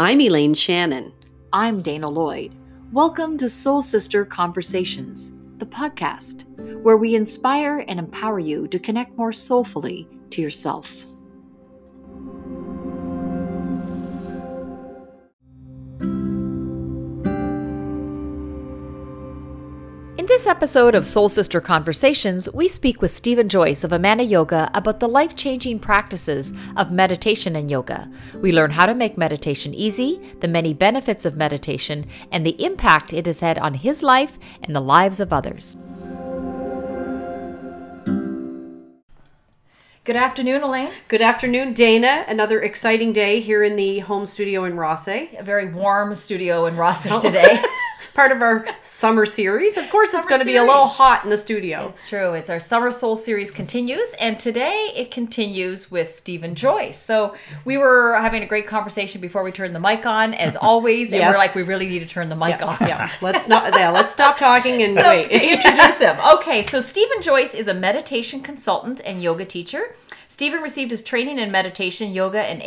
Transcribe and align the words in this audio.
I'm 0.00 0.18
Elaine 0.22 0.54
Shannon. 0.54 1.12
I'm 1.52 1.82
Dana 1.82 2.08
Lloyd. 2.08 2.54
Welcome 2.90 3.36
to 3.36 3.50
Soul 3.50 3.82
Sister 3.82 4.24
Conversations, 4.24 5.30
the 5.58 5.66
podcast 5.66 6.46
where 6.82 6.96
we 6.96 7.14
inspire 7.14 7.84
and 7.86 7.98
empower 7.98 8.38
you 8.38 8.66
to 8.68 8.78
connect 8.78 9.18
more 9.18 9.30
soulfully 9.30 10.08
to 10.30 10.40
yourself. 10.40 11.04
This 20.40 20.46
episode 20.46 20.94
of 20.94 21.04
Soul 21.04 21.28
Sister 21.28 21.60
Conversations, 21.60 22.50
we 22.54 22.66
speak 22.66 23.02
with 23.02 23.10
Stephen 23.10 23.46
Joyce 23.46 23.84
of 23.84 23.92
Amana 23.92 24.22
Yoga 24.22 24.70
about 24.72 24.98
the 24.98 25.06
life 25.06 25.36
changing 25.36 25.78
practices 25.78 26.54
of 26.78 26.90
meditation 26.90 27.56
and 27.56 27.70
yoga. 27.70 28.10
We 28.36 28.50
learn 28.50 28.70
how 28.70 28.86
to 28.86 28.94
make 28.94 29.18
meditation 29.18 29.74
easy, 29.74 30.18
the 30.40 30.48
many 30.48 30.72
benefits 30.72 31.26
of 31.26 31.36
meditation, 31.36 32.06
and 32.32 32.46
the 32.46 32.64
impact 32.64 33.12
it 33.12 33.26
has 33.26 33.40
had 33.40 33.58
on 33.58 33.74
his 33.74 34.02
life 34.02 34.38
and 34.62 34.74
the 34.74 34.80
lives 34.80 35.20
of 35.20 35.30
others. 35.30 35.76
Good 40.04 40.16
afternoon, 40.16 40.62
Elaine. 40.62 40.90
Good 41.08 41.20
afternoon, 41.20 41.74
Dana. 41.74 42.24
Another 42.26 42.62
exciting 42.62 43.12
day 43.12 43.40
here 43.40 43.62
in 43.62 43.76
the 43.76 43.98
home 43.98 44.24
studio 44.24 44.64
in 44.64 44.78
Rosse. 44.78 45.08
A 45.08 45.42
very 45.42 45.70
warm 45.70 46.14
studio 46.14 46.64
in 46.64 46.78
Rosse 46.78 47.08
oh. 47.10 47.20
today. 47.20 47.62
Part 48.14 48.32
of 48.32 48.42
our 48.42 48.66
summer 48.80 49.24
series. 49.24 49.76
Of 49.76 49.88
course, 49.88 50.12
it's 50.14 50.26
going 50.26 50.40
to 50.40 50.44
be 50.44 50.56
a 50.56 50.62
little 50.62 50.86
hot 50.86 51.22
in 51.24 51.30
the 51.30 51.36
studio. 51.38 51.88
It's 51.88 52.06
true. 52.08 52.34
It's 52.34 52.50
our 52.50 52.58
Summer 52.60 52.90
Soul 52.90 53.14
series 53.16 53.50
continues, 53.50 54.12
and 54.20 54.38
today 54.38 54.90
it 54.94 55.10
continues 55.10 55.90
with 55.90 56.12
Stephen 56.12 56.54
Joyce. 56.54 56.98
So 56.98 57.34
we 57.64 57.78
were 57.78 58.16
having 58.20 58.42
a 58.42 58.46
great 58.46 58.66
conversation 58.66 59.20
before 59.20 59.42
we 59.42 59.52
turned 59.52 59.74
the 59.74 59.80
mic 59.80 60.04
on, 60.06 60.34
as 60.34 60.56
always, 60.60 61.12
and 61.12 61.20
Yes. 61.20 61.32
we're 61.32 61.38
like, 61.38 61.54
we 61.54 61.62
really 61.62 61.86
need 61.88 62.00
to 62.00 62.06
turn 62.06 62.28
the 62.28 62.36
mic 62.36 62.58
yeah, 62.58 62.64
off. 62.66 62.80
yeah. 62.80 63.10
Let's 63.22 63.48
not. 63.48 63.72
Yeah, 63.74 63.90
let's 63.90 64.12
stop 64.12 64.36
talking 64.38 64.82
and 64.82 64.94
So, 64.94 65.08
wait. 65.08 65.30
introduce 65.30 66.00
him. 66.00 66.16
Okay, 66.34 66.62
so 66.62 66.80
Stephen 66.80 67.22
Joyce 67.22 67.54
is 67.54 67.68
a 67.68 67.74
meditation 67.74 68.40
consultant 68.42 69.00
and 69.04 69.22
yoga 69.22 69.44
teacher. 69.44 69.94
Stephen 70.30 70.62
received 70.62 70.92
his 70.92 71.02
training 71.02 71.40
in 71.40 71.50
meditation, 71.50 72.12
yoga, 72.12 72.40
and 72.40 72.62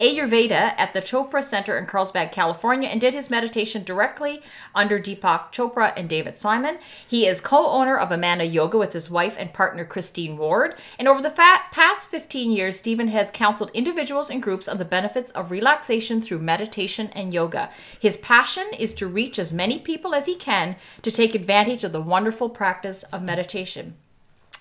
Ayurveda 0.00 0.74
at 0.76 0.92
the 0.92 1.00
Chopra 1.00 1.44
Center 1.44 1.78
in 1.78 1.86
Carlsbad, 1.86 2.32
California, 2.32 2.88
and 2.88 3.00
did 3.00 3.14
his 3.14 3.30
meditation 3.30 3.84
directly 3.84 4.42
under 4.74 4.98
Deepak 4.98 5.52
Chopra 5.52 5.92
and 5.96 6.08
David 6.08 6.36
Simon. 6.36 6.76
He 7.06 7.28
is 7.28 7.40
co 7.40 7.68
owner 7.68 7.96
of 7.96 8.10
Amana 8.10 8.42
Yoga 8.42 8.76
with 8.78 8.94
his 8.94 9.08
wife 9.08 9.36
and 9.38 9.52
partner 9.52 9.84
Christine 9.84 10.36
Ward. 10.36 10.74
And 10.98 11.06
over 11.06 11.22
the 11.22 11.30
fa- 11.30 11.60
past 11.70 12.08
15 12.08 12.50
years, 12.50 12.76
Stephen 12.76 13.06
has 13.06 13.30
counseled 13.30 13.70
individuals 13.74 14.28
and 14.28 14.42
groups 14.42 14.66
on 14.66 14.78
the 14.78 14.84
benefits 14.84 15.30
of 15.30 15.52
relaxation 15.52 16.20
through 16.20 16.40
meditation 16.40 17.10
and 17.12 17.32
yoga. 17.32 17.70
His 18.00 18.16
passion 18.16 18.66
is 18.76 18.92
to 18.94 19.06
reach 19.06 19.38
as 19.38 19.52
many 19.52 19.78
people 19.78 20.16
as 20.16 20.26
he 20.26 20.34
can 20.34 20.74
to 21.02 21.12
take 21.12 21.36
advantage 21.36 21.84
of 21.84 21.92
the 21.92 22.00
wonderful 22.00 22.48
practice 22.48 23.04
of 23.04 23.22
meditation. 23.22 23.94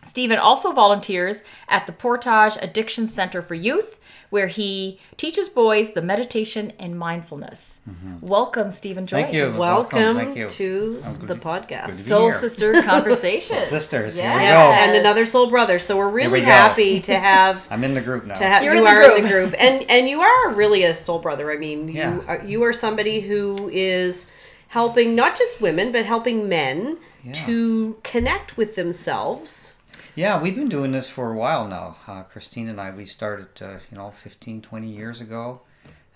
Stephen 0.04 0.38
also 0.38 0.72
volunteers 0.72 1.44
at 1.68 1.86
the 1.88 1.92
Portage 1.94 2.58
Addiction 2.62 3.08
Center 3.08 3.42
for 3.42 3.56
Youth, 3.56 4.00
where 4.30 4.48
he 4.48 5.00
teaches 5.16 5.48
boys 5.48 5.92
the 5.92 6.02
meditation 6.02 6.74
and 6.80 6.98
mindfulness. 6.98 7.80
Mm-hmm. 7.90 8.26
Welcome, 8.26 8.70
Stephen 8.72 9.06
Joyce. 9.06 9.24
Thank 9.26 9.34
you. 9.36 9.54
Welcome, 9.58 10.16
Thank 10.18 10.36
you. 10.38 10.50
to 10.50 11.04
Oh, 11.06 11.14
the 11.14 11.36
podcast. 11.36 11.86
to 11.88 11.94
Soul 11.94 12.30
here. 12.32 12.40
Sister 12.40 12.82
Conversations. 12.84 13.68
Sisters, 13.68 14.16
here 14.16 14.24
Yes. 14.24 14.36
we 14.38 14.44
Yes, 14.44 14.58
go. 14.58 14.72
and 14.88 14.98
another 14.98 15.26
soul 15.26 15.48
brother. 15.50 15.78
So 15.80 15.98
we're 15.98 16.10
really 16.10 16.40
we 16.40 16.42
happy 16.42 17.00
to 17.02 17.20
have 17.20 17.68
I'm 17.70 17.84
in 17.84 17.94
the 17.94 18.02
group 18.02 18.26
now. 18.26 18.34
to 18.36 18.44
have 18.44 18.64
You're 18.64 18.74
you 18.74 18.80
in 18.80 18.86
the 18.86 18.90
are 18.90 19.02
in 19.04 19.10
group. 19.10 19.22
the 19.24 19.28
group, 19.30 19.56
and 19.60 19.90
and 19.90 20.10
you 20.10 20.22
are 20.22 20.54
really 20.54 20.84
a 20.84 20.96
soul 20.96 21.20
brother. 21.20 21.52
I 21.52 21.58
mean, 21.58 21.88
you 21.90 22.24
are, 22.28 22.44
you 22.44 22.64
are 22.64 22.74
somebody 22.74 23.20
who 23.22 23.70
is 23.70 24.26
helping 24.70 25.16
not 25.16 25.38
just 25.38 25.62
women 25.62 25.92
but 25.92 26.06
helping 26.06 26.50
men 26.50 26.98
Yeah. 27.24 27.34
to 27.46 27.98
connect 28.04 28.58
with 28.58 28.76
themselves. 28.76 29.73
Yeah, 30.16 30.42
we've 30.42 30.56
been 30.56 30.70
doing 30.70 30.92
this 30.92 31.08
for 31.10 31.32
a 31.32 31.36
while 31.36 31.68
now. 31.68 31.98
Uh, 32.08 32.24
Christine 32.24 32.70
and 32.70 32.80
I, 32.80 32.92
we 32.92 33.06
started, 33.06 33.48
uh, 33.62 33.78
you 33.92 33.98
know, 33.98 34.12
15, 34.12 34.62
20 34.62 34.88
years 34.88 35.22
ago. 35.22 35.62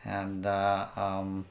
And 0.05 0.45
uh, 0.45 0.87
um, 0.95 1.45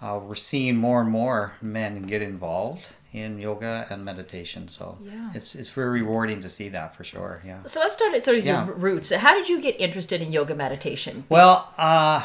uh, 0.00 0.20
we're 0.22 0.34
seeing 0.34 0.76
more 0.76 1.00
and 1.00 1.10
more 1.10 1.54
men 1.60 2.02
get 2.02 2.22
involved 2.22 2.90
in 3.12 3.38
yoga 3.38 3.86
and 3.90 4.04
meditation. 4.04 4.68
So 4.68 4.98
Yeah. 5.02 5.30
it's, 5.34 5.54
it's 5.54 5.70
very 5.70 6.02
rewarding 6.02 6.40
to 6.42 6.48
see 6.48 6.68
that 6.68 6.94
for 6.94 7.02
sure. 7.02 7.42
Yeah. 7.44 7.62
So 7.64 7.80
let's 7.80 7.94
start 7.94 8.14
at 8.14 8.24
sort 8.24 8.38
of 8.38 8.44
Yeah. 8.44 8.66
your 8.66 8.74
roots. 8.76 9.10
How 9.10 9.34
did 9.34 9.48
you 9.48 9.60
get 9.60 9.80
interested 9.80 10.22
in 10.22 10.32
yoga 10.32 10.54
meditation? 10.54 11.24
Well, 11.28 11.72
uh, 11.76 12.24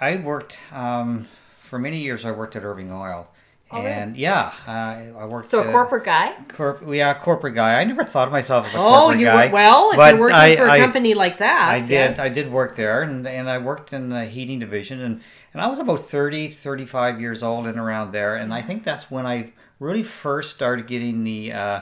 I 0.00 0.16
worked 0.16 0.58
um, 0.72 1.26
for 1.62 1.78
many 1.78 1.98
years. 1.98 2.24
I 2.24 2.32
worked 2.32 2.56
at 2.56 2.64
Irving 2.64 2.90
Oil, 2.90 3.28
Oh, 3.72 3.78
really? 3.78 3.90
and 3.90 4.16
yeah, 4.16 4.52
I, 4.66 5.10
I 5.18 5.24
worked. 5.26 5.48
So 5.48 5.60
a 5.60 5.68
uh, 5.68 5.72
corporate 5.72 6.04
guy? 6.04 6.34
Corp, 6.48 6.84
yeah, 6.88 7.12
corporate 7.14 7.54
guy. 7.56 7.80
I 7.80 7.84
never 7.84 8.04
thought 8.04 8.28
of 8.28 8.32
myself 8.32 8.66
as 8.68 8.74
a 8.74 8.78
Oh, 8.78 8.82
corporate 8.92 9.18
you 9.20 9.26
guy. 9.26 9.46
were, 9.46 9.52
well, 9.52 9.90
if 9.90 9.96
you're 9.96 10.20
working 10.20 10.36
I- 10.36 10.56
for 10.56 10.66
a 10.66 10.70
I- 10.72 10.78
company 10.78 11.14
like 11.14 11.38
that, 11.38 11.68
I 11.68 11.80
did. 11.80 11.90
yes. 11.90 12.18
I 12.20 12.28
did 12.28 12.52
work 12.52 12.76
there, 12.76 13.02
and, 13.02 13.26
and 13.26 13.50
I 13.50 13.58
worked 13.58 13.92
in 13.92 14.10
the 14.10 14.24
heating 14.24 14.60
division, 14.60 15.00
and, 15.00 15.20
and 15.52 15.60
I 15.60 15.66
was 15.66 15.80
about 15.80 16.00
30, 16.08 16.46
35 16.48 17.20
years 17.20 17.42
old 17.42 17.66
and 17.66 17.76
around 17.78 18.12
there, 18.12 18.36
and 18.36 18.54
I 18.54 18.62
think 18.62 18.84
that's 18.84 19.10
when 19.10 19.26
I 19.26 19.52
really 19.80 20.04
first 20.04 20.54
started 20.54 20.86
getting 20.86 21.24
the 21.24 21.52
uh, 21.52 21.80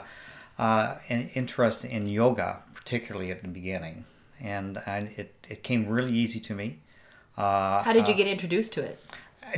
uh, 0.59 0.97
an 1.11 1.28
interest 1.34 1.84
in 1.84 2.09
yoga, 2.09 2.62
particularly 2.75 3.31
at 3.31 3.43
the 3.43 3.49
beginning, 3.49 4.05
and 4.41 4.81
and 4.87 5.09
it, 5.19 5.34
it 5.51 5.62
came 5.62 5.87
really 5.87 6.12
easy 6.12 6.41
to 6.41 6.55
me. 6.55 6.78
Uh, 7.37 7.83
How 7.83 7.93
did 7.93 8.09
you 8.09 8.15
uh, 8.15 8.16
get 8.16 8.27
introduced 8.27 8.72
to 8.75 8.83
it? 8.83 8.99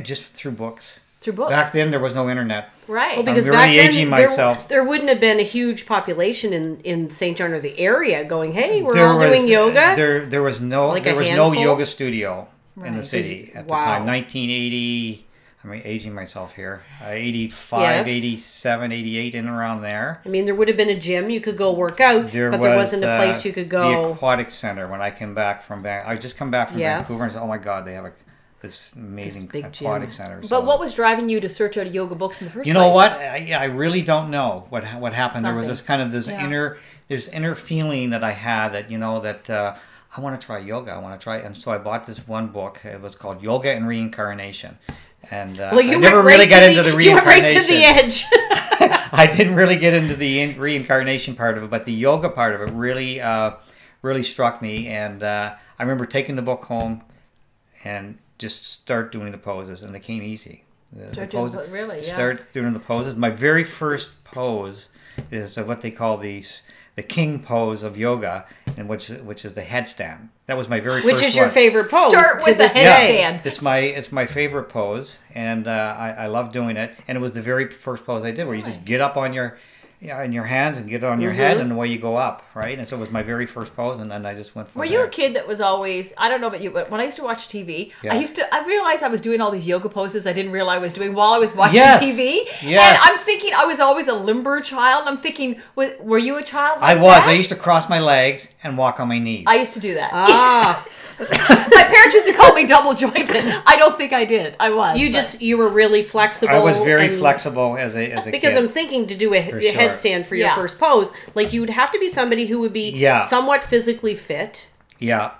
just 0.03 0.23
through 0.33 0.51
books? 0.51 0.99
Through 1.19 1.33
books. 1.33 1.49
Back 1.49 1.71
then, 1.71 1.89
there 1.91 1.99
was 1.99 2.13
no 2.13 2.29
internet. 2.29 2.69
Right. 2.87 3.17
Well, 3.17 3.25
because 3.25 3.47
I'm 3.47 3.53
back 3.53 3.65
really 3.65 3.77
then 3.77 3.89
aging 3.89 4.09
there, 4.11 4.27
myself. 4.29 4.67
there 4.67 4.83
wouldn't 4.83 5.09
have 5.09 5.19
been 5.19 5.39
a 5.39 5.43
huge 5.43 5.85
population 5.87 6.53
in, 6.53 6.79
in 6.81 7.09
St. 7.09 7.35
John 7.37 7.51
or 7.53 7.59
the 7.59 7.77
area 7.79 8.23
going, 8.23 8.53
"Hey, 8.53 8.81
we're 8.83 8.93
There 8.93 9.07
all 9.07 9.17
was- 9.17 9.27
doing 9.27 9.47
yoga." 9.47 9.93
There, 9.95 10.25
there 10.25 10.43
was 10.43 10.61
no, 10.61 10.89
Like 10.89 11.03
there 11.03 11.15
was 11.15 11.27
no 11.29 11.51
yoga 11.53 11.85
studio 11.85 12.47
in 12.83 12.95
the 12.95 13.03
city 13.03 13.51
at 13.55 13.67
the 13.67 13.73
Wow. 13.73 13.83
time. 13.97 14.05
1980. 14.05 15.23
I'm 15.63 15.73
aging 15.83 16.13
myself 16.13 16.55
here. 16.55 16.83
Uh, 17.03 17.09
85, 17.09 17.81
Yes. 17.81 18.07
87, 18.07 18.91
88, 18.93 19.35
in 19.35 19.47
and 19.47 19.57
around 19.57 19.81
there. 19.81 20.21
I 20.25 20.29
mean, 20.29 20.45
there 20.45 20.55
would 20.55 20.69
have 20.69 20.77
been 20.77 20.89
a 20.89 20.95
gym 20.97 21.29
you 21.29 21.41
could 21.41 21.57
go 21.57 21.73
work 21.73 21.99
out, 21.99 22.23
but 22.25 22.31
there 22.31 22.51
wasn't 22.77 23.03
a 23.03 23.09
uh, 23.09 23.17
place 23.17 23.43
you 23.43 23.51
could 23.51 23.67
go. 23.67 23.89
The 23.89 23.95
go. 23.95 24.11
aquatic 24.13 24.49
center. 24.49 24.87
When 24.87 25.01
I 25.01 25.11
came 25.11 25.33
back 25.33 25.63
from 25.65 25.81
back, 25.81 26.07
I 26.07 26.15
just 26.15 26.37
come 26.37 26.51
back 26.51 26.69
from 26.69 26.79
Yes. 26.79 27.07
Vancouver 27.07 27.23
and 27.25 27.33
said, 27.33 27.41
"Oh 27.41 27.47
my 27.47 27.57
God, 27.57 27.85
they 27.85 27.93
have 27.95 28.05
a 28.05 28.13
this 28.61 28.93
amazing 28.93 29.47
big 29.47 29.65
aquatic 29.65 30.09
gym. 30.09 30.11
center." 30.11 30.41
But 30.49 30.65
what 30.65 30.79
was 30.79 30.93
driving 30.93 31.29
you 31.29 31.39
to 31.39 31.49
search 31.49 31.77
out 31.77 31.91
yoga 31.93 32.15
books 32.15 32.41
in 32.41 32.47
the 32.47 32.51
first 32.51 32.63
place? 32.63 32.67
you 32.67 32.73
place? 32.73 32.83
know 32.89 32.93
what? 32.93 33.11
I, 33.13 33.53
I 33.53 33.65
really 33.65 34.01
don't 34.01 34.29
know 34.31 34.65
what 34.69 34.83
what 34.99 35.13
happened. 35.13 35.45
There 35.45 35.53
was 35.55 35.67
this 35.67 35.81
kind 35.81 36.01
of 36.01 36.11
this 36.11 36.27
Yeah. 36.27 36.43
inner 36.45 36.77
this 37.07 37.27
inner 37.29 37.55
feeling 37.55 38.09
that 38.11 38.23
I 38.23 38.31
had 38.31 38.69
that 38.69 38.91
you 38.91 38.97
know 38.97 39.19
that 39.21 39.49
uh, 39.49 39.75
I 40.15 40.21
want 40.21 40.39
to 40.39 40.45
try 40.45 40.59
yoga. 40.59 40.91
I 40.91 40.97
want 40.99 41.19
to 41.19 41.23
try, 41.23 41.37
and 41.37 41.55
so 41.55 41.71
I 41.71 41.77
bought 41.77 42.05
this 42.05 42.27
one 42.27 42.47
book. 42.47 42.81
It 42.83 42.99
was 43.01 43.15
called 43.15 43.41
Yoga 43.43 43.69
and 43.71 43.87
Reincarnation, 43.87 44.77
and 45.31 45.59
uh, 45.59 45.69
well, 45.73 45.81
you 45.81 45.95
I 45.95 45.99
never 45.99 46.15
went 46.17 46.27
really 46.27 46.39
right 46.45 46.49
got 46.49 46.59
to 46.61 46.69
into 46.69 46.83
the 46.83 47.03
You 47.03 47.13
went 47.13 47.25
right 47.25 47.43
reincarnation. 47.43 47.61
to 47.61 47.67
the 47.67 47.83
edge. 47.85 48.25
I 49.09 49.31
didn't 49.33 49.55
really 49.55 49.77
get 49.77 49.93
into 49.93 50.15
the 50.15 50.41
in- 50.41 50.59
reincarnation 50.59 51.35
part 51.35 51.57
of 51.57 51.63
it, 51.63 51.69
but 51.69 51.85
the 51.85 51.93
yoga 51.93 52.29
part 52.29 52.53
of 52.55 52.61
it 52.67 52.73
really, 52.73 53.21
uh, 53.21 53.51
really 54.01 54.23
struck 54.23 54.61
me. 54.61 54.87
And 54.87 55.23
uh, 55.23 55.55
I 55.79 55.83
remember 55.83 56.05
taking 56.05 56.35
the 56.35 56.41
book 56.41 56.65
home 56.65 57.01
and 57.83 58.17
just 58.37 58.65
start 58.67 59.11
doing 59.11 59.31
the 59.31 59.37
poses, 59.37 59.81
and 59.83 59.93
they 59.93 59.99
came 59.99 60.21
easy. 60.23 60.63
The, 60.93 61.03
the 61.05 61.13
Start 61.13 61.29
doing 61.31 61.43
poses- 61.43 61.67
po- 61.67 61.71
really, 61.73 61.97
yeah. 62.05 62.13
Start 62.13 62.51
doing 62.53 62.73
the 62.73 62.79
poses. 62.79 63.15
My 63.15 63.29
very 63.29 63.63
first 63.63 64.23
pose 64.23 64.89
is 65.31 65.57
what 65.57 65.81
they 65.81 65.91
call 65.91 66.17
these 66.17 66.63
the 66.95 67.03
king 67.03 67.39
pose 67.43 67.83
of 67.83 67.95
yoga, 67.97 68.45
and 68.77 68.87
which 68.89 69.09
which 69.09 69.45
is 69.45 69.53
the 69.53 69.61
headstand. 69.61 70.29
That 70.47 70.57
was 70.57 70.67
my 70.69 70.79
very 70.79 71.01
Which 71.01 71.15
first 71.15 71.25
is 71.25 71.35
your 71.35 71.45
one. 71.45 71.53
favorite 71.53 71.91
pose 71.91 72.09
Start 72.11 72.41
to 72.43 72.49
with 72.51 72.57
the 72.57 72.63
headstand. 72.63 72.73
day. 72.73 73.17
Stand. 73.17 73.41
It's 73.45 73.61
my 73.61 73.77
it's 73.79 74.11
my 74.11 74.25
favorite 74.25 74.69
pose, 74.69 75.19
and 75.35 75.67
uh, 75.67 75.95
I, 75.97 76.11
I 76.11 76.27
love 76.27 76.51
doing 76.51 76.75
it. 76.77 76.95
And 77.07 77.17
it 77.17 77.21
was 77.21 77.33
the 77.33 77.41
very 77.41 77.69
first 77.69 78.05
pose 78.05 78.23
I 78.23 78.31
did, 78.31 78.45
where 78.47 78.55
you 78.55 78.63
just 78.63 78.83
get 78.85 78.99
up 79.01 79.15
on 79.17 79.33
your 79.33 79.57
yeah, 79.99 80.21
in 80.21 80.31
your 80.31 80.43
hands 80.43 80.77
and 80.77 80.87
get 80.87 80.97
it 81.03 81.03
on 81.03 81.19
your 81.19 81.31
head, 81.31 81.57
Mhm. 81.57 81.61
and 81.61 81.71
away 81.71 81.87
you 81.87 81.97
go 81.97 82.17
up, 82.17 82.43
right? 82.53 82.77
And 82.77 82.87
so 82.87 82.97
it 82.97 82.99
was 82.99 83.09
my 83.09 83.23
very 83.23 83.47
first 83.47 83.75
pose, 83.75 83.97
and 83.99 84.11
then 84.11 84.25
I 84.27 84.35
just 84.35 84.55
went 84.55 84.69
from 84.69 84.79
Were 84.79 84.87
there. 84.87 84.99
you 84.99 85.05
a 85.05 85.09
kid 85.09 85.35
that 85.35 85.47
was 85.47 85.59
always 85.59 86.13
I 86.17 86.29
don't 86.29 86.39
know 86.39 86.47
about 86.47 86.61
you, 86.61 86.69
but 86.69 86.91
when 86.91 87.01
I 87.01 87.05
used 87.05 87.17
to 87.17 87.23
watch 87.23 87.47
TV, 87.47 87.91
Yeah. 88.03 88.13
I 88.13 88.17
used 88.19 88.35
to 88.35 88.53
I 88.53 88.63
realized 88.65 89.01
I 89.03 89.07
was 89.07 89.21
doing 89.21 89.41
all 89.41 89.49
these 89.49 89.65
yoga 89.67 89.89
poses 89.89 90.27
I 90.27 90.33
didn't 90.33 90.51
realize 90.51 90.75
I 90.77 90.79
was 90.79 90.93
doing 90.93 91.15
while 91.15 91.33
I 91.33 91.39
was 91.39 91.55
watching 91.55 91.75
Yes. 91.77 91.99
TV. 91.99 92.47
Yes. 92.61 92.99
And 92.99 92.99
I'm 93.01 93.17
thinking 93.17 93.53
I 93.55 93.65
was 93.65 93.79
always 93.79 94.07
a 94.07 94.13
limber 94.13 94.61
child. 94.61 95.05
I'm 95.07 95.17
thinking, 95.17 95.59
were 95.75 96.17
you 96.19 96.37
a 96.37 96.43
child? 96.43 96.77
I 96.81 96.93
was. 96.93 97.15
that? 97.15 97.27
I 97.29 97.33
used 97.33 97.49
to 97.49 97.55
cross 97.55 97.89
my 97.89 97.99
legs 97.99 98.49
and 98.63 98.77
walk 98.77 98.99
on 98.99 99.07
my 99.07 99.17
knees. 99.19 99.45
I 99.47 99.55
used 99.55 99.73
to 99.73 99.79
do 99.79 99.95
that. 99.95 100.11
Ah, 100.13 100.85
My 101.19 101.83
parents 101.83 102.13
used 102.13 102.27
to 102.27 102.33
call 102.33 102.53
me 102.53 102.65
double 102.67 102.93
jointed. 102.93 103.43
I 103.65 103.75
don't 103.77 103.97
think 103.97 104.13
I 104.13 104.23
did. 104.25 104.55
I 104.59 104.69
was. 104.69 104.99
you 104.99 105.07
but- 105.07 105.13
just 105.13 105.41
you 105.41 105.57
were 105.57 105.69
really 105.69 106.03
flexible. 106.03 106.53
I 106.53 106.59
was 106.59 106.77
very 106.77 107.07
and- 107.07 107.17
flexible 107.17 107.75
as 107.77 107.95
a 107.95 108.11
as 108.11 108.27
a 108.27 108.31
Because 108.31 108.53
kid. 108.53 108.63
I'm 108.63 108.69
thinking 108.69 109.07
to 109.07 109.15
do 109.15 109.33
a, 109.33 109.41
For 109.49 109.57
a 109.57 109.61
sure. 109.61 109.73
headstand 109.73 110.25
for 110.27 110.35
your 110.35 110.47
Yeah. 110.47 110.55
first 110.55 110.79
pose, 110.79 111.11
like 111.35 111.53
you 111.53 111.61
would 111.61 111.71
have 111.71 111.91
to 111.91 111.99
be 111.99 112.07
somebody 112.07 112.45
who 112.45 112.59
would 112.59 112.73
be 112.73 112.89
Yeah. 112.91 113.19
somewhat 113.19 113.63
physically 113.63 114.15
fit. 114.15 114.67
Yeah, 114.99 115.31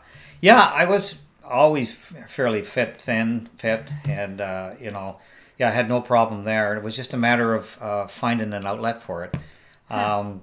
yeah. 0.41 0.71
I 0.74 0.85
was. 0.85 1.15
always 1.50 1.94
fairly 2.27 2.62
fit, 2.62 3.00
thin, 3.00 3.47
fit, 3.57 3.83
and 4.09 4.41
uh, 4.41 4.71
you 4.81 4.91
know, 4.91 5.15
yeah, 5.57 5.69
I 5.69 5.71
had 5.71 5.88
no 5.88 6.01
problem 6.01 6.44
there. 6.44 6.75
It 6.75 6.83
was 6.83 6.94
just 6.94 7.13
a 7.13 7.18
matter 7.18 7.56
of 7.56 7.77
uh, 7.81 8.07
finding 8.07 8.51
an 8.51 8.65
outlet 8.65 9.01
for 9.01 9.24
it. 9.24 9.38
Um, 9.89 10.41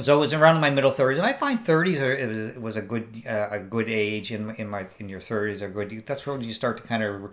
so 0.00 0.16
it 0.16 0.20
was 0.20 0.32
around 0.32 0.60
my 0.60 0.70
middle 0.70 0.90
thirties, 0.90 1.18
and 1.18 1.26
I 1.26 1.32
find 1.34 1.64
thirties 1.64 2.00
are 2.00 2.12
it 2.14 2.28
was, 2.28 2.38
it 2.38 2.60
was 2.62 2.76
a 2.76 2.82
good 2.82 3.22
uh, 3.28 3.48
a 3.50 3.58
good 3.58 3.88
age 3.88 4.32
in 4.32 4.50
in 4.56 4.68
my 4.68 4.86
in 4.98 5.08
your 5.08 5.20
thirties 5.20 5.62
are 5.62 5.68
good. 5.68 6.04
That's 6.06 6.26
when 6.26 6.40
you 6.42 6.54
start 6.54 6.78
to 6.78 6.82
kind 6.82 7.02
of 7.02 7.30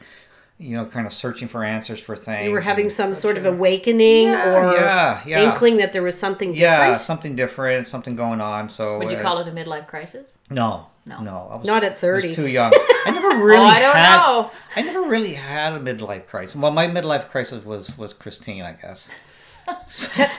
you 0.57 0.75
know 0.75 0.85
kind 0.85 1.07
of 1.07 1.13
searching 1.13 1.47
for 1.47 1.63
answers 1.63 2.01
for 2.01 2.17
things. 2.17 2.43
You 2.45 2.51
were 2.51 2.59
having 2.59 2.89
some 2.89 3.13
sort 3.13 3.37
of 3.37 3.45
awakening 3.45 4.25
Yeah, 4.27 4.55
or 4.57 4.73
yeah, 4.73 5.21
yeah. 5.25 5.43
inkling 5.49 5.77
that 5.77 5.93
there 5.93 6.03
was 6.03 6.19
something 6.19 6.53
yeah 6.53 6.79
different. 6.79 7.01
something 7.01 7.35
different, 7.37 7.87
something 7.87 8.15
going 8.17 8.41
on. 8.41 8.67
So 8.67 8.97
Would 8.97 9.09
you 9.11 9.17
uh, 9.17 9.21
call 9.21 9.37
it 9.39 9.47
a 9.47 9.51
midlife 9.51 9.87
crisis? 9.87 10.37
No, 10.49 10.87
No. 11.05 11.21
no, 11.21 11.47
I 11.51 11.55
was, 11.55 11.65
Not 11.65 11.83
at 11.85 11.91
I 11.91 12.11
was 12.11 12.23
30. 12.23 12.33
too 12.33 12.47
young. 12.47 12.73
I 13.05 13.11
never 13.11 13.29
really. 13.41 13.59
oh, 13.65 13.69
I 13.69 13.79
don't 13.79 13.95
had, 13.95 14.15
know. 14.17 14.51
I 14.75 14.81
never 14.81 15.03
really 15.07 15.33
had 15.35 15.71
a 15.71 15.79
midlife 15.79 16.27
crisis. 16.27 16.57
Well, 16.57 16.71
my 16.73 16.87
midlife 16.87 17.29
crisis 17.29 17.63
was 17.63 17.97
was 17.97 18.13
Christine, 18.13 18.63
I 18.63 18.73
guess. 18.73 19.09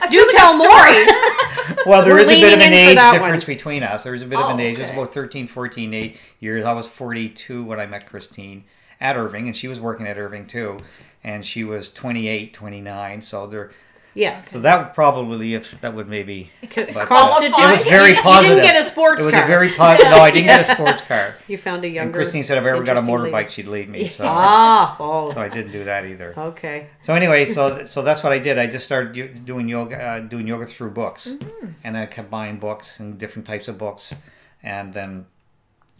Do 0.09 0.29
tell 0.31 0.57
more. 0.57 0.67
Well, 1.85 2.03
there 2.03 2.13
We're 2.13 2.19
is 2.19 2.29
a 2.29 2.39
bit 2.39 2.53
of 2.53 2.59
an 2.59 2.73
age 2.73 2.95
difference 2.95 3.47
one. 3.47 3.55
between 3.55 3.81
us. 3.83 4.03
There 4.03 4.13
was 4.13 4.21
a 4.21 4.25
bit 4.25 4.37
of 4.39 4.49
an 4.51 4.59
Oh, 4.59 4.63
age. 4.63 4.77
It 4.77 4.83
was 4.83 4.91
about 4.91 5.13
13, 5.13 5.47
14 5.47 5.93
eight 5.93 6.17
years. 6.39 6.63
I 6.65 6.73
was 6.73 6.85
42 6.87 7.63
when 7.63 7.79
I 7.79 7.85
met 7.87 8.05
Christine 8.07 8.65
at 8.99 9.17
Irving, 9.17 9.47
and 9.47 9.55
she 9.55 9.67
was 9.67 9.79
working 9.79 10.05
at 10.05 10.17
Irving 10.17 10.45
too. 10.45 10.77
And 11.23 11.43
she 11.45 11.63
was 11.63 11.91
28, 11.91 12.53
29. 12.53 13.21
So 13.23 13.47
there, 13.47 13.71
Yes. 14.13 14.49
so 14.49 14.59
that 14.59 14.77
would 14.77 14.93
probably, 14.93 15.53
if 15.53 15.79
that 15.81 15.93
would 15.93 16.09
maybe. 16.09 16.51
but, 16.75 16.95
uh, 16.97 17.05
Constitute. 17.05 17.57
It 17.57 17.71
was 17.71 17.83
very 17.85 18.15
positive. 18.15 18.57
You 18.57 18.61
didn't 18.61 18.73
get 18.73 18.81
a 18.81 18.83
sports 18.83 19.21
It 19.21 19.25
was 19.25 19.33
car. 19.33 19.43
a 19.43 19.47
very 19.47 19.69
positive. 19.71 20.11
No, 20.11 20.17
I 20.17 20.31
didn't 20.31 20.47
get 20.47 20.69
a 20.69 20.73
sports 20.75 21.07
car. 21.07 21.35
you 21.47 21.57
found 21.57 21.85
a 21.85 21.87
younger. 21.87 22.03
And 22.03 22.13
Christine 22.13 22.43
said 22.43 22.57
if 22.57 22.63
I 22.65 22.69
ever 22.71 22.83
got 22.83 22.97
a 22.97 23.01
motorbike, 23.01 23.31
lady. 23.33 23.49
she'd 23.49 23.67
leave 23.67 23.87
me. 23.87 24.07
So, 24.07 24.23
Ah, 24.27 24.97
oh, 24.99 25.31
so 25.33 25.39
I 25.39 25.47
didn't 25.47 25.71
do 25.71 25.85
that 25.85 26.05
either. 26.05 26.33
okay. 26.37 26.87
So 27.01 27.13
anyway, 27.13 27.45
so 27.45 27.85
so 27.85 28.01
that's 28.01 28.21
what 28.23 28.33
I 28.33 28.39
did. 28.39 28.57
I 28.59 28.67
just 28.67 28.83
started 28.85 29.45
doing 29.45 29.69
yoga, 29.69 30.01
uh, 30.01 30.19
doing 30.19 30.45
yoga 30.47 30.65
through 30.65 30.91
books, 30.91 31.27
Mm-hmm. 31.27 31.67
and 31.85 31.97
I 31.97 32.05
kept 32.05 32.29
buying 32.29 32.57
books 32.57 32.99
and 32.99 33.17
different 33.17 33.47
types 33.47 33.67
of 33.67 33.77
books, 33.77 34.13
and 34.61 34.93
then 34.93 35.25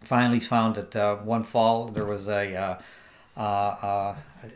finally 0.03 0.39
found 0.41 0.75
that 0.75 0.95
uh, 0.95 1.15
one 1.17 1.43
fall 1.43 1.87
there 1.87 2.05
was 2.05 2.27
a 2.27 2.55
uh, 2.55 2.75
uh, 3.37 3.41
uh, 3.41 4.15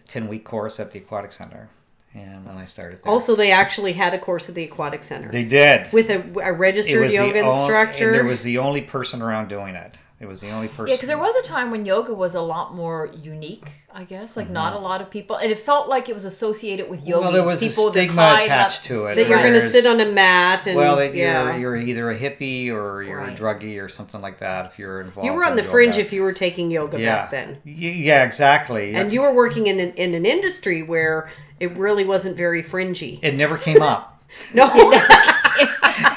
ten 0.10 0.28
week 0.28 0.44
course 0.44 0.80
at 0.80 0.92
the 0.92 1.00
aquatic 1.00 1.32
center, 1.32 1.70
and 2.16 2.48
then 2.48 2.58
I 2.58 2.66
started. 2.66 3.04
There. 3.04 3.12
Also, 3.12 3.36
they 3.36 3.52
actually 3.52 3.94
had 3.94 4.14
a 4.14 4.20
course 4.20 4.48
at 4.50 4.56
the 4.56 4.64
aquatic 4.64 5.04
center 5.04 5.30
they 5.30 5.44
did. 5.44 5.92
with 5.92 6.10
a, 6.10 6.24
a 6.42 6.54
registered 6.54 7.02
was 7.04 7.12
the 7.12 7.18
yoga 7.18 7.42
on- 7.44 7.60
instructor. 7.60 8.08
and 8.08 8.16
there 8.16 8.26
was 8.26 8.44
the 8.44 8.58
only 8.58 8.82
person 8.82 9.22
around 9.22 9.50
doing 9.50 9.76
it. 9.76 9.98
It 10.18 10.28
was 10.30 10.40
the 10.40 10.50
only 10.50 10.70
person. 10.70 10.88
Yeah, 10.88 10.96
because 10.96 11.10
there 11.10 11.18
was 11.18 11.36
a 11.36 11.44
time 11.44 11.72
when 11.72 11.86
yoga 11.86 12.14
was 12.14 12.36
a 12.36 12.42
lot 12.42 12.74
more 12.74 13.12
unique, 13.22 13.68
I 13.94 14.06
guess. 14.06 14.38
Like 14.38 14.50
not 14.50 14.72
a 14.74 14.80
lot 14.80 15.02
of 15.02 15.10
people, 15.10 15.36
and 15.36 15.52
it 15.52 15.60
felt 15.60 15.90
like 15.90 16.08
it 16.08 16.14
was 16.14 16.24
associated 16.24 16.90
with 16.90 17.06
yogis. 17.06 17.16
Mm-hmm. 17.16 17.22
well, 17.24 17.32
there 17.34 17.44
was 17.44 17.60
people 17.60 17.86
with 17.86 17.96
this 17.96 18.06
stigma 18.06 18.40
attached 18.42 18.90
level- 18.90 19.08
to 19.08 19.12
it. 19.12 19.16
that 19.16 19.28
you're 19.28 19.40
going 19.42 19.54
to 19.54 19.62
sit 19.62 19.86
on 19.86 20.00
a 20.00 20.10
mat 20.10 20.68
and 20.68 20.78
Well, 20.78 20.96
that 20.96 21.14
yeah. 21.16 21.58
you're, 21.58 21.76
you're 21.76 21.76
either 21.76 22.10
a 22.12 22.18
hippie 22.18 22.70
or 22.72 23.04
you're 23.04 23.18
Right. 23.20 23.38
a 23.38 23.42
druggie 23.42 23.84
or 23.84 23.90
something 23.90 24.22
like 24.22 24.38
that 24.40 24.68
if 24.68 24.80
you're 24.80 25.02
involved. 25.02 25.26
you 25.28 25.34
were 25.34 25.44
on 25.44 25.52
in 25.52 25.58
the 25.58 25.64
fringe 25.64 25.98
if 25.98 26.14
you 26.14 26.22
were 26.22 26.34
taking 26.34 26.72
yoga 26.72 26.98
yeah. 26.98 27.24
back 27.24 27.32
then. 27.32 27.58
Yeah, 27.66 28.24
exactly. 28.24 28.96
And 28.96 29.12
you 29.12 29.20
were 29.20 29.34
working 29.34 29.68
in 29.68 29.82
an, 29.82 29.92
in 29.96 30.16
an 30.16 30.26
industry 30.26 30.82
where 30.82 31.30
it 31.60 31.76
really 31.78 32.04
wasn't 32.06 32.36
very 32.38 32.62
fringy. 32.62 33.20
it 33.22 33.36
never 33.36 33.58
came 33.58 33.82
up. 33.82 34.12
No, 34.54 34.70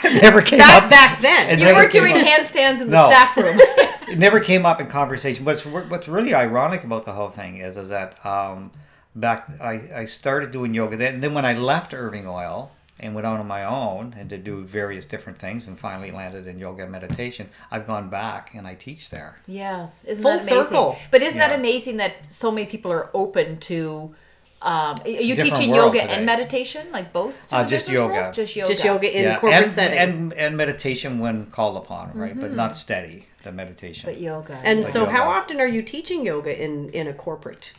It 0.05 0.23
never 0.23 0.43
came 0.43 0.59
back 0.59 0.85
up. 0.85 0.91
back 0.91 1.21
then. 1.21 1.51
It 1.51 1.61
You 1.61 1.75
were 1.75 1.89
doing 1.89 2.17
up. 2.17 2.27
handstands 2.27 2.81
in 2.81 2.91
the 2.91 2.97
No. 2.97 3.07
staff 3.07 3.37
room. 3.37 3.59
It 4.09 4.19
never 4.19 4.41
came 4.41 4.65
up 4.65 4.81
in 4.81 4.87
conversation. 4.87 5.45
What's 5.45 5.67
what's 5.67 6.09
really 6.09 6.33
ironic 6.33 6.83
about 6.83 7.05
the 7.05 7.13
whole 7.13 7.29
thing 7.29 7.59
is 7.59 7.77
is 7.77 7.91
that 7.91 8.25
um, 8.25 8.71
back 9.15 9.47
I, 9.61 9.83
I 9.95 10.05
started 10.07 10.51
doing 10.51 10.73
yoga 10.73 10.97
then. 10.97 11.15
And 11.15 11.23
then 11.23 11.35
when 11.35 11.45
I 11.45 11.53
left 11.53 11.93
Irving 11.93 12.27
Oil 12.27 12.71
and 12.99 13.15
went 13.15 13.27
out 13.27 13.39
on 13.39 13.47
my 13.47 13.65
own 13.67 14.15
and 14.19 14.31
to 14.31 14.39
do 14.39 14.65
various 14.65 15.05
different 15.05 15.39
things 15.39 15.67
and 15.67 15.79
finally 15.79 16.11
landed 16.11 16.47
in 16.47 16.59
yoga 16.59 16.85
and 16.85 16.91
meditation, 16.93 17.51
I've 17.71 17.87
gone 17.87 18.09
back 18.09 18.55
and 18.55 18.67
I 18.67 18.75
teach 18.75 19.11
there. 19.11 19.37
yes, 19.47 20.03
isn't 20.05 20.23
Full 20.23 20.33
that 20.33 20.41
amazing? 20.41 20.65
circle. 20.65 20.97
But 21.11 21.23
isn't 21.23 21.39
Yeah. 21.39 21.49
that 21.49 21.59
amazing 21.59 21.99
that 21.99 22.13
so 22.27 22.51
many 22.51 22.67
people 22.67 22.91
are 22.91 23.11
open 23.13 23.59
to? 23.71 24.15
Um, 24.61 24.97
are 25.05 25.09
you 25.09 25.37
teaching 25.37 25.73
yoga 25.73 26.01
today. 26.01 26.15
and 26.15 26.27
meditation, 26.27 26.87
like 26.93 27.13
both? 27.13 27.49
to 27.51 27.57
Uh, 27.57 27.63
just 27.65 27.87
business 27.87 27.99
world? 27.99 28.15
yoga. 28.15 28.33
Just 28.33 28.57
yoga. 28.57 28.69
Just 28.73 28.85
yoga 28.85 29.17
in 29.19 29.23
Yeah, 29.23 29.39
corporate 29.39 29.63
and, 29.63 29.73
setting. 29.73 29.99
and 29.99 30.33
and 30.33 30.57
meditation 30.57 31.21
when 31.21 31.47
called 31.47 31.77
upon, 31.77 32.11
right? 32.15 32.39
But 32.39 32.53
not 32.55 32.75
steady. 32.75 33.27
The 33.45 33.53
meditation. 33.53 34.11
But 34.11 34.21
yoga. 34.21 34.61
And 34.65 34.81
Like 34.81 34.93
so, 34.93 35.07
how 35.07 35.31
often 35.31 35.61
are 35.61 35.67
you 35.69 35.83
teaching 35.83 36.25
yoga 36.27 36.53
in 36.61 36.89
in 36.91 37.07
a 37.07 37.13
corporate 37.13 37.73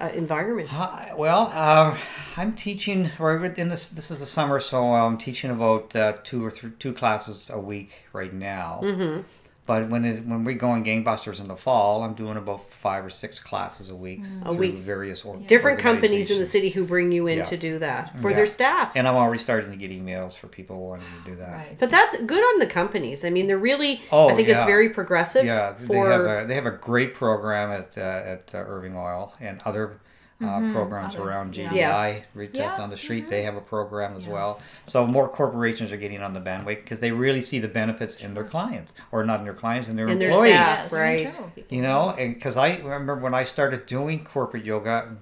uh, 0.00 0.08
environment? 0.14 0.68
Hi, 0.70 1.12
well, 1.16 1.50
uh, 1.54 1.96
I'm 2.38 2.54
teaching. 2.54 3.10
Right 3.18 3.58
in 3.58 3.68
this, 3.68 3.90
this 3.90 4.10
is 4.10 4.18
the 4.18 4.26
summer, 4.26 4.60
so 4.60 4.94
I'm 4.94 5.18
teaching 5.18 5.50
about 5.50 5.94
uh, 5.94 6.14
two 6.24 6.42
or 6.44 6.50
three, 6.50 6.70
two 6.78 6.94
classes 6.94 7.50
a 7.52 7.58
week 7.60 7.90
right 8.14 8.32
now. 8.32 8.80
Mm-hmm. 8.82 9.20
But 9.68 9.90
when 9.90 10.06
it, 10.06 10.24
when 10.24 10.44
we 10.44 10.54
go 10.54 10.74
in 10.74 10.82
gangbusters 10.82 11.40
in 11.40 11.46
the 11.48 11.54
fall, 11.54 12.02
I'm 12.02 12.14
doing 12.14 12.38
about 12.38 12.68
five 12.70 13.04
or 13.04 13.10
six 13.10 13.38
classes 13.38 13.90
a 13.90 13.94
week 13.94 14.22
A 14.44 14.48
through 14.50 14.58
week. 14.58 14.74
various 14.76 15.26
or, 15.26 15.36
Different 15.36 15.78
companies 15.78 16.30
in 16.30 16.38
the 16.38 16.46
city 16.46 16.70
who 16.70 16.84
bring 16.86 17.12
you 17.12 17.26
in 17.26 17.38
Yeah. 17.38 17.44
to 17.44 17.56
do 17.58 17.78
that 17.80 18.18
for 18.18 18.30
Yeah. 18.30 18.36
their 18.36 18.46
staff. 18.46 18.96
And 18.96 19.06
I'm 19.06 19.14
already 19.14 19.40
starting 19.42 19.70
to 19.70 19.76
get 19.76 19.90
emails 19.90 20.34
for 20.34 20.46
people 20.46 20.88
wanting 20.88 21.06
to 21.22 21.30
do 21.32 21.36
that. 21.36 21.52
right. 21.52 21.76
But 21.78 21.90
that's 21.90 22.16
good 22.22 22.42
on 22.42 22.58
the 22.60 22.66
companies. 22.66 23.26
I 23.26 23.28
mean, 23.30 23.46
they're 23.46 23.58
really. 23.58 24.00
Oh, 24.10 24.30
I 24.30 24.34
think 24.34 24.48
it's 24.48 24.64
very 24.64 24.88
progressive. 24.88 25.44
Yeah, 25.44 25.74
For 25.74 25.86
they 26.06 26.10
have 26.12 26.20
a 26.24 26.46
they 26.48 26.54
have 26.54 26.66
a 26.66 26.70
great 26.70 27.14
program 27.14 27.70
at 27.70 27.98
uh, 27.98 28.00
at 28.00 28.50
uh, 28.54 28.58
Irving 28.66 28.96
Oil 28.96 29.34
and 29.38 29.60
other 29.66 30.00
uh, 30.40 30.72
programs 30.72 31.14
Other- 31.16 31.24
around. 31.28 31.52
JDI, 31.54 31.72
Yes. 31.74 32.22
retail 32.34 32.62
Yeah, 32.66 32.76
down 32.76 32.90
the 32.90 32.96
street. 32.96 33.28
They 33.28 33.42
have 33.42 33.56
a 33.56 33.60
program 33.60 34.16
as 34.16 34.26
well. 34.28 34.60
So 34.86 35.06
more 35.06 35.28
corporations 35.28 35.90
are 35.92 35.96
getting 35.96 36.22
on 36.22 36.32
the 36.32 36.40
bandwagon 36.40 36.82
because 36.82 37.00
they 37.00 37.10
really 37.10 37.40
see 37.42 37.58
the 37.58 37.68
benefits 37.68 38.16
in 38.16 38.34
their 38.34 38.44
clients, 38.44 38.94
or 39.10 39.24
not 39.24 39.40
in 39.40 39.44
their 39.44 39.54
clients, 39.54 39.88
in 39.88 39.96
their 39.96 40.06
In 40.08 40.18
their 40.18 40.28
employees. 40.30 40.52
staff. 40.54 40.78
Yeah, 40.78 40.84
it's 40.84 40.92
right. 40.92 41.34
true. 41.54 41.64
You 41.70 41.82
know, 41.82 42.10
and 42.18 42.34
because 42.34 42.56
I 42.56 42.76
remember 42.76 43.16
when 43.16 43.34
I 43.34 43.44
started 43.44 43.86
doing 43.86 44.24
corporate 44.24 44.64
yoga 44.64 45.16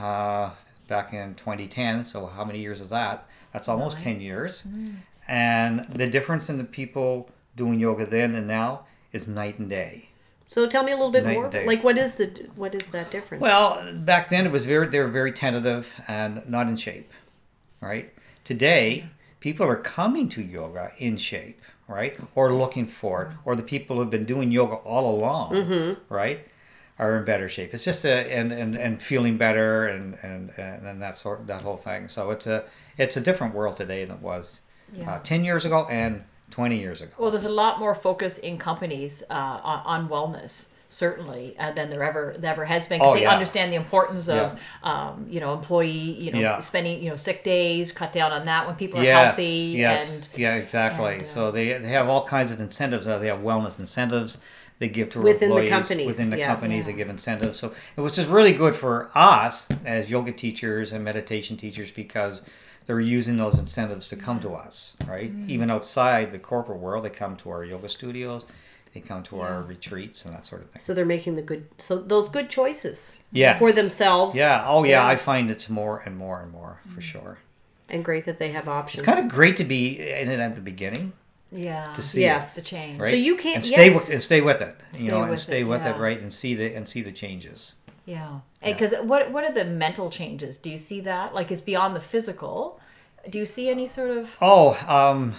uh, 0.00 0.50
back 0.88 1.12
in 1.12 1.34
2010. 1.34 2.04
So 2.04 2.26
how 2.26 2.44
many 2.44 2.60
years 2.60 2.80
is 2.80 2.90
that? 2.90 3.26
That's 3.52 3.68
almost 3.68 4.00
10 4.00 4.20
years. 4.20 4.64
Mm. 4.68 4.94
And 5.28 5.84
the 5.84 6.06
difference 6.08 6.48
in 6.48 6.58
the 6.58 6.64
people 6.64 7.28
doing 7.56 7.78
yoga 7.78 8.06
then 8.06 8.34
and 8.34 8.46
now 8.46 8.86
is 9.12 9.28
night 9.28 9.58
and 9.58 9.68
day. 9.68 10.08
So 10.48 10.66
tell 10.66 10.82
me 10.82 10.92
a 10.92 10.96
little 10.96 11.10
bit 11.12 11.24
Night 11.24 11.34
more. 11.34 11.48
day. 11.50 11.66
Like, 11.66 11.84
what 11.84 11.98
is 11.98 12.14
the 12.14 12.26
what 12.56 12.74
is 12.74 12.86
that 12.88 13.10
difference? 13.10 13.42
Well, 13.42 13.92
back 13.94 14.28
then 14.28 14.46
it 14.46 14.52
was 14.52 14.64
very 14.66 14.86
they 14.88 15.00
were 15.00 15.08
very 15.08 15.32
tentative 15.32 15.94
and 16.08 16.42
not 16.48 16.68
in 16.68 16.76
shape, 16.76 17.12
right? 17.82 18.12
Today, 18.44 19.10
people 19.40 19.66
are 19.66 19.76
coming 19.76 20.28
to 20.30 20.42
yoga 20.42 20.92
in 20.98 21.18
shape, 21.18 21.60
right? 21.86 22.16
Or 22.34 22.52
looking 22.54 22.86
for 22.86 23.22
it, 23.24 23.28
or 23.44 23.56
the 23.56 23.62
people 23.62 23.96
who've 23.96 24.08
been 24.10 24.24
doing 24.24 24.50
yoga 24.50 24.76
all 24.76 25.14
along, 25.14 25.96
right? 26.08 26.46
Are 26.98 27.16
in 27.18 27.24
better 27.24 27.48
shape. 27.48 27.74
It's 27.74 27.84
just 27.84 28.04
a 28.04 28.10
and 28.32 28.50
and, 28.50 28.74
and 28.74 29.00
feeling 29.02 29.36
better 29.36 29.86
and, 29.86 30.16
and 30.22 30.50
and 30.56 30.86
and 30.86 31.02
that 31.02 31.16
sort 31.16 31.46
that 31.46 31.60
whole 31.60 31.76
thing. 31.76 32.08
So 32.08 32.30
it's 32.30 32.46
a 32.46 32.64
it's 32.96 33.16
a 33.16 33.20
different 33.20 33.54
world 33.54 33.76
today 33.76 34.04
than 34.06 34.16
it 34.16 34.22
was 34.22 34.62
Yeah. 34.92 35.12
uh, 35.12 35.18
ten 35.22 35.44
years 35.44 35.64
ago 35.64 35.86
and 35.90 36.24
twenty 36.50 36.78
years 36.78 37.00
ago. 37.00 37.12
Well, 37.18 37.30
there's 37.30 37.44
a 37.44 37.48
lot 37.48 37.78
more 37.78 37.94
focus 37.94 38.38
in 38.38 38.58
companies 38.58 39.22
uh, 39.30 39.34
on, 39.62 39.82
on 39.84 40.08
wellness, 40.08 40.68
certainly, 40.88 41.54
uh, 41.58 41.72
than 41.72 41.90
there 41.90 42.02
ever 42.02 42.34
there 42.38 42.52
ever 42.52 42.64
has 42.64 42.88
been 42.88 42.98
because 42.98 43.12
Oh, 43.12 43.14
they 43.14 43.22
yeah. 43.22 43.32
understand 43.32 43.72
the 43.72 43.76
importance 43.76 44.28
of 44.28 44.58
um, 44.82 45.26
you 45.28 45.40
know 45.40 45.52
employee 45.54 45.88
you 46.24 46.32
know 46.32 46.40
Yeah. 46.40 46.58
spending 46.60 47.02
you 47.02 47.10
know 47.10 47.16
sick 47.16 47.44
days, 47.44 47.92
cut 47.92 48.12
down 48.12 48.32
on 48.32 48.44
that 48.44 48.66
when 48.66 48.76
people 48.76 49.00
are 49.00 49.04
yes, 49.04 49.26
healthy. 49.36 49.74
Yes, 49.76 50.28
And 50.28 50.38
yeah, 50.40 50.54
exactly. 50.56 51.14
and, 51.14 51.22
uh, 51.22 51.26
so 51.26 51.50
they, 51.50 51.72
they 51.78 51.88
have 51.90 52.08
all 52.08 52.24
kinds 52.26 52.50
of 52.50 52.60
incentives. 52.60 53.06
Uh, 53.06 53.18
they 53.18 53.28
have 53.28 53.40
wellness 53.40 53.78
incentives 53.78 54.38
they 54.78 54.88
give 54.88 55.10
to 55.10 55.20
Within 55.20 55.50
the 55.50 55.56
employees 55.56 55.70
companies, 55.70 56.06
Within 56.06 56.30
the 56.30 56.38
yes. 56.38 56.46
companies, 56.46 56.86
they 56.86 56.92
give 56.92 57.08
incentives. 57.08 57.58
So 57.58 57.74
it 57.96 58.00
was 58.00 58.14
just 58.14 58.30
really 58.30 58.52
good 58.52 58.76
for 58.76 59.10
us 59.14 59.68
as 59.84 60.08
yoga 60.08 60.30
teachers 60.30 60.92
and 60.92 61.04
meditation 61.04 61.56
teachers 61.56 61.90
because 61.90 62.42
they're 62.88 63.00
using 63.00 63.36
those 63.36 63.58
incentives 63.58 64.08
to 64.08 64.16
come 64.16 64.40
to 64.40 64.54
us, 64.54 64.96
right? 65.06 65.30
Mm. 65.30 65.48
Even 65.50 65.70
outside 65.70 66.32
the 66.32 66.38
corporate 66.38 66.78
world, 66.78 67.04
they 67.04 67.10
come 67.10 67.36
to 67.36 67.50
our 67.50 67.62
yoga 67.62 67.86
studios, 67.90 68.46
they 68.94 69.00
come 69.00 69.22
to 69.24 69.42
our 69.42 69.60
retreats 69.62 70.24
and 70.24 70.32
that 70.32 70.46
sort 70.46 70.62
of 70.62 70.70
thing. 70.70 70.80
so 70.80 70.94
they're 70.94 71.04
making 71.04 71.36
the 71.36 71.42
good 71.42 71.66
so 71.76 71.98
those 71.98 72.30
good 72.30 72.48
choices 72.48 73.18
Yes. 73.30 73.58
for 73.58 73.72
themselves. 73.72 74.34
Yeah. 74.34 74.64
Oh, 74.66 74.84
yeah. 74.84 75.02
Yeah. 75.02 75.06
I 75.06 75.16
find 75.16 75.50
it's 75.50 75.68
more 75.68 76.02
and 76.06 76.16
more 76.16 76.40
and 76.40 76.50
more 76.50 76.80
for 76.94 77.02
sure. 77.02 77.38
and 77.90 78.02
great 78.02 78.24
that 78.24 78.38
they 78.38 78.52
have 78.52 78.66
options. 78.68 79.02
It's 79.02 79.06
kind 79.06 79.18
of 79.22 79.28
great 79.30 79.58
to 79.58 79.64
be 79.64 80.00
in 80.00 80.30
it 80.30 80.40
at 80.40 80.54
the 80.54 80.62
beginning 80.62 81.12
yeah, 81.52 81.92
to 81.92 82.00
see 82.02 82.22
Yes. 82.22 82.54
the 82.56 82.62
change. 82.62 83.00
right? 83.00 83.10
So 83.10 83.16
you 83.16 83.36
can't- 83.36 83.56
and 83.56 83.64
stay 83.66 83.86
yes. 83.88 83.94
with 83.94 84.12
and 84.14 84.22
stay 84.22 84.40
with 84.40 84.62
it. 84.62 84.74
Stay 84.92 85.04
you 85.04 85.10
know, 85.10 85.20
and 85.22 85.30
with 85.30 85.40
stay 85.40 85.60
it, 85.60 85.64
with 85.64 85.84
it, 85.84 85.96
right? 85.98 86.18
And 86.20 86.32
see 86.32 86.54
the 86.54 86.74
and 86.74 86.88
see 86.88 87.02
the 87.02 87.12
changes. 87.12 87.74
Yeah, 88.08 88.40
because 88.64 88.94
what 89.02 89.30
what 89.32 89.44
are 89.44 89.52
the 89.52 89.64
mental 89.66 90.08
changes? 90.08 90.56
Do 90.56 90.70
you 90.70 90.78
see 90.78 91.00
that? 91.02 91.34
Like 91.34 91.52
it's 91.52 91.60
beyond 91.72 91.94
the 91.94 92.00
physical. 92.00 92.80
Do 93.28 93.36
you 93.38 93.44
see 93.44 93.68
any 93.68 93.86
sort 93.86 94.10
of? 94.18 94.34
Oh, 94.40 94.68
um, 94.88 95.34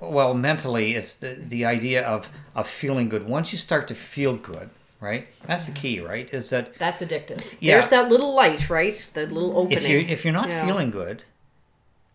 well, 0.00 0.32
mentally, 0.34 0.94
it's 0.94 1.16
the 1.16 1.30
the 1.54 1.64
idea 1.64 2.06
of 2.06 2.30
of 2.54 2.68
feeling 2.68 3.08
good. 3.08 3.26
Once 3.26 3.50
you 3.52 3.58
start 3.58 3.88
to 3.88 3.94
feel 3.96 4.36
good, 4.36 4.70
right? 5.00 5.26
That's 5.48 5.64
the 5.64 5.72
key, 5.72 5.98
right? 6.00 6.32
Is 6.32 6.50
that 6.50 6.78
That's 6.78 7.02
addictive. 7.02 7.42
yeah, 7.58 7.74
There's 7.74 7.88
that 7.88 8.08
little 8.08 8.32
light, 8.42 8.70
right? 8.70 8.96
That 9.14 9.32
little 9.32 9.58
opening. 9.58 9.78
if 9.78 9.88
you 9.88 9.98
if 10.14 10.24
you're 10.24 10.38
not 10.42 10.48
Yeah. 10.48 10.64
feeling 10.66 10.92
good, 10.92 11.24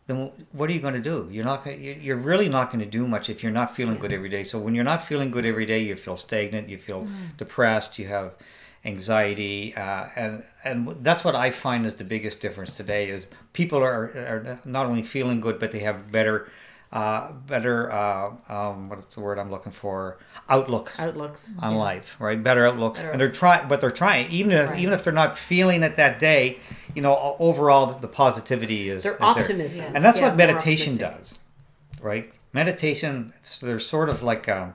then 0.07 0.31
what 0.53 0.69
are 0.69 0.73
you 0.73 0.79
going 0.79 0.93
to 1.03 1.09
do? 1.13 1.27
You're 1.29 1.43
not 1.51 1.65
gonna, 1.65 1.77
you- 1.77 1.99
you're 2.05 2.23
really 2.31 2.47
not 2.47 2.71
going 2.71 2.79
to 2.89 2.89
do 2.99 3.05
much 3.05 3.29
if 3.29 3.43
you're 3.43 3.51
not 3.61 3.75
feeling 3.75 3.97
good 3.97 4.13
every 4.13 4.29
day. 4.29 4.43
So 4.45 4.59
when 4.59 4.75
you're 4.75 4.89
not 4.93 5.03
feeling 5.03 5.29
good 5.31 5.45
every 5.45 5.65
day, 5.65 5.79
you 5.79 5.95
feel 5.97 6.15
stagnant, 6.17 6.69
you 6.69 6.77
feel 6.77 7.07
depressed, 7.37 7.99
you 7.99 8.07
have 8.07 8.31
anxiety, 8.85 9.73
uh, 9.75 10.07
and 10.15 10.43
and 10.63 10.87
that's 11.03 11.23
what 11.23 11.35
I 11.35 11.51
find 11.51 11.85
is 11.85 11.95
the 11.95 12.03
biggest 12.03 12.41
difference 12.41 12.75
today 12.77 13.09
is 13.09 13.27
people 13.53 13.79
are, 13.79 14.05
are 14.15 14.59
not 14.65 14.85
only 14.85 15.03
feeling 15.03 15.41
good, 15.41 15.59
but 15.59 15.71
they 15.71 15.79
have 15.79 16.11
better. 16.11 16.49
Uh, 16.91 17.31
better 17.47 17.91
uh, 17.91 18.29
um, 18.49 18.87
what's 18.87 19.15
the 19.15 19.21
word 19.21 19.39
I'm 19.39 19.49
looking 19.49 19.71
for 19.71 20.19
outlooks 20.47 20.99
outlooks. 20.99 21.51
on 21.59 21.73
life, 21.73 22.15
right? 22.19 22.41
Better 22.43 22.67
outlook, 22.67 22.97
Better 22.97 23.09
and 23.09 23.19
they're 23.19 23.31
trying, 23.31 23.67
but 23.67 23.81
they're 23.81 23.89
trying. 23.89 24.29
Even 24.29 24.51
if 24.51 24.69
Right. 24.69 24.79
even 24.79 24.93
if 24.93 25.03
they're 25.03 25.11
not 25.11 25.35
feeling 25.35 25.81
it 25.81 25.95
that 25.95 26.19
day, 26.19 26.59
you 26.93 27.01
know, 27.01 27.35
overall 27.39 27.87
the 27.93 28.07
positivity 28.07 28.89
is. 28.89 29.01
Their 29.01 29.13
is 29.59 29.77
there. 29.79 29.91
and 29.95 30.05
that's 30.05 30.17
Yeah, 30.19 30.27
what 30.27 30.35
meditation 30.35 30.95
does, 30.97 31.39
right? 31.99 32.31
Meditation, 32.53 33.33
it's, 33.37 33.59
they're 33.59 33.79
sort 33.79 34.07
of 34.09 34.21
like 34.21 34.47
um, 34.47 34.73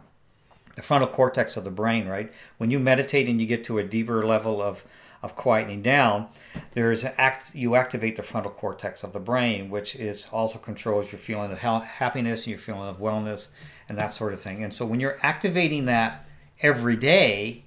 the 0.78 0.84
frontal 0.84 1.08
cortex 1.08 1.56
of 1.56 1.64
the 1.64 1.72
brain, 1.72 2.06
right? 2.06 2.32
When 2.58 2.70
you 2.70 2.78
meditate 2.78 3.28
and 3.28 3.40
you 3.40 3.48
get 3.48 3.64
to 3.64 3.78
a 3.78 3.84
deeper 3.84 4.24
level 4.24 4.62
of 4.62 4.84
of 5.20 5.34
quieting 5.34 5.82
down, 5.82 6.28
there's 6.70 7.04
act 7.04 7.52
you 7.56 7.74
activate 7.74 8.14
the 8.14 8.22
frontal 8.22 8.52
cortex 8.52 9.02
of 9.02 9.12
the 9.12 9.18
brain, 9.18 9.70
which 9.70 9.96
is 9.96 10.28
also 10.32 10.56
controls 10.60 11.10
your 11.10 11.18
feeling 11.18 11.50
of 11.50 11.58
ha- 11.58 11.80
happiness, 11.80 12.42
and 12.42 12.46
your 12.46 12.60
feeling 12.60 12.88
of 12.88 12.98
wellness, 12.98 13.48
and 13.88 13.98
that 13.98 14.12
sort 14.12 14.32
of 14.32 14.38
thing. 14.38 14.62
And 14.62 14.72
so 14.72 14.86
when 14.86 15.00
you're 15.00 15.18
activating 15.20 15.86
that 15.86 16.24
every 16.60 16.94
day, 16.94 17.64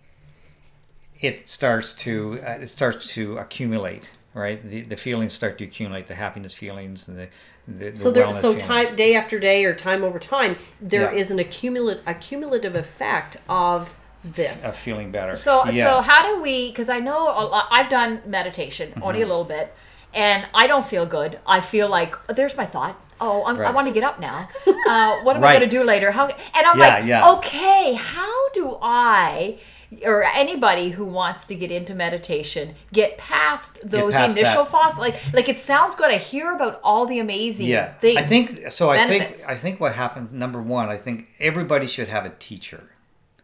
it 1.19 1.49
starts 1.49 1.93
to 2.05 2.39
uh, 2.47 2.59
it 2.61 2.69
starts 2.69 3.07
to 3.15 3.37
accumulate, 3.39 4.09
right? 4.33 4.63
The 4.63 4.83
the 4.83 4.95
feelings 4.95 5.33
start 5.33 5.57
to 5.57 5.65
accumulate, 5.65 6.07
the 6.07 6.15
happiness 6.15 6.53
feelings 6.53 7.09
and 7.09 7.17
the 7.17 7.27
the, 7.67 7.91
the 7.91 7.95
So 7.97 8.11
there, 8.11 8.31
so 8.31 8.55
time 8.55 8.95
day 8.95 9.15
after 9.15 9.39
day 9.39 9.63
or 9.65 9.75
time 9.75 10.03
over 10.03 10.19
time, 10.19 10.57
there 10.81 11.11
Yeah. 11.13 11.19
is 11.19 11.31
an 11.31 11.39
accumulative 11.39 12.03
accumulative 12.07 12.75
effect 12.75 13.37
of 13.47 13.97
this. 14.23 14.67
of 14.67 14.75
feeling 14.75 15.11
better. 15.11 15.35
So, 15.35 15.63
so 15.71 16.01
how 16.01 16.35
do 16.35 16.41
we? 16.41 16.69
Because 16.69 16.89
I 16.89 16.99
know 16.99 17.29
a 17.29 17.43
lot, 17.45 17.67
I've 17.71 17.89
done 17.89 18.21
meditation 18.25 18.89
Mm-hmm. 18.91 19.03
only 19.03 19.21
a 19.21 19.25
little 19.27 19.45
bit, 19.45 19.73
and 20.13 20.45
I 20.53 20.67
don't 20.67 20.85
feel 20.85 21.05
good. 21.05 21.39
I 21.47 21.61
feel 21.61 21.87
like 21.89 22.15
oh, 22.29 22.33
there's 22.33 22.55
my 22.57 22.65
thought. 22.65 22.99
Oh, 23.23 23.45
I'm, 23.45 23.59
I 23.61 23.69
want 23.71 23.87
to 23.87 23.93
get 23.93 24.03
up 24.03 24.19
now. 24.19 24.49
Uh, 24.87 25.21
what 25.21 25.35
am 25.37 25.43
I 25.43 25.49
going 25.57 25.61
to 25.69 25.77
do 25.77 25.83
later? 25.83 26.09
How? 26.11 26.25
And 26.25 26.65
I'm 26.65 26.77
Yeah, 26.79 26.87
like, 26.87 27.05
yeah. 27.05 27.29
okay, 27.33 27.93
how 27.93 28.49
do 28.49 28.77
I? 28.81 29.59
Or 30.05 30.23
anybody 30.23 30.91
who 30.91 31.03
wants 31.03 31.43
to 31.45 31.55
get 31.55 31.69
into 31.69 31.93
meditation, 31.93 32.75
get 32.93 33.17
past 33.17 33.79
those 33.83 34.13
past 34.13 34.37
initial 34.37 34.63
thoughts. 34.63 34.97
Like, 34.97 35.15
like 35.33 35.49
it 35.49 35.57
sounds 35.57 35.95
good. 35.95 36.09
I 36.11 36.17
hear 36.17 36.53
about 36.55 36.79
all 36.81 37.05
the 37.05 37.19
amazing 37.19 37.67
yeah, 37.67 37.91
things. 37.91 38.17
I 38.17 38.23
think 38.23 38.47
so. 38.71 38.89
I 38.89 38.97
benefits. 39.05 39.41
think 39.41 39.51
I 39.51 39.55
think 39.57 39.79
what 39.81 39.93
happened. 39.93 40.31
Number 40.31 40.61
one, 40.61 40.87
I 40.87 40.95
think 40.95 41.27
everybody 41.39 41.87
should 41.87 42.07
have 42.07 42.25
a 42.25 42.29
teacher 42.39 42.89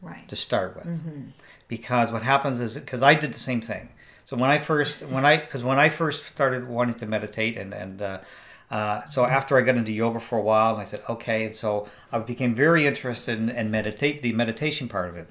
right. 0.02 0.26
to 0.30 0.36
start 0.38 0.76
with, 0.78 0.86
Mm-hmm. 0.86 1.32
because 1.68 2.14
what 2.14 2.24
happens 2.24 2.62
is 2.62 2.78
because 2.78 3.02
I 3.04 3.14
did 3.14 3.34
the 3.34 3.40
same 3.40 3.60
thing. 3.60 3.90
So 4.24 4.38
when 4.38 4.50
I 4.50 4.60
first 4.60 5.04
when 5.04 5.26
I 5.26 5.38
because 5.38 5.64
when 5.64 5.80
I 5.80 5.90
first 5.90 6.28
started 6.28 6.68
wanting 6.68 6.96
to 6.96 7.06
meditate 7.06 7.58
and 7.58 7.74
and 7.74 8.02
uh, 8.02 8.20
uh, 8.72 9.06
so 9.06 9.26
after 9.26 9.58
I 9.58 9.62
got 9.62 9.76
into 9.76 9.92
yoga 9.92 10.20
for 10.20 10.38
a 10.38 10.42
while 10.42 10.74
and 10.74 10.82
I 10.82 10.86
said 10.86 11.02
okay, 11.10 11.46
and 11.46 11.56
so 11.56 11.88
I 12.12 12.20
became 12.20 12.56
very 12.56 12.86
interested 12.88 13.38
in, 13.38 13.50
in 13.50 13.70
meditate 13.70 14.22
the 14.22 14.32
meditation 14.34 14.88
part 14.88 15.10
of 15.10 15.18
it. 15.18 15.28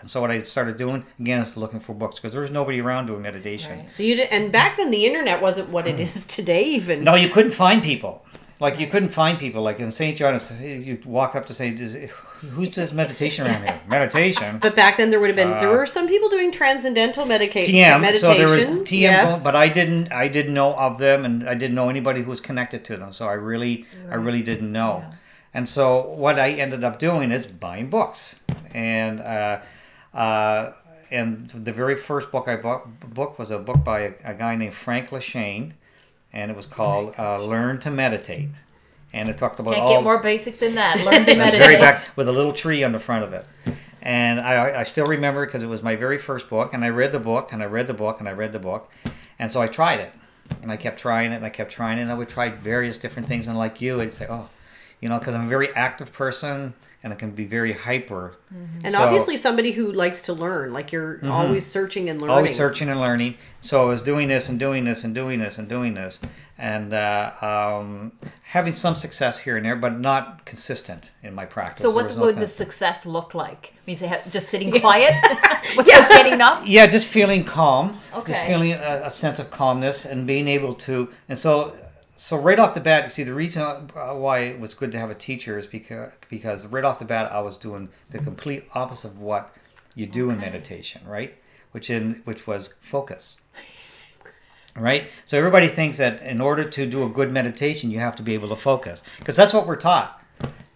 And 0.00 0.10
so 0.10 0.20
what 0.20 0.30
I 0.30 0.42
started 0.42 0.76
doing 0.76 1.04
again 1.20 1.40
is 1.42 1.56
looking 1.56 1.80
for 1.80 1.94
books 1.94 2.16
because 2.16 2.32
there 2.32 2.40
was 2.42 2.50
nobody 2.50 2.80
around 2.80 3.06
doing 3.06 3.22
meditation. 3.22 3.78
Right. 3.78 3.90
so 3.90 4.02
you 4.02 4.16
did, 4.16 4.28
and 4.30 4.50
back 4.52 4.76
then 4.76 4.90
the 4.90 5.06
internet 5.06 5.40
wasn't 5.40 5.68
what 5.70 5.86
it 5.86 6.00
is 6.00 6.26
today. 6.26 6.64
Even 6.64 7.04
No, 7.04 7.14
you 7.14 7.28
couldn't 7.28 7.52
find 7.52 7.82
people. 7.82 8.24
Like 8.58 8.80
you 8.80 8.86
couldn't 8.86 9.10
find 9.10 9.38
people. 9.38 9.62
Like 9.62 9.80
in 9.80 9.90
St. 9.92 10.16
John's, 10.16 10.50
you 10.60 10.98
walk 11.04 11.34
up 11.36 11.44
to 11.46 11.54
say, 11.54 11.70
"Does- 11.72 11.94
"Who's 12.40 12.70
does 12.70 12.92
meditation 12.92 13.46
around 13.46 13.62
here?" 13.64 13.78
Meditation. 13.88 14.58
But 14.60 14.74
back 14.74 14.96
then 14.96 15.10
there 15.10 15.20
would 15.20 15.28
have 15.28 15.36
been 15.36 15.50
there 15.58 15.68
were 15.76 15.84
some 15.86 16.08
people 16.08 16.28
doing 16.30 16.50
transcendental 16.50 17.26
medication 17.26 17.74
TM. 17.74 18.00
meditation. 18.00 18.28
Uh, 18.30 18.32
So 18.32 18.38
there 18.56 18.76
was 18.78 18.88
TM, 18.88 19.00
yes. 19.00 19.44
but 19.44 19.54
I 19.54 19.68
didn't. 19.68 20.10
I 20.10 20.28
didn't 20.28 20.54
know 20.54 20.72
of 20.74 20.98
them, 20.98 21.24
and 21.26 21.46
I 21.48 21.54
didn't 21.54 21.74
know 21.74 21.90
anybody 21.90 22.22
who 22.22 22.30
was 22.30 22.40
connected 22.40 22.82
to 22.86 22.96
them. 22.96 23.12
So 23.12 23.28
I 23.28 23.34
really, 23.34 23.84
I 24.10 24.14
really 24.14 24.42
didn't 24.42 24.72
know. 24.72 25.04
Yeah. 25.04 25.12
And 25.52 25.68
so 25.68 26.06
what 26.16 26.38
I 26.38 26.52
ended 26.52 26.82
up 26.82 26.98
doing 26.98 27.32
is 27.32 27.46
buying 27.46 27.88
books, 27.90 28.40
and 28.74 29.20
uh, 29.20 29.60
uh, 30.16 30.72
and 31.10 31.48
the 31.50 31.72
very 31.72 31.94
first 31.94 32.32
book 32.32 32.48
I 32.48 32.56
bought 32.56 33.14
book 33.14 33.38
was 33.38 33.50
a 33.50 33.58
book 33.58 33.84
by 33.84 34.00
a, 34.00 34.12
a 34.24 34.34
guy 34.34 34.56
named 34.56 34.74
Frank 34.74 35.10
Lachane, 35.10 35.72
and 36.32 36.50
it 36.50 36.56
was 36.56 36.66
called 36.66 37.14
uh, 37.18 37.44
"Learn 37.44 37.78
to 37.80 37.90
Meditate," 37.90 38.48
and 39.12 39.28
it 39.28 39.36
talked 39.36 39.60
about 39.60 39.74
Can't 39.74 39.84
all 39.84 39.94
get 39.94 40.02
more 40.02 40.22
basic 40.22 40.58
than 40.58 40.74
that. 40.74 40.98
Learn 41.04 41.12
to 41.12 41.20
it 41.20 41.26
was 41.26 41.36
meditate. 41.36 41.60
very 41.60 41.76
back 41.76 42.08
with 42.16 42.28
a 42.28 42.32
little 42.32 42.52
tree 42.52 42.82
on 42.82 42.92
the 42.92 42.98
front 42.98 43.24
of 43.24 43.32
it. 43.34 43.46
And 44.00 44.40
I, 44.40 44.80
I 44.80 44.84
still 44.84 45.06
remember 45.06 45.44
because 45.44 45.62
it 45.62 45.68
was 45.68 45.82
my 45.82 45.96
very 45.96 46.18
first 46.18 46.48
book, 46.48 46.72
and 46.72 46.84
I 46.84 46.88
read 46.88 47.12
the 47.12 47.18
book, 47.18 47.52
and 47.52 47.62
I 47.62 47.66
read 47.66 47.86
the 47.86 47.94
book, 47.94 48.18
and 48.20 48.28
I 48.28 48.32
read 48.32 48.52
the 48.52 48.58
book, 48.58 48.90
and 49.38 49.50
so 49.50 49.60
I 49.60 49.66
tried 49.66 50.00
it, 50.00 50.12
and 50.62 50.72
I 50.72 50.76
kept 50.76 50.98
trying 50.98 51.32
it, 51.32 51.36
and 51.36 51.44
I 51.44 51.50
kept 51.50 51.72
trying 51.72 51.98
it, 51.98 52.02
and 52.02 52.10
I 52.10 52.14
would 52.14 52.28
try 52.28 52.48
various 52.48 52.98
different 52.98 53.28
things, 53.28 53.46
and 53.46 53.58
like 53.58 53.80
you, 53.80 54.00
I'd 54.00 54.14
say, 54.14 54.26
oh, 54.30 54.48
you 55.00 55.08
know, 55.08 55.18
because 55.18 55.34
I'm 55.34 55.46
a 55.46 55.48
very 55.48 55.72
active 55.74 56.12
person, 56.12 56.74
and 57.02 57.12
I 57.12 57.16
can 57.16 57.30
be 57.30 57.44
very 57.44 57.72
hyper. 57.72 58.36
and 58.82 58.92
So- 58.92 58.98
Mm-hmm. 58.98 59.02
obviously 59.06 59.36
somebody 59.36 59.72
who 59.72 59.92
likes 59.92 60.20
to 60.22 60.32
learn, 60.32 60.72
like 60.72 60.90
you're 60.92 61.20
always 61.28 61.64
searching 61.66 62.08
and 62.08 62.20
learning. 62.20 62.36
always 62.36 62.56
searching 62.56 62.88
and 62.88 62.98
learning. 63.00 63.36
So 63.60 63.82
I 63.84 63.88
was 63.88 64.02
doing 64.02 64.28
this 64.28 64.48
and 64.48 64.58
doing 64.58 64.84
this 64.84 65.04
and 65.04 65.14
doing 65.14 65.38
this 65.40 65.58
and 65.58 65.68
doing 65.68 65.94
this, 65.94 66.18
and 66.58 66.92
uh, 66.94 67.32
um, 67.42 68.12
having 68.44 68.72
some 68.72 68.96
success 68.96 69.38
here 69.40 69.56
and 69.56 69.64
there, 69.66 69.76
but 69.76 70.00
not 70.00 70.44
consistent 70.46 71.10
in 71.22 71.34
my 71.34 71.44
practice. 71.44 71.82
So 71.82 71.90
what 71.90 72.16
no 72.16 72.22
would 72.22 72.36
the 72.38 72.46
success 72.46 73.04
look 73.06 73.34
like? 73.34 73.74
I 73.76 73.80
mean, 73.86 73.96
say, 73.96 74.20
just 74.30 74.48
sitting 74.48 74.72
quiet 74.80 75.14
without 75.76 76.08
getting 76.10 76.40
up? 76.40 76.62
yeah 76.64 76.86
just 76.86 77.06
feeling 77.08 77.44
calm 77.44 77.98
Okay. 78.14 78.32
just 78.32 78.44
feeling 78.46 78.72
a, 78.72 79.02
a 79.04 79.10
sense 79.10 79.38
of 79.38 79.50
calmness 79.50 80.04
and 80.06 80.26
being 80.26 80.48
able 80.48 80.74
to 80.74 81.08
and 81.28 81.38
so 81.38 81.76
so 82.16 82.36
right 82.36 82.58
off 82.58 82.74
the 82.74 82.80
bat 82.80 83.04
you 83.04 83.10
see 83.10 83.22
the 83.22 83.34
reason 83.34 83.62
uh, 83.62 84.14
why 84.14 84.40
it 84.40 84.58
was 84.58 84.74
good 84.74 84.90
to 84.90 84.98
have 84.98 85.10
a 85.10 85.14
teacher 85.14 85.58
is 85.58 85.66
because 85.66 86.12
because 86.28 86.66
right 86.66 86.84
off 86.84 86.98
the 86.98 87.04
bat 87.04 87.30
i 87.30 87.40
was 87.40 87.56
doing 87.56 87.88
the 88.10 88.18
complete 88.18 88.64
opposite 88.74 89.08
of 89.08 89.20
what 89.20 89.54
you 89.96 90.06
do 90.06 90.30
in 90.30 90.38
meditation 90.38 91.00
right? 91.06 91.34
Which 91.72 91.90
in 91.90 92.22
which 92.24 92.46
was 92.46 92.74
focus 92.80 93.40
right? 94.76 95.08
So 95.24 95.36
everybody 95.38 95.68
thinks 95.68 95.98
that 95.98 96.22
in 96.22 96.40
order 96.40 96.68
to 96.68 96.86
do 96.86 97.02
a 97.02 97.08
good 97.08 97.32
meditation 97.32 97.90
you 97.90 97.98
have 97.98 98.14
to 98.16 98.22
be 98.22 98.34
able 98.34 98.50
to 98.50 98.56
focus 98.56 99.02
because 99.18 99.34
that's 99.34 99.52
what 99.52 99.66
we're 99.66 99.76
taught 99.76 100.22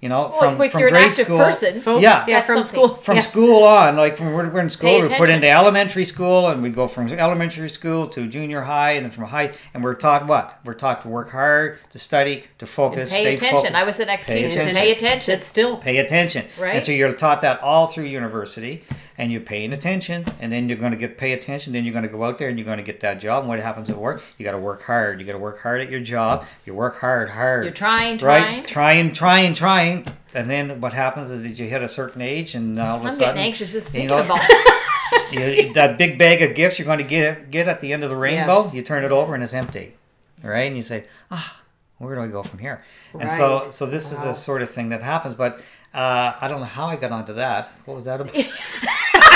you 0.01 0.09
know 0.09 0.29
Well, 0.31 0.39
from, 0.53 0.61
if 0.63 0.73
from 0.73 0.81
you're 0.81 0.89
an 0.89 0.95
grade 0.95 1.09
active 1.09 1.27
school 1.27 1.39
person, 1.39 1.79
Fo- 1.79 1.99
Yeah. 1.99 2.25
yeah, 2.27 2.41
from 2.41 2.63
something. 2.63 2.69
school. 2.89 2.97
from 3.07 3.17
yes. 3.17 3.31
school 3.31 3.65
on, 3.65 3.97
like 3.97 4.19
when 4.19 4.33
we're, 4.33 4.49
we're 4.49 4.61
in 4.61 4.71
school, 4.71 4.89
Pay 4.89 4.97
we 5.03 5.09
put 5.09 5.13
attention. 5.15 5.35
into 5.37 5.49
elementary 5.51 6.05
school, 6.05 6.49
and 6.49 6.63
we 6.63 6.71
go 6.71 6.89
from 6.89 7.09
elementary 7.13 7.69
school 7.69 8.07
to 8.09 8.27
junior 8.27 8.63
high, 8.63 8.93
and 8.93 9.05
then 9.05 9.13
from 9.13 9.25
high, 9.25 9.53
and 9.75 9.85
we're 9.85 9.95
taught 9.95 10.27
what? 10.27 10.59
We're 10.65 10.75
taught 10.75 11.03
to 11.03 11.09
work 11.09 11.31
hard, 11.31 11.79
to 11.91 11.99
study, 11.99 12.45
to 12.59 12.67
focus, 12.67 13.11
pay 13.11 13.23
stay 13.23 13.35
attention. 13.35 13.57
focused. 13.59 13.75
I 13.75 13.85
was 13.85 13.97
the 13.99 14.07
next 14.07 14.27
Pay 14.27 14.45
teacher. 14.45 14.61
attention. 14.61 14.75
Pay 14.77 14.91
attention. 14.93 15.21
Sit 15.21 15.45
still. 15.45 15.77
Pay 15.77 15.99
attention, 15.99 16.47
Right. 16.59 16.77
And 16.77 16.85
so 16.85 16.93
you're 16.93 17.13
taught 17.13 17.43
that 17.43 17.61
all 17.63 17.87
through 17.89 18.05
university, 18.05 18.85
and 19.21 19.31
you're 19.31 19.43
paying 19.43 19.75
attention, 19.75 20.25
and 20.41 20.51
then 20.51 20.67
you're 20.67 20.79
going 20.79 20.93
to 20.93 20.97
get 20.97 21.19
pay 21.19 21.35
attention. 21.35 21.75
Then 21.75 21.85
you're 21.85 21.93
going 21.93 22.05
to 22.05 22.11
go 22.11 22.25
out 22.25 22.39
there 22.39 22.49
and 22.49 22.59
you're 22.59 22.65
going 22.65 22.79
to 22.79 22.83
get 22.83 23.01
that 23.01 23.21
job. 23.21 23.41
And 23.41 23.49
what 23.51 23.61
happens 23.61 23.91
at 23.91 23.99
work? 23.99 24.23
You 24.39 24.47
got 24.47 24.53
to 24.53 24.59
work 24.59 24.83
hard. 24.83 25.21
You 25.21 25.27
got 25.27 25.33
to 25.35 25.39
work 25.39 25.61
hard 25.61 25.83
at 25.83 25.91
your 25.91 26.01
job. 26.01 26.47
You 26.65 26.73
work 26.73 26.99
hard, 27.01 27.29
hard. 27.29 27.65
You're 27.65 27.75
trying, 27.75 28.17
right? 28.17 28.65
trying. 28.65 29.13
Trying, 29.13 29.13
trying, 29.13 29.53
trying. 29.55 30.07
And 30.33 30.49
then 30.49 30.81
what 30.81 30.95
happens 30.95 31.29
is 31.31 31.43
that 31.43 31.51
you 31.51 31.69
hit 31.69 31.83
a 31.83 31.89
certain 31.89 32.23
age, 32.23 32.55
and 32.55 32.81
all 32.81 32.97
of 32.97 33.03
a 33.03 33.07
I'm 33.09 33.13
sudden, 33.13 33.29
getting 33.35 33.43
anxious 33.43 33.73
just 33.73 33.89
you 33.89 34.09
thinking 34.09 34.17
know, 34.17 34.25
about 34.25 34.41
you, 35.33 35.75
that 35.75 35.99
big 35.99 36.19
bag 36.19 36.41
of 36.41 36.55
gifts 36.55 36.79
you're 36.79 36.87
going 36.87 36.97
to 36.99 37.05
get 37.05 37.51
get 37.51 37.69
at 37.69 37.81
the 37.83 37.93
end 37.93 38.03
of 38.05 38.09
the 38.09 38.17
rainbow, 38.17 38.61
Yes. 38.63 38.75
you 38.75 38.81
turn 38.83 39.05
it 39.05 39.13
over 39.13 39.35
and 39.35 39.45
it's 39.45 39.53
empty, 39.53 39.97
right? 40.43 40.61
And 40.63 40.79
you 40.79 40.83
say, 40.83 41.05
ah, 41.31 41.61
where 41.99 42.15
do 42.15 42.23
I 42.23 42.29
go 42.29 42.43
from 42.43 42.59
here? 42.59 42.83
And 43.19 43.31
so, 43.31 43.65
Right. 43.65 43.73
so 43.73 43.85
this 43.85 44.13
is 44.13 44.23
the 44.23 44.33
sort 44.33 44.63
of 44.63 44.71
thing 44.71 44.89
that 44.91 45.03
happens. 45.03 45.35
But 45.35 45.61
uh, 45.93 46.33
I 46.41 46.47
don't 46.49 46.61
know 46.61 46.67
how 46.67 46.87
I 46.87 46.97
got 46.97 47.11
onto 47.13 47.35
that. 47.35 47.73
What 47.85 47.95
was 47.97 48.05
that 48.07 48.21
about? 48.21 48.35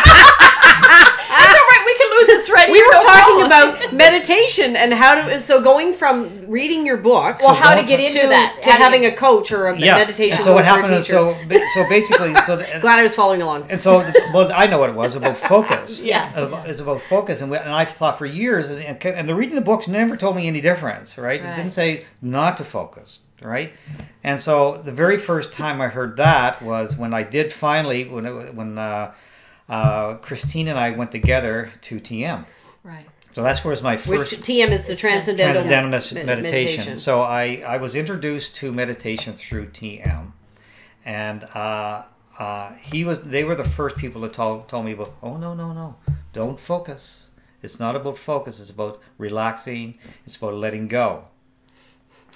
That's 0.06 1.54
all 1.58 1.66
right. 1.66 1.82
We 1.86 1.94
can 1.98 2.10
lose 2.16 2.26
this 2.28 2.50
right 2.50 2.70
We 2.70 2.78
here, 2.78 2.86
were 2.86 2.92
no 2.92 3.00
talking 3.02 3.48
problem. 3.48 3.76
about 3.78 3.94
meditation 3.94 4.76
and 4.76 4.92
how 4.94 5.14
to. 5.26 5.38
So 5.40 5.60
going 5.62 5.92
from 5.92 6.46
reading 6.48 6.86
your 6.86 6.96
books, 6.96 7.40
Well, 7.42 7.54
how 7.54 7.74
to 7.74 7.82
get 7.84 7.98
into 8.00 8.20
to, 8.22 8.28
that? 8.28 8.62
to 8.62 8.70
How 8.70 8.76
you- 8.78 8.82
having 8.84 9.06
a 9.06 9.12
coach 9.12 9.50
or 9.52 9.66
a 9.68 9.78
yeah. 9.78 9.96
meditation 9.96 10.36
And 10.36 10.44
so 10.44 10.54
what 10.54 10.64
coach 10.64 10.70
or 10.70 10.78
a 10.78 10.80
happened 10.82 10.94
is 10.98 11.06
so 11.06 11.34
so 11.74 11.88
basically 11.88 12.34
so. 12.46 12.56
The, 12.64 12.78
Glad 12.80 12.98
I 13.00 13.02
was 13.02 13.14
following 13.14 13.42
along. 13.42 13.66
And 13.68 13.80
so, 13.80 13.98
well, 14.32 14.50
I 14.54 14.66
know 14.68 14.78
what 14.78 14.90
it 14.90 14.96
was 14.96 15.14
about 15.16 15.36
focus. 15.54 16.00
Yes. 16.02 16.36
About- 16.36 16.68
it's 16.68 16.80
about 16.80 17.00
focus, 17.00 17.40
and, 17.40 17.50
we, 17.50 17.56
and 17.56 17.68
I've 17.70 17.90
thought 17.90 18.16
for 18.18 18.26
years, 18.26 18.70
and, 18.70 18.80
and, 18.82 19.04
and 19.04 19.28
the 19.28 19.34
reading 19.34 19.54
the 19.56 19.60
books 19.60 19.88
never 19.88 20.16
told 20.16 20.36
me 20.36 20.46
any 20.46 20.60
difference, 20.60 21.18
right? 21.18 21.40
It 21.40 21.56
didn't 21.56 21.70
say 21.70 22.04
not 22.22 22.56
to 22.58 22.64
focus, 22.64 23.18
right? 23.42 23.72
And 24.22 24.40
so, 24.40 24.76
the 24.84 24.92
very 24.92 25.18
first 25.18 25.52
time 25.52 25.80
I 25.80 25.88
heard 25.88 26.16
that 26.18 26.62
was 26.62 26.96
when 26.96 27.12
I 27.12 27.22
did 27.24 27.52
finally, 27.52 28.04
when 28.04 28.24
it, 28.24 28.54
when 28.54 28.78
uh, 28.78 29.12
uh, 29.68 30.14
Christine 30.14 30.68
and 30.68 30.78
I 30.78 30.90
went 30.90 31.12
together 31.12 31.72
to 31.82 32.00
TM. 32.00 32.44
Right. 32.82 33.06
So 33.34 33.42
that's 33.42 33.64
where 33.64 33.76
my 33.82 33.96
Which 33.96 34.04
first 34.04 34.34
TM 34.42 34.70
is 34.70 34.86
the 34.86 34.94
transcendental, 34.94 35.64
transcendental 35.64 36.24
med- 36.24 36.42
meditation. 36.42 36.98
So 36.98 37.22
I, 37.22 37.64
I 37.66 37.78
was 37.78 37.96
introduced 37.96 38.54
to 38.56 38.72
meditation 38.72 39.34
through 39.34 39.70
TM, 39.70 40.30
and 41.04 41.42
uh, 41.42 42.04
uh, 42.38 42.74
he 42.74 43.04
was 43.04 43.22
they 43.22 43.42
were 43.42 43.56
the 43.56 43.64
first 43.64 43.96
people 43.96 44.22
to 44.22 44.28
told 44.28 44.68
told 44.68 44.84
me 44.84 44.92
about. 44.92 45.14
Oh 45.20 45.36
no 45.36 45.52
no 45.52 45.72
no! 45.72 45.96
Don't 46.32 46.60
focus. 46.60 47.30
It's 47.60 47.80
not 47.80 47.96
about 47.96 48.18
focus. 48.18 48.60
It's 48.60 48.70
about 48.70 49.00
relaxing. 49.18 49.98
It's 50.26 50.36
about 50.36 50.54
letting 50.54 50.86
go. 50.86 51.28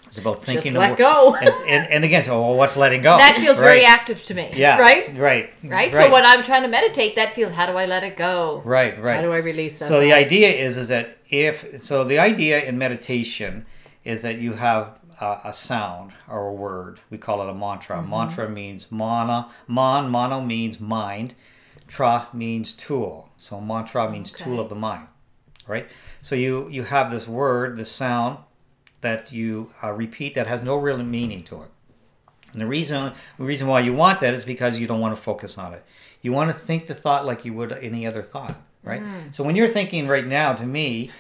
It's 0.09 0.19
about 0.19 0.45
thinking. 0.45 0.75
let 0.75 0.93
of, 0.93 0.99
go. 0.99 1.37
And, 1.69 1.87
and, 1.91 2.05
again, 2.05 2.23
so 2.23 2.41
well, 2.41 2.55
what's 2.55 2.77
letting 2.77 3.03
go? 3.03 3.17
That 3.19 3.37
feels 3.37 3.59
very 3.59 3.85
active 3.85 4.25
to 4.27 4.35
me. 4.35 4.51
Yeah. 4.55 4.79
Right? 4.79 5.17
Right. 5.17 5.53
Right? 5.63 5.95
So 5.95 6.11
when 6.11 6.25
I'm 6.25 6.43
trying 6.43 6.63
to 6.63 6.69
meditate, 6.69 7.15
that 7.17 7.35
feels 7.35 7.53
how 7.53 7.67
do 7.67 7.73
I 7.73 7.87
let 7.87 8.05
it 8.05 8.17
go? 8.17 8.63
Right. 8.65 9.01
Right. 9.01 9.17
How 9.17 9.23
do 9.23 9.33
I 9.33 9.39
release 9.39 9.79
that? 9.79 9.87
So 9.87 10.01
the 10.01 10.13
idea 10.13 10.51
is 10.51 10.77
is 10.77 10.89
that 10.89 11.19
if 11.29 11.83
so, 11.83 12.05
the 12.05 12.19
idea 12.19 12.65
in 12.65 12.79
meditation 12.79 13.67
is 14.05 14.23
that 14.23 14.39
you 14.39 14.55
have 14.55 14.99
uh, 15.21 15.41
a 15.45 15.53
sound 15.53 16.13
or 16.29 16.49
a 16.49 16.53
word. 16.53 17.01
We 17.11 17.19
call 17.19 17.43
it 17.43 17.51
a 17.51 17.55
mantra. 17.55 17.97
Mm-hmm. 17.97 18.11
Mantra 18.11 18.49
means 18.49 18.91
mana. 18.91 19.51
Man 19.67 20.11
mono 20.11 20.41
means 20.41 20.81
mind. 20.81 21.35
Tra 21.87 22.29
means 22.33 22.73
tool. 22.73 23.31
So 23.37 23.61
mantra 23.61 24.11
means 24.11 24.33
tool 24.33 24.61
of 24.61 24.69
the 24.69 24.75
mind. 24.75 25.09
Right. 25.67 25.91
So 26.23 26.35
you 26.35 26.69
you 26.69 26.85
have 26.85 27.11
this 27.11 27.29
word, 27.29 27.77
this 27.77 27.91
sound 27.91 28.39
that 29.01 29.33
you 29.33 29.73
uh, 29.83 29.93
repeat 29.93 30.35
that 30.35 30.47
has 30.47 30.63
no 30.63 30.77
real 30.77 30.99
meaning 30.99 31.43
to 31.45 31.63
it. 31.63 31.69
And 32.53 32.61
the 32.61 32.67
reason 32.67 33.13
the 33.39 33.45
reason 33.45 33.67
why 33.69 33.81
you 33.81 33.93
want 33.93 34.21
that 34.21 34.35
is 34.35 34.45
because 34.45 34.79
you 34.79 34.87
don't 34.87 35.01
want 35.01 35.15
to 35.17 35.21
focus 35.21 35.59
on 35.59 35.75
it. 35.75 35.85
You 36.23 36.33
want 36.33 36.51
to 36.51 36.57
think 36.59 36.87
the 36.87 36.95
thought 36.95 37.25
like 37.27 37.45
you 37.45 37.53
would 37.55 37.73
any 37.73 38.07
other 38.07 38.23
thought, 38.23 38.61
right? 38.83 39.03
Mm. 39.03 39.35
So 39.35 39.45
when 39.45 39.55
you're 39.55 39.69
thinking 39.69 40.09
right 40.09 40.27
now, 40.27 40.53
to 40.55 40.65
me, 40.67 41.11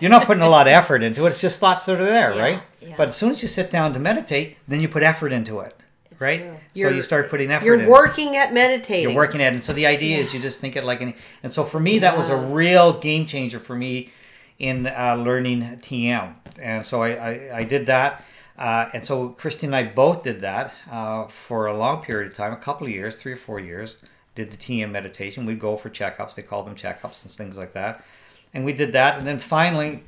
you're 0.00 0.10
not 0.10 0.26
putting 0.26 0.42
a 0.42 0.48
lot 0.48 0.66
of 0.66 0.72
effort 0.72 1.02
into 1.02 1.24
it. 1.26 1.28
It's 1.28 1.40
just 1.40 1.60
thoughts 1.60 1.86
that 1.86 2.00
are 2.00 2.04
there, 2.04 2.34
Yeah, 2.34 2.42
right? 2.42 2.62
yeah. 2.80 2.94
But 2.96 3.08
as 3.08 3.16
soon 3.16 3.30
as 3.30 3.42
you 3.42 3.48
sit 3.48 3.70
down 3.70 3.92
to 3.92 4.00
meditate, 4.00 4.56
then 4.66 4.80
you 4.80 4.88
put 4.88 5.02
effort 5.04 5.32
into 5.32 5.60
it, 5.60 5.76
right? 6.18 6.40
true. 6.40 6.50
So 6.74 6.80
You're- 6.80 6.96
you 6.96 7.02
start 7.02 7.30
putting 7.30 7.52
effort. 7.52 7.64
You're 7.66 7.78
in. 7.80 7.86
working 7.86 8.36
at 8.36 8.52
meditating. 8.52 9.04
You're 9.04 9.14
working 9.14 9.40
at 9.40 9.52
it. 9.52 9.56
And 9.56 9.62
so 9.62 9.72
the 9.72 9.86
idea 9.86 10.18
is 10.18 10.34
you 10.34 10.40
just 10.40 10.60
think 10.60 10.74
it 10.74 10.82
like 10.84 11.00
any. 11.00 11.14
And 11.44 11.52
so 11.52 11.62
for 11.62 11.78
me, 11.78 12.00
that 12.00 12.18
was 12.18 12.28
a 12.30 12.36
real 12.36 12.94
game 12.98 13.26
changer 13.26 13.60
for 13.60 13.76
me 13.76 14.10
in 14.58 14.86
uh, 14.86 15.16
learning 15.16 15.62
TM. 15.62 16.34
And 16.60 16.84
so 16.84 17.02
I, 17.02 17.10
I, 17.10 17.56
I 17.58 17.64
did 17.64 17.86
that. 17.86 18.24
Uh, 18.56 18.88
and 18.92 19.04
so 19.04 19.30
Christine 19.30 19.74
and 19.74 19.76
I 19.76 19.82
both 19.92 20.22
did 20.22 20.40
that 20.42 20.72
uh, 20.90 21.26
for 21.26 21.66
a 21.66 21.76
long 21.76 22.02
period 22.02 22.30
of 22.30 22.36
time, 22.36 22.52
a 22.52 22.56
couple 22.56 22.86
of 22.86 22.92
years, 22.92 23.16
three 23.16 23.32
or 23.32 23.36
four 23.36 23.58
years. 23.58 23.96
Did 24.34 24.50
the 24.50 24.56
TM 24.56 24.90
meditation. 24.90 25.46
We'd 25.46 25.60
go 25.60 25.76
for 25.76 25.90
checkups. 25.90 26.34
They 26.34 26.42
call 26.42 26.64
them 26.64 26.74
checkups 26.74 27.22
and 27.22 27.30
things 27.30 27.56
like 27.56 27.72
that. 27.74 28.04
And 28.52 28.64
we 28.64 28.72
did 28.72 28.92
that. 28.92 29.18
And 29.18 29.26
then 29.26 29.38
finally, 29.38 30.02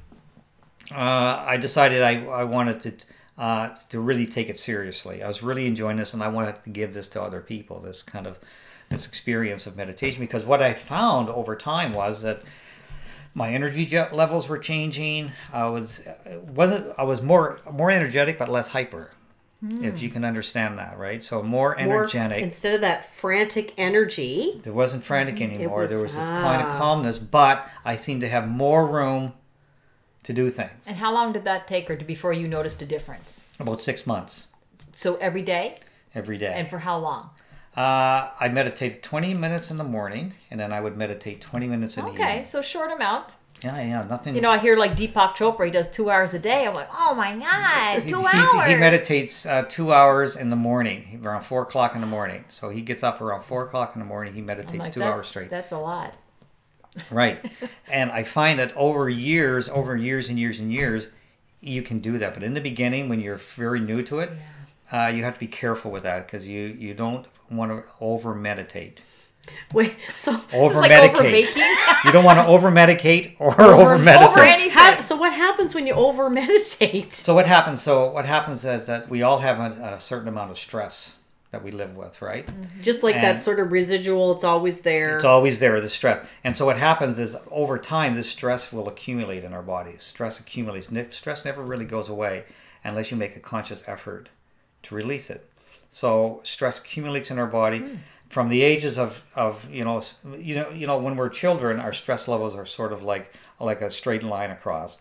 uh, 0.93 1.45
I 1.47 1.57
decided 1.57 2.03
I, 2.03 2.25
I 2.25 2.45
wanted 2.45 2.81
to 2.83 3.07
uh, 3.39 3.75
to 3.91 4.01
really 4.01 4.27
take 4.27 4.49
it 4.49 4.59
seriously. 4.59 5.23
I 5.23 5.29
was 5.29 5.43
really 5.43 5.67
enjoying 5.67 5.99
this, 5.99 6.15
and 6.15 6.23
I 6.23 6.29
wanted 6.29 6.63
to 6.65 6.71
give 6.71 6.95
this 6.95 7.09
to 7.11 7.23
other 7.23 7.41
people. 7.41 7.81
This 7.81 8.03
kind 8.03 8.27
of 8.27 8.39
this 8.89 9.07
experience 9.07 9.67
of 9.67 9.77
meditation, 9.77 10.21
because 10.21 10.45
what 10.45 10.63
I 10.63 10.73
found 10.73 11.29
over 11.29 11.57
time 11.57 11.93
was 11.93 12.23
that 12.23 12.43
my 13.37 13.53
energy 13.53 13.85
jet 13.85 14.17
levels 14.17 14.49
were 14.49 14.59
changing. 14.59 15.31
I 15.53 15.67
was 15.69 16.03
wasn't 16.49 16.93
I 16.99 17.05
was 17.05 17.21
more 17.23 17.59
more 17.71 17.91
energetic 17.91 18.39
but 18.39 18.49
less 18.49 18.69
hyper. 18.69 19.11
If 19.83 20.01
you 20.01 20.11
can 20.11 20.25
understand 20.25 20.79
that, 20.79 20.97
right? 20.97 21.21
So 21.23 21.43
more 21.43 21.75
Hmm. 21.75 21.85
More- 21.87 21.97
energetic. 22.05 22.41
instead 22.43 22.75
of 22.75 22.81
that 22.83 23.05
frantic 23.05 23.73
energy. 23.77 24.61
there 24.63 24.73
wasn't 24.73 25.03
frantic 25.03 25.41
anymore. 25.41 25.81
was- 25.83 25.91
there 25.91 26.01
was 26.01 26.15
this 26.17 26.29
kind 26.29 26.63
of 26.63 26.69
ah. 26.73 26.79
calmness, 26.79 27.19
but 27.19 27.67
I 27.85 27.97
seemed 27.97 28.21
to 28.21 28.29
have 28.29 28.47
more 28.49 28.87
room 28.87 29.33
to 30.23 30.33
do 30.33 30.51
things. 30.51 30.87
And 30.87 30.97
how 30.99 31.13
long 31.13 31.33
did 31.33 31.45
that 31.45 31.67
take 31.67 31.89
her 31.89 31.97
to 31.97 32.05
before 32.05 32.33
you 32.33 32.47
noticed 32.47 32.81
a 32.83 32.87
difference? 32.87 33.41
About 33.59 33.81
six 33.83 34.07
months 34.07 34.49
So 34.95 35.17
every 35.17 35.43
day? 35.43 35.79
every 36.15 36.39
day. 36.39 36.53
And 36.55 36.69
for 36.69 36.79
how 36.79 36.99
long? 36.99 37.31
Uh, 37.77 38.31
I 38.41 38.49
meditated 38.49 39.03
20 39.03 39.35
minutes 39.35 39.71
in 39.71 39.77
the 39.77 39.85
morning, 39.85 40.35
and 40.51 40.59
then 40.59 40.73
I 40.73 40.81
would 40.81 40.97
meditate 40.97 41.43
20 41.43 41.67
minutes 41.67 41.99
in 41.99 42.07
the 42.07 42.11
Okay, 42.13 42.43
so 42.43 42.63
short 42.63 42.91
amount. 42.91 43.27
Yeah, 43.63 43.81
yeah, 43.81 44.05
nothing. 44.05 44.35
You 44.35 44.41
know, 44.41 44.51
I 44.51 44.59
hear 44.59 44.77
like 44.77 44.97
Deepak 44.97 45.35
Chopra, 45.35 45.67
he 45.67 45.71
does 45.71 45.89
two 45.89 46.11
hours 46.11 46.35
a 46.35 46.39
day. 46.39 46.67
I'm 46.67 46.75
like, 46.75 46.89
oh 46.93 47.15
my 47.15 47.37
God, 47.37 48.03
he, 48.03 48.11
two 48.11 48.21
he- 48.21 48.27
hours. 48.27 48.69
He, 48.69 48.75
meditates 48.77 49.47
uh, 49.47 49.63
two 49.69 49.93
hours 49.93 50.37
in 50.37 50.51
the 50.51 50.57
morning, 50.57 51.21
around 51.25 51.43
four 51.43 51.63
o'clock 51.63 51.95
in 51.95 52.01
the 52.01 52.07
morning. 52.07 52.45
So 52.49 52.69
he 52.69 52.83
gets 52.83 53.03
up 53.03 53.21
around 53.21 53.45
four 53.45 53.65
o'clock 53.65 53.93
in 53.95 54.01
the 54.01 54.07
morning. 54.07 54.35
He 54.35 54.43
meditates 54.43 54.85
like, 54.85 54.93
two 54.93 55.03
hours 55.03 55.27
straight. 55.27 55.51
That's 55.51 55.73
a 55.73 55.79
lot. 55.79 56.15
Right. 57.11 57.45
and 57.89 58.11
I 58.11 58.23
find 58.23 58.59
that 58.59 58.75
over 58.77 59.09
years, 59.09 59.69
over 59.69 59.97
years 59.97 60.29
and 60.29 60.39
years 60.39 60.61
and 60.61 60.73
years, 60.73 61.09
you 61.61 61.83
can 61.83 61.99
do 61.99 62.19
that. 62.19 62.35
But 62.35 62.43
in 62.43 62.55
the 62.55 62.61
beginning, 62.61 63.09
when 63.09 63.21
you're 63.21 63.37
very 63.37 63.81
new 63.81 64.03
to 64.05 64.21
it, 64.21 64.31
uh, 64.93 65.13
you 65.15 65.25
have 65.25 65.35
to 65.35 65.41
be 65.41 65.47
careful 65.47 65.91
with 65.91 66.05
that 66.05 66.27
because 66.27 66.47
you 66.47 66.77
you 66.79 66.95
don't 66.95 67.27
want 67.51 67.71
to 67.73 67.85
over 68.01 68.35
meditate. 68.35 69.03
Wait, 69.73 69.95
so 70.15 70.33
Over 70.53 70.69
This 70.69 70.71
is 70.73 70.77
like 70.79 70.91
over 70.91 71.23
medicate. 71.23 71.31
baking. 71.31 71.77
you 72.05 72.13
don't 72.13 72.25
want 72.25 72.39
to 72.39 72.47
over 72.47 72.71
medicate 72.71 73.37
or 73.39 73.61
over 73.61 73.97
medicate. 73.97 74.29
over 74.29 74.41
anything. 74.41 75.01
so 75.01 75.15
what 75.17 75.33
happens 75.33 75.75
when 75.75 75.87
you 75.87 75.95
over 75.95 76.29
meditate? 76.31 77.13
So 77.13 77.35
what 77.35 77.47
happens? 77.47 77.81
So 77.81 78.11
what 78.11 78.25
happens 78.27 78.65
is 78.65 78.87
that 78.87 79.09
we 79.09 79.23
all 79.23 79.39
have 79.39 79.61
a, 79.61 79.95
a 79.95 80.01
certain 80.01 80.29
amount 80.29 80.51
of 80.51 80.59
stress 80.59 81.17
that 81.53 81.63
we 81.63 81.71
live 81.71 81.97
with, 81.97 82.21
right? 82.21 82.47
Mm-hmm. 82.47 82.83
Just 82.83 83.03
like 83.03 83.15
that 83.15 83.41
sort 83.43 83.61
of 83.61 83.71
residual, 83.71 84.33
it's 84.33 84.45
always 84.45 84.81
there. 84.81 85.17
It's 85.17 85.25
always 85.25 85.59
there, 85.61 85.81
the 85.81 85.89
stress. 85.89 86.27
And 86.43 86.57
so 86.57 86.67
what 86.67 86.77
happens 86.77 87.19
is 87.19 87.37
over 87.51 87.79
time, 87.79 88.15
this 88.15 88.29
stress 88.29 88.73
will 88.73 88.89
accumulate 88.89 89.45
in 89.45 89.53
our 89.53 89.63
bodies. 89.63 90.03
Stress 90.03 90.41
accumulates. 90.41 90.91
Stress 91.17 91.45
never 91.45 91.63
really 91.63 91.85
goes 91.85 92.09
away 92.09 92.45
unless 92.83 93.11
you 93.11 93.17
make 93.17 93.37
a 93.37 93.41
conscious 93.41 93.85
effort 93.87 94.31
to 94.83 94.95
release 94.95 95.31
it. 95.31 95.49
So 95.91 96.41
stress 96.43 96.79
accumulates 96.79 97.31
in 97.31 97.39
our 97.39 97.47
body. 97.47 97.99
From 98.29 98.49
the 98.49 98.63
ages 98.63 98.99
of, 98.99 99.23
of 99.37 99.71
you 99.71 99.85
know 99.85 100.03
you 100.37 100.57
know 100.57 100.71
you 100.71 100.87
know 100.87 100.99
when 100.99 101.17
we're 101.17 101.29
children 101.29 101.79
our 101.79 101.93
stress 101.93 102.27
levels 102.27 102.57
are 102.57 102.67
sort 102.67 102.93
of 102.93 103.05
like 103.05 103.33
like 103.61 103.81
a 103.83 103.91
straight 103.91 104.25
line 104.25 104.51
across 104.51 104.99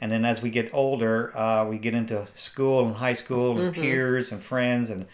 and 0.00 0.10
then 0.10 0.24
as 0.24 0.40
we 0.40 0.50
get 0.50 0.72
older 0.72 1.36
uh, 1.36 1.66
we 1.66 1.78
get 1.78 1.94
into 1.94 2.24
school 2.34 2.86
and 2.86 2.94
high 2.94 3.12
school 3.12 3.60
and 3.60 3.74
peers 3.74 4.30
and 4.30 4.40
friends 4.40 4.88
and 4.88 5.04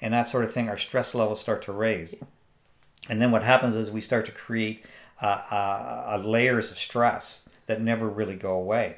and 0.00 0.12
that 0.12 0.24
sort 0.24 0.42
of 0.42 0.52
thing 0.52 0.68
our 0.68 0.76
stress 0.76 1.14
levels 1.14 1.40
start 1.40 1.62
to 1.62 1.72
raise 1.72 2.16
and 3.08 3.20
then 3.20 3.30
what 3.30 3.42
happens 3.42 3.76
is 3.76 3.90
we 3.90 4.00
start 4.00 4.26
to 4.26 4.32
create 4.32 4.84
uh, 5.20 5.42
uh, 5.50 5.54
uh, 5.54 6.22
layers 6.24 6.70
of 6.70 6.78
stress 6.78 7.48
that 7.66 7.80
never 7.80 8.08
really 8.08 8.34
go 8.34 8.52
away. 8.54 8.96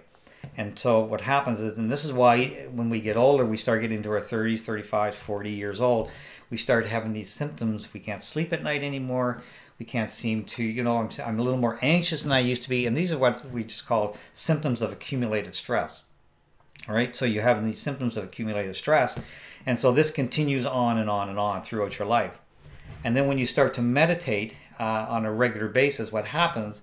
And 0.57 0.79
so 0.79 1.01
what 1.01 1.21
happens 1.21 1.61
is, 1.61 1.77
and 1.77 1.90
this 1.90 2.05
is 2.05 2.12
why 2.12 2.47
when 2.73 2.88
we 2.88 3.01
get 3.01 3.16
older, 3.16 3.45
we 3.45 3.57
start 3.57 3.83
getting 3.83 3.99
into 3.99 4.11
our 4.11 4.21
30s, 4.21 4.62
35s, 4.62 5.14
40 5.14 5.51
years 5.51 5.81
old, 5.81 6.11
we 6.51 6.57
start 6.57 6.87
having 6.87 7.12
these 7.12 7.31
symptoms. 7.31 7.92
We 7.92 8.01
can't 8.01 8.23
sleep 8.23 8.53
at 8.53 8.62
night 8.62 8.83
anymore. 8.83 9.42
We 9.79 9.85
can't 9.85 10.11
seem 10.11 10.45
to, 10.45 10.62
you 10.62 10.83
know, 10.83 10.99
I'm, 10.99 11.11
I'm 11.25 11.38
a 11.38 11.42
little 11.42 11.59
more 11.59 11.79
anxious 11.83 12.23
than 12.23 12.33
I 12.33 12.38
used 12.38 12.62
to 12.62 12.69
be. 12.69 12.87
And 12.87 12.97
these 12.97 13.12
are 13.12 13.19
what 13.19 13.45
we 13.51 13.64
just 13.64 13.87
call 13.87 14.16
symptoms 14.33 14.81
of 14.81 14.92
accumulated 14.92 15.55
stress. 15.55 16.05
All 16.88 16.95
right, 16.95 17.14
so 17.14 17.25
you 17.25 17.40
have 17.40 17.64
these 17.64 17.81
symptoms 17.81 18.16
of 18.16 18.25
accumulated 18.25 18.77
stress. 18.77 19.19
And 19.66 19.79
so 19.79 19.92
this 19.92 20.11
continues 20.11 20.64
on 20.64 20.99
and 20.99 21.11
on 21.11 21.29
and 21.29 21.38
on 21.38 21.62
throughout 21.62 21.99
your 21.99 22.07
life. 22.07 22.38
And 23.05 23.16
then 23.16 23.27
when 23.27 23.38
you 23.38 23.47
start 23.47 23.75
to 23.75 23.83
meditate 23.83 24.57
uh, 24.79 25.07
on 25.09 25.27
a 25.27 25.33
regular 25.33 25.69
basis, 25.69 26.12
what 26.12 26.27
happens 26.27 26.83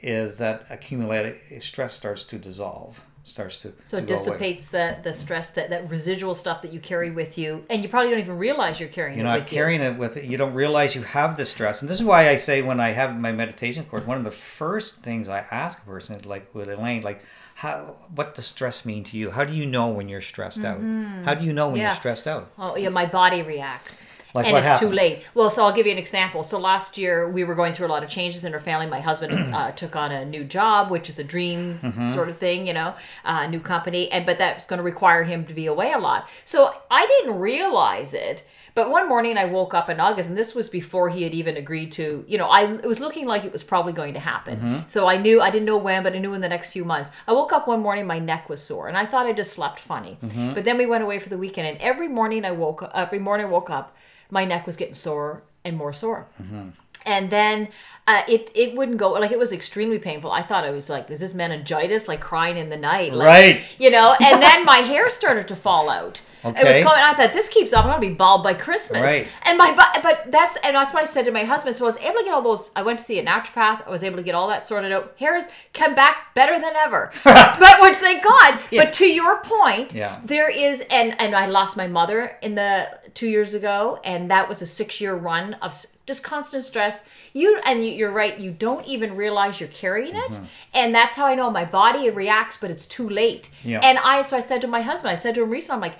is 0.00 0.38
that 0.38 0.66
accumulated 0.68 1.62
stress 1.62 1.94
starts 1.94 2.24
to 2.24 2.38
dissolve, 2.38 3.02
starts 3.24 3.62
to 3.62 3.72
So 3.84 3.98
it 3.98 4.06
dissipates 4.06 4.68
the, 4.70 4.98
the 5.02 5.12
stress, 5.12 5.50
that, 5.50 5.70
that 5.70 5.88
residual 5.88 6.34
stuff 6.34 6.62
that 6.62 6.72
you 6.72 6.80
carry 6.80 7.10
with 7.10 7.38
you. 7.38 7.64
And 7.70 7.82
you 7.82 7.88
probably 7.88 8.10
don't 8.10 8.18
even 8.18 8.38
realize 8.38 8.80
you're 8.80 8.88
carrying 8.88 9.18
it 9.18 9.22
with 9.22 9.26
You're 9.26 9.38
not 9.38 9.46
carrying 9.46 9.80
it 9.80 9.96
with 9.96 10.16
it. 10.16 10.24
You 10.24 10.36
don't 10.36 10.54
realize 10.54 10.94
you 10.94 11.02
have 11.02 11.36
the 11.36 11.46
stress. 11.46 11.82
And 11.82 11.88
this 11.88 12.00
is 12.00 12.04
why 12.04 12.28
I 12.28 12.36
say 12.36 12.62
when 12.62 12.80
I 12.80 12.88
have 12.90 13.16
my 13.18 13.32
meditation 13.32 13.84
course, 13.84 14.04
one 14.06 14.18
of 14.18 14.24
the 14.24 14.30
first 14.30 14.96
things 14.96 15.28
I 15.28 15.44
ask 15.50 15.78
a 15.78 15.84
person 15.86 16.16
is 16.16 16.26
like 16.26 16.52
with 16.54 16.68
Elaine, 16.68 17.02
like, 17.02 17.22
how, 17.54 17.96
what 18.14 18.34
does 18.34 18.46
stress 18.46 18.84
mean 18.84 19.04
to 19.04 19.16
you? 19.16 19.30
How 19.30 19.44
do 19.44 19.54
you 19.54 19.66
know 19.66 19.88
when 19.88 20.08
you're 20.08 20.22
stressed 20.22 20.64
out? 20.64 20.78
Mm-hmm. 20.78 21.24
How 21.24 21.34
do 21.34 21.44
you 21.44 21.52
know 21.52 21.68
when 21.68 21.76
Yeah. 21.76 21.88
you're 21.88 21.96
stressed 21.96 22.26
out? 22.26 22.50
Oh, 22.58 22.76
yeah, 22.76 22.88
my 22.88 23.06
body 23.06 23.42
reacts. 23.42 24.04
Like 24.34 24.46
and 24.46 24.56
it's 24.56 24.80
too 24.80 24.90
late. 24.90 25.22
Well, 25.34 25.50
so 25.50 25.64
I'll 25.64 25.72
give 25.72 25.86
you 25.86 25.92
an 25.92 25.98
example. 25.98 26.42
So 26.42 26.58
last 26.58 26.96
year 26.96 27.28
we 27.28 27.44
were 27.44 27.54
going 27.54 27.72
through 27.72 27.86
a 27.86 27.92
lot 27.96 28.02
of 28.02 28.08
changes 28.08 28.44
in 28.44 28.54
our 28.54 28.60
family. 28.60 28.86
My 28.86 29.00
husband 29.00 29.54
uh, 29.54 29.72
took 29.72 29.94
on 29.96 30.10
a 30.12 30.24
new 30.24 30.44
job, 30.44 30.90
which 30.90 31.08
is 31.08 31.18
a 31.18 31.24
dream 31.24 31.78
Mm-hmm. 31.82 32.10
sort 32.10 32.28
of 32.28 32.38
thing, 32.38 32.66
you 32.66 32.72
know, 32.72 32.94
uh, 33.24 33.46
new 33.46 33.60
company, 33.60 34.10
and 34.10 34.24
but 34.24 34.38
that's 34.38 34.64
going 34.64 34.78
to 34.78 34.82
require 34.82 35.22
him 35.24 35.44
to 35.46 35.54
be 35.54 35.66
away 35.66 35.92
a 35.92 35.98
lot. 35.98 36.28
So 36.44 36.72
I 36.90 37.06
didn't 37.06 37.38
realize 37.40 38.14
it. 38.14 38.44
But 38.74 38.88
one 38.90 39.06
morning 39.08 39.36
I 39.36 39.44
woke 39.44 39.74
up 39.74 39.90
in 39.90 40.00
August, 40.00 40.30
and 40.30 40.38
this 40.38 40.54
was 40.54 40.68
before 40.70 41.10
he 41.10 41.24
had 41.24 41.34
even 41.34 41.58
agreed 41.58 41.92
to, 41.92 42.24
you 42.26 42.38
know, 42.38 42.46
I 42.46 42.72
it 42.72 42.84
was 42.86 43.00
looking 43.00 43.26
like 43.26 43.44
it 43.44 43.52
was 43.52 43.62
probably 43.62 43.92
going 43.92 44.14
to 44.14 44.20
happen. 44.20 44.56
Mm-hmm. 44.56 44.78
So 44.88 45.06
I 45.08 45.18
knew 45.18 45.42
I 45.42 45.50
didn't 45.50 45.66
know 45.66 45.76
when, 45.76 46.02
but 46.02 46.14
I 46.14 46.18
knew 46.18 46.32
in 46.32 46.40
the 46.40 46.48
next 46.48 46.70
few 46.72 46.84
months. 46.84 47.10
I 47.26 47.32
woke 47.32 47.52
up 47.52 47.68
one 47.68 47.80
morning, 47.80 48.06
my 48.06 48.18
neck 48.18 48.48
was 48.48 48.62
sore, 48.62 48.88
and 48.88 48.96
I 48.96 49.04
thought 49.04 49.26
I 49.26 49.32
just 49.32 49.52
slept 49.52 49.78
funny. 49.78 50.16
Mm-hmm. 50.24 50.54
But 50.54 50.64
then 50.64 50.78
we 50.78 50.86
went 50.86 51.02
away 51.04 51.18
for 51.18 51.28
the 51.28 51.36
weekend, 51.38 51.66
and 51.68 51.78
every 51.78 52.08
morning 52.08 52.44
I 52.46 52.52
woke 52.52 52.82
up, 52.82 52.92
every 52.94 53.18
morning 53.18 53.46
I 53.46 53.50
woke 53.50 53.68
up, 53.68 53.94
my 54.32 54.46
neck 54.46 54.66
was 54.66 54.76
getting 54.76 54.94
sore 54.94 55.42
and 55.62 55.76
more 55.76 55.92
sore. 55.92 56.26
Mm-hmm. 56.42 56.70
And 57.06 57.30
then 57.30 57.68
uh, 58.06 58.22
it 58.28 58.50
it 58.54 58.74
wouldn't 58.76 58.98
go 58.98 59.12
like 59.12 59.30
it 59.30 59.38
was 59.38 59.52
extremely 59.52 59.98
painful. 59.98 60.30
I 60.32 60.42
thought 60.42 60.64
I 60.64 60.70
was 60.70 60.90
like, 60.90 61.10
is 61.10 61.20
this 61.20 61.34
meningitis? 61.34 62.08
Like 62.08 62.20
crying 62.20 62.56
in 62.56 62.68
the 62.68 62.76
night, 62.76 63.12
like, 63.14 63.26
Right. 63.28 63.60
You 63.78 63.90
know. 63.90 64.14
And 64.20 64.42
then 64.42 64.64
my 64.64 64.78
hair 64.78 65.08
started 65.08 65.46
to 65.48 65.56
fall 65.56 65.88
out. 65.88 66.22
Okay. 66.44 66.60
It 66.60 66.64
was 66.64 66.82
coming. 66.84 67.00
I 67.00 67.14
thought 67.14 67.32
this 67.32 67.48
keeps 67.48 67.72
up. 67.72 67.84
I'm 67.84 67.90
gonna 67.92 68.00
be 68.00 68.14
bald 68.14 68.42
by 68.42 68.54
Christmas. 68.54 69.02
Right. 69.02 69.28
And 69.44 69.56
my 69.56 69.72
but 69.72 70.02
but 70.02 70.32
that's 70.32 70.56
and 70.64 70.74
that's 70.74 70.92
what 70.92 71.00
I 71.00 71.06
said 71.06 71.24
to 71.26 71.30
my 71.30 71.44
husband. 71.44 71.76
So 71.76 71.84
I 71.84 71.86
was 71.86 71.96
able 71.98 72.18
to 72.18 72.24
get 72.24 72.34
all 72.34 72.42
those. 72.42 72.72
I 72.74 72.82
went 72.82 72.98
to 72.98 73.04
see 73.04 73.20
a 73.20 73.24
naturopath. 73.24 73.86
I 73.86 73.90
was 73.90 74.02
able 74.02 74.16
to 74.16 74.24
get 74.24 74.34
all 74.34 74.48
that 74.48 74.64
sorted 74.64 74.90
out. 74.90 75.14
Hair's 75.20 75.44
come 75.72 75.94
back 75.94 76.34
better 76.34 76.58
than 76.58 76.74
ever. 76.74 77.12
but 77.24 77.80
which 77.82 77.94
thank 77.98 78.24
God. 78.24 78.58
But 78.72 78.92
to 78.94 79.06
your 79.06 79.40
point, 79.42 79.94
Yeah. 79.94 80.20
there 80.24 80.50
is 80.50 80.82
and 80.90 81.14
and 81.20 81.36
I 81.36 81.46
lost 81.46 81.76
my 81.76 81.86
mother 81.86 82.36
in 82.42 82.56
the 82.56 82.88
two 83.14 83.28
years 83.28 83.54
ago, 83.54 84.00
and 84.02 84.28
that 84.32 84.48
was 84.48 84.62
a 84.62 84.66
six 84.66 85.00
year 85.00 85.14
run 85.14 85.54
of 85.62 85.72
just 86.06 86.22
constant 86.22 86.64
stress. 86.64 87.02
You 87.32 87.60
and 87.64 87.84
you, 87.84 87.92
you're 87.92 88.10
right. 88.10 88.38
You 88.38 88.50
don't 88.50 88.86
even 88.86 89.16
realize 89.16 89.60
you're 89.60 89.68
carrying 89.68 90.14
it, 90.16 90.32
Mm-hmm. 90.32 90.44
and 90.74 90.94
that's 90.94 91.16
how 91.16 91.26
I 91.26 91.34
know 91.34 91.50
my 91.50 91.64
body 91.64 92.10
reacts, 92.10 92.56
but 92.56 92.70
it's 92.70 92.86
too 92.86 93.08
late. 93.08 93.50
Yeah. 93.64 93.80
And 93.82 93.98
I 93.98 94.22
so 94.22 94.36
I 94.36 94.40
said 94.40 94.60
to 94.62 94.66
my 94.66 94.80
husband, 94.82 95.10
I 95.12 95.14
said 95.16 95.34
to 95.36 95.42
him 95.42 95.50
recently, 95.50 95.76
I'm 95.76 95.80
like, 95.92 95.98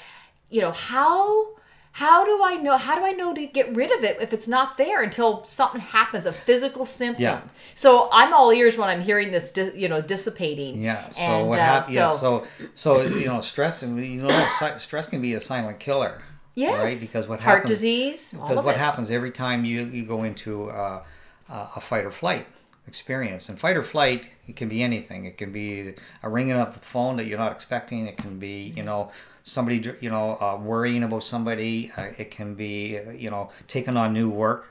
you 0.51 0.61
know 0.61 0.73
how. 0.73 1.53
How 1.95 2.25
do 2.25 2.43
I 2.43 2.55
know? 2.55 2.79
How 2.79 2.95
do 2.99 3.05
I 3.05 3.13
know 3.13 3.35
to 3.35 3.47
get 3.47 3.77
rid 3.77 3.91
of 3.95 4.03
it 4.03 4.17
if 4.19 4.33
it's 4.33 4.49
not 4.49 4.79
there 4.79 5.03
until 5.03 5.45
something 5.45 5.79
happens, 5.83 6.25
a 6.25 6.33
physical 6.33 6.87
symptom? 6.87 7.23
Yeah. 7.23 7.43
So 7.75 8.09
I'm 8.11 8.33
all 8.33 8.51
ears 8.51 8.79
when 8.79 8.89
I'm 8.89 9.03
hearing 9.03 9.31
this, 9.31 9.53
you 9.75 9.91
know, 9.91 10.01
dissipating. 10.01 10.81
Yeah. 10.83 11.11
So 11.11 11.21
And, 11.21 11.49
what 11.49 11.59
uh, 11.59 11.63
happens? 11.63 11.95
Yeah. 11.95 12.09
so- 12.17 12.17
So 12.17 12.47
so 12.75 13.03
you 13.03 13.27
know, 13.27 13.43
stress 13.43 13.83
and 13.83 13.99
you 14.03 14.23
know, 14.23 14.49
stress 14.79 15.07
can 15.11 15.21
be 15.21 15.35
a 15.35 15.41
silent 15.43 15.81
killer. 15.81 16.23
Yes. 16.55 16.83
Right. 16.85 17.01
Because 17.01 17.27
what 17.29 17.41
heart 17.41 17.59
happens? 17.59 17.71
disease. 17.71 18.35
all 18.39 18.49
Because 18.49 18.65
what 18.65 18.77
it. 18.77 18.79
happens 18.79 19.11
every 19.11 19.31
time 19.31 19.65
you 19.65 19.85
you 19.87 20.05
go 20.05 20.23
into 20.25 20.71
uh, 20.71 21.03
uh, 21.49 21.67
a 21.77 21.81
fight 21.81 22.05
or 22.05 22.11
flight 22.11 22.47
experience, 22.87 23.49
and 23.49 23.59
fight 23.59 23.77
or 23.77 23.83
flight, 23.83 24.29
it 24.49 24.57
can 24.57 24.69
be 24.69 24.83
anything. 24.83 25.25
It 25.25 25.39
can 25.39 25.53
be 25.53 25.95
a 26.23 26.29
ringing 26.29 26.55
up 26.57 26.75
the 26.75 26.81
phone 26.81 27.17
that 27.17 27.27
you're 27.27 27.39
not 27.39 27.53
expecting. 27.53 28.07
It 28.07 28.17
can 28.19 28.39
be 28.39 28.73
you 28.77 28.83
know 28.83 29.11
somebody 29.45 29.83
you 30.01 30.11
know 30.11 30.37
uh, 30.41 30.59
worrying 30.61 31.03
about 31.03 31.25
somebody. 31.25 31.93
Uh, 31.97 32.09
it 32.19 32.31
can 32.31 32.55
be 32.55 32.99
uh, 32.99 33.11
you 33.13 33.31
know 33.31 33.51
taking 33.69 33.97
on 33.97 34.13
new 34.13 34.29
work. 34.31 34.69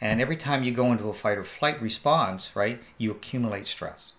And 0.00 0.20
every 0.20 0.36
time 0.36 0.64
you 0.64 0.72
go 0.72 0.90
into 0.90 1.08
a 1.08 1.12
fight 1.12 1.38
or 1.38 1.44
flight 1.44 1.80
response, 1.80 2.56
right, 2.56 2.80
you 2.98 3.12
accumulate 3.12 3.68
stress. 3.68 4.14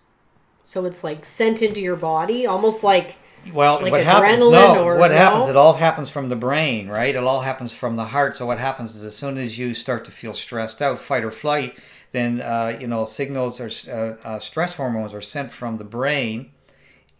So 0.64 0.84
it's 0.86 1.04
like 1.04 1.24
sent 1.24 1.62
into 1.62 1.80
your 1.80 1.96
body, 1.96 2.46
almost 2.46 2.82
like 2.82 3.16
Well, 3.52 3.80
Like 3.82 3.92
what 3.92 4.02
happens? 4.04 4.42
adrenaline 4.42 4.74
No, 4.74 4.84
or 4.84 4.96
what 4.96 5.10
no? 5.10 5.16
happens? 5.18 5.48
It 5.48 5.56
all 5.56 5.74
happens 5.74 6.08
from 6.08 6.30
the 6.30 6.36
brain, 6.36 6.88
right? 6.88 7.14
It 7.14 7.22
all 7.22 7.42
happens 7.42 7.72
from 7.74 7.96
the 7.96 8.06
heart. 8.06 8.34
So 8.36 8.46
what 8.46 8.58
happens 8.58 8.96
is, 8.96 9.04
as 9.04 9.14
soon 9.14 9.36
as 9.36 9.58
you 9.58 9.74
start 9.74 10.04
to 10.06 10.10
feel 10.10 10.32
stressed 10.32 10.80
out, 10.80 10.98
fight 10.98 11.24
or 11.24 11.30
flight, 11.30 11.76
then 12.12 12.40
uh, 12.40 12.76
you 12.80 12.86
know 12.86 13.04
signals 13.04 13.60
or 13.60 13.70
uh, 13.90 14.16
uh, 14.26 14.38
stress 14.38 14.76
hormones 14.76 15.12
are 15.12 15.20
sent 15.20 15.50
from 15.50 15.76
the 15.76 15.84
brain 15.84 16.52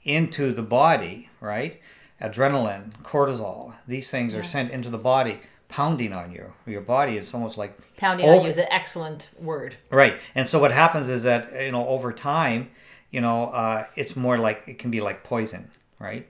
into 0.05 0.53
the 0.53 0.63
body, 0.63 1.29
right? 1.41 1.81
Adrenaline, 2.21 2.93
cortisol, 3.03 3.75
these 3.87 4.11
things 4.11 4.35
are 4.35 4.45
sent 4.45 4.71
into 4.71 4.89
the 4.89 4.99
body, 4.99 5.41
pounding 5.69 6.13
on 6.13 6.33
you. 6.33 6.53
Your 6.67 6.81
body 6.81 7.19
is 7.19 7.35
almost 7.35 7.59
like 7.59 7.77
Pounding 7.97 8.29
on 8.29 8.43
you 8.43 8.49
is 8.49 8.57
an 8.57 8.67
excellent 8.71 9.31
word. 9.39 9.77
Right. 9.91 10.19
And 10.35 10.47
so 10.49 10.59
what 10.59 10.73
happens 10.73 11.09
is 11.09 11.25
that 11.25 11.53
you 11.61 11.73
know 11.73 11.87
over 11.89 12.13
time, 12.13 12.71
you 13.15 13.21
know, 13.21 13.47
uh, 13.63 13.87
it's 13.97 14.15
more 14.17 14.37
like 14.39 14.59
it 14.67 14.79
can 14.83 14.91
be 14.91 15.01
like 15.01 15.23
poison, 15.23 15.71
right? 15.99 16.27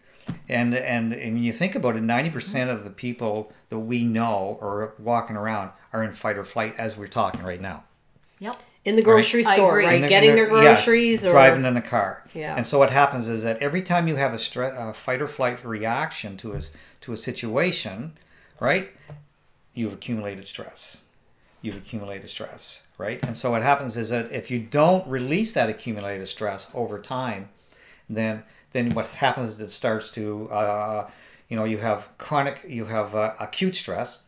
And 0.49 0.75
and, 0.75 1.13
and 1.15 1.35
when 1.35 1.43
you 1.43 1.53
think 1.53 1.75
about 1.75 1.97
it, 1.97 2.03
ninety 2.03 2.31
percent 2.31 2.71
of 2.71 2.85
the 2.85 2.91
people 2.91 3.53
that 3.71 3.79
we 3.79 4.05
know 4.05 4.59
or 4.61 4.93
walking 4.99 5.37
around 5.37 5.71
are 5.93 6.03
in 6.05 6.13
fight 6.13 6.37
or 6.37 6.45
flight 6.45 6.75
as 6.79 6.97
we're 6.99 7.09
talking 7.09 7.43
right 7.43 7.61
now. 7.61 7.85
Yep. 8.41 8.57
in 8.85 8.97
the 8.97 9.03
grocery 9.03 9.45
I 9.47 9.55
store, 9.55 9.79
right? 9.79 10.03
The- 10.03 10.09
Getting 10.09 10.31
in 10.31 10.37
their 10.37 10.49
the- 10.51 10.57
yeah, 10.57 10.63
groceries 10.75 11.25
or 11.25 11.31
driving 11.31 11.65
in 11.65 11.77
a 11.77 11.83
car. 11.97 12.25
Yeah. 12.35 12.55
And 12.57 12.67
so 12.67 12.79
what 12.79 12.91
happens 12.91 13.29
is 13.31 13.43
that 13.45 13.57
every 13.63 13.81
time 13.81 14.09
you 14.09 14.17
have 14.17 14.35
a, 14.35 14.37
stre- 14.49 14.77
a 14.91 14.93
fight 14.93 15.23
or 15.23 15.29
flight 15.29 15.65
reaction 15.65 16.37
to 16.39 16.53
a 16.53 16.57
s- 16.57 16.71
to 17.03 17.13
a 17.15 17.17
situation, 17.17 18.13
right? 18.61 18.91
You've 19.73 19.95
accumulated 19.95 20.47
stress. 20.47 21.01
You've 21.65 21.77
accumulated 21.79 22.29
stress, 22.29 22.87
right? 22.99 23.25
And 23.25 23.35
so 23.37 23.51
what 23.51 23.63
happens 23.63 23.97
is 23.97 24.11
that 24.11 24.31
if 24.31 24.51
you 24.51 24.59
don't 24.59 25.07
release 25.09 25.55
that 25.55 25.71
accumulated 25.71 26.29
stress 26.29 26.71
over 26.75 26.99
time, 26.99 27.49
then 28.11 28.43
then 28.73 28.91
what 28.91 29.07
happens 29.07 29.49
is 29.55 29.61
it 29.61 29.71
starts 29.71 30.11
to 30.13 30.51
uh, 30.51 31.09
you 31.49 31.57
know 31.57 31.65
you 31.65 31.79
have 31.79 32.07
chronic 32.19 32.67
you 32.69 32.85
have 32.85 33.15
uh, 33.15 33.33
acute 33.41 33.75
stress 33.77 34.21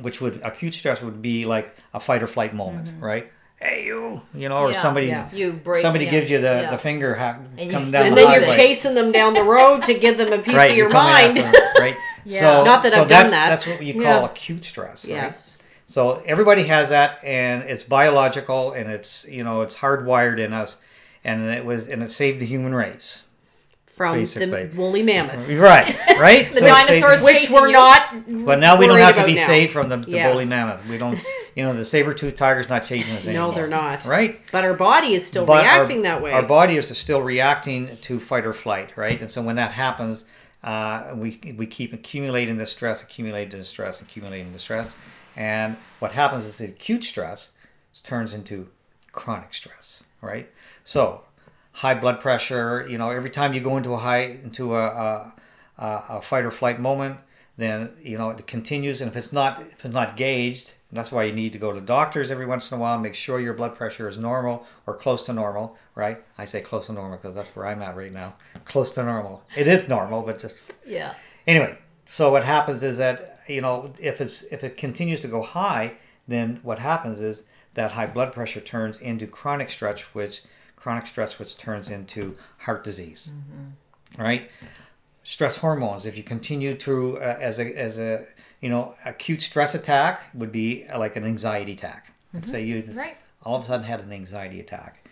which 0.00 0.20
would 0.22 0.40
acute 0.42 0.72
stress 0.72 1.02
would 1.02 1.20
be 1.20 1.44
like 1.44 1.74
a 1.92 2.00
fight 2.00 2.22
or 2.22 2.26
flight 2.28 2.54
moment 2.54 2.88
right 3.00 3.30
hey 3.60 3.84
you 3.84 4.22
you 4.34 4.48
know 4.48 4.58
or 4.58 4.68
Mm-hmm. 4.68 4.72
Yeah, 4.74 4.80
somebody 4.80 5.06
yeah. 5.08 5.30
You 5.32 5.52
break. 5.52 5.82
somebody 5.82 6.04
yeah, 6.06 6.10
gives 6.12 6.30
you 6.30 6.40
the, 6.40 6.68
the 6.70 6.78
finger 6.78 7.14
ha- 7.14 7.40
And 7.58 7.70
coming 7.70 7.86
you- 7.88 7.92
down 7.92 8.06
and 8.06 8.16
the 8.16 8.22
then 8.22 8.32
you're 8.40 8.48
chasing 8.54 8.94
them 8.94 9.12
down 9.12 9.34
the 9.34 9.42
road 9.44 9.82
to 9.82 9.92
give 9.98 10.16
them 10.16 10.32
a 10.32 10.38
piece 10.38 10.54
right 10.54 10.70
of 10.70 10.76
your 10.78 10.88
mind. 10.88 11.36
them, 11.36 11.52
right 11.78 11.94
Yeah. 12.24 12.40
so 12.40 12.64
Not 12.64 12.82
that 12.84 12.92
so 12.92 13.02
I've 13.02 13.08
done 13.08 13.30
that's, 13.30 13.30
that. 13.32 13.48
that's 13.50 13.66
what 13.66 13.82
you 13.84 14.00
call 14.02 14.24
acute 14.24 14.64
stress 14.64 15.04
right? 15.04 15.12
yes. 15.14 15.56
So 15.90 16.22
everybody 16.26 16.64
has 16.64 16.90
that, 16.90 17.18
and 17.24 17.62
it's 17.64 17.82
biological, 17.82 18.72
and 18.72 18.90
it's 18.90 19.26
you 19.28 19.42
know 19.42 19.62
it's 19.62 19.74
hardwired 19.74 20.38
in 20.38 20.52
us, 20.52 20.76
and 21.24 21.44
it 21.50 21.64
was 21.64 21.88
and 21.88 22.02
it 22.02 22.10
saved 22.10 22.40
the 22.40 22.46
human 22.46 22.74
race. 22.74 23.24
From 23.86 24.14
Basically. 24.14 24.66
the 24.66 24.76
woolly 24.76 25.02
mammoth. 25.02 25.48
Right, 25.50 25.92
right. 26.20 26.46
The 26.52 26.60
So 26.60 26.66
dinosaurs 26.66 27.20
Which 27.24 27.50
were 27.50 27.68
not 27.72 28.28
But 28.46 28.60
now 28.60 28.76
we 28.78 28.86
don't 28.86 28.98
have 29.00 29.16
to 29.16 29.24
be 29.26 29.34
now. 29.34 29.44
saved 29.48 29.72
from 29.72 29.88
the, 29.88 29.96
the 29.96 30.10
Yes. 30.12 30.32
woolly 30.32 30.44
mammoth. 30.46 30.86
We 30.88 30.98
don't, 30.98 31.18
you 31.56 31.64
know, 31.64 31.74
the 31.74 31.84
saber 31.84 32.14
tooth 32.14 32.36
tiger's 32.36 32.68
not 32.68 32.84
chasing 32.86 33.16
us 33.16 33.26
anymore. 33.26 33.48
No, 33.48 33.54
they're 33.56 33.66
not. 33.66 34.04
Right. 34.04 34.38
But 34.52 34.62
our 34.62 34.74
body 34.74 35.14
is 35.14 35.26
still 35.26 35.44
But 35.44 35.64
our- 35.66 35.78
reacting 35.78 36.02
that 36.02 36.22
way. 36.22 36.30
Our 36.30 36.44
body 36.44 36.76
is 36.76 36.86
still 36.96 37.22
reacting 37.22 37.96
to 38.02 38.20
fight 38.20 38.46
or 38.46 38.52
flight, 38.52 38.92
right? 38.96 39.20
And 39.20 39.28
so 39.28 39.42
when 39.42 39.56
that 39.56 39.72
happens, 39.72 40.26
uh, 40.62 41.14
we 41.16 41.40
we 41.58 41.66
keep 41.66 41.92
accumulating 41.92 42.56
the 42.56 42.66
stress, 42.66 43.02
accumulating 43.02 43.58
the 43.58 43.64
stress, 43.64 44.00
accumulating 44.00 44.52
the 44.52 44.60
stress, 44.60 44.94
and 45.38 45.76
what 46.00 46.12
happens 46.12 46.44
is 46.44 46.58
the 46.58 46.64
acute 46.66 47.04
stress 47.04 47.52
turns 48.02 48.34
into 48.34 48.68
chronic 49.12 49.54
stress, 49.54 50.04
right? 50.20 50.50
So 50.84 51.22
high 51.72 51.94
blood 51.94 52.20
pressure, 52.20 52.86
you 52.90 52.98
know, 52.98 53.10
every 53.10 53.30
time 53.30 53.54
you 53.54 53.60
go 53.60 53.76
into 53.76 53.94
a 53.94 53.98
high 53.98 54.22
into 54.44 54.74
a, 54.76 54.84
a, 54.86 55.34
a 55.78 56.04
a 56.10 56.22
fight 56.22 56.44
or 56.44 56.50
flight 56.50 56.80
moment, 56.80 57.18
then 57.56 57.90
you 58.02 58.18
know 58.18 58.30
it 58.30 58.46
continues, 58.46 59.00
and 59.00 59.08
if 59.10 59.16
it's 59.16 59.32
not 59.32 59.62
if 59.72 59.84
it's 59.84 59.94
not 59.94 60.16
gauged, 60.16 60.74
that's 60.92 61.12
why 61.12 61.22
you 61.24 61.32
need 61.32 61.52
to 61.52 61.58
go 61.58 61.72
to 61.72 61.80
doctors 61.80 62.30
every 62.30 62.46
once 62.46 62.70
in 62.70 62.78
a 62.78 62.80
while, 62.80 62.98
make 62.98 63.14
sure 63.14 63.38
your 63.40 63.54
blood 63.54 63.74
pressure 63.76 64.08
is 64.08 64.18
normal 64.18 64.66
or 64.86 64.94
close 64.96 65.24
to 65.26 65.32
normal, 65.32 65.76
right? 65.94 66.18
I 66.36 66.46
say 66.46 66.60
close 66.62 66.86
to 66.86 66.92
normal 66.92 67.16
because 67.18 67.34
that's 67.34 67.54
where 67.54 67.66
I'm 67.66 67.82
at 67.82 67.96
right 67.96 68.12
now, 68.12 68.34
close 68.64 68.90
to 68.92 69.04
normal. 69.04 69.42
It 69.56 69.66
is 69.68 69.88
normal, 69.88 70.22
but 70.22 70.38
just 70.40 70.62
Yeah. 70.84 71.14
anyway. 71.46 71.78
So 72.10 72.30
what 72.32 72.44
happens 72.44 72.82
is 72.82 72.98
that 72.98 73.40
you 73.46 73.60
know 73.60 73.92
if 73.98 74.20
it's 74.20 74.42
if 74.44 74.64
it 74.64 74.76
continues 74.76 75.20
to 75.20 75.28
go 75.28 75.42
high, 75.42 75.94
then 76.26 76.60
what 76.62 76.78
happens 76.78 77.20
is 77.20 77.44
that 77.74 77.92
high 77.92 78.06
blood 78.06 78.32
pressure 78.32 78.60
turns 78.60 78.98
into 79.00 79.26
chronic 79.26 79.70
stress, 79.70 80.00
which 80.14 80.42
chronic 80.76 81.06
stress 81.06 81.38
which 81.38 81.56
turns 81.56 81.90
into 81.90 82.36
heart 82.58 82.82
disease, 82.84 83.32
right? 84.18 84.50
Stress 85.22 85.58
hormones. 85.58 86.06
If 86.06 86.16
you 86.16 86.22
continue 86.22 86.74
through 86.74 87.18
uh, 87.18 87.36
as 87.40 87.58
a 87.58 87.66
as 87.78 87.98
a 87.98 88.24
you 88.60 88.68
know 88.70 88.94
acute 89.04 89.42
stress 89.42 89.74
attack 89.74 90.22
would 90.34 90.50
be 90.52 90.86
like 90.96 91.16
an 91.16 91.24
anxiety 91.24 91.72
attack. 91.72 92.12
Let's 92.32 92.50
say 92.50 92.62
you 92.64 92.80
just 92.82 92.98
Right. 92.98 93.16
all 93.44 93.56
of 93.56 93.64
a 93.64 93.66
sudden 93.66 93.84
had 93.84 94.00
an 94.00 94.12
anxiety 94.12 94.60
attack, 94.60 95.04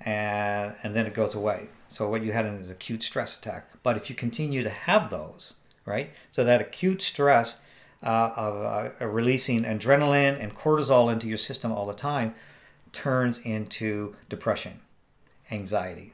and 0.00 0.74
and 0.82 0.94
then 0.96 1.06
it 1.06 1.14
goes 1.14 1.34
away. 1.34 1.68
So 1.88 2.08
what 2.08 2.22
you 2.22 2.32
had 2.32 2.46
is 2.46 2.66
an 2.68 2.72
acute 2.72 3.02
stress 3.02 3.38
attack. 3.38 3.66
But 3.82 3.96
if 3.96 4.08
you 4.10 4.16
continue 4.16 4.62
to 4.62 4.70
have 4.70 5.10
those, 5.10 5.56
right? 5.84 6.10
So 6.30 6.44
that 6.44 6.60
acute 6.60 7.02
stress 7.02 7.60
uh, 8.02 8.32
of 8.36 9.00
uh, 9.00 9.06
releasing 9.06 9.62
adrenaline 9.64 10.40
and 10.42 10.54
cortisol 10.54 11.12
into 11.12 11.28
your 11.28 11.38
system 11.38 11.72
all 11.72 11.86
the 11.86 11.94
time 11.94 12.34
turns 12.92 13.38
into 13.40 14.14
depression, 14.28 14.80
anxiety, 15.50 16.12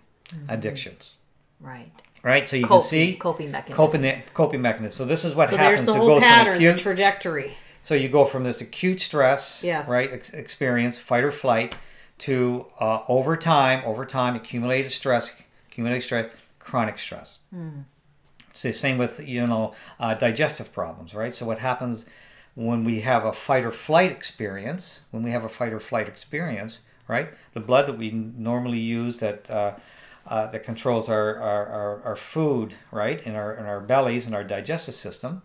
addictions. 0.48 1.18
Right. 1.60 1.90
Right, 2.22 2.48
so 2.48 2.56
you 2.56 2.64
Coping- 2.66 2.80
can 2.82 2.88
see 2.88 3.14
coping 3.14 3.50
mechanisms. 3.52 3.76
Coping, 3.92 4.34
coping 4.34 4.62
mechanisms. 4.62 4.94
So 4.94 5.04
this 5.04 5.24
is 5.24 5.34
what 5.34 5.50
so 5.50 5.56
happens. 5.56 5.84
there's 5.84 5.96
the 5.96 6.02
It 6.02 6.06
whole 6.06 6.20
pattern, 6.20 6.62
the 6.62 6.74
trajectory. 6.76 7.52
so 7.84 7.94
you 7.94 8.08
go 8.08 8.24
from 8.24 8.42
this 8.44 8.60
acute 8.60 9.00
stress, 9.00 9.62
Yes. 9.64 9.88
right, 9.88 10.12
ex- 10.12 10.30
experience, 10.30 10.98
fight 10.98 11.22
or 11.24 11.30
flight, 11.30 11.76
to 12.18 12.66
uh, 12.80 13.02
over 13.08 13.36
time, 13.36 13.82
over 13.86 14.04
time, 14.04 14.34
accumulated 14.34 14.90
stress, 14.90 15.32
accumulated 15.70 16.02
stress, 16.04 16.32
chronic 16.58 16.98
stress. 16.98 17.38
It's 17.52 17.97
same 18.58 18.98
with 18.98 19.26
you 19.26 19.46
know 19.46 19.74
uh, 20.00 20.14
digestive 20.14 20.72
problems, 20.72 21.14
right? 21.14 21.34
So 21.34 21.46
what 21.46 21.58
happens 21.58 22.06
when 22.54 22.84
we 22.84 23.00
have 23.00 23.24
a 23.24 23.32
fight 23.32 23.64
or 23.64 23.70
flight 23.70 24.10
experience? 24.10 25.00
When 25.10 25.22
we 25.22 25.30
have 25.30 25.44
a 25.44 25.48
fight 25.48 25.72
or 25.72 25.80
flight 25.80 26.08
experience, 26.08 26.80
right? 27.06 27.30
The 27.54 27.60
blood 27.60 27.86
that 27.86 27.98
we 27.98 28.10
normally 28.10 28.78
use 28.78 29.18
that 29.20 29.50
uh, 29.50 29.74
uh, 30.26 30.46
that 30.48 30.62
controls 30.62 31.08
our, 31.08 31.36
our, 31.38 31.66
our, 31.66 32.02
our 32.02 32.16
food, 32.16 32.74
right, 32.90 33.24
in 33.26 33.34
our 33.34 33.54
in 33.54 33.64
our 33.64 33.80
bellies 33.80 34.26
and 34.26 34.34
our 34.34 34.44
digestive 34.44 34.94
system, 34.94 35.42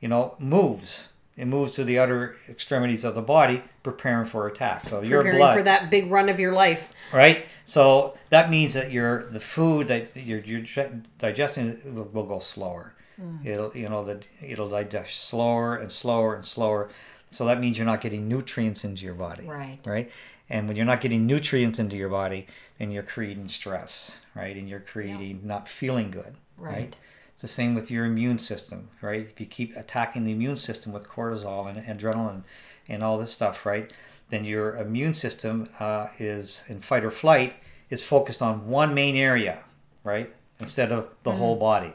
you 0.00 0.08
know, 0.08 0.36
moves 0.38 1.08
it 1.36 1.46
moves 1.46 1.72
to 1.72 1.84
the 1.84 1.98
other 1.98 2.36
extremities 2.48 3.04
of 3.04 3.14
the 3.14 3.22
body, 3.22 3.62
preparing 3.82 4.26
for 4.26 4.46
attack. 4.46 4.82
So 4.82 5.02
your 5.02 5.20
Preparing 5.20 5.38
blood, 5.38 5.56
for 5.56 5.62
that 5.62 5.90
big 5.90 6.10
run 6.10 6.28
of 6.28 6.38
your 6.38 6.52
life. 6.52 6.92
right? 7.12 7.46
So 7.64 8.16
that 8.30 8.50
means 8.50 8.74
that 8.74 8.92
your 8.92 9.26
the 9.26 9.40
food 9.40 9.88
that 9.88 10.14
you're, 10.16 10.40
you're 10.40 10.64
digesting 11.18 11.80
will, 11.94 12.04
will 12.12 12.26
go 12.26 12.38
slower. 12.38 12.94
Mm. 13.20 13.46
It'll 13.46 13.76
you 13.76 13.88
know 13.88 14.04
that 14.04 14.26
it'll 14.42 14.68
digest 14.68 15.24
slower 15.28 15.76
and 15.76 15.90
slower 15.90 16.34
and 16.34 16.44
slower. 16.44 16.90
So 17.30 17.46
that 17.46 17.60
means 17.60 17.78
you're 17.78 17.86
not 17.86 18.02
getting 18.02 18.28
nutrients 18.28 18.84
into 18.84 19.04
your 19.04 19.14
body. 19.14 19.44
Right. 19.46 19.78
Right. 19.86 20.10
And 20.50 20.68
when 20.68 20.76
you're 20.76 20.84
not 20.84 21.00
getting 21.00 21.26
nutrients 21.26 21.78
into 21.78 21.96
your 21.96 22.10
body, 22.10 22.46
then 22.78 22.90
you're 22.90 23.02
creating 23.02 23.48
stress, 23.48 24.20
right? 24.34 24.54
And 24.54 24.68
you're 24.68 24.80
creating 24.80 25.40
not 25.44 25.66
feeling 25.66 26.10
good. 26.10 26.34
Right. 26.58 26.94
It's 27.42 27.50
the 27.50 27.54
same 27.56 27.74
with 27.74 27.90
your 27.90 28.04
immune 28.04 28.38
system, 28.38 28.88
right? 29.00 29.22
If 29.22 29.40
you 29.40 29.46
keep 29.46 29.76
attacking 29.76 30.22
the 30.22 30.30
immune 30.30 30.54
system 30.54 30.92
with 30.92 31.08
cortisol 31.08 31.68
and 31.68 31.76
adrenaline 31.76 32.44
and 32.88 33.02
all 33.02 33.18
this 33.18 33.32
stuff, 33.32 33.66
right? 33.66 33.92
Then 34.30 34.44
your 34.44 34.76
immune 34.76 35.12
system 35.12 35.68
uh, 35.80 36.06
is 36.20 36.62
in 36.68 36.78
fight 36.82 37.02
or 37.02 37.10
flight 37.10 37.54
is 37.90 38.04
focused 38.04 38.42
on 38.42 38.68
one 38.68 38.94
main 38.94 39.16
area, 39.16 39.58
right? 40.04 40.32
Instead 40.60 40.92
of 40.92 41.08
the 41.24 41.32
whole 41.32 41.56
body. 41.56 41.92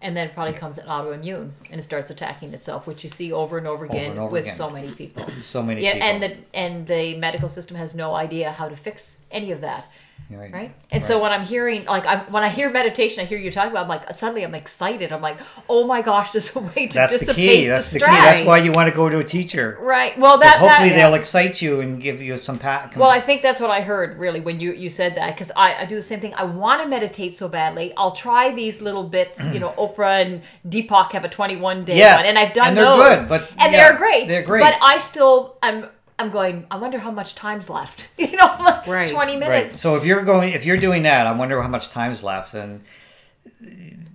And 0.00 0.16
then 0.16 0.28
it 0.28 0.34
probably 0.34 0.54
comes 0.54 0.78
an 0.78 0.86
autoimmune 0.86 1.50
and 1.68 1.80
it 1.80 1.82
starts 1.82 2.12
attacking 2.12 2.54
itself, 2.54 2.86
which 2.86 3.02
you 3.02 3.10
see 3.10 3.32
over 3.32 3.58
and 3.58 3.66
over 3.66 3.86
again 3.86 4.12
and 4.12 4.20
over 4.20 4.30
with 4.30 4.44
again. 4.44 4.54
so 4.54 4.70
many 4.70 4.88
people. 4.92 5.28
So 5.38 5.64
many 5.64 5.82
Yeah, 5.82 5.94
people. 5.94 6.08
and 6.08 6.22
the 6.22 6.36
and 6.54 6.86
the 6.86 7.16
medical 7.16 7.48
system 7.48 7.76
has 7.76 7.96
no 7.96 8.14
idea 8.14 8.52
how 8.52 8.68
to 8.68 8.76
fix 8.76 9.16
any 9.32 9.50
of 9.50 9.62
that, 9.62 9.88
right. 10.38 10.52
right? 10.52 10.74
And 10.90 11.04
so 11.04 11.20
when 11.20 11.32
I'm 11.32 11.44
hearing 11.44 11.84
like 11.86 12.06
I'm, 12.06 12.20
when 12.32 12.42
I 12.42 12.48
hear 12.48 12.70
meditation, 12.70 13.22
I 13.22 13.24
hear 13.24 13.38
you 13.38 13.50
talking 13.50 13.70
about, 13.70 13.84
I'm 13.84 13.88
like 13.88 14.12
suddenly 14.12 14.42
I'm 14.44 14.54
excited. 14.54 15.12
I'm 15.12 15.22
like, 15.22 15.38
oh 15.68 15.86
my 15.86 16.02
gosh, 16.02 16.32
there's 16.32 16.54
a 16.54 16.60
way 16.60 16.86
to 16.86 16.94
That's 16.94 17.12
the 17.12 17.18
dissipate 17.18 17.58
key. 17.58 17.66
That's 17.66 17.90
the 17.92 17.98
the 17.98 18.04
key. 18.04 18.10
stress. 18.10 18.36
That's 18.38 18.46
why 18.46 18.58
you 18.58 18.72
want 18.72 18.88
to 18.90 18.94
go 18.94 19.08
to 19.08 19.18
a 19.18 19.24
teacher. 19.24 19.78
Right. 19.80 20.18
Well, 20.18 20.38
that 20.38 20.58
hopefully 20.58 20.90
that, 20.90 20.96
they'll 20.96 21.10
yes. 21.10 21.20
excite 21.20 21.62
you 21.62 21.80
and 21.80 22.00
give 22.00 22.20
you 22.20 22.38
some 22.38 22.58
pat. 22.58 22.96
Well, 22.96 23.10
I 23.10 23.20
think 23.20 23.42
that's 23.42 23.60
what 23.60 23.70
I 23.70 23.80
heard 23.80 24.18
really 24.18 24.40
when 24.40 24.60
you, 24.60 24.72
you 24.72 24.90
said 24.90 25.16
that 25.16 25.34
because 25.34 25.50
I, 25.56 25.74
I 25.74 25.84
do 25.86 25.96
the 25.96 26.02
same 26.02 26.20
thing. 26.20 26.34
I 26.34 26.44
want 26.44 26.82
to 26.82 26.88
meditate 26.88 27.34
so 27.34 27.48
badly. 27.48 27.92
I'll 27.96 28.12
try 28.12 28.52
these 28.52 28.80
little 28.80 29.04
bits. 29.04 29.44
You 29.52 29.60
know, 29.60 29.70
Oprah 29.78 30.24
and 30.24 30.42
Deepak 30.68 31.12
have 31.12 31.24
a 31.24 31.28
21 31.28 31.84
day 31.84 31.96
Yes, 31.96 32.20
one, 32.20 32.26
and 32.28 32.38
I've 32.38 32.54
done 32.54 32.68
and 32.68 32.76
they're 32.76 32.84
those. 32.84 33.20
good, 33.20 33.28
but 33.28 33.50
and 33.58 33.72
yeah, 33.72 33.88
they're 33.88 33.98
great. 33.98 34.28
they're 34.28 34.42
great. 34.42 34.60
But 34.60 34.78
I 34.82 34.98
still 34.98 35.56
I'm 35.62 35.86
I'm 36.20 36.30
going. 36.30 36.66
I 36.70 36.76
wonder 36.76 36.98
how 36.98 37.10
much 37.10 37.34
time's 37.34 37.68
left. 37.70 38.08
You 38.18 38.36
know, 38.36 38.54
like 38.60 38.86
Right. 38.86 39.08
20 39.08 39.32
Right. 39.32 39.40
minutes. 39.40 39.80
So 39.80 39.96
if 39.96 40.04
you're 40.04 40.22
going, 40.22 40.50
if 40.50 40.64
you're 40.66 40.76
doing 40.76 41.02
that, 41.04 41.26
I 41.26 41.32
wonder 41.32 41.60
how 41.62 41.68
much 41.68 41.88
time's 41.88 42.22
left, 42.22 42.54
and 42.54 42.82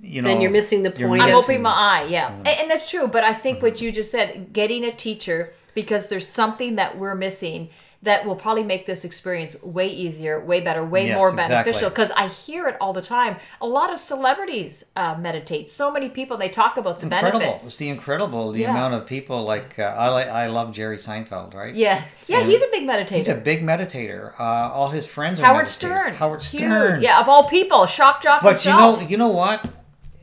you 0.01 0.21
know, 0.21 0.29
Then 0.29 0.41
you're 0.41 0.51
missing 0.51 0.83
the 0.83 0.93
you're 0.97 1.07
point 1.09 1.23
I'm 1.23 1.29
of- 1.29 1.35
opening 1.43 1.61
my 1.63 1.71
eye, 1.71 2.07
yeah, 2.09 2.29
Mm-hmm. 2.29 2.37
and, 2.47 2.59
and 2.59 2.71
that's 2.71 2.89
true. 2.89 3.07
But 3.07 3.23
I 3.23 3.33
think 3.33 3.61
what 3.61 3.81
you 3.81 3.91
just 3.91 4.11
said, 4.11 4.53
getting 4.53 4.83
a 4.85 4.91
teacher 4.91 5.51
because 5.73 6.07
there's 6.07 6.27
something 6.27 6.75
that 6.75 6.97
we're 6.97 7.15
missing 7.15 7.69
that 8.03 8.25
will 8.25 8.35
probably 8.35 8.63
make 8.63 8.85
this 8.85 9.03
experience 9.05 9.61
way 9.63 9.87
easier, 9.87 10.39
way 10.43 10.61
better, 10.61 10.83
way 10.85 11.07
Yes, 11.07 11.17
more 11.17 11.35
beneficial. 11.35 11.89
Because 11.89 12.11
I 12.11 12.27
hear 12.27 12.67
it 12.67 12.77
all 12.79 12.93
the 12.93 13.01
time. 13.01 13.37
A 13.61 13.65
lot 13.65 13.91
of 13.91 13.99
celebrities 13.99 14.85
uh, 14.95 15.15
meditate. 15.17 15.69
So 15.69 15.91
many 15.91 16.09
people 16.09 16.37
they 16.37 16.49
talk 16.49 16.77
about 16.77 16.97
the 16.99 17.05
incredible. 17.05 17.39
benefits. 17.39 17.67
It's 17.67 17.77
the 17.77 17.89
incredible 17.89 18.51
the 18.51 18.61
Yeah. 18.61 18.71
amount 18.71 18.93
of 18.93 19.05
people 19.05 19.43
like 19.43 19.79
uh, 19.79 19.83
I 19.83 20.09
like 20.09 20.27
I 20.27 20.47
love 20.47 20.71
Jerry 20.71 20.97
Seinfeld, 20.97 21.53
right? 21.53 21.73
Yes, 21.73 22.15
yeah, 22.27 22.43
he's 22.43 22.61
a 22.61 22.67
big 22.71 22.83
meditator. 22.87 23.17
He's 23.17 23.27
a 23.27 23.35
big 23.35 23.63
meditator. 23.65 24.33
Uh, 24.39 24.43
all 24.73 24.89
his 24.89 25.05
friends 25.05 25.39
are 25.39 25.45
Howard 25.45 25.65
meditators. 25.65 25.69
Stern. 25.69 26.13
Howard 26.15 26.43
Huge. 26.43 26.61
Stern. 26.61 27.01
Yeah, 27.01 27.19
of 27.19 27.29
all 27.29 27.47
people, 27.47 27.85
shock 27.85 28.21
jock 28.21 28.41
But 28.41 28.63
you 28.65 28.71
know, 28.71 28.99
you 28.99 29.17
know 29.17 29.29
what? 29.29 29.67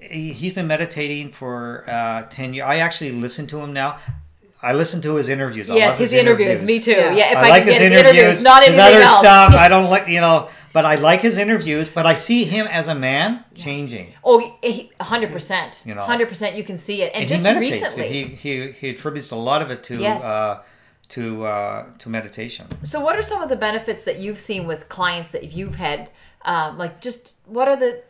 He, 0.00 0.32
he's 0.32 0.52
been 0.52 0.66
meditating 0.66 1.30
for 1.30 1.84
uh, 1.88 2.22
ten 2.30 2.54
years. 2.54 2.66
I 2.66 2.76
actually 2.78 3.12
listen 3.12 3.46
to 3.48 3.60
him 3.60 3.72
now. 3.72 3.98
I 4.62 4.72
listen 4.74 5.00
to 5.02 5.16
his 5.16 5.28
interviews. 5.28 5.68
I 5.68 5.74
yes, 5.74 5.90
love 5.90 5.98
his 5.98 6.12
interviews. 6.12 6.62
Me 6.62 6.78
too. 6.78 6.92
Yeah. 6.92 7.14
Yeah, 7.14 7.32
if 7.32 7.38
I, 7.38 7.46
I, 7.46 7.50
like 7.50 7.64
can 7.64 7.72
his 7.72 7.78
get 7.78 7.78
the 7.80 7.84
interviews. 7.98 8.14
interviews, 8.22 8.42
not 8.42 8.64
his 8.64 8.78
other 8.78 9.00
else. 9.00 9.18
stuff. 9.18 9.54
I 9.54 9.68
don't 9.68 9.90
like, 9.90 10.06
you 10.08 10.20
know, 10.20 10.48
but 10.72 10.84
I 10.84 10.94
like 10.94 11.20
his 11.20 11.36
interviews. 11.36 11.88
But 11.88 12.06
I 12.06 12.14
see 12.14 12.44
him 12.44 12.66
as 12.68 12.86
a 12.86 12.94
man 12.94 13.44
changing, 13.56 14.12
Oh, 14.22 14.56
hundred 15.00 15.32
percent. 15.32 15.82
You 15.84 15.94
know. 15.96 16.02
hundred 16.02 16.28
percent. 16.28 16.56
You 16.56 16.62
can 16.62 16.76
see 16.76 17.02
it, 17.02 17.10
and, 17.12 17.22
and 17.22 17.28
just 17.28 17.44
he 17.44 17.58
recently. 17.58 18.08
He, 18.08 18.22
he 18.24 18.72
he 18.72 18.90
attributes 18.90 19.32
a 19.32 19.36
lot 19.36 19.62
of 19.62 19.70
it 19.70 19.82
to 19.84 19.96
Yes. 19.98 20.22
uh, 20.22 20.62
to 21.08 21.44
uh, 21.44 21.86
to 21.98 22.08
meditation. 22.08 22.66
So, 22.82 23.00
what 23.00 23.16
are 23.16 23.22
some 23.22 23.42
of 23.42 23.48
the 23.48 23.56
benefits 23.56 24.04
that 24.04 24.18
you've 24.18 24.38
seen 24.38 24.66
with 24.68 24.88
clients 24.88 25.32
that 25.32 25.52
you've 25.52 25.74
had? 25.74 26.08
Um, 26.44 26.78
like, 26.78 27.00
just 27.00 27.34
what 27.46 27.66
are 27.68 27.76
the 27.76 28.02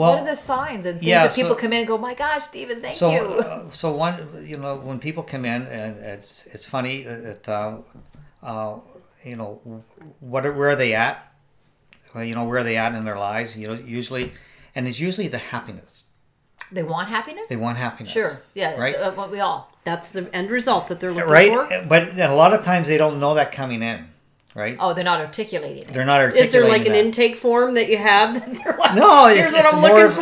Well, 0.00 0.12
what 0.14 0.22
are 0.22 0.30
the 0.34 0.36
signs 0.36 0.86
and 0.86 0.94
things 0.98 1.08
yeah, 1.08 1.24
that 1.26 1.34
people 1.34 1.50
so- 1.50 1.56
come 1.62 1.72
in 1.74 1.78
and 1.80 1.88
go, 1.88 1.98
"My 1.98 2.14
gosh, 2.14 2.44
Stephen, 2.44 2.80
thank 2.80 2.96
So, 2.96 3.10
you." 3.10 3.20
uh, 3.40 3.70
so 3.72 3.92
one, 3.92 4.14
you 4.50 4.56
know, 4.56 4.76
when 4.76 4.98
people 4.98 5.22
come 5.22 5.44
in, 5.44 5.62
and 5.66 5.98
it's 5.98 6.46
it's 6.54 6.64
funny 6.64 7.02
that, 7.02 7.48
uh, 7.48 7.78
uh, 8.42 8.76
you 9.24 9.36
know, 9.36 9.60
what 10.20 10.46
are, 10.46 10.52
where 10.52 10.70
are 10.70 10.76
they 10.84 10.94
at? 10.94 11.16
You 12.14 12.34
know, 12.34 12.44
where 12.44 12.58
are 12.60 12.64
they 12.64 12.76
at 12.76 12.94
in 12.94 13.04
their 13.04 13.18
lives? 13.18 13.56
You 13.56 13.68
know, 13.68 13.74
usually, 13.74 14.32
and 14.74 14.88
it's 14.88 14.98
usually 14.98 15.28
the 15.28 15.38
happiness. 15.54 15.92
they 16.72 16.82
want 16.84 17.08
happiness. 17.08 17.48
They 17.48 17.56
want 17.56 17.78
happiness. 17.78 18.12
Sure. 18.12 18.32
Yeah. 18.54 18.78
Right. 18.80 18.94
Uh, 18.96 19.12
what 19.12 19.30
we 19.30 19.40
all. 19.40 19.60
That's 19.84 20.12
the 20.12 20.22
end 20.34 20.50
result 20.50 20.86
that 20.88 21.00
they're 21.00 21.12
looking 21.12 21.30
Right. 21.30 21.50
for. 21.50 21.84
But 21.88 22.02
a 22.18 22.34
lot 22.34 22.52
of 22.54 22.64
times 22.64 22.86
they 22.88 22.96
don't 22.98 23.18
know 23.18 23.34
that 23.34 23.50
coming 23.52 23.82
in. 23.82 24.08
Right. 24.54 24.76
Oh, 24.80 24.94
they're 24.94 25.04
not 25.04 25.20
articulating 25.20 25.84
it. 25.84 25.94
They're 25.94 26.04
not 26.04 26.20
articulating. 26.20 26.46
Is 26.46 26.52
there 26.52 26.68
like 26.68 26.84
an 26.86 26.92
that. 26.92 27.04
intake 27.04 27.36
form 27.36 27.74
that 27.74 27.88
you 27.88 27.98
have 27.98 28.34
that 28.46 28.64
they're 28.64 28.76
like, 28.76 28.94
No, 28.96 29.26
it's, 29.26 29.38
here's 29.38 29.52
what 29.52 29.64
it's 29.64 29.72
I'm 29.74 29.80
more 29.80 29.90
looking 29.90 30.06
of- 30.06 30.14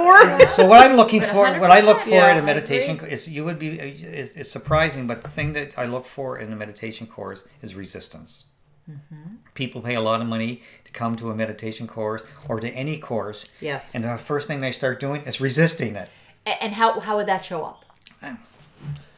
for? 0.49 0.53
So 0.55 0.67
what 0.67 0.81
I'm 0.85 0.97
looking 0.97 1.23
for, 1.23 1.59
what 1.59 1.71
I 1.71 1.81
look 1.81 2.01
for 2.01 2.11
yeah, 2.11 2.33
in 2.33 2.39
a 2.39 2.43
meditation 2.43 2.97
agree. 2.97 3.11
is 3.11 3.27
you 3.29 3.45
would 3.47 3.59
be. 3.59 3.79
It's, 3.81 4.37
it's 4.37 4.51
surprising, 4.51 5.07
but 5.07 5.23
the 5.23 5.29
thing 5.29 5.55
that 5.55 5.79
I 5.79 5.87
look 5.87 6.05
for 6.05 6.39
in 6.39 6.53
a 6.53 6.57
meditation 6.57 7.07
course 7.07 7.49
is 7.63 7.75
resistance. 7.75 8.45
Mm-hmm. 8.91 9.37
People 9.55 9.81
pay 9.81 9.95
a 9.95 10.01
lot 10.01 10.21
of 10.21 10.27
money 10.27 10.63
to 10.85 10.93
come 10.93 11.17
to 11.17 11.31
a 11.31 11.35
meditation 11.35 11.87
course 11.87 12.23
or 12.49 12.59
to 12.61 12.69
any 12.71 12.99
course, 12.99 13.51
Yes. 13.61 13.95
and 13.95 14.05
the 14.05 14.17
first 14.19 14.47
thing 14.49 14.61
they 14.61 14.73
start 14.73 14.99
doing 15.01 15.23
is 15.23 15.41
resisting 15.41 15.97
it. 15.97 16.09
And 16.45 16.75
how 16.75 17.01
how 17.01 17.17
would 17.17 17.27
that 17.27 17.45
show 17.45 17.65
up 17.65 17.85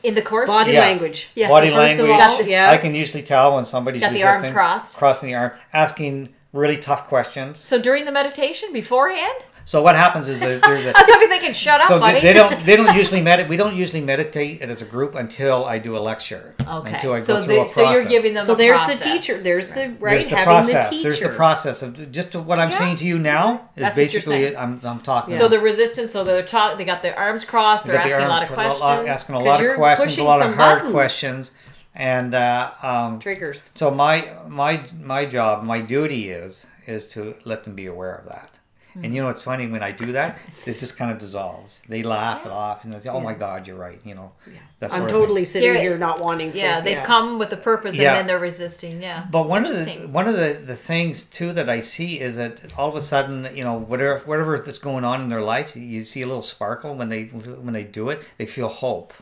in 0.02 0.14
the 0.14 0.22
course? 0.22 0.48
Body 0.48 0.72
Yeah. 0.72 0.80
language. 0.80 1.30
Yes. 1.34 1.50
Body 1.50 1.70
so 1.70 1.76
language. 1.76 2.10
all, 2.10 2.42
yes. 2.42 2.70
I 2.72 2.76
can 2.82 2.94
usually 2.94 3.22
tell 3.22 3.54
when 3.56 3.64
somebody's 3.64 4.00
Got 4.02 4.12
the 4.12 4.24
arms 4.24 4.48
crossed. 4.48 4.96
crossing 4.96 5.28
the 5.30 5.34
arm, 5.34 5.52
asking 5.72 6.30
really 6.52 6.76
tough 6.76 7.06
questions. 7.06 7.58
So 7.58 7.80
during 7.80 8.04
the 8.04 8.12
meditation 8.12 8.72
beforehand, 8.72 9.34
So 9.64 9.82
what 9.82 9.94
happens 9.94 10.28
is 10.28 10.40
there, 10.40 10.58
there's 10.58 10.84
a 10.86 10.88
I 10.96 11.00
was 11.00 11.10
probably 11.10 11.26
thinking, 11.28 11.52
"Shut 11.52 11.80
up, 11.80 11.86
so 11.88 12.00
buddy." 12.00 12.14
they, 12.20 12.28
they 12.28 12.32
don't 12.32 12.58
they 12.64 12.76
don't 12.76 12.96
usually 13.02 13.22
med- 13.22 13.48
we 13.48 13.56
don't 13.56 13.76
usually 13.76 14.00
meditate 14.00 14.62
as 14.62 14.82
a 14.82 14.84
group 14.84 15.14
until 15.14 15.64
I 15.64 15.78
do 15.78 15.96
a 15.96 16.00
lecture. 16.00 16.54
Okay. 16.60 16.94
Until 16.94 17.12
I 17.12 17.18
go 17.18 17.24
so 17.24 17.36
through 17.38 17.46
they- 17.46 17.54
a 17.54 17.64
process. 17.64 17.74
so 17.74 17.90
you're 17.92 18.04
giving 18.06 18.34
them. 18.34 18.44
So 18.44 18.54
a 18.54 18.56
there's 18.56 18.78
process. 18.80 19.02
the 19.04 19.10
teacher. 19.10 19.38
There's 19.42 19.68
the 19.68 19.96
right 20.00 20.12
There's 20.20 20.28
the 20.28 20.36
having 20.36 20.44
process. 20.54 20.84
the 20.88 20.90
teacher. 20.96 21.02
There's 21.08 21.20
the 21.20 21.28
process 21.28 21.82
of 21.82 22.10
just 22.10 22.34
what 22.34 22.58
I'm 22.58 22.70
Yeah. 22.70 22.78
saying 22.78 22.96
to 22.96 23.06
you 23.06 23.18
now 23.18 23.68
is 23.76 23.82
That's 23.82 23.96
what 23.96 24.12
you're 24.12 24.20
basically. 24.22 24.56
I'm, 24.56 24.80
I'm 24.82 25.00
talking. 25.00 25.34
So 25.34 25.46
the 25.48 25.60
resistance. 25.60 26.10
So 26.10 26.24
they're 26.24 26.42
talk. 26.42 26.78
They 26.78 26.84
got 26.84 27.02
their 27.02 27.16
arms 27.18 27.44
crossed. 27.44 27.84
They're 27.86 27.96
Got 27.96 28.08
the 28.08 28.14
asking 28.14 28.26
a 28.26 28.28
lot 28.28 28.38
arms 28.40 28.50
of 28.50 28.56
cro- 28.56 28.64
questions. 28.64 29.08
asking 29.08 29.34
a 29.34 29.38
'Cause 29.38 29.46
lot 29.46 29.54
of 29.56 29.62
you're 29.62 29.74
questions, 29.76 30.06
a 30.06 30.10
pushing 30.10 30.24
lot 30.24 30.40
of 30.40 30.46
some 30.48 30.54
hard 30.54 30.78
buttons. 30.78 30.92
questions, 30.94 31.52
and 31.94 32.34
uh, 32.34 32.70
um, 32.82 33.18
Triggers. 33.20 33.70
so 33.74 33.90
my 33.90 34.28
my 34.48 34.80
my 35.02 35.24
job, 35.26 35.62
my 35.64 35.80
duty 35.80 36.30
is 36.30 36.66
is 36.86 37.06
to 37.12 37.34
let 37.44 37.64
them 37.64 37.74
be 37.74 37.86
aware 37.86 38.14
of 38.14 38.26
that. 38.26 38.58
Hmm. 38.94 39.04
And 39.04 39.14
you 39.14 39.22
know, 39.22 39.28
it's 39.28 39.42
funny 39.42 39.66
when 39.66 39.82
I 39.82 39.92
do 39.92 40.12
that, 40.12 40.38
it 40.66 40.78
just 40.78 40.96
kind 40.96 41.10
of 41.10 41.18
dissolves. 41.18 41.80
They 41.88 42.02
laugh 42.02 42.44
it 42.46 42.52
off, 42.52 42.84
and 42.84 42.92
they 42.92 43.00
say, 43.00 43.10
"Oh 43.10 43.20
my 43.20 43.34
God, 43.34 43.66
you're 43.66 43.76
right." 43.76 44.00
You 44.04 44.14
know, 44.14 44.32
that 44.80 44.86
I'm 44.86 44.90
sort 44.90 45.00
of 45.02 45.06
thing. 45.10 45.20
totally 45.20 45.44
sitting 45.44 45.70
Here- 45.72 45.80
here 45.80 45.98
not 45.98 46.20
wanting 46.20 46.52
to. 46.52 46.58
Yeah, 46.58 46.80
they've 46.80 47.02
come 47.02 47.38
with 47.38 47.52
a 47.52 47.56
purpose 47.56 47.94
Yeah. 47.96 48.10
and 48.10 48.16
then 48.18 48.26
they're 48.26 48.38
resisting. 48.38 49.02
Yeah. 49.02 49.26
But 49.30 49.48
one 49.48 49.64
of 49.66 49.72
the 49.84 49.90
one 50.08 50.26
of 50.28 50.36
the, 50.36 50.60
the 50.64 50.76
things 50.76 51.24
too 51.24 51.52
that 51.52 51.68
I 51.70 51.80
see 51.80 52.20
is 52.20 52.36
that 52.36 52.58
all 52.76 52.88
of 52.88 52.96
a 52.96 53.00
sudden, 53.00 53.48
you 53.54 53.62
know, 53.64 53.74
whatever 53.78 54.18
whatever 54.24 54.58
that's 54.58 54.78
going 54.78 55.04
on 55.04 55.20
in 55.20 55.28
their 55.28 55.42
lives, 55.42 55.76
you 55.76 56.04
see 56.04 56.22
a 56.22 56.26
little 56.26 56.42
sparkle 56.42 56.94
when 56.94 57.08
they 57.08 57.24
when 57.24 57.72
they 57.74 57.84
do 57.84 58.08
it. 58.10 58.22
They 58.38 58.46
feel 58.46 58.68
hope. 58.68 59.12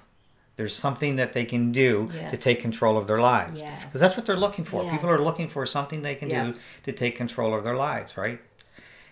There's 0.56 0.74
something 0.74 1.14
that 1.16 1.34
they 1.34 1.44
can 1.44 1.70
do 1.70 2.10
to 2.32 2.36
take 2.36 2.60
control 2.60 2.98
of 2.98 3.06
their 3.06 3.20
lives. 3.20 3.60
Yes. 3.60 3.84
Because 3.84 4.00
that's 4.00 4.16
what 4.16 4.26
they're 4.26 4.36
looking 4.36 4.64
for. 4.64 4.82
People 4.90 5.08
are 5.08 5.20
looking 5.22 5.46
for 5.48 5.64
something 5.66 6.02
they 6.02 6.16
can 6.16 6.30
Yes. 6.30 6.64
do 6.84 6.90
to 6.90 6.98
take 6.98 7.16
control 7.16 7.54
of 7.54 7.62
their 7.62 7.76
lives, 7.76 8.16
right? 8.16 8.40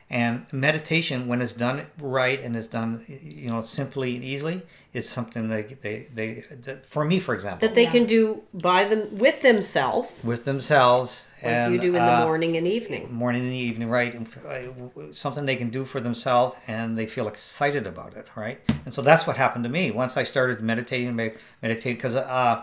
And 0.08 0.46
meditation, 0.52 1.26
when 1.26 1.42
it's 1.42 1.52
done 1.52 1.84
right 1.98 2.40
and 2.40 2.56
it's 2.56 2.68
done, 2.68 3.04
you 3.08 3.50
know, 3.50 3.60
simply 3.60 4.14
and 4.14 4.24
easily, 4.24 4.62
is 4.92 5.08
something 5.08 5.48
they 5.48 5.62
they 5.62 6.06
they. 6.14 6.44
That, 6.62 6.86
for 6.86 7.04
me, 7.04 7.18
for 7.18 7.34
example, 7.34 7.66
that 7.66 7.74
they 7.74 7.84
Yeah. 7.84 7.90
can 7.90 8.06
do 8.06 8.42
by 8.54 8.84
them 8.84 9.18
with 9.18 9.42
themselves, 9.42 10.12
with 10.22 10.44
themselves, 10.44 11.26
like 11.42 11.52
and 11.52 11.72
you 11.74 11.80
do 11.80 11.96
in 11.96 12.02
uh, 12.02 12.20
the 12.20 12.24
morning 12.24 12.56
and 12.56 12.68
evening. 12.68 13.12
morning 13.12 13.42
and 13.42 13.52
evening, 13.52 13.88
right? 13.90 14.14
And 14.14 14.28
uh, 14.46 15.12
something 15.12 15.44
they 15.44 15.56
can 15.56 15.70
do 15.70 15.84
for 15.84 16.00
themselves, 16.00 16.54
and 16.68 16.96
they 16.96 17.06
feel 17.06 17.26
excited 17.26 17.84
about 17.84 18.14
it, 18.16 18.28
right? 18.36 18.60
And 18.84 18.94
so 18.94 19.02
that's 19.02 19.26
what 19.26 19.36
happened 19.36 19.64
to 19.64 19.70
me 19.70 19.90
once 19.90 20.16
I 20.16 20.22
started 20.24 20.60
meditating, 20.60 21.16
meditating 21.62 21.96
because, 21.96 22.14
uh, 22.14 22.62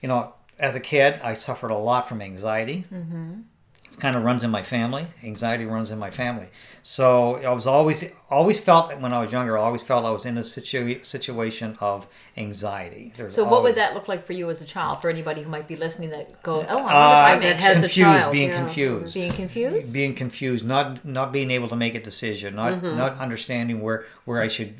you 0.00 0.08
know, 0.08 0.34
as 0.58 0.74
a 0.74 0.80
kid, 0.80 1.20
I 1.22 1.34
suffered 1.34 1.70
a 1.70 1.76
lot 1.76 2.08
from 2.08 2.20
anxiety, 2.20 2.84
it 2.90 3.44
kind 4.04 4.16
of 4.16 4.22
runs 4.24 4.42
in 4.42 4.50
my 4.50 4.64
family. 4.76 5.04
Anxiety 5.32 5.64
runs 5.64 5.90
in 5.94 5.98
my 6.06 6.10
family. 6.10 6.48
So 6.82 7.36
I 7.50 7.52
was 7.60 7.66
always 7.74 7.98
always 8.38 8.58
felt 8.68 8.84
when 9.04 9.12
I 9.18 9.20
was 9.24 9.30
younger. 9.36 9.56
I 9.56 9.62
always 9.68 9.82
felt 9.90 10.04
I 10.04 10.10
was 10.18 10.26
in 10.30 10.36
a 10.38 10.44
situ- 10.44 11.04
situation 11.04 11.68
of 11.80 11.98
anxiety. 12.36 13.12
There's 13.16 13.34
So 13.34 13.44
what 13.44 13.52
always- 13.52 13.62
would 13.70 13.74
that 13.82 13.94
look 13.94 14.08
like 14.08 14.24
for 14.28 14.32
you 14.32 14.50
as 14.50 14.60
a 14.60 14.64
child? 14.74 15.00
For 15.00 15.08
anybody 15.16 15.42
who 15.44 15.50
might 15.56 15.68
be 15.68 15.76
listening 15.76 16.10
that 16.10 16.42
go, 16.42 16.54
oh, 16.68 16.78
I 16.78 17.30
wonder 17.32 17.46
Uh, 17.46 17.50
if 17.50 17.56
anxious." 17.56 17.62
has 17.64 17.76
a 17.78 17.80
confused, 17.82 17.96
child, 18.20 18.32
being 18.32 18.48
yeah. 18.50 18.56
confused, 18.62 19.14
being 19.14 19.32
confused. 19.32 19.92
being 19.92 20.14
confused, 20.14 20.64
not 20.74 21.04
not 21.04 21.28
being 21.32 21.50
able 21.50 21.68
to 21.68 21.76
make 21.76 21.94
a 21.94 22.02
decision, 22.10 22.56
not 22.56 22.72
Mm-hmm. 22.72 22.96
not 23.02 23.12
understanding 23.18 23.80
where 23.84 24.04
where 24.24 24.40
I 24.42 24.48
should 24.48 24.72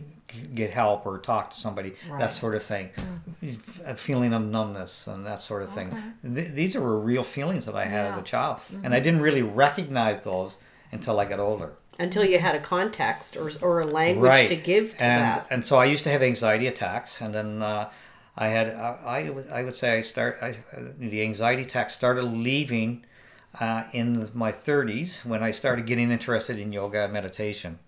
get 0.54 0.70
help 0.70 1.06
or 1.06 1.18
talk 1.18 1.50
to 1.50 1.56
somebody, 1.56 1.90
Right. 1.90 1.98
Mm-hmm. 2.08 2.18
that 2.20 2.30
sort 2.30 2.54
of 2.54 2.62
thing. 2.62 2.90
A 3.84 3.94
feeling 3.96 4.32
of 4.32 4.42
numbness 4.42 5.06
and 5.06 5.26
that 5.26 5.40
sort 5.40 5.62
of 5.62 5.68
thing. 5.70 5.90
Th- 6.22 6.50
these 6.52 6.76
are 6.76 6.98
real 6.98 7.24
feelings 7.24 7.66
that 7.66 7.74
I 7.74 7.84
had 7.84 8.06
as 8.06 8.10
Yeah. 8.10 8.10
Mm-hmm. 8.12 8.20
a 8.20 8.22
child, 8.22 8.60
and 8.84 8.94
I 8.94 9.00
didn't 9.00 9.20
really 9.20 9.42
recognize 9.42 10.24
those 10.24 10.58
until 10.92 11.18
I 11.20 11.24
got 11.24 11.40
older. 11.40 11.72
Until 11.98 12.24
you 12.24 12.38
had 12.38 12.54
a 12.54 12.60
context 12.60 13.36
or, 13.36 13.50
or 13.60 13.80
a 13.80 13.84
language 13.86 14.48
to 14.48 14.56
give 14.56 14.96
to 14.98 15.04
and 15.04 15.22
that. 15.22 15.46
and 15.50 15.64
so 15.64 15.76
I 15.76 15.84
used 15.84 16.04
to 16.04 16.10
have 16.10 16.22
anxiety 16.22 16.66
attacks, 16.66 17.20
and 17.20 17.34
then 17.34 17.62
uh, 17.62 17.90
I 18.36 18.48
had 18.48 18.68
I, 18.74 18.96
I 19.04 19.30
would 19.30 19.48
I 19.50 19.62
would 19.62 19.76
say 19.76 19.98
I 19.98 20.00
start 20.00 20.38
I, 20.40 20.56
the 20.98 21.20
anxiety 21.22 21.62
attacks 21.62 21.94
started 21.94 22.22
leaving 22.24 23.04
uh, 23.60 23.84
in 23.92 24.30
my 24.32 24.50
30s 24.52 25.24
when 25.26 25.42
I 25.42 25.52
started 25.52 25.84
getting 25.86 26.10
interested 26.10 26.58
in 26.58 26.72
yoga 26.72 27.04
and 27.04 27.12
meditation. 27.12 27.78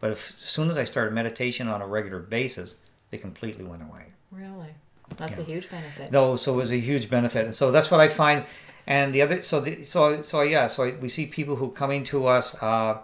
But 0.00 0.12
if, 0.12 0.30
as 0.30 0.36
soon 0.40 0.70
as 0.70 0.76
I 0.76 0.84
started 0.84 1.12
meditation 1.12 1.68
on 1.68 1.82
a 1.82 1.86
regular 1.86 2.20
basis, 2.20 2.76
they 3.10 3.18
completely 3.18 3.64
went 3.64 3.82
away. 3.82 4.06
Really, 4.30 4.74
that's 5.16 5.38
a 5.38 5.42
huge 5.42 5.70
benefit. 5.70 6.12
No, 6.12 6.36
so 6.36 6.54
it 6.54 6.56
was 6.56 6.70
a 6.70 6.78
huge 6.78 7.10
benefit, 7.10 7.44
and 7.44 7.54
so 7.54 7.70
that's 7.70 7.90
what 7.90 8.00
I 8.00 8.08
find. 8.08 8.44
And 8.86 9.14
the 9.14 9.22
other, 9.22 9.42
so 9.42 9.60
the, 9.60 9.84
so 9.84 10.22
so 10.22 10.42
yeah, 10.42 10.66
so 10.66 10.90
we 11.00 11.08
see 11.08 11.26
people 11.26 11.56
who 11.56 11.70
coming 11.70 12.04
to 12.04 12.26
us 12.26 12.54
uh, 12.62 12.98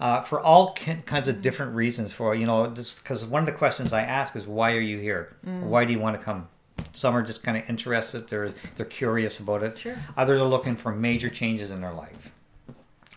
uh, 0.00 0.22
for 0.22 0.40
all 0.40 0.72
kin- 0.72 1.02
kinds 1.02 1.28
of 1.28 1.42
different 1.42 1.74
reasons. 1.74 2.12
For 2.12 2.34
you 2.34 2.46
know, 2.46 2.66
because 2.68 3.24
one 3.26 3.42
of 3.42 3.46
the 3.46 3.52
questions 3.52 3.92
I 3.92 4.02
ask 4.02 4.34
is, 4.36 4.46
why 4.46 4.74
are 4.74 4.80
you 4.80 4.98
here? 4.98 5.36
Why 5.44 5.84
do 5.84 5.92
you 5.92 6.00
want 6.00 6.18
to 6.18 6.22
come? 6.24 6.48
Some 6.94 7.14
are 7.16 7.22
just 7.22 7.42
kind 7.42 7.56
of 7.56 7.68
interested. 7.68 8.28
They're 8.28 8.52
they're 8.76 8.86
curious 8.86 9.38
about 9.40 9.62
it. 9.62 9.78
Sure. 9.78 9.96
Others 10.16 10.40
are 10.40 10.48
looking 10.48 10.76
for 10.76 10.92
major 10.92 11.28
changes 11.28 11.70
in 11.70 11.80
their 11.80 11.92
life. 11.92 12.32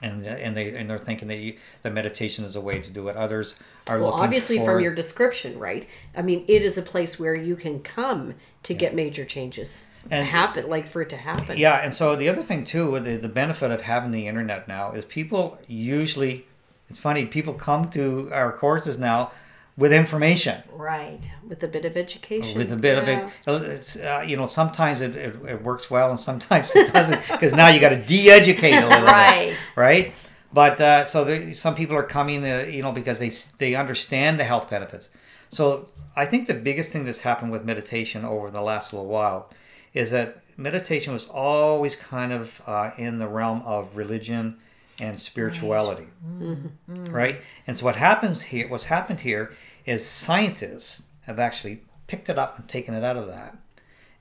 And, 0.04 0.26
and 0.28 0.56
they 0.56 0.76
and 0.76 0.90
they're 0.90 1.00
thinking 1.00 1.30
that 1.30 1.38
you, 1.38 1.56
that 1.82 1.94
meditation 1.94 2.44
is 2.44 2.56
a 2.56 2.62
way 2.62 2.82
to 2.82 2.92
do 2.92 3.08
it. 3.08 3.16
Others 3.16 3.56
are 3.88 3.98
looking 3.98 4.12
for. 4.12 4.16
Well, 4.16 4.24
obviously, 4.24 4.58
for, 4.58 4.66
from 4.66 4.82
your 4.82 4.94
description, 4.94 5.58
right? 5.58 5.88
I 6.16 6.22
mean, 6.22 6.44
it 6.48 6.62
is 6.62 6.78
a 6.78 6.82
place 6.82 7.18
where 7.18 7.34
you 7.34 7.56
can 7.56 7.80
come 7.80 8.34
to 8.64 8.74
get 8.74 8.94
major 8.94 9.24
changes 9.24 9.88
And 10.12 10.28
happen, 10.28 10.70
like 10.70 10.88
for 10.88 11.02
it 11.02 11.10
to 11.10 11.18
happen. 11.18 11.58
Yeah, 11.58 11.78
and 11.78 11.94
so 11.94 12.16
the 12.16 12.28
other 12.30 12.42
thing 12.42 12.66
too, 12.66 12.92
with 12.92 13.06
the, 13.06 13.16
the 13.16 13.30
benefit 13.30 13.72
of 13.72 13.82
having 13.82 14.12
the 14.12 14.28
internet 14.28 14.68
now 14.68 14.92
is 14.92 15.06
people 15.06 15.58
usually, 15.68 16.46
it's 16.90 17.00
funny, 17.00 17.26
people 17.26 17.54
come 17.54 17.90
to 17.92 18.30
our 18.34 18.52
courses 18.52 18.98
now 19.00 19.32
with 19.78 19.92
information, 19.92 20.62
Right. 20.72 21.20
with 21.48 21.64
a 21.64 21.68
bit 21.68 21.84
of 21.86 21.98
education. 21.98 22.58
with 22.58 22.72
a 22.72 22.76
bit 22.76 22.96
Yeah. 23.08 23.28
of 23.48 23.64
it. 23.64 23.72
It's, 23.72 23.96
uh, 23.96 24.24
you 24.26 24.38
know, 24.38 24.48
sometimes 24.48 25.02
it, 25.02 25.16
it, 25.16 25.36
it 25.48 25.64
works 25.64 25.90
well 25.90 26.10
and 26.12 26.20
sometimes 26.20 26.76
it 26.76 26.94
doesn't 26.94 27.22
because 27.32 27.54
now 27.54 27.70
you 27.70 27.80
got 27.80 27.90
to 27.90 27.98
de-educate 27.98 28.76
a 28.76 28.88
little 28.88 29.06
bit, 29.06 29.12
Right. 29.12 29.56
right? 29.76 30.14
But 30.54 30.80
uh, 30.80 31.06
so 31.06 31.24
there, 31.24 31.54
some 31.56 31.74
people 31.74 31.96
are 31.96 32.04
coming, 32.04 32.46
uh, 32.46 32.66
you 32.70 32.84
know, 32.84 32.92
because 32.92 33.18
they 33.20 33.32
they 33.58 33.74
understand 33.76 34.40
the 34.40 34.44
health 34.44 34.70
benefits. 34.70 35.10
So 35.50 35.88
I 36.16 36.26
think 36.28 36.48
the 36.48 36.54
biggest 36.54 36.92
thing 36.92 37.06
that's 37.06 37.22
happened 37.22 37.52
with 37.52 37.66
meditation 37.66 38.24
over 38.24 38.52
the 38.52 38.62
last 38.62 38.94
little 38.94 39.08
while 39.08 39.50
is 39.96 40.12
that 40.12 40.42
meditation 40.56 41.12
was 41.14 41.26
always 41.28 41.96
kind 41.96 42.32
of 42.32 42.62
uh, 42.68 42.92
in 42.98 43.18
the 43.18 43.28
realm 43.28 43.64
of 43.66 43.96
religion 43.98 44.58
and 45.04 45.20
spirituality, 45.20 46.08
mm-hmm. 46.26 47.04
right? 47.12 47.42
And 47.68 47.78
so 47.78 47.86
what 47.86 47.98
happens 47.98 48.42
here, 48.42 48.70
what's 48.70 48.86
happened 48.86 49.20
here, 49.20 49.52
is 49.86 50.06
scientists 50.06 51.04
have 51.24 51.40
actually 51.40 51.84
picked 52.08 52.30
it 52.30 52.40
up 52.40 52.58
and 52.58 52.70
taken 52.70 52.94
it 52.94 53.04
out 53.04 53.18
of 53.18 53.28
that, 53.28 53.58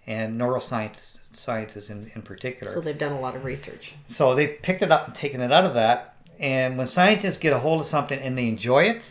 and 0.08 0.40
neuroscientists, 0.40 1.36
scientists 1.36 1.88
in, 1.88 2.10
in 2.16 2.22
particular. 2.22 2.72
So 2.72 2.80
they've 2.80 2.98
done 2.98 3.12
a 3.12 3.20
lot 3.20 3.36
of 3.36 3.44
research. 3.44 3.94
So 4.06 4.34
they 4.34 4.48
picked 4.48 4.82
it 4.82 4.90
up 4.90 5.06
and 5.06 5.14
taken 5.14 5.40
it 5.40 5.52
out 5.52 5.64
of 5.64 5.74
that. 5.74 6.16
And 6.40 6.76
when 6.76 6.88
scientists 6.88 7.38
get 7.38 7.52
a 7.52 7.60
hold 7.60 7.78
of 7.78 7.86
something 7.86 8.18
and 8.18 8.36
they 8.36 8.48
enjoy 8.48 8.84
it, 8.84 9.02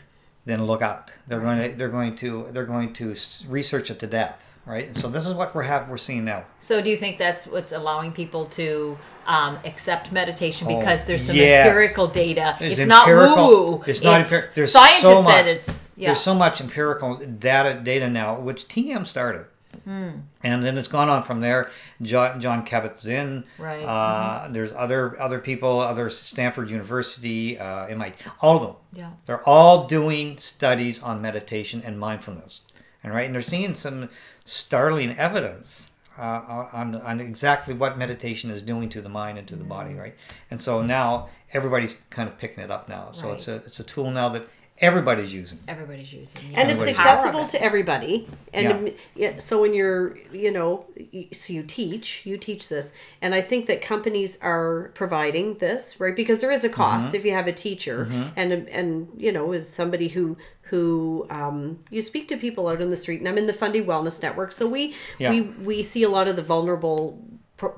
then 0.44 0.66
look 0.66 0.82
out. 0.82 1.10
They're 1.28 1.40
going 1.40 1.72
to 1.72 1.78
they're 1.78 1.88
going 1.88 2.16
to 2.18 2.48
they're 2.52 2.66
going 2.66 2.92
to 2.94 3.16
research 3.48 3.90
it 3.90 4.00
to 4.00 4.08
death, 4.08 4.51
right? 4.66 4.88
And 4.88 4.98
so 4.98 5.08
this 5.10 5.26
is 5.26 5.34
what 5.34 5.54
we're 5.56 5.64
have 5.64 5.90
we're 5.90 5.98
seeing 5.98 6.26
now. 6.26 6.44
So 6.60 6.82
do 6.82 6.90
you 6.90 6.98
think 6.98 7.18
that's 7.18 7.48
what's 7.48 7.72
allowing 7.72 8.12
people 8.12 8.46
to 8.48 8.98
um, 9.26 9.58
accept 9.66 10.12
meditation 10.12 10.68
Oh, 10.70 10.78
because 10.80 11.06
there's 11.06 11.26
some 11.26 11.36
yes. 11.36 11.68
empirical 11.68 12.08
data? 12.08 12.56
There's 12.60 12.80
it's 12.80 12.88
not 12.88 13.08
empirical- 13.08 13.48
woo 13.48 13.72
woo. 13.78 13.84
It's 13.88 14.04
not. 14.04 14.22
empir- 14.22 14.54
there's 14.54 14.72
scientists 14.72 15.02
so 15.04 15.24
much, 15.24 15.26
said 15.26 15.48
it's 15.48 15.90
yeah. 15.96 16.08
There's 16.10 16.22
so 16.22 16.36
much 16.36 16.62
empirical 16.62 17.16
data 17.18 17.80
data 17.84 18.10
now, 18.10 18.40
which 18.40 18.68
TM 18.68 19.06
started. 19.06 19.46
Hmm. 19.86 20.10
And 20.44 20.62
then 20.66 20.78
it's 20.78 20.90
gone 20.90 21.08
on 21.08 21.24
from 21.24 21.40
there. 21.40 21.72
John, 22.02 22.42
John 22.42 22.66
Kabat-Zinn. 22.66 23.46
Right. 23.58 23.82
Uh, 23.82 24.50
There's 24.52 24.74
other 24.74 25.18
other 25.20 25.40
people, 25.40 25.80
other 25.80 26.10
Stanford 26.10 26.70
University, 26.70 27.58
uh, 27.58 27.86
MIT, 27.86 28.16
all 28.42 28.58
of 28.58 28.62
them. 28.64 28.76
Yeah. 28.94 29.12
They're 29.26 29.48
all 29.48 29.86
doing 29.88 30.38
studies 30.40 31.02
on 31.02 31.22
meditation 31.22 31.82
and 31.86 31.98
mindfulness, 31.98 32.62
and 33.02 33.14
right, 33.14 33.26
and 33.26 33.34
they're 33.34 33.42
seeing 33.42 33.74
some 33.74 34.10
startling 34.52 35.18
evidence 35.18 35.92
uh, 36.18 36.66
on 36.74 36.96
on 36.96 37.20
exactly 37.22 37.74
what 37.74 37.98
meditation 37.98 38.52
is 38.52 38.62
doing 38.62 38.90
to 38.90 39.02
the 39.02 39.10
mind 39.10 39.38
and 39.38 39.48
to 39.48 39.56
the 39.56 39.64
Mm. 39.64 39.70
body, 39.70 39.94
right? 39.94 40.16
And 40.52 40.62
so 40.62 40.82
now 40.82 41.30
everybody's 41.54 41.96
kind 42.10 42.28
of 42.30 42.38
picking 42.38 42.64
it 42.64 42.70
up 42.70 42.90
now. 42.90 43.12
So 43.12 43.32
it's 43.32 43.48
a 43.48 43.56
it's 43.68 43.80
a 43.80 43.84
tool 43.84 44.12
now 44.12 44.28
that 44.30 44.44
everybody's 44.80 45.34
using. 45.34 45.60
Everybody's 45.68 46.12
using. 46.12 46.42
and 46.56 46.70
yeah. 46.70 46.76
it's 46.76 46.88
accessible 46.88 47.44
it. 47.46 47.50
to 47.50 47.62
everybody 47.62 48.28
and 48.54 48.94
Yeah. 49.16 49.38
so 49.38 49.62
when 49.62 49.74
you're 49.76 50.18
you 50.34 50.52
know 50.52 50.86
so 51.32 51.54
you 51.54 51.64
teach 51.64 52.26
you 52.26 52.36
teach 52.38 52.68
this 52.68 52.92
and 53.22 53.36
i 53.36 53.42
think 53.42 53.68
that 53.68 53.80
companies 53.94 54.40
are 54.42 54.90
providing 54.96 55.48
this 55.60 56.00
right 56.00 56.16
because 56.16 56.42
there 56.42 56.52
is 56.52 56.64
a 56.64 56.70
cost 56.70 57.08
Mm-hmm. 57.10 57.16
if 57.18 57.26
you 57.26 57.34
have 57.40 57.48
a 57.48 57.54
teacher 57.54 57.98
and 58.36 58.52
and 58.52 59.08
you 59.26 59.32
know 59.32 59.52
is 59.54 59.70
somebody 59.70 60.08
who 60.16 60.36
who 60.72 61.28
um, 61.30 61.80
you 61.92 62.02
speak 62.02 62.28
to 62.30 62.36
people 62.38 62.68
out 62.68 62.82
in 62.82 62.90
the 62.90 62.98
street 62.98 63.20
and 63.20 63.28
i'm 63.30 63.38
in 63.38 63.46
the 63.46 63.54
fundy 63.54 63.82
wellness 63.82 64.22
network 64.24 64.52
so 64.52 64.68
we 64.68 64.96
Yeah. 65.20 65.30
we 65.32 65.42
we 65.42 65.84
see 65.84 66.02
a 66.04 66.10
lot 66.10 66.28
of 66.28 66.36
the 66.36 66.42
vulnerable 66.42 67.22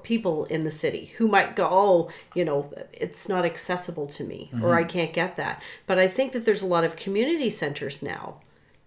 people 0.04 0.46
in 0.46 0.64
the 0.64 0.72
city 0.72 1.12
who 1.18 1.28
might 1.28 1.58
go 1.58 1.68
oh 1.70 2.10
you 2.34 2.46
know 2.46 2.72
it's 2.94 3.28
not 3.28 3.44
accessible 3.44 4.08
to 4.08 4.24
me 4.24 4.50
Mm-hmm. 4.54 4.64
or 4.64 4.76
i 4.76 4.84
can't 4.86 5.12
get 5.12 5.36
that 5.36 5.62
but 5.88 5.98
i 6.00 6.08
think 6.08 6.32
that 6.32 6.46
there's 6.46 6.62
a 6.62 6.68
lot 6.68 6.86
of 6.86 6.96
community 6.96 7.50
centers 7.50 8.02
now 8.02 8.40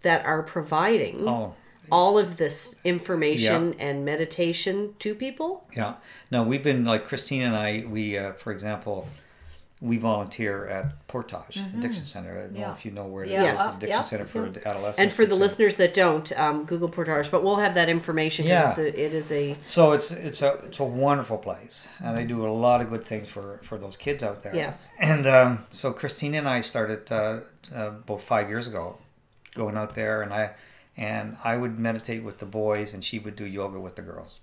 that 0.02 0.24
are 0.24 0.42
providing 0.42 1.28
Oh. 1.28 1.54
all 1.90 2.16
of 2.16 2.36
this 2.38 2.76
information 2.84 3.74
and 3.78 4.04
meditation 4.06 4.94
to 5.00 5.14
people 5.14 5.66
Yeah. 5.76 5.94
Now 6.30 6.42
we've 6.44 6.62
been 6.62 6.84
like 6.84 7.06
Christine 7.06 7.42
and 7.42 7.54
I. 7.54 7.84
We, 7.88 8.18
uh, 8.18 8.32
for 8.32 8.50
example, 8.52 9.06
we 9.87 9.96
volunteer 9.99 10.66
at 10.66 11.07
Portage 11.07 11.59
Addiction 11.77 12.05
Center. 12.05 12.33
I 12.38 12.42
don't 12.42 12.53
know 12.55 12.72
if 12.72 12.85
you 12.85 12.90
know 12.90 13.07
where 13.07 13.22
it 13.25 13.29
is. 13.29 13.33
Yeah. 13.33 13.42
Yes. 13.44 13.77
Addiction 13.77 13.88
Yeah. 13.88 14.03
Center 14.03 14.25
for 14.27 14.46
adolescents. 14.46 14.99
and 14.99 15.12
for 15.12 15.25
the 15.25 15.35
too. 15.35 15.40
listeners 15.40 15.77
that 15.77 15.94
don't 15.94 16.31
um, 16.38 16.64
google 16.64 16.88
portage 16.88 17.31
but 17.31 17.42
we'll 17.44 17.57
have 17.57 17.75
that 17.75 17.88
information. 17.88 18.46
Yeah. 18.46 18.68
it's 18.70 18.79
a, 18.79 18.88
it 19.05 19.12
is 19.14 19.31
a 19.33 19.57
So 19.64 19.92
it's 19.92 20.11
it's 20.11 20.42
a 20.42 20.53
it's 20.64 20.81
a 20.81 20.85
wonderful 20.85 21.38
place, 21.38 21.88
and 22.03 22.16
they 22.16 22.25
do 22.25 22.46
a 22.46 22.49
lot 22.66 22.81
of 22.81 22.90
good 22.90 23.05
things 23.05 23.29
for 23.29 23.61
for 23.62 23.79
those 23.79 23.96
kids 23.96 24.22
out 24.22 24.42
there. 24.42 24.55
Yes. 24.55 24.88
And 24.99 25.27
um, 25.27 25.66
so 25.70 25.92
Christina 25.92 26.38
and 26.38 26.49
I 26.49 26.61
started 26.62 27.11
uh, 27.12 27.40
uh, 27.75 27.87
about 28.05 28.22
five 28.22 28.49
years 28.49 28.66
ago, 28.68 28.99
going 29.55 29.77
out 29.77 29.94
there, 29.94 30.22
and 30.22 30.33
I 30.33 30.55
and 30.96 31.37
I 31.44 31.57
would 31.57 31.79
meditate 31.79 32.22
with 32.25 32.38
the 32.38 32.46
boys, 32.46 32.94
and 32.94 33.05
she 33.05 33.18
would 33.18 33.37
do 33.37 33.44
yoga 33.44 33.79
with 33.79 33.96
the 33.96 34.03
girls. 34.03 34.40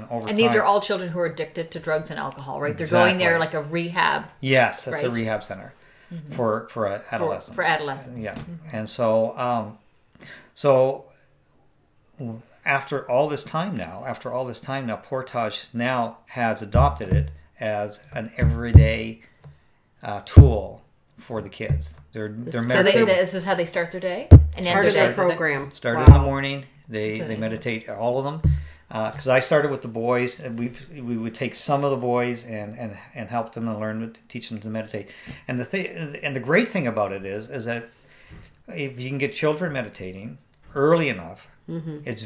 And 0.00 0.10
over 0.10 0.28
And 0.28 0.38
these 0.38 0.50
time- 0.52 0.60
are 0.60 0.64
all 0.64 0.80
children 0.80 1.10
who 1.10 1.18
are 1.18 1.26
addicted 1.26 1.70
to 1.72 1.78
drugs 1.80 2.10
and 2.10 2.18
alcohol, 2.18 2.60
right? 2.60 2.76
They're 2.76 2.86
going 2.86 3.18
there 3.18 3.38
like 3.38 3.54
a 3.54 3.62
rehab. 3.62 4.24
Yes, 4.40 4.84
that's 4.84 5.02
a 5.02 5.10
rehab 5.10 5.42
center 5.44 5.72
for 6.30 6.66
for 6.70 6.86
uh, 6.86 7.00
adolescents. 7.10 7.54
for 7.54 7.62
adolescents. 7.64 8.20
Yeah, 8.24 8.36
and 8.72 8.88
so 8.88 9.36
um, 9.38 9.78
so 10.54 11.04
after 12.64 13.08
all 13.10 13.28
this 13.28 13.44
time 13.44 13.76
now, 13.76 14.04
after 14.06 14.32
all 14.32 14.44
this 14.44 14.60
time 14.60 14.86
now, 14.86 14.96
Portage 14.96 15.64
now 15.72 16.18
has 16.26 16.62
adopted 16.62 17.12
it 17.14 17.30
as 17.60 18.06
an 18.12 18.30
everyday 18.36 19.22
uh, 20.02 20.20
tool 20.24 20.82
for 21.18 21.40
the 21.42 21.48
kids. 21.48 21.94
They're 22.12 22.28
they're 22.28 22.52
So 22.52 22.68
they, 22.68 22.74
meditating. 22.74 23.06
this 23.06 23.34
is 23.34 23.44
how 23.44 23.54
they 23.54 23.64
start 23.64 23.92
their 23.92 24.00
day 24.00 24.28
and 24.30 24.66
end 24.66 24.66
part 24.72 24.82
their 24.82 24.88
of 24.88 24.94
their 24.94 25.08
day. 25.08 25.14
program 25.14 25.70
Start 25.72 25.98
Wow. 25.98 26.04
in 26.06 26.12
the 26.12 26.18
morning. 26.20 26.64
They 26.88 27.18
they 27.18 27.36
meditate 27.36 27.88
all 27.88 28.18
of 28.18 28.24
them. 28.24 28.52
Because 28.88 29.28
I 29.28 29.40
started 29.40 29.70
with 29.70 29.82
the 29.82 29.88
boys, 29.88 30.40
and 30.40 30.58
we 30.58 30.72
we 31.00 31.16
would 31.18 31.34
take 31.34 31.54
some 31.54 31.84
of 31.84 31.90
the 31.90 31.96
boys 31.98 32.44
and, 32.46 32.74
and, 32.78 32.96
and 33.14 33.28
help 33.28 33.52
them 33.52 33.68
and 33.68 33.78
learn 33.78 34.16
teach 34.28 34.48
them 34.48 34.60
to 34.60 34.68
meditate. 34.68 35.10
And 35.46 35.60
the 35.60 35.64
thing 35.66 35.86
and 36.22 36.34
the 36.34 36.40
great 36.40 36.68
thing 36.68 36.86
about 36.86 37.12
it 37.12 37.26
is 37.26 37.50
is 37.50 37.66
that 37.66 37.90
if 38.66 38.98
you 38.98 39.08
can 39.10 39.18
get 39.18 39.32
children 39.34 39.72
meditating 39.72 40.38
early 40.74 41.08
enough, 41.08 41.46
Mm-hmm. 41.68 41.98
it's 42.06 42.24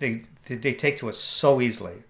they 0.00 0.22
they 0.48 0.74
take 0.74 0.96
to 0.96 1.08
it 1.08 1.14
so 1.14 1.60
easily. 1.60 2.02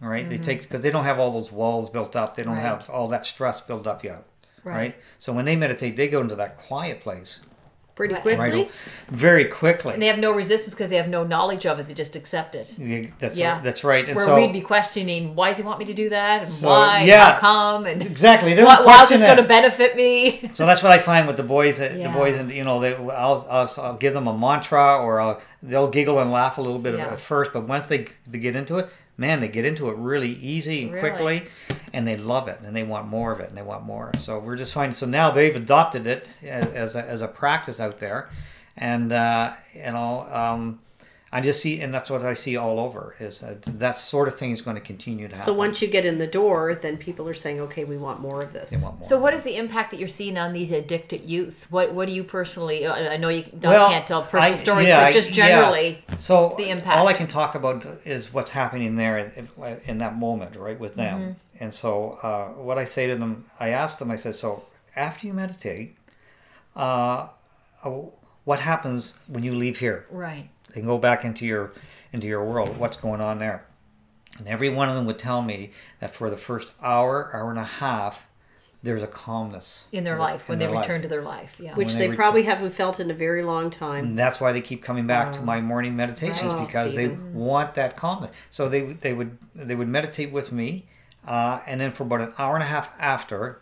right? 0.00 0.22
Mm-hmm. 0.22 0.30
They 0.30 0.38
take 0.38 0.62
because 0.62 0.80
they 0.80 0.90
don't 0.90 1.04
have 1.04 1.18
all 1.18 1.30
those 1.30 1.52
walls 1.52 1.90
built 1.90 2.16
up. 2.16 2.34
They 2.34 2.44
don't 2.44 2.54
Right. 2.54 2.62
have 2.62 2.88
all 2.88 3.08
that 3.08 3.26
stress 3.26 3.60
built 3.60 3.86
up 3.86 4.02
yet, 4.04 4.24
Right. 4.64 4.74
right. 4.76 4.94
So 5.18 5.34
when 5.34 5.44
they 5.44 5.54
meditate, 5.54 5.96
they 5.96 6.08
go 6.08 6.22
into 6.22 6.36
that 6.36 6.56
quiet 6.56 7.02
place 7.02 7.40
Pretty 7.98 8.14
Right. 8.14 8.22
quickly. 8.22 8.50
right 8.60 8.70
very 9.10 9.44
quickly. 9.46 9.92
And 9.94 10.00
they 10.00 10.06
have 10.06 10.20
no 10.20 10.30
resistance 10.32 10.72
because 10.72 10.88
they 10.90 10.96
have 10.96 11.08
no 11.08 11.24
knowledge 11.24 11.66
of 11.66 11.80
it. 11.80 11.88
They 11.88 11.94
just 11.94 12.14
accept 12.14 12.54
it. 12.54 12.74
Yeah, 12.78 13.06
that's 13.18 13.36
Yeah. 13.36 13.60
that's 13.64 13.82
right. 13.82 14.06
And 14.06 14.14
Where 14.14 14.24
so 14.24 14.36
we'd 14.36 14.52
be 14.52 14.60
questioning, 14.60 15.34
why 15.34 15.48
does 15.48 15.56
he 15.56 15.64
want 15.64 15.80
me 15.80 15.84
to 15.86 15.94
do 15.94 16.08
that? 16.10 16.42
And 16.42 16.48
So, 16.48 16.68
why? 16.68 17.02
Yeah. 17.02 17.32
how 17.32 17.38
come? 17.40 17.86
And 17.86 18.00
exactly, 18.02 18.54
they 18.54 18.62
why, 18.62 18.82
why 18.84 19.02
is 19.02 19.08
this 19.08 19.20
going 19.22 19.38
to 19.38 19.42
benefit 19.42 19.96
me? 19.96 20.40
So 20.54 20.64
that's 20.64 20.80
what 20.82 20.92
I 20.92 20.98
find 20.98 21.26
with 21.26 21.36
the 21.36 21.42
boys. 21.42 21.80
uh, 21.80 21.92
Yeah. 21.96 22.12
The 22.12 22.16
boys, 22.18 22.36
and 22.36 22.48
you 22.52 22.62
know, 22.62 22.78
they, 22.80 22.94
I'll, 22.94 23.44
I'll 23.50 23.70
I'll 23.82 23.96
give 23.96 24.14
them 24.14 24.28
a 24.28 24.36
mantra, 24.38 24.98
or 25.04 25.20
I'll, 25.20 25.40
they'll 25.60 25.88
giggle 25.90 26.20
and 26.20 26.30
laugh 26.30 26.56
a 26.58 26.62
little 26.62 26.78
bit 26.78 26.94
Yeah. 26.94 27.06
at 27.14 27.20
first, 27.20 27.52
but 27.52 27.66
once 27.66 27.88
they 27.88 28.06
they 28.30 28.38
get 28.38 28.54
into 28.54 28.78
it, 28.78 28.88
man, 29.18 29.40
they 29.40 29.48
get 29.48 29.66
into 29.66 29.90
it 29.90 29.96
really 29.96 30.30
easy 30.32 30.84
and 30.84 30.92
Really? 30.94 31.10
quickly, 31.10 31.42
and 31.92 32.06
they 32.06 32.16
love 32.16 32.48
it, 32.48 32.60
and 32.64 32.74
they 32.74 32.84
want 32.84 33.06
more 33.08 33.32
of 33.32 33.40
it, 33.40 33.48
and 33.48 33.58
they 33.58 33.62
want 33.62 33.84
more. 33.84 34.12
So 34.18 34.38
we're 34.38 34.56
just 34.56 34.72
finding. 34.72 34.92
So 34.94 35.06
now 35.06 35.30
they've 35.30 35.54
adopted 35.54 36.06
it 36.06 36.26
as, 36.42 36.66
as 36.66 36.96
a, 36.96 37.02
as 37.04 37.20
a 37.20 37.28
practice 37.28 37.80
out 37.80 37.98
there, 37.98 38.30
and 38.76 39.12
uh, 39.12 39.52
you 39.74 39.82
know. 39.92 40.26
Um, 40.32 40.78
I 41.30 41.42
just 41.42 41.60
see, 41.60 41.80
and 41.82 41.92
that's 41.92 42.08
what 42.08 42.22
I 42.22 42.32
see 42.32 42.56
all 42.56 42.80
over. 42.80 43.14
Is 43.20 43.40
that 43.40 43.60
that 43.80 43.96
sort 43.96 44.28
of 44.28 44.38
thing 44.38 44.50
is 44.50 44.62
going 44.62 44.76
to 44.76 44.80
continue 44.80 45.28
to 45.28 45.36
happen. 45.36 45.44
So 45.44 45.52
once 45.52 45.82
you 45.82 45.88
get 45.88 46.06
in 46.06 46.16
the 46.16 46.26
door, 46.26 46.74
then 46.74 46.96
people 46.96 47.28
are 47.28 47.34
saying, 47.34 47.60
"Okay, 47.60 47.84
we 47.84 47.98
want 47.98 48.20
more 48.20 48.40
of 48.40 48.54
this." 48.54 48.70
they 48.70 48.82
want 48.82 49.00
more. 49.00 49.04
So, 49.06 49.18
what 49.20 49.34
is 49.34 49.42
the 49.44 49.56
impact 49.56 49.90
that 49.90 49.98
you're 50.00 50.08
seeing 50.08 50.38
on 50.38 50.54
these 50.54 50.72
addicted 50.72 51.22
youth? 51.28 51.66
What 51.70 51.92
What 51.92 52.08
do 52.08 52.14
you 52.14 52.24
personally? 52.24 52.86
uh, 52.86 52.94
I 53.12 53.18
know 53.18 53.28
you 53.28 53.42
don't- 53.58 53.72
Well, 53.72 53.90
can't 53.90 54.06
tell 54.06 54.22
personal 54.22 54.52
I- 54.52 54.56
stories, 54.56 54.88
yeah, 54.88 55.00
but 55.00 55.06
I- 55.08 55.12
just 55.12 55.28
yeah. 55.36 55.48
generally, 55.48 56.02
So 56.16 56.54
the 56.56 56.70
impact. 56.70 56.96
all 56.96 57.08
I 57.08 57.12
can 57.12 57.26
talk 57.26 57.54
about 57.54 57.84
is 58.06 58.32
what's 58.32 58.52
happening 58.52 58.96
there 58.96 59.18
in, 59.18 59.48
in 59.84 59.98
that 59.98 60.16
moment, 60.16 60.56
right, 60.56 60.80
with 60.80 60.94
them. 60.94 61.20
Mm-hmm. 61.20 61.32
And 61.64 61.74
so 61.74 62.18
uh, 62.22 62.46
what 62.62 62.78
I 62.78 62.86
say 62.86 63.06
to 63.06 63.16
them, 63.16 63.44
I 63.60 63.68
ask 63.68 63.98
them, 63.98 64.10
I 64.10 64.16
said, 64.16 64.34
so 64.34 64.64
after 64.96 65.26
you 65.26 65.34
meditate, 65.34 65.96
uh, 66.74 67.28
uh, 67.84 67.90
what 68.44 68.60
happens 68.60 69.14
when 69.26 69.42
you 69.42 69.54
leave 69.54 69.78
here 69.78 70.06
right? 70.10 70.48
And 70.78 70.86
go 70.86 70.98
back 70.98 71.24
into 71.24 71.44
your 71.46 71.72
into 72.12 72.26
your 72.26 72.44
world? 72.44 72.78
What's 72.78 72.96
going 72.96 73.20
on 73.20 73.38
there? 73.38 73.64
And 74.38 74.46
every 74.48 74.68
one 74.68 74.88
of 74.88 74.94
them 74.94 75.06
would 75.06 75.18
tell 75.18 75.42
me 75.42 75.70
that 76.00 76.14
for 76.14 76.30
the 76.30 76.36
first 76.36 76.72
hour, 76.82 77.30
hour 77.34 77.50
and 77.50 77.58
a 77.58 77.64
half, 77.64 78.26
there's 78.82 79.02
a 79.02 79.06
calmness 79.08 79.88
In 79.90 80.04
their 80.04 80.14
in 80.14 80.20
life 80.20 80.48
when 80.48 80.58
they 80.60 80.66
their 80.66 80.74
life. 80.74 80.86
return 80.86 81.02
to 81.02 81.08
their 81.08 81.22
life, 81.22 81.58
yeah. 81.58 81.74
Which 81.74 81.88
when 81.88 81.98
they, 81.98 82.08
they 82.08 82.14
probably 82.16 82.42
haven't 82.44 82.70
felt 82.70 83.00
in 83.00 83.10
a 83.10 83.14
very 83.14 83.42
long 83.42 83.70
time. 83.70 84.04
And 84.04 84.18
that's 84.18 84.40
why 84.40 84.52
they 84.52 84.60
keep 84.60 84.82
coming 84.82 85.06
back 85.06 85.32
to 85.32 85.42
my 85.42 85.60
morning 85.60 85.96
meditations 85.96 86.52
Right. 86.52 86.66
because 86.66 86.92
Stephen. 86.92 87.32
they 87.32 87.38
want 87.38 87.74
that 87.74 87.96
calmness. 87.96 88.30
So 88.50 88.68
they 88.68 88.82
they 88.92 89.12
would 89.12 89.36
they 89.54 89.74
would 89.74 89.88
meditate 89.88 90.30
with 90.30 90.52
me, 90.52 90.86
uh, 91.26 91.60
and 91.66 91.80
then 91.80 91.90
for 91.90 92.04
about 92.04 92.20
an 92.20 92.32
hour 92.38 92.54
and 92.54 92.62
a 92.62 92.66
half 92.66 92.92
after, 93.00 93.60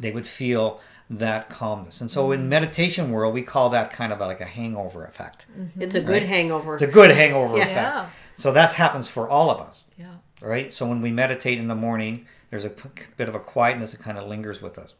they 0.00 0.10
would 0.12 0.26
feel 0.26 0.80
that 1.08 1.48
calmness. 1.48 2.00
And 2.00 2.10
so 2.10 2.32
in 2.32 2.42
mm. 2.42 2.48
meditation 2.48 3.12
world, 3.12 3.32
we 3.32 3.42
call 3.42 3.70
that 3.70 3.92
kind 3.92 4.12
of 4.12 4.18
like 4.20 4.40
a 4.40 4.44
hangover 4.44 5.04
effect. 5.04 5.46
Mm-hmm. 5.58 5.80
It's 5.82 5.94
a 5.94 6.00
good 6.00 6.22
Right. 6.22 6.28
hangover. 6.28 6.74
It's 6.74 6.82
a 6.82 6.86
good 6.88 7.10
hangover 7.12 7.56
Yes. 7.56 7.70
effect. 7.70 7.94
Yeah. 7.94 8.06
So 8.34 8.52
that 8.52 8.72
happens 8.72 9.06
for 9.08 9.28
all 9.28 9.50
of 9.50 9.60
us, 9.60 9.84
Yeah. 9.96 10.06
right? 10.40 10.72
So 10.72 10.86
when 10.86 11.00
we 11.00 11.10
meditate 11.12 11.58
in 11.58 11.68
the 11.68 11.74
morning, 11.76 12.26
there's 12.50 12.64
a 12.64 12.70
p- 12.70 13.04
bit 13.16 13.28
of 13.28 13.34
a 13.34 13.40
quietness 13.40 13.92
that 13.92 14.02
kind 14.02 14.18
of 14.18 14.26
lingers 14.26 14.60
with 14.60 14.78
us 14.78 14.94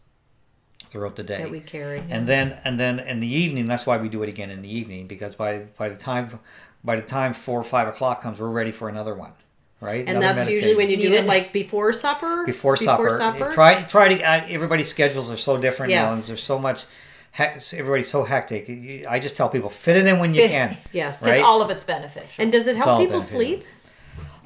throughout 0.89 1.17
the 1.17 1.23
day 1.25 1.39
that 1.39 1.51
we 1.51 1.61
carry. 1.61 2.01
and 2.09 2.29
then 2.29 2.57
and 2.65 2.79
then 2.79 3.01
in 3.01 3.19
the 3.19 3.27
evening 3.27 3.67
that's 3.67 3.87
why 3.87 3.97
we 3.99 4.09
do 4.09 4.23
it 4.23 4.29
again 4.29 4.51
in 4.51 4.63
the 4.63 4.73
evening 4.73 5.07
because 5.09 5.35
by 5.35 5.59
by 5.77 5.89
the 5.89 5.97
time 5.97 6.39
by 6.85 6.95
the 6.95 7.03
time 7.03 7.35
four 7.35 7.59
or 7.61 7.65
five 7.65 7.89
o'clock 7.89 8.23
comes 8.23 8.39
we're 8.39 8.49
ready 8.49 8.71
for 8.71 8.89
another 8.89 9.13
one 9.15 9.33
right 9.81 10.01
And 10.09 10.19
Another 10.19 10.39
that's 10.39 10.51
usually 10.51 10.75
when 10.75 10.89
you 10.91 10.97
do 10.97 11.09
Even- 11.09 11.25
it 11.25 11.27
like 11.27 11.53
before 11.53 11.93
supper. 11.93 12.45
before 12.47 12.77
supper, 12.77 13.53
try 13.53 13.83
try 13.83 14.09
to 14.15 14.23
uh, 14.23 14.45
everybody's 14.49 14.89
schedules 14.89 15.31
are 15.31 15.37
so 15.37 15.57
different 15.59 15.91
now 15.93 16.03
Yes. 16.07 16.13
and 16.21 16.23
there's 16.29 16.43
so 16.43 16.59
much 16.59 16.85
everybody's 17.39 18.11
so 18.11 18.25
hectic 18.25 18.63
i 19.09 19.19
just 19.19 19.37
tell 19.37 19.49
people 19.51 19.69
fit 19.69 19.95
it 19.97 20.07
in 20.07 20.19
when 20.19 20.33
you 20.35 20.49
can 20.49 20.77
Yes. 20.93 21.23
Right. 21.23 21.43
all 21.43 21.61
of 21.63 21.69
it's 21.71 21.85
beneficial. 21.85 22.43
And 22.43 22.51
does 22.51 22.67
it 22.67 22.77
help 22.77 22.99
people 23.01 23.19
beneficial. 23.21 23.39
sleep? 23.39 23.65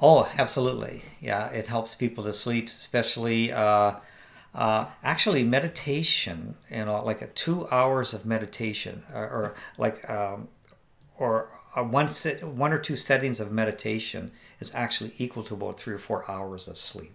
Oh, 0.02 0.26
absolutely. 0.38 1.02
Yeah, 1.20 1.48
it 1.50 1.66
helps 1.66 1.94
people 1.94 2.24
to 2.24 2.32
sleep, 2.32 2.68
especially 2.68 3.52
uh, 3.52 3.92
uh, 4.54 4.86
actually 5.04 5.44
meditation. 5.44 6.54
You 6.70 6.86
know, 6.86 7.04
like 7.04 7.20
a 7.20 7.26
two 7.28 7.68
hours 7.70 8.14
of 8.14 8.24
meditation, 8.24 9.02
or, 9.14 9.22
or 9.24 9.54
like 9.76 10.08
um, 10.08 10.48
or 11.18 11.50
a 11.76 11.84
one 11.84 12.08
sit, 12.08 12.42
one 12.42 12.72
or 12.72 12.78
two 12.78 12.96
settings 12.96 13.40
of 13.40 13.52
meditation 13.52 14.32
is 14.60 14.74
actually 14.74 15.12
equal 15.18 15.42
to 15.44 15.54
about 15.54 15.78
three 15.80 15.94
or 15.94 15.98
four 15.98 16.30
hours 16.30 16.68
of 16.68 16.78
sleep. 16.78 17.12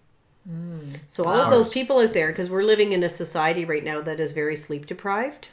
So 1.07 1.23
all 1.25 1.33
of 1.41 1.49
those 1.49 1.69
people 1.69 1.97
out 1.99 2.13
there, 2.13 2.27
because 2.27 2.49
we're 2.51 2.63
living 2.63 2.91
in 2.91 3.01
a 3.03 3.09
society 3.09 3.65
right 3.65 3.83
now 3.83 4.01
that 4.01 4.19
is 4.19 4.31
very 4.31 4.55
sleep 4.55 4.85
deprived. 4.85 5.49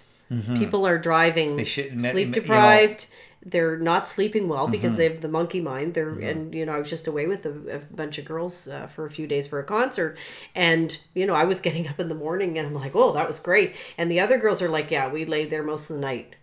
People 0.57 0.87
are 0.87 0.99
driving 0.99 1.49
Mm-hmm. 1.51 1.57
They 1.59 1.65
should- 1.65 1.95
me- 1.95 2.09
sleep 2.09 2.29
you 2.29 2.35
know- 2.35 2.41
deprived. 2.43 3.07
They're 3.45 3.77
not 3.77 4.07
sleeping 4.07 4.49
well 4.49 4.69
because 4.69 4.93
Mm-hmm. 4.93 4.99
they 4.99 5.09
have 5.09 5.21
the 5.21 5.29
monkey 5.29 5.61
mind. 5.61 5.95
They're 5.95 6.11
and 6.21 6.55
you 6.55 6.65
know 6.65 6.73
I 6.75 6.79
was 6.79 6.89
just 6.89 7.09
away 7.09 7.27
with 7.27 7.45
a, 7.45 7.77
a 7.77 7.79
bunch 7.95 8.17
of 8.19 8.25
girls 8.25 8.69
uh, 8.69 8.87
for 8.87 9.05
a 9.05 9.11
few 9.11 9.27
days 9.27 9.49
for 9.49 9.59
a 9.59 9.65
concert, 9.65 10.17
and 10.55 10.97
you 11.13 11.27
know 11.27 11.35
I 11.35 11.43
was 11.45 11.59
getting 11.67 11.89
up 11.89 11.99
in 11.99 12.09
the 12.09 12.15
morning 12.15 12.57
and 12.57 12.69
I'm 12.69 12.75
like, 12.75 12.95
oh 12.95 13.13
that 13.15 13.27
was 13.27 13.41
great, 13.41 13.75
and 13.99 14.09
the 14.11 14.21
other 14.21 14.39
girls 14.39 14.63
are 14.63 14.69
like, 14.69 14.91
yeah, 14.93 15.09
we 15.11 15.25
laid 15.25 15.51
there 15.51 15.65
most 15.65 15.91
of 15.91 15.97
the 15.97 16.03
night, 16.03 16.37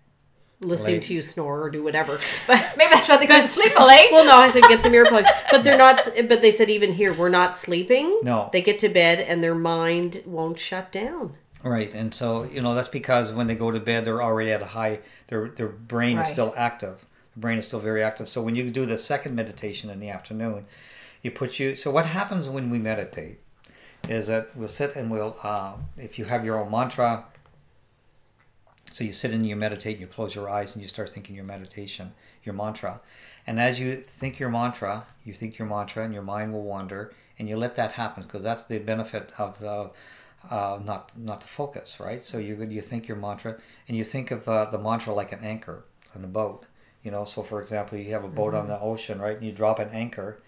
listening 0.62 0.96
Late. 0.96 1.04
to 1.04 1.14
you 1.14 1.22
snore 1.22 1.62
or 1.62 1.70
do 1.70 1.84
whatever. 1.84 2.20
But 2.48 2.74
Maybe 2.78 2.90
that's 2.92 3.08
why 3.08 3.18
they 3.18 3.28
couldn't 3.28 3.48
sleep 3.48 3.72
all 3.80 3.88
late. 3.88 4.12
well, 4.12 4.26
no, 4.26 4.36
I 4.38 4.50
said 4.50 4.64
get 4.64 4.82
some 4.82 4.92
earplugs, 4.94 5.28
but 5.52 5.64
they're 5.64 5.78
not. 5.78 6.00
But 6.28 6.42
they 6.42 6.52
said 6.52 6.70
even 6.70 6.94
here 6.94 7.14
we're 7.14 7.30
not 7.30 7.58
sleeping. 7.58 8.20
No. 8.24 8.50
they 8.52 8.62
get 8.62 8.80
to 8.80 8.90
bed 8.90 9.20
and 9.20 9.44
their 9.44 9.56
mind 9.56 10.22
won't 10.26 10.60
shut 10.60 10.92
down. 10.92 11.36
Right, 11.64 11.94
and 11.94 12.14
so 12.14 12.44
you 12.44 12.62
know 12.62 12.74
that's 12.76 12.88
because 12.88 13.34
when 13.34 13.48
they 13.48 13.56
go 13.56 13.70
to 13.72 13.80
bed, 13.80 14.06
they're 14.06 14.24
already 14.24 14.52
at 14.52 14.62
a 14.62 14.66
high. 14.66 15.00
Their 15.28 15.50
their 15.50 15.68
brain 15.68 16.18
Right. 16.18 16.26
is 16.26 16.32
still 16.32 16.54
active. 16.56 17.06
The 17.34 17.40
brain 17.42 17.58
is 17.58 17.68
still 17.68 17.80
very 17.82 18.02
active. 18.02 18.28
So 18.30 18.42
when 18.42 18.56
you 18.56 18.70
do 18.72 18.86
the 18.86 18.98
second 18.98 19.36
meditation 19.36 19.90
in 19.90 20.00
the 20.00 20.10
afternoon, 20.10 20.66
you 21.22 21.32
put 21.32 21.60
you. 21.60 21.76
So 21.76 21.92
what 21.92 22.06
happens 22.06 22.48
when 22.50 22.70
we 22.70 22.80
meditate 22.80 23.40
is 24.08 24.28
that 24.28 24.56
we'll 24.56 24.70
sit 24.70 24.96
and 24.96 25.12
we'll. 25.12 25.36
Uh, 25.44 25.74
if 25.98 26.18
you 26.18 26.26
have 26.26 26.46
your 26.46 26.58
own 26.60 26.72
mantra, 26.72 27.26
so 28.92 29.04
you 29.04 29.14
sit 29.14 29.32
and 29.32 29.46
you 29.46 29.56
meditate, 29.56 29.94
and 29.94 30.02
you 30.02 30.08
close 30.08 30.36
your 30.36 30.50
eyes 30.50 30.74
and 30.74 30.82
you 30.82 30.88
start 30.88 31.10
thinking 31.10 31.36
your 31.36 31.46
meditation, 31.46 32.14
your 32.44 32.54
mantra, 32.54 33.02
and 33.48 33.60
as 33.60 33.80
you 33.80 33.96
think 33.96 34.40
your 34.40 34.50
mantra, 34.50 35.08
you 35.24 35.34
think 35.34 35.58
your 35.58 35.68
mantra, 35.68 36.04
and 36.04 36.14
your 36.14 36.24
mind 36.24 36.54
will 36.54 36.64
wander, 36.64 37.14
and 37.38 37.48
you 37.50 37.58
let 37.58 37.76
that 37.76 37.94
happen 37.94 38.24
because 38.24 38.44
that's 38.44 38.66
the 38.66 38.80
benefit 38.80 39.32
of 39.38 39.60
the 39.60 39.92
uh, 40.50 40.80
not 40.84 41.18
not 41.18 41.42
to 41.42 41.48
focus, 41.48 42.00
right? 42.00 42.24
So 42.24 42.38
you 42.38 42.56
you 42.64 42.82
think 42.82 43.08
your 43.08 43.18
mantra, 43.18 43.58
and 43.88 43.98
you 43.98 44.04
think 44.04 44.32
of 44.32 44.48
uh, 44.48 44.66
the 44.66 44.78
mantra 44.78 45.14
like 45.14 45.32
an 45.32 45.40
anchor 45.42 45.84
on 46.16 46.24
a 46.24 46.28
boat. 46.28 46.66
You 47.04 47.12
know, 47.12 47.26
so 47.26 47.44
for 47.44 47.62
example, 47.62 47.98
you 47.98 48.12
have 48.12 48.26
a 48.26 48.28
boat 48.28 48.54
on 48.54 48.68
the 48.68 48.80
ocean, 48.80 49.20
right? 49.22 49.38
And 49.38 49.46
you 49.46 49.54
drop 49.54 49.80
an 49.80 49.90
anchor, 49.90 50.42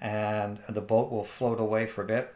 and 0.00 0.60
the 0.68 0.80
boat 0.80 1.10
will 1.10 1.24
float 1.24 1.60
away 1.60 1.86
for 1.86 2.02
a 2.02 2.06
bit, 2.06 2.34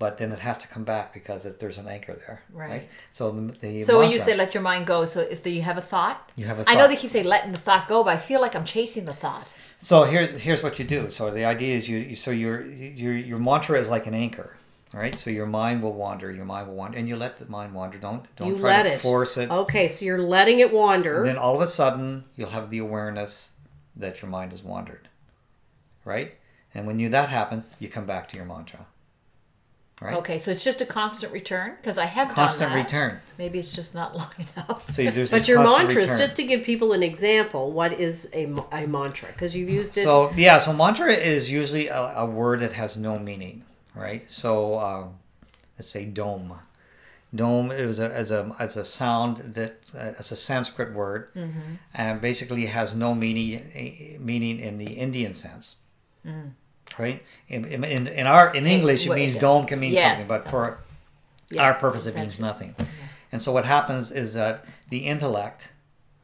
but 0.00 0.16
then 0.16 0.32
it 0.32 0.38
has 0.38 0.56
to 0.56 0.66
come 0.66 0.82
back 0.82 1.12
because 1.12 1.44
if 1.44 1.58
there's 1.58 1.76
an 1.76 1.86
anchor 1.86 2.14
there, 2.14 2.42
Right. 2.50 2.88
So 3.12 3.30
the, 3.30 3.52
the 3.52 3.80
So 3.80 3.98
when 3.98 4.10
you 4.10 4.18
say 4.18 4.34
let 4.34 4.54
your 4.54 4.62
mind 4.62 4.86
go, 4.86 5.04
so 5.04 5.20
if 5.20 5.42
the, 5.42 5.50
you 5.50 5.60
have 5.60 5.76
a 5.76 5.82
thought, 5.82 6.32
You 6.36 6.46
have 6.46 6.58
a 6.58 6.64
I 6.66 6.74
know 6.74 6.88
they 6.88 6.96
keep 6.96 7.10
saying 7.10 7.26
letting 7.26 7.52
the 7.52 7.58
thought 7.58 7.86
go, 7.86 8.02
but 8.02 8.16
I 8.16 8.18
feel 8.18 8.40
like 8.40 8.56
I'm 8.56 8.64
chasing 8.64 9.04
the 9.04 9.12
thought. 9.12 9.54
So 9.78 10.04
here, 10.04 10.26
here's 10.26 10.62
what 10.62 10.78
you 10.78 10.86
do. 10.86 11.10
So 11.10 11.30
the 11.30 11.44
idea 11.44 11.76
is 11.76 11.86
you, 11.86 11.98
you 11.98 12.16
so 12.16 12.30
your 12.30 12.64
your 12.64 13.14
your 13.14 13.38
mantra 13.38 13.78
is 13.78 13.90
like 13.90 14.06
an 14.06 14.14
anchor, 14.14 14.56
all 14.94 15.00
right? 15.00 15.14
So 15.14 15.28
your 15.28 15.46
mind 15.46 15.82
will 15.82 15.92
wander, 15.92 16.32
your 16.32 16.46
mind 16.46 16.68
will 16.68 16.76
wander, 16.76 16.96
and 16.96 17.06
you 17.06 17.16
let 17.16 17.38
the 17.38 17.44
mind 17.46 17.74
wander. 17.74 17.98
Don't 17.98 18.24
don't 18.36 18.48
You 18.48 18.56
try 18.56 18.78
let 18.78 18.82
to 18.84 18.92
it 18.92 19.00
force 19.02 19.36
it. 19.36 19.50
Okay, 19.50 19.86
so 19.86 20.06
you're 20.06 20.22
letting 20.22 20.60
it 20.60 20.72
wander. 20.72 21.18
And 21.18 21.26
then 21.26 21.36
all 21.36 21.54
of 21.54 21.60
a 21.60 21.66
sudden, 21.66 22.24
you'll 22.36 22.50
have 22.58 22.70
the 22.70 22.78
awareness 22.78 23.50
that 23.96 24.22
your 24.22 24.30
mind 24.30 24.52
has 24.52 24.62
wandered, 24.62 25.08
right? 26.06 26.32
And 26.74 26.86
when 26.86 26.98
you 26.98 27.10
that 27.10 27.28
happens, 27.28 27.64
you 27.78 27.88
come 27.88 28.06
back 28.06 28.30
to 28.30 28.36
your 28.36 28.46
mantra, 28.46 28.86
right? 30.00 30.14
Okay, 30.16 30.38
so 30.38 30.50
it's 30.50 30.64
just 30.64 30.80
a 30.80 30.86
constant 30.86 31.32
return 31.32 31.76
because 31.80 31.98
I 31.98 32.06
have 32.06 32.28
Constant 32.28 32.70
done 32.70 32.78
that. 32.78 32.84
return. 32.84 33.20
Maybe 33.38 33.58
it's 33.58 33.74
just 33.74 33.94
not 33.94 34.16
long 34.20 34.30
enough. 34.38 34.90
So 34.92 35.04
there's 35.10 35.30
but 35.30 35.46
your 35.48 35.62
mantras, 35.62 35.96
return. 36.06 36.18
just 36.18 36.36
to 36.36 36.42
give 36.42 36.64
people 36.64 36.92
an 36.92 37.02
example, 37.02 37.70
what 37.72 37.92
is 37.92 38.28
a, 38.32 38.44
a 38.72 38.86
mantra? 38.86 39.28
Because 39.28 39.54
you've 39.54 39.68
used 39.70 39.96
it. 39.98 40.04
So 40.04 40.32
yeah, 40.36 40.58
so 40.58 40.72
mantra 40.72 41.12
is 41.12 41.50
usually 41.50 41.88
a, 41.88 42.00
a 42.16 42.26
word 42.26 42.60
that 42.60 42.72
has 42.72 42.96
no 42.96 43.16
meaning, 43.18 43.64
right? 43.94 44.30
So 44.30 44.78
um, 44.78 45.14
let's 45.78 45.90
say 45.90 46.04
dome. 46.06 46.54
Dome 47.32 47.70
is 47.70 48.00
a 48.00 48.12
as 48.12 48.32
a 48.32 48.56
as 48.58 48.76
a 48.76 48.84
sound 48.84 49.36
that 49.54 49.76
uh, 49.96 50.14
it's 50.18 50.32
a 50.32 50.36
Sanskrit 50.36 50.92
word, 50.92 51.28
Mm-hmm. 51.36 51.74
and 51.94 52.20
basically 52.20 52.66
has 52.66 52.92
no 52.94 53.14
meaning 53.14 53.62
eh, 53.72 54.16
meaning 54.18 54.58
in 54.58 54.78
the 54.78 54.94
Indian 54.94 55.32
sense, 55.32 55.76
right? 57.00 57.22
In, 57.48 57.64
in, 57.64 58.06
in 58.06 58.26
our 58.26 58.54
in 58.54 58.66
English, 58.66 59.06
it 59.06 59.08
what 59.08 59.18
means 59.18 59.36
it? 59.36 59.40
dome 59.40 59.66
can 59.66 59.80
mean 59.80 59.92
Yes, 59.92 60.18
something, 60.18 60.28
but 60.28 60.50
for 60.50 60.78
our 61.58 61.74
purpose, 61.74 62.06
it 62.06 62.14
means 62.16 62.38
nothing. 62.38 62.74
And 63.32 63.40
so 63.40 63.52
what 63.52 63.64
happens 63.64 64.12
is 64.12 64.34
that 64.34 64.64
the 64.88 64.98
intellect, 64.98 65.70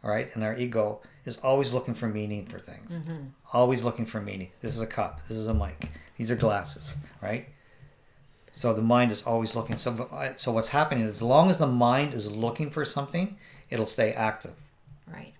right, 0.02 0.28
and 0.34 0.44
our 0.44 0.56
ego 0.56 1.00
is 1.24 1.38
always 1.38 1.72
looking 1.72 1.94
for 1.94 2.08
meaning 2.08 2.46
for 2.46 2.58
things. 2.58 2.98
Mm-hmm. 2.98 3.16
Always 3.52 3.82
looking 3.84 4.06
for 4.06 4.20
meaning. 4.20 4.50
This 4.60 4.76
is 4.76 4.82
a 4.82 4.86
cup. 4.86 5.20
This 5.28 5.38
is 5.38 5.46
a 5.46 5.54
mic. 5.54 5.90
These 6.16 6.30
are 6.30 6.36
glasses, 6.36 6.94
right? 7.22 7.48
So 8.52 8.72
the 8.72 8.82
mind 8.82 9.12
is 9.12 9.22
always 9.22 9.54
looking. 9.54 9.76
So, 9.76 10.08
so 10.36 10.50
what's 10.52 10.68
happening 10.68 11.04
as 11.04 11.20
long 11.20 11.50
as 11.50 11.58
the 11.58 11.66
mind 11.66 12.14
is 12.14 12.30
looking 12.30 12.70
for 12.70 12.84
something, 12.84 13.36
it'll 13.70 13.86
stay 13.86 14.12
active. 14.12 14.54
Right. 15.06 15.34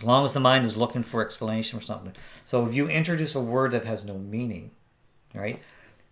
As 0.00 0.04
long 0.04 0.24
as 0.24 0.32
the 0.32 0.40
mind 0.40 0.64
is 0.64 0.76
looking 0.76 1.02
for 1.02 1.22
explanation 1.22 1.78
for 1.78 1.84
something. 1.84 2.14
So 2.44 2.66
if 2.66 2.74
you 2.74 2.88
introduce 2.88 3.34
a 3.34 3.40
word 3.40 3.72
that 3.72 3.84
has 3.84 4.04
no 4.04 4.16
meaning, 4.18 4.70
right, 5.34 5.60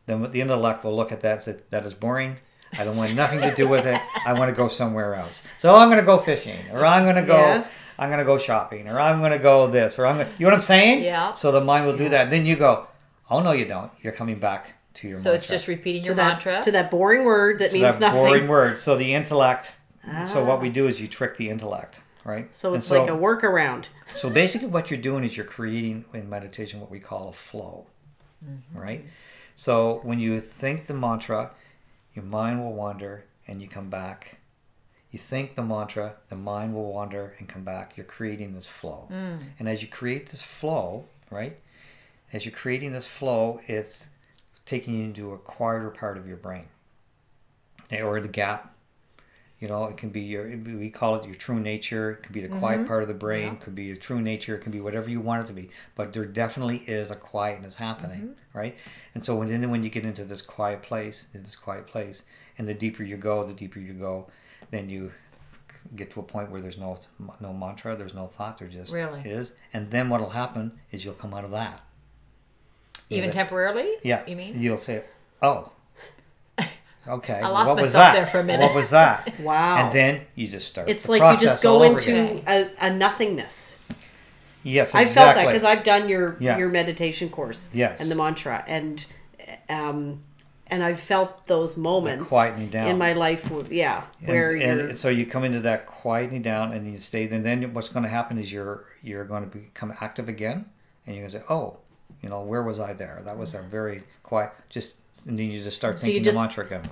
then 0.07 0.31
the 0.31 0.41
intellect 0.43 0.85
will 0.85 0.95
look 0.95 1.11
at 1.11 1.23
that 1.23 1.33
and 1.33 1.43
say, 1.43 1.57
that 1.71 1.85
is 1.87 1.95
boring. 1.95 2.37
I 2.79 2.85
don't 2.85 2.99
want 2.99 3.15
nothing 3.15 3.41
to 3.41 3.55
do 3.55 3.67
with 3.67 3.87
it. 3.87 3.99
I 4.27 4.35
want 4.35 4.51
to 4.51 4.55
go 4.55 4.69
somewhere 4.69 5.15
else. 5.15 5.41
So 5.57 5.75
I'm 5.75 5.89
going 5.89 6.01
to 6.01 6.05
go 6.05 6.19
fishing, 6.19 6.59
or 6.71 6.85
I'm 6.85 7.05
going 7.05 7.17
to 7.17 7.23
go, 7.23 7.39
Yes. 7.39 7.95
I'm 7.99 8.11
going 8.11 8.19
to 8.19 8.27
go 8.27 8.37
shopping, 8.37 8.89
or 8.89 9.01
I'm 9.01 9.21
going 9.21 9.33
to 9.33 9.39
go 9.39 9.69
this, 9.69 9.99
or 9.99 10.07
I'm 10.07 10.17
going. 10.17 10.27
to 10.29 10.33
You 10.39 10.41
know 10.45 10.49
what 10.49 10.55
I'm 10.57 10.61
saying? 10.61 11.03
Yeah. 11.03 11.33
So 11.33 11.51
the 11.51 11.63
mind 11.63 11.87
will 11.87 11.97
do 11.97 12.11
that. 12.11 12.29
Then 12.29 12.45
you 12.45 12.57
go, 12.57 12.87
oh 13.31 13.41
no, 13.41 13.53
you 13.53 13.65
don't. 13.65 13.91
You're 14.03 14.13
coming 14.13 14.39
back 14.39 14.73
to 14.95 15.09
your. 15.09 15.19
So 15.19 15.33
it's 15.33 15.49
just 15.49 15.67
repeating 15.67 16.03
To 16.03 16.09
your 16.09 16.17
that 16.17 16.45
mantra. 16.45 16.63
to 16.63 16.71
that 16.73 16.91
boring 16.91 17.25
word 17.25 17.59
that 17.61 17.71
So 17.71 17.79
means 17.79 17.97
that 17.97 18.13
nothing. 18.13 18.21
boring 18.23 18.49
word. 18.49 18.77
So 18.77 18.97
the 18.97 19.15
intellect. 19.15 19.73
So 20.27 20.45
what 20.45 20.59
Ah. 20.59 20.61
we 20.61 20.69
do 20.69 20.87
is 20.89 21.01
you 21.01 21.09
trick 21.09 21.39
the 21.39 21.49
intellect, 21.49 22.01
right? 22.29 22.55
So 22.55 22.75
it's 22.75 22.91
like 22.91 23.09
a 23.09 23.13
workaround. 23.13 23.87
so 24.15 24.29
basically, 24.29 24.69
what 24.69 24.91
you're 24.91 25.01
doing 25.01 25.25
is 25.25 25.37
you're 25.37 25.47
creating 25.47 26.05
in 26.13 26.29
meditation 26.29 26.81
what 26.81 26.91
we 26.91 27.01
call 27.01 27.29
a 27.29 27.33
flow, 27.33 27.87
mm-hmm. 28.45 28.79
right? 28.79 29.05
So 29.55 30.01
when 30.05 30.21
you 30.21 30.39
think 30.39 30.85
the 30.85 30.95
mantra, 30.95 31.53
your 32.15 32.25
mind 32.25 32.63
will 32.63 32.75
wander 32.75 33.25
and 33.47 33.63
you 33.63 33.69
come 33.69 33.89
back. 33.89 34.37
You 35.11 35.19
think 35.19 35.55
the 35.55 35.63
mantra, 35.63 36.17
the 36.29 36.37
mind 36.37 36.75
will 36.75 36.93
wander 36.93 37.35
and 37.39 37.49
come 37.49 37.65
back. 37.65 37.97
You're 37.97 38.05
creating 38.05 38.55
this 38.55 38.67
flow. 38.67 39.09
Mm. 39.11 39.43
And 39.59 39.69
as 39.69 39.81
you 39.81 39.89
create 39.89 40.29
this 40.29 40.43
flow, 40.43 41.07
right? 41.31 41.59
As 42.33 42.45
you're 42.45 42.55
creating 42.55 42.93
this 42.93 43.07
flow, 43.07 43.61
it's 43.67 44.11
taking 44.67 44.95
you 44.99 45.05
into 45.05 45.33
a 45.33 45.39
quieter 45.39 45.89
part 45.89 46.19
of 46.19 46.29
your 46.29 46.37
brain 46.37 46.67
eh, 47.91 48.03
or 48.03 48.21
the 48.21 48.29
gap. 48.29 48.75
You 49.61 49.67
know, 49.67 49.87
it 49.87 49.97
can 49.97 50.11
be 50.11 50.21
your, 50.21 50.47
we 50.47 50.89
call 50.89 51.17
it 51.17 51.25
your 51.25 51.35
true 51.35 51.59
nature. 51.59 52.13
It 52.13 52.23
could 52.23 52.33
be 52.33 52.41
the 52.41 52.49
quiet 52.49 52.79
mm-hmm. 52.79 52.87
part 52.87 53.03
of 53.03 53.09
the 53.09 53.15
brain. 53.15 53.55
It 53.55 53.61
could 53.61 53.75
be 53.75 53.85
your 53.85 53.97
true 53.97 54.21
nature. 54.21 54.55
It 54.55 54.61
can 54.61 54.71
be 54.71 54.81
whatever 54.81 55.11
you 55.11 55.21
want 55.21 55.43
it 55.43 55.47
to 55.49 55.53
be. 55.53 55.71
But 55.97 56.13
there 56.13 56.25
definitely 56.27 56.77
is 56.87 57.11
a 57.11 57.17
quietness 57.17 57.75
happening, 57.75 58.21
mm-hmm. 58.21 58.59
right? 58.59 58.77
And 59.15 59.25
so 59.25 59.35
when, 59.35 59.49
then 59.49 59.69
when 59.69 59.83
you 59.83 59.91
get 59.91 60.05
into 60.05 60.25
this 60.25 60.43
quiet 60.43 60.83
place, 60.83 61.27
this 61.33 61.57
quiet 61.57 61.89
place, 61.89 62.23
and 62.57 62.69
the 62.69 62.75
deeper 62.75 63.03
you 63.03 63.17
go, 63.17 63.45
the 63.45 63.53
deeper 63.53 63.81
you 63.81 63.95
go, 63.95 64.29
then 64.71 64.89
you 64.89 65.11
get 65.97 66.11
to 66.13 66.21
a 66.21 66.23
point 66.23 66.51
where 66.51 66.61
there's 66.61 66.79
no 66.79 66.99
no 67.41 67.53
mantra, 67.53 67.97
there's 67.97 68.15
no 68.15 68.27
thought, 68.27 68.59
there 68.59 68.69
just 68.69 68.93
Really? 68.93 69.23
is. 69.23 69.55
And 69.73 69.91
then 69.91 70.09
what'll 70.09 70.31
happen 70.31 70.79
is 70.93 71.05
you'll 71.05 71.15
come 71.15 71.35
out 71.35 71.45
of 71.45 71.51
that. 71.53 71.81
Even 73.11 73.29
Yeah. 73.29 73.33
temporarily? 73.33 73.97
Yeah. 74.03 74.25
You 74.27 74.37
mean? 74.37 74.61
You'll 74.61 74.77
say, 74.77 75.05
"Oh, 75.41 75.73
okay." 77.09 77.41
I 77.41 77.49
lost 77.49 77.69
what 77.69 77.81
was 77.81 77.93
that? 77.93 78.15
there 78.15 78.27
for 78.27 78.41
a 78.41 78.45
minute. 78.45 78.65
What 78.65 78.75
was 78.75 78.91
that? 78.91 79.35
Wow. 79.41 79.77
And 79.77 79.93
then 79.93 80.23
you 80.35 80.49
just 80.49 80.69
start. 80.69 80.89
It's 80.89 81.07
the 81.07 81.13
like 81.13 81.41
you 81.41 81.47
just 81.47 81.63
go 81.63 81.83
into 81.83 82.43
a, 82.47 82.71
a 82.81 82.91
nothingness. 82.91 83.79
Yes, 84.63 84.95
I 84.95 85.03
exactly. 85.03 85.15
felt 85.15 85.35
that 85.37 85.47
because 85.47 85.65
I've 85.65 85.85
done 85.85 86.09
your 86.09 86.37
Yeah. 86.41 86.59
your 86.59 86.69
meditation 86.69 87.29
course. 87.31 87.71
Yes. 87.73 88.01
And 88.01 88.11
the 88.11 88.17
mantra 88.17 88.65
and 88.67 89.05
um 89.69 90.23
and 90.71 90.83
I've 90.85 91.01
felt 91.01 91.47
those 91.47 91.77
moments 91.77 92.31
quietening 92.31 92.71
down. 92.71 92.89
in 92.89 92.99
my 92.99 93.13
life. 93.15 93.51
Yeah, 93.71 94.05
where 94.25 94.53
and, 94.53 94.81
you're 94.81 94.95
so 94.95 95.09
you 95.09 95.27
come 95.27 95.45
into 95.45 95.61
that 95.61 95.87
quieting 95.87 96.43
down, 96.43 96.73
and 96.73 96.91
you 96.91 96.99
stay. 96.99 97.29
And 97.29 97.45
then 97.45 97.73
what's 97.75 97.89
going 97.89 98.03
to 98.03 98.09
happen 98.09 98.39
is 98.39 98.53
you're 98.53 98.85
you're 99.03 99.25
going 99.25 99.49
to 99.49 99.59
become 99.59 99.93
active 100.01 100.29
again, 100.29 100.67
and 101.07 101.17
you're 101.17 101.23
going 101.23 101.33
to 101.33 101.39
say, 101.39 101.45
"Oh, 101.49 101.79
you 102.23 102.29
know, 102.29 102.43
where 102.43 102.63
was 102.63 102.79
I 102.79 102.93
there? 102.93 103.23
That 103.25 103.39
was 103.39 103.55
a 103.55 103.63
very 103.63 104.03
quiet." 104.23 104.53
Just 104.69 104.97
and 105.27 105.39
then 105.39 105.51
you 105.51 105.63
just 105.63 105.77
start 105.77 105.99
So 105.99 106.05
thinking 106.07 106.25
just- 106.25 106.37
the 106.37 106.41
mantra 106.43 106.65
again. 106.65 106.83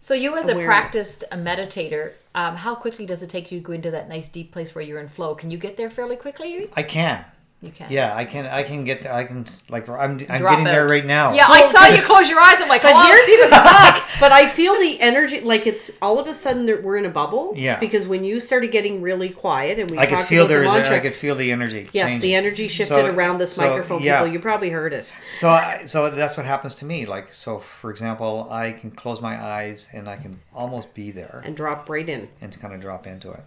So 0.00 0.14
you, 0.14 0.36
as 0.36 0.48
a 0.48 0.54
practiced 0.54 1.24
a 1.32 1.36
meditator, 1.36 2.12
um, 2.32 2.54
how 2.54 2.76
quickly 2.76 3.04
does 3.04 3.24
it 3.24 3.30
take 3.30 3.50
you 3.50 3.58
to 3.58 3.64
go 3.64 3.72
into 3.72 3.90
that 3.90 4.08
nice 4.08 4.28
deep 4.28 4.52
place 4.52 4.72
where 4.72 4.84
you're 4.84 5.00
in 5.00 5.08
flow? 5.08 5.34
Can 5.34 5.50
you 5.50 5.58
get 5.58 5.76
there 5.76 5.90
fairly 5.90 6.14
quickly? 6.14 6.70
I 6.76 6.84
can. 6.84 7.24
You 7.60 7.72
can. 7.72 7.90
Yeah, 7.90 8.14
I 8.14 8.24
can. 8.24 8.46
I 8.46 8.62
can 8.62 8.84
get. 8.84 9.04
I 9.04 9.24
can 9.24 9.44
like. 9.68 9.88
I'm. 9.88 10.12
I'm 10.28 10.38
Drop 10.38 10.40
getting 10.52 10.64
there 10.64 10.86
right 10.86 11.04
now. 11.04 11.32
Yeah, 11.34 11.46
I 11.48 11.62
saw 11.72 11.86
you 11.92 12.00
close 12.02 12.30
your 12.30 12.38
eyes. 12.38 12.60
I'm 12.60 12.68
like, 12.68 12.82
But 12.82 12.92
oh, 12.94 13.04
here's 13.04 13.24
Stephen's 13.24 13.50
the 13.50 13.56
back. 13.56 14.08
but 14.20 14.30
I 14.30 14.46
feel 14.46 14.74
the 14.78 15.00
energy 15.00 15.40
like 15.40 15.66
it's 15.66 15.90
all 16.00 16.20
of 16.20 16.28
a 16.28 16.34
sudden 16.34 16.66
that 16.66 16.84
we're 16.84 16.98
in 16.98 17.04
a 17.04 17.10
bubble. 17.10 17.54
Yeah. 17.56 17.80
Because 17.80 18.06
when 18.06 18.22
you 18.22 18.38
started 18.38 18.70
getting 18.70 19.02
really 19.02 19.30
quiet 19.30 19.80
and 19.80 19.90
we 19.90 19.98
I 19.98 20.06
could 20.06 20.14
talked 20.18 20.28
feel 20.28 20.44
about 20.44 20.48
there 20.50 20.60
the 20.60 20.66
is. 20.66 20.72
mantra, 20.72 20.96
I 20.96 21.00
could 21.00 21.14
feel 21.14 21.34
the 21.34 21.50
energy. 21.50 21.88
yes, 21.92 22.12
changing. 22.12 22.20
the 22.20 22.34
energy 22.36 22.68
shifted 22.68 22.94
So- 22.94 23.06
around 23.06 23.38
this 23.38 23.54
so, 23.54 23.68
microphone. 23.68 24.02
yeah. 24.02 24.20
People, 24.20 24.34
you 24.34 24.38
probably 24.38 24.70
heard 24.70 24.92
it. 24.92 25.12
So, 25.34 25.48
I, 25.48 25.84
so 25.84 26.10
that's 26.10 26.36
what 26.36 26.46
happens 26.46 26.76
to 26.76 26.84
me. 26.84 27.06
Like, 27.06 27.32
so 27.34 27.58
for 27.58 27.90
example, 27.90 28.46
I 28.52 28.70
can 28.70 28.92
close 28.92 29.20
my 29.20 29.36
eyes 29.36 29.88
and 29.92 30.08
I 30.08 30.16
can 30.16 30.38
almost 30.54 30.94
be 30.94 31.10
there 31.10 31.42
and 31.44 31.56
drop 31.56 31.88
right 31.90 32.08
in. 32.08 32.28
and 32.40 32.56
kind 32.60 32.72
of 32.72 32.80
drop 32.80 33.04
into 33.04 33.32
it. 33.32 33.42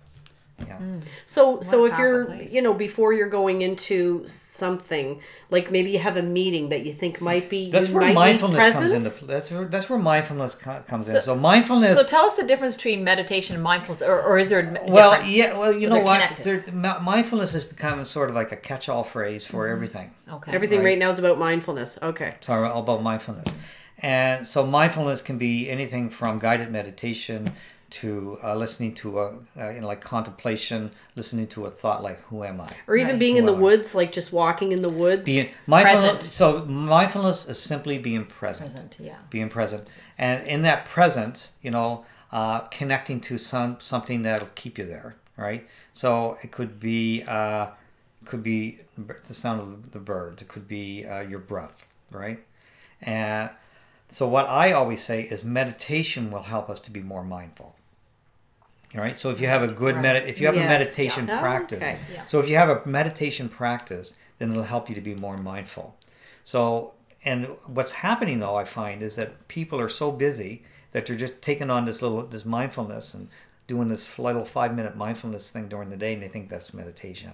Yeah. 0.67 0.77
Mm. 0.77 1.01
So 1.25 1.61
so 1.61 1.85
if 1.85 1.97
you're 1.97 2.25
place. 2.25 2.53
you 2.53 2.61
know 2.61 2.73
before 2.73 3.13
you're 3.13 3.29
going 3.29 3.61
into 3.61 4.25
something 4.27 5.19
like 5.49 5.71
maybe 5.71 5.91
you 5.91 5.99
have 5.99 6.17
a 6.17 6.21
meeting 6.21 6.69
that 6.69 6.85
you 6.85 6.93
think 6.93 7.19
might 7.21 7.49
be 7.49 7.69
That's 7.71 7.89
you 7.89 7.95
where 7.95 8.05
might 8.05 8.15
mindfulness 8.15 8.59
comes 8.61 8.75
presence. 8.75 9.21
into. 9.21 9.25
That's 9.25 9.51
where 9.51 9.65
that's 9.65 9.89
where 9.89 9.99
mindfulness 9.99 10.55
comes 10.55 11.07
So- 11.07 11.17
in. 11.17 11.21
So 11.23 11.35
mindfulness. 11.35 11.95
So 11.95 12.03
tell 12.03 12.25
us 12.25 12.37
the 12.37 12.45
difference 12.45 12.75
between 12.75 13.03
meditation 13.03 13.55
and 13.55 13.63
mindfulness, 13.63 14.01
or, 14.01 14.21
or 14.21 14.37
is 14.37 14.49
there 14.49 14.59
a 14.59 14.65
m- 14.65 14.77
well, 14.87 15.11
difference? 15.11 15.35
yeah. 15.35 15.57
Well, 15.57 15.73
you 15.73 15.89
know 15.89 15.99
what? 15.99 16.37
There, 16.37 16.63
mindfulness 17.01 17.53
has 17.53 17.63
become 17.63 18.03
sort 18.05 18.29
of 18.29 18.35
like 18.35 18.51
a 18.51 18.55
catch-all 18.57 19.03
phrase 19.03 19.43
for 19.45 19.65
mm-hmm. 19.65 19.73
everything. 19.73 20.11
Okay. 20.31 20.51
Everything 20.53 20.79
Right. 20.79 20.85
right 20.85 20.97
now 20.97 21.09
is 21.09 21.19
about 21.19 21.37
mindfulness. 21.37 21.97
Okay. 22.01 22.35
Sorry 22.41 22.67
all 22.69 22.81
about 22.83 23.03
mindfulness, 23.03 23.53
and 23.99 24.45
so 24.47 24.65
mindfulness 24.65 25.21
can 25.21 25.37
be 25.37 25.69
anything 25.69 26.09
from 26.09 26.39
guided 26.39 26.71
meditation 26.71 27.51
to 27.91 28.39
uh, 28.43 28.55
listening 28.55 28.93
to 28.95 29.19
a 29.19 29.35
uh, 29.57 29.69
you 29.69 29.81
know, 29.81 29.87
like 29.87 30.01
contemplation, 30.01 30.91
listening 31.15 31.47
to 31.47 31.65
a 31.65 31.69
thought 31.69 32.01
like 32.03 32.21
"Who 32.23 32.43
am 32.43 32.61
I?" 32.61 32.69
Or 32.87 32.95
even 32.95 33.11
Right. 33.11 33.19
being 33.19 33.37
in 33.37 33.45
the 33.45 33.53
woods, 33.53 33.93
like 33.93 34.11
just 34.11 34.31
walking 34.33 34.71
in 34.71 34.81
the 34.81 34.89
woods. 34.89 35.23
Being 35.23 35.47
mindfulness. 35.67 36.11
Present. 36.13 36.33
So 36.33 36.65
mindfulness 36.65 37.47
is 37.47 37.59
simply 37.59 37.97
being 37.97 38.25
present. 38.25 38.71
Present, 38.71 38.97
yeah. 38.99 39.17
being 39.29 39.49
present 39.49 39.87
and 40.17 40.45
in 40.47 40.61
that 40.61 40.85
presence 40.85 41.51
you 41.61 41.71
know 41.71 42.05
uh, 42.31 42.59
connecting 42.69 43.19
to 43.19 43.37
some 43.37 43.77
something 43.79 44.21
that'll 44.21 44.47
keep 44.55 44.77
you 44.77 44.85
there 44.85 45.15
right 45.35 45.67
so 45.91 46.37
it 46.43 46.51
could 46.51 46.79
be 46.79 47.23
uh, 47.27 47.67
could 48.25 48.43
be 48.43 48.79
the 49.27 49.33
sound 49.33 49.59
of 49.59 49.91
the 49.91 49.99
birds 49.99 50.41
it 50.41 50.47
could 50.47 50.67
be 50.67 51.05
uh, 51.05 51.21
your 51.21 51.39
breath 51.39 51.85
right 52.11 52.39
and 53.01 53.49
so 54.09 54.27
what 54.27 54.45
i 54.47 54.71
always 54.71 55.01
say 55.03 55.23
is 55.23 55.43
meditation 55.43 56.29
will 56.31 56.43
help 56.43 56.69
us 56.69 56.79
to 56.79 56.91
be 56.91 57.01
more 57.01 57.23
mindful 57.23 57.75
all 58.95 59.01
right 59.01 59.17
so 59.17 59.29
if 59.29 59.39
you 59.39 59.47
have 59.47 59.63
a 59.63 59.67
good 59.67 59.95
Right. 59.95 60.01
med- 60.01 60.27
if 60.29 60.39
you 60.39 60.47
have 60.47 60.55
a 60.55 60.59
meditation 60.59 61.27
Yeah. 61.27 61.37
Oh, 61.37 61.41
practice 61.41 61.77
okay. 61.81 61.97
Yeah. 62.13 62.23
so 62.25 62.39
if 62.39 62.49
you 62.49 62.57
have 62.57 62.69
a 62.69 62.81
meditation 62.85 63.47
practice, 63.49 64.15
then 64.37 64.51
it'll 64.51 64.63
help 64.63 64.89
you 64.89 64.95
to 64.95 65.01
be 65.01 65.15
more 65.15 65.37
mindful. 65.37 65.95
So, 66.43 66.93
and 67.23 67.47
what's 67.67 67.91
happening 67.91 68.39
though, 68.39 68.55
I 68.55 68.65
find, 68.65 69.01
is 69.03 69.15
that 69.15 69.47
people 69.47 69.79
are 69.79 69.89
so 69.89 70.11
busy 70.11 70.63
that 70.91 71.05
they're 71.05 71.15
just 71.15 71.41
taking 71.41 71.69
on 71.69 71.85
this 71.85 72.01
little 72.01 72.23
this 72.25 72.45
mindfulness 72.45 73.13
and 73.13 73.29
doing 73.67 73.87
this 73.89 74.17
little 74.19 74.43
five 74.45 74.75
minute 74.75 74.95
mindfulness 74.97 75.51
thing 75.51 75.67
during 75.67 75.89
the 75.91 75.95
day, 75.97 76.13
and 76.13 76.23
they 76.23 76.27
think 76.27 76.49
that's 76.49 76.73
meditation. 76.73 77.31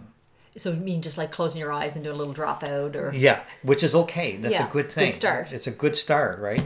So 0.58 0.72
you 0.72 0.78
mean 0.78 1.02
just 1.02 1.18
like 1.18 1.32
closing 1.32 1.60
your 1.62 1.72
eyes 1.72 1.96
and 1.96 2.04
do 2.04 2.12
a 2.12 2.14
little 2.14 2.34
drop 2.34 2.64
out, 2.64 2.96
or 2.96 3.14
Yeah, 3.16 3.40
which 3.64 3.84
is 3.84 3.96
okay. 3.96 4.36
That's 4.38 4.54
Yeah, 4.54 4.68
a 4.68 4.72
good 4.72 4.92
thing. 4.92 5.08
good 5.08 5.14
start. 5.16 5.52
It's 5.52 5.68
a 5.68 5.72
good 5.72 5.96
start, 5.96 6.40
right? 6.40 6.64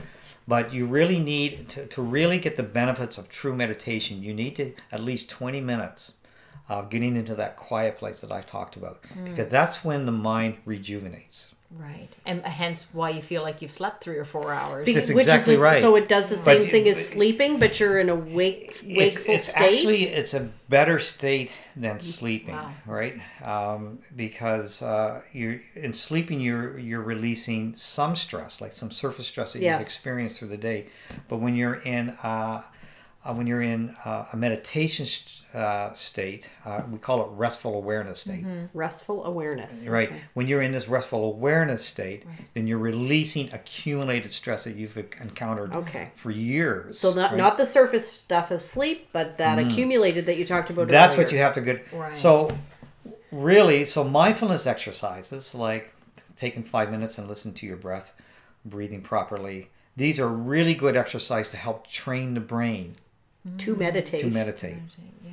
But 0.47 0.73
you 0.73 0.85
really 0.85 1.19
need 1.19 1.69
to, 1.69 1.85
to 1.87 2.01
really 2.01 2.37
get 2.39 2.57
the 2.57 2.63
benefits 2.63 3.17
of 3.17 3.29
true 3.29 3.55
meditation. 3.55 4.23
You 4.23 4.33
need 4.33 4.55
to 4.57 4.73
at 4.91 5.01
least 5.01 5.29
twenty 5.29 5.61
minutes 5.61 6.13
of 6.67 6.89
getting 6.89 7.15
into 7.15 7.35
that 7.35 7.57
quiet 7.57 7.97
place 7.97 8.21
that 8.21 8.31
I've 8.31 8.47
talked 8.47 8.75
about, 8.75 9.03
Mm. 9.03 9.25
because 9.25 9.49
that's 9.51 9.83
when 9.83 10.05
the 10.05 10.11
mind 10.11 10.57
rejuvenates. 10.65 11.53
Right, 11.77 12.09
and 12.25 12.45
hence 12.45 12.87
why 12.93 13.09
you 13.11 13.21
feel 13.21 13.41
like 13.43 13.61
you've 13.61 13.71
slept 13.71 14.03
three 14.03 14.17
or 14.17 14.25
four 14.25 14.51
hours. 14.53 14.85
Be- 14.85 14.93
That's 14.93 15.09
which 15.09 15.25
exactly 15.25 15.53
is 15.53 15.59
this, 15.59 15.65
right. 15.65 15.81
so 15.81 15.95
it 15.95 16.07
does 16.07 16.29
the 16.29 16.35
But 16.35 16.41
same 16.41 16.61
you- 16.63 16.67
thing 16.71 16.87
as 16.87 17.07
sleeping, 17.07 17.59
but 17.59 17.79
you're 17.79 17.99
in 17.99 18.09
a 18.09 18.15
wake 18.15 18.69
It's, 18.69 18.83
wakeful 18.83 19.35
it's 19.35 19.47
state. 19.49 19.61
actually 19.63 20.03
it's 20.07 20.33
a 20.33 20.47
better 20.69 20.99
state 20.99 21.51
than 21.75 21.99
sleeping, 21.99 22.55
Wow. 22.55 22.71
right? 22.85 23.15
Um, 23.43 23.99
because 24.15 24.81
uh, 24.81 25.21
you're 25.33 25.61
in 25.75 25.93
sleeping, 25.93 26.39
you're 26.41 26.77
you're 26.77 27.01
releasing 27.01 27.75
some 27.75 28.15
stress, 28.15 28.61
like 28.61 28.73
some 28.73 28.91
surface 28.91 29.27
stress 29.27 29.53
that 29.53 29.61
Yes. 29.61 29.73
you've 29.79 29.87
experienced 29.87 30.39
through 30.39 30.49
the 30.49 30.57
day. 30.57 30.87
But 31.29 31.37
when 31.37 31.55
you're 31.55 31.75
in 31.75 32.09
uh, 32.23 32.63
uh, 33.23 33.33
when 33.33 33.45
you're 33.45 33.61
in 33.61 33.95
uh, 34.03 34.25
a 34.33 34.37
meditation 34.37 35.05
uh, 35.53 35.93
state, 35.93 36.49
uh, 36.65 36.81
we 36.89 36.97
call 36.97 37.21
it 37.23 37.27
restful 37.33 37.75
awareness 37.75 38.21
state. 38.21 38.43
Restful 38.73 39.25
awareness. 39.25 39.85
Right. 39.85 40.09
Okay. 40.09 40.21
When 40.33 40.47
you're 40.47 40.63
in 40.63 40.71
this 40.71 40.87
restful 40.87 41.25
awareness 41.25 41.85
state, 41.85 42.25
then 42.55 42.65
you're 42.65 42.79
releasing 42.79 43.53
accumulated 43.53 44.31
stress 44.31 44.63
that 44.63 44.75
you've 44.75 44.97
encountered 44.97 45.75
Okay. 45.75 46.09
for 46.15 46.31
years. 46.31 46.97
So 46.97 47.13
not 47.13 47.31
right? 47.31 47.37
not 47.37 47.57
the 47.57 47.65
surface 47.65 48.11
stuff 48.11 48.49
of 48.49 48.59
sleep, 48.59 49.09
but 49.13 49.37
that 49.37 49.59
accumulated 49.59 50.25
that 50.25 50.37
you 50.37 50.45
talked 50.45 50.71
about. 50.71 50.87
That's 50.87 51.13
earlier. 51.13 51.25
what 51.25 51.31
you 51.31 51.37
have 51.37 51.53
to 51.53 51.61
get. 51.61 51.93
Right. 51.93 52.17
So 52.17 52.49
really, 53.31 53.85
so 53.85 54.03
mindfulness 54.03 54.65
exercises 54.65 55.53
like 55.53 55.93
taking 56.35 56.63
five 56.63 56.89
minutes 56.89 57.19
and 57.19 57.27
listen 57.27 57.53
to 57.53 57.67
your 57.67 57.77
breath, 57.77 58.15
breathing 58.65 59.01
properly. 59.01 59.69
These 59.95 60.19
are 60.19 60.27
really 60.27 60.73
good 60.73 60.95
exercise 60.95 61.51
to 61.51 61.57
help 61.57 61.85
train 61.85 62.33
the 62.33 62.39
brain 62.39 62.95
to 63.59 63.75
meditate. 63.75 64.21
to 64.21 64.27
meditate. 64.31 64.77
Yeah. 65.25 65.31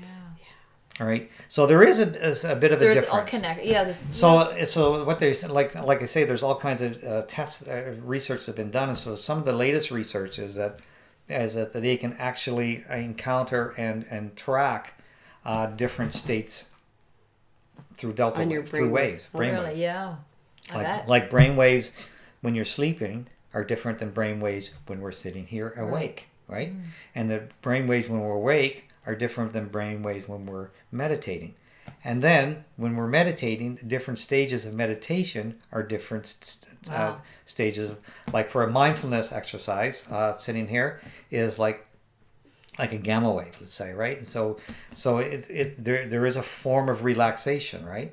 All 1.01 1.07
right. 1.07 1.31
So 1.49 1.67
there 1.67 1.83
is 1.83 1.99
a, 2.01 2.53
a 2.53 2.57
bit 2.57 2.73
of 2.73 2.81
a 2.81 2.85
There's 2.85 2.97
all 3.09 3.21
difference. 3.25 3.31
connect. 3.31 3.65
Yeah. 3.65 3.85
This, 3.85 4.07
So, 4.11 4.65
so 4.65 5.05
what 5.05 5.19
they 5.19 5.33
say- 5.33 5.49
like, 5.49 5.75
like 5.75 6.03
I 6.03 6.07
say, 6.07 6.25
there's 6.25 6.43
all 6.43 6.57
kinds 6.57 6.83
of 6.83 7.05
uh, 7.05 7.23
tests, 7.29 7.67
uh, 7.69 7.95
research 8.03 8.41
that 8.41 8.47
have 8.47 8.57
been 8.57 8.71
done, 8.71 8.89
and 8.91 8.99
so 8.99 9.15
some 9.17 9.39
of 9.39 9.45
the 9.45 9.53
latest 9.53 9.91
research 9.91 10.39
is 10.39 10.55
that, 10.57 10.81
is 11.29 11.55
that 11.55 11.73
they 11.73 11.97
can 11.97 12.15
actually 12.19 12.85
encounter 12.91 13.75
and 13.77 14.07
and 14.11 14.35
track 14.37 14.95
uh, 15.45 15.67
different 15.67 16.13
states 16.15 16.71
through 17.95 18.13
delta 18.15 18.45
wave, 18.45 18.69
through 18.69 18.89
waves, 18.91 19.15
waves. 19.15 19.29
Oh, 19.35 19.39
really? 19.39 19.65
waves. 19.67 19.79
Yeah. 19.79 20.15
I 20.71 20.75
Like, 20.77 20.87
bet. 20.87 21.09
like 21.09 21.31
brain 21.31 21.57
waves 21.57 21.93
when 22.41 22.55
you're 22.55 22.65
sleeping 22.65 23.27
are 23.55 23.65
different 23.65 23.99
than 23.99 24.11
brain 24.11 24.41
waves 24.41 24.71
when 24.87 25.01
we're 25.01 25.13
sitting 25.13 25.47
here 25.47 25.73
awake, 25.77 25.93
right? 25.93 26.25
Mm. 26.49 26.83
And 27.15 27.31
the 27.31 27.43
brain 27.63 27.87
waves 27.87 28.09
when 28.09 28.21
we're 28.21 28.33
awake 28.33 28.89
are 29.07 29.15
different 29.15 29.53
than 29.53 29.69
brain 29.69 30.03
waves 30.03 30.29
when 30.29 30.47
we're 30.47 30.71
meditating. 30.91 31.55
And 32.05 32.23
then 32.23 32.65
when 32.77 32.97
we're 32.97 33.09
meditating, 33.09 33.81
different 33.87 34.19
stages 34.19 34.67
of 34.67 34.75
meditation 34.75 35.59
are 35.73 35.83
different 35.83 36.27
st- 36.27 36.59
uh, 36.91 37.17
stages. 37.47 37.91
Of, 37.91 37.99
like 38.33 38.49
for 38.49 38.63
a 38.63 38.71
mindfulness 38.71 39.33
exercise, 39.33 40.07
uh, 40.11 40.39
sitting 40.39 40.69
here 40.69 41.01
is 41.31 41.59
like 41.59 41.85
like 42.79 42.93
a 42.93 42.97
gamma 42.97 43.31
wave, 43.33 43.57
let's 43.61 43.73
say, 43.73 43.93
right? 43.93 44.19
And 44.19 44.29
so, 44.29 44.59
so 44.95 45.19
it, 45.19 45.47
it 45.51 45.83
there 45.83 46.09
there 46.09 46.27
is 46.27 46.37
a 46.37 46.43
form 46.43 46.89
of 46.89 47.03
relaxation, 47.05 47.85
right? 47.85 48.13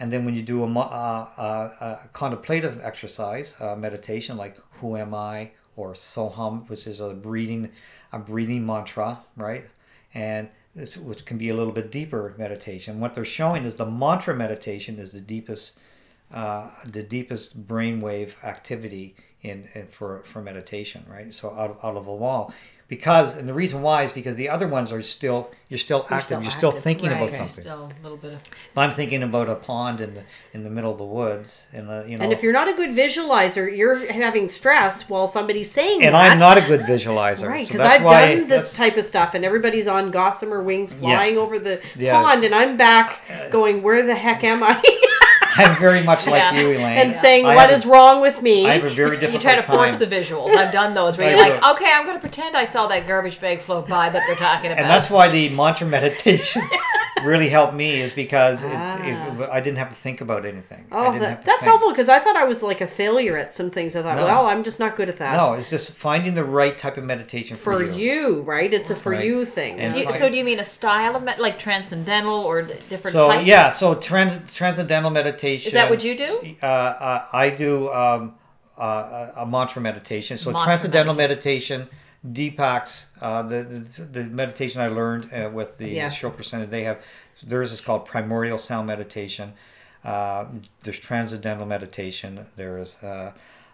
And 0.00 0.10
then 0.10 0.24
when 0.24 0.34
you 0.34 0.42
do 0.42 0.64
a, 0.64 0.66
uh, 0.66 1.28
uh, 1.36 1.40
uh, 1.40 1.98
contemplative 2.12 2.80
exercise, 2.82 3.54
uh, 3.60 3.76
meditation, 3.76 4.36
like 4.36 4.56
"Who 4.80 4.96
am 4.96 5.14
I?" 5.14 5.52
Or 5.80 5.94
"Soham," 5.94 6.68
which 6.68 6.86
is 6.86 7.00
a 7.00 7.14
breathing, 7.14 7.70
a 8.12 8.18
breathing 8.18 8.66
mantra, 8.66 9.20
right? 9.36 9.64
And 10.14 10.48
this, 10.74 10.96
which 10.96 11.24
can 11.24 11.38
be 11.38 11.48
a 11.48 11.54
little 11.54 11.72
bit 11.72 11.90
deeper 11.90 12.34
meditation. 12.38 13.00
What 13.00 13.14
they're 13.14 13.24
showing 13.24 13.64
is 13.64 13.74
the 13.76 13.86
mantra 13.86 14.34
meditation 14.34 14.98
is 14.98 15.12
the 15.12 15.20
deepest, 15.20 15.78
uh, 16.32 16.70
the 16.84 17.02
deepest 17.02 17.66
brainwave 17.66 18.32
activity 18.44 19.16
in, 19.42 19.68
in 19.74 19.86
for 19.88 20.22
for 20.24 20.42
meditation, 20.42 21.04
right? 21.08 21.32
So 21.32 21.50
out, 21.50 21.78
out 21.82 21.96
of 21.96 22.06
a 22.06 22.14
wall, 22.14 22.52
because 22.90 23.36
and 23.36 23.48
the 23.48 23.54
reason 23.54 23.80
why 23.82 24.02
is 24.02 24.12
because 24.12 24.34
the 24.34 24.48
other 24.48 24.66
ones 24.68 24.92
are 24.92 25.00
still 25.00 25.50
you're 25.68 25.78
still 25.78 26.04
active, 26.10 26.22
still 26.24 26.42
you're 26.42 26.50
still 26.50 26.70
thinking 26.72 27.08
right. 27.08 27.16
about 27.18 27.28
okay. 27.28 27.36
something. 27.36 27.62
Still 27.62 27.88
a 27.98 28.02
little 28.02 28.18
bit 28.18 28.32
of. 28.32 28.40
If 28.42 28.76
I'm 28.76 28.90
thinking 28.90 29.22
about 29.22 29.48
a 29.48 29.54
pond 29.54 30.00
in 30.00 30.14
the 30.14 30.24
in 30.52 30.64
the 30.64 30.70
middle 30.70 30.90
of 30.90 30.98
the 30.98 31.04
woods, 31.04 31.66
and 31.72 31.88
uh, 31.88 32.02
you 32.04 32.18
know, 32.18 32.24
And 32.24 32.32
if 32.32 32.42
you're 32.42 32.52
not 32.52 32.66
a 32.66 32.74
good 32.74 32.90
visualizer, 32.90 33.74
you're 33.74 34.12
having 34.12 34.48
stress 34.48 35.08
while 35.08 35.28
somebody's 35.28 35.70
saying 35.70 36.00
it. 36.02 36.06
and 36.06 36.14
that. 36.16 36.32
I'm 36.32 36.40
not 36.40 36.58
a 36.58 36.62
good 36.62 36.80
visualizer, 36.80 37.46
Right, 37.48 37.64
because 37.64 37.80
that's 37.80 38.00
I've 38.00 38.04
why 38.04 38.34
done 38.34 38.48
this 38.48 38.74
type 38.76 38.96
of 38.96 39.04
stuff, 39.04 39.34
and 39.34 39.44
everybody's 39.44 39.86
on 39.86 40.10
gossamer 40.10 40.60
wings 40.60 40.92
flying 40.92 41.34
Yes. 41.34 41.38
over 41.38 41.58
the 41.60 41.80
Yeah. 41.96 42.18
Uh, 42.18 42.24
pond, 42.24 42.44
and 42.44 42.52
I'm 42.54 42.76
back 42.76 43.20
going, 43.50 43.82
"Where 43.84 44.04
the 44.04 44.16
heck 44.16 44.42
am 44.42 44.64
I?" 44.64 44.82
I'm 45.66 45.76
very 45.78 46.02
much 46.02 46.26
like 46.26 46.40
Yeah. 46.42 46.54
you, 46.60 46.66
Elaine, 46.72 46.98
and 46.98 47.12
saying, 47.14 47.46
I 47.46 47.54
"What 47.54 47.70
a- 47.70 47.88
wrong 47.88 48.20
with 48.20 48.42
me?" 48.42 48.66
I 48.68 48.72
have 48.74 48.84
a 48.84 48.90
very 48.90 49.16
difficult. 49.16 49.20
You 49.20 49.20
difficult 49.20 49.42
try 49.42 49.54
to 49.56 49.62
force 49.62 49.94
the 49.96 50.06
visuals. 50.06 50.50
I've 50.56 50.72
done 50.72 50.94
those 50.94 51.16
where 51.18 51.30
you're 51.30 51.38
Right. 51.40 51.60
like, 51.60 51.74
okay, 51.76 51.90
I'm 51.94 52.04
going 52.04 52.16
to 52.16 52.20
pretend 52.20 52.56
I 52.56 52.64
saw 52.64 52.86
that 52.88 53.06
garbage 53.06 53.40
bag 53.40 53.60
float 53.60 53.88
by 53.88 54.08
that 54.10 54.22
they're 54.26 54.36
talking 54.36 54.70
about. 54.72 54.80
and 54.82 54.90
that's 54.90 55.10
why 55.10 55.28
the 55.28 55.48
mantra 55.50 55.86
meditation 55.86 56.62
really 57.22 57.48
helped 57.50 57.74
me 57.74 58.00
is 58.00 58.12
because 58.12 58.64
Ah. 58.66 58.98
it, 59.04 59.48
I 59.52 59.60
didn't 59.60 59.78
have 59.78 59.90
to 59.90 59.96
think 59.96 60.20
about 60.22 60.46
anything. 60.46 60.84
I 60.90 60.96
Oh, 60.96 61.04
didn't 61.12 61.20
that, 61.22 61.28
have 61.28 61.40
to 61.40 61.46
that's 61.46 61.60
think. 61.60 61.68
helpful 61.70 61.90
because 61.90 62.08
I 62.08 62.18
thought 62.18 62.36
I 62.36 62.44
was 62.44 62.62
like 62.62 62.80
a 62.80 62.86
failure 62.86 63.36
at 63.36 63.52
some 63.52 63.70
things. 63.70 63.94
I 63.94 64.02
thought, 64.02 64.16
No. 64.16 64.24
well, 64.24 64.46
I'm 64.46 64.62
just 64.64 64.80
not 64.80 64.96
good 64.96 65.08
at 65.10 65.18
that. 65.18 65.36
No, 65.36 65.52
it's 65.54 65.68
just 65.68 65.92
finding 65.92 66.34
the 66.34 66.44
right 66.44 66.76
type 66.78 66.96
of 66.96 67.04
meditation 67.04 67.56
for, 67.56 67.74
for 67.78 67.82
you. 67.82 68.40
right? 68.42 68.72
It's 68.72 68.88
a 68.90 68.96
for 68.96 69.10
Right. 69.12 69.24
you 69.24 69.44
thing. 69.44 69.76
Do 69.90 69.98
you, 69.98 70.04
fine. 70.04 70.12
so 70.14 70.28
do 70.30 70.36
you 70.36 70.44
mean 70.44 70.60
a 70.60 70.64
style 70.64 71.14
of 71.16 71.22
med- 71.22 71.38
like 71.38 71.58
transcendental 71.58 72.38
or 72.40 72.62
d- 72.62 72.74
different 72.88 73.12
So 73.12 73.28
types? 73.28 73.44
yeah, 73.46 73.68
so 73.68 73.94
trans, 73.96 74.38
transcendental 74.54 75.10
meditation. 75.10 75.49
Is 75.54 75.72
that 75.72 75.90
what 75.90 76.04
you 76.04 76.16
do? 76.16 76.56
Uh, 76.62 76.66
uh, 76.66 77.26
I 77.32 77.50
do 77.50 77.92
um, 77.92 78.34
uh, 78.78 79.32
a 79.36 79.46
mantra 79.46 79.82
meditation. 79.82 80.38
So 80.38 80.50
Mantra 80.50 80.66
transcendental 80.66 81.14
meditation, 81.14 81.88
Deepak's 82.26 83.06
uh, 83.20 83.42
the, 83.42 83.62
the 83.62 84.02
the 84.02 84.24
meditation 84.24 84.80
I 84.80 84.88
learned 84.88 85.32
uh, 85.32 85.50
with 85.52 85.78
the 85.78 85.88
Yes. 85.88 86.20
Chopra 86.20 86.44
Center. 86.44 86.66
They 86.66 86.84
have 86.84 87.02
theirs 87.42 87.72
is 87.72 87.80
called 87.80 88.06
primordial 88.06 88.58
sound 88.58 88.86
meditation. 88.86 89.52
Uh, 90.04 90.46
there's 90.82 90.98
transcendental 90.98 91.66
meditation. 91.66 92.46
There 92.56 92.78
is. 92.78 92.96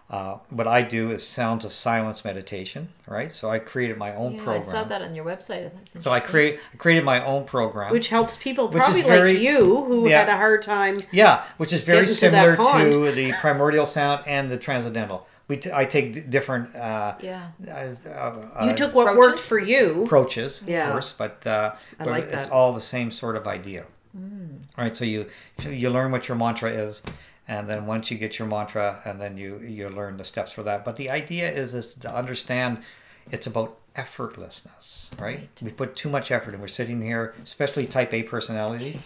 Uh, 0.09 0.13
uh, 0.13 0.37
what 0.49 0.67
I 0.67 0.81
do 0.83 1.11
is 1.11 1.27
sounds 1.27 1.65
of 1.65 1.73
silence 1.73 2.23
meditation, 2.23 2.87
right? 3.07 3.31
So 3.33 3.49
I 3.49 3.59
created 3.59 3.97
my 3.97 4.15
own 4.15 4.35
Yeah, 4.35 4.41
I 4.41 4.43
program. 4.45 4.69
saw 4.69 4.83
that 4.85 5.01
on 5.01 5.13
your 5.15 5.25
website. 5.25 5.69
So 5.99 6.11
I 6.13 6.19
create 6.21 6.59
I 6.73 6.77
created 6.77 7.03
my 7.03 7.23
own 7.25 7.43
program. 7.43 7.91
which 7.91 8.07
helps 8.07 8.37
people 8.37 8.69
Which 8.69 8.83
probably 8.83 9.01
very- 9.01 9.33
like 9.33 9.41
you 9.41 9.83
who 9.83 10.07
Yeah. 10.09 10.19
had 10.19 10.29
a 10.29 10.37
hard 10.37 10.61
time. 10.61 10.99
Yeah, 11.11 11.43
which 11.57 11.73
is 11.73 11.81
very 11.81 12.05
Get 12.05 12.09
into 12.09 12.21
that 12.21 12.31
similar 12.31 12.55
pond. 12.55 12.91
to 12.91 13.11
the 13.11 13.33
primordial 13.41 13.85
sound 13.85 14.23
and 14.25 14.49
the 14.49 14.57
transcendental. 14.57 15.27
We 15.49 15.57
t- 15.57 15.71
I 15.73 15.85
take 15.85 16.13
d- 16.13 16.19
different 16.21 16.73
uh, 16.75 17.15
Yeah. 17.21 17.47
as- 17.67 18.05
uh, 18.05 18.33
You 18.63 18.71
uh, 18.71 18.75
took 18.75 18.93
what 18.95 19.07
Approaches? 19.09 19.17
worked 19.19 19.39
for 19.39 19.59
you. 19.59 20.03
approaches, 20.05 20.61
Yeah. 20.67 20.85
of 20.87 20.91
course, 20.93 21.11
but, 21.17 21.45
uh, 21.47 21.73
but 21.97 22.07
like 22.07 22.23
it's 22.25 22.45
that. 22.47 22.51
all 22.53 22.71
the 22.73 22.81
same 22.81 23.11
sort 23.11 23.35
of 23.35 23.45
idea. 23.47 23.83
Mm. 24.17 24.59
Right, 24.77 24.95
so 24.95 25.03
you 25.05 25.25
you 25.67 25.89
learn 25.89 26.11
what 26.11 26.27
your 26.27 26.37
mantra 26.37 26.69
is, 26.71 27.01
and 27.47 27.69
then 27.69 27.85
once 27.85 28.11
you 28.11 28.17
get 28.17 28.39
your 28.39 28.47
mantra, 28.47 29.01
and 29.05 29.19
then 29.21 29.37
you 29.37 29.59
you 29.59 29.89
learn 29.89 30.17
the 30.17 30.23
steps 30.23 30.51
for 30.51 30.63
that. 30.63 30.83
But 30.83 30.95
the 30.95 31.09
idea 31.09 31.49
is 31.51 31.73
is 31.73 31.93
to 31.95 32.13
understand 32.13 32.79
it's 33.31 33.47
about 33.47 33.77
effortlessness, 33.95 35.09
right? 35.19 35.37
Right. 35.37 35.49
We 35.61 35.71
put 35.71 35.95
too 35.95 36.09
much 36.09 36.31
effort, 36.31 36.53
and 36.53 36.61
we're 36.61 36.67
sitting 36.67 37.01
here, 37.01 37.33
especially 37.43 37.87
Type 37.87 38.13
A 38.13 38.23
personality. 38.23 38.99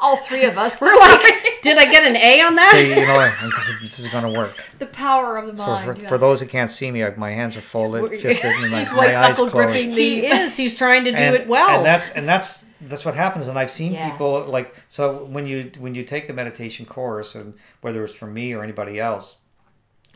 All 0.00 0.16
three 0.16 0.44
of 0.44 0.58
us. 0.58 0.80
We're 0.82 0.96
like, 0.96 1.43
did 1.64 1.78
I 1.78 1.86
get 1.90 2.04
an 2.04 2.16
A 2.16 2.42
on 2.42 2.54
that? 2.54 2.70
say, 2.72 2.88
you 3.00 3.06
know, 3.06 3.78
this 3.80 3.98
is 3.98 4.06
going 4.08 4.22
to 4.22 4.30
work. 4.30 4.54
the 4.78 4.86
power 4.86 5.36
of 5.36 5.46
the 5.48 5.56
So 5.56 5.66
mind. 5.66 5.84
for, 5.96 6.00
yeah. 6.02 6.08
for 6.08 6.18
those 6.18 6.40
who 6.40 6.46
can't 6.46 6.70
see 6.70 6.90
me, 6.90 7.02
like, 7.04 7.18
my 7.18 7.30
hands 7.32 7.56
are 7.56 7.60
folded, 7.60 8.02
We're- 8.02 8.18
fisted, 8.18 8.52
and 8.52 8.70
my, 8.70 8.78
He's 8.80 8.92
my 8.92 9.16
eyes 9.16 9.36
closed. 9.36 9.52
gripping 9.52 9.90
he 9.90 10.26
is. 10.26 10.56
He's 10.56 10.76
trying 10.76 11.04
to 11.04 11.10
do 11.10 11.16
and, 11.16 11.34
it 11.34 11.48
well. 11.48 11.76
and 11.78 11.84
that's 11.84 12.10
and 12.10 12.28
that's 12.28 12.64
that's 12.82 13.04
what 13.04 13.14
happens. 13.14 13.48
And 13.48 13.58
I've 13.58 13.70
seen 13.70 13.92
Yes. 13.94 14.12
people 14.12 14.44
like 14.46 14.74
so 14.88 15.24
when 15.24 15.46
you 15.46 15.70
when 15.78 15.94
you 15.94 16.04
take 16.04 16.26
the 16.26 16.34
meditation 16.34 16.86
course, 16.86 17.34
and 17.34 17.54
whether 17.80 18.04
it's 18.04 18.14
from 18.14 18.34
me 18.34 18.52
or 18.52 18.62
anybody 18.62 19.00
else, 19.00 19.38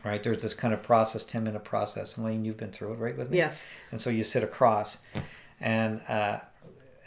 right? 0.05 0.21
There's 0.21 0.43
this 0.43 0.53
kind 0.53 0.73
of 0.73 0.83
process, 0.83 1.23
ten 1.23 1.43
minute 1.43 1.63
process. 1.63 2.15
And 2.15 2.25
Elaine, 2.25 2.45
you've 2.45 2.57
been 2.57 2.71
through 2.71 2.93
it, 2.93 2.99
right, 2.99 3.17
with 3.17 3.31
me? 3.31 3.37
Yes. 3.37 3.63
And 3.91 3.99
so 3.99 4.09
you 4.11 4.23
sit 4.23 4.43
across, 4.43 4.99
and 5.59 6.01
uh, 6.07 6.39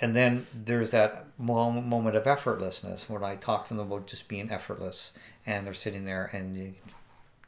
and 0.02 0.14
then 0.14 0.46
there's 0.52 0.90
that 0.90 1.24
moment 1.38 2.14
of 2.16 2.24
effortlessness 2.24 3.08
when 3.08 3.24
I 3.24 3.36
talk 3.36 3.66
to 3.68 3.74
them 3.74 3.86
about 3.86 4.06
just 4.06 4.28
being 4.28 4.50
effortless, 4.50 5.12
and 5.46 5.66
they're 5.66 5.72
sitting 5.74 6.04
there, 6.04 6.28
and 6.34 6.56
you, 6.56 6.74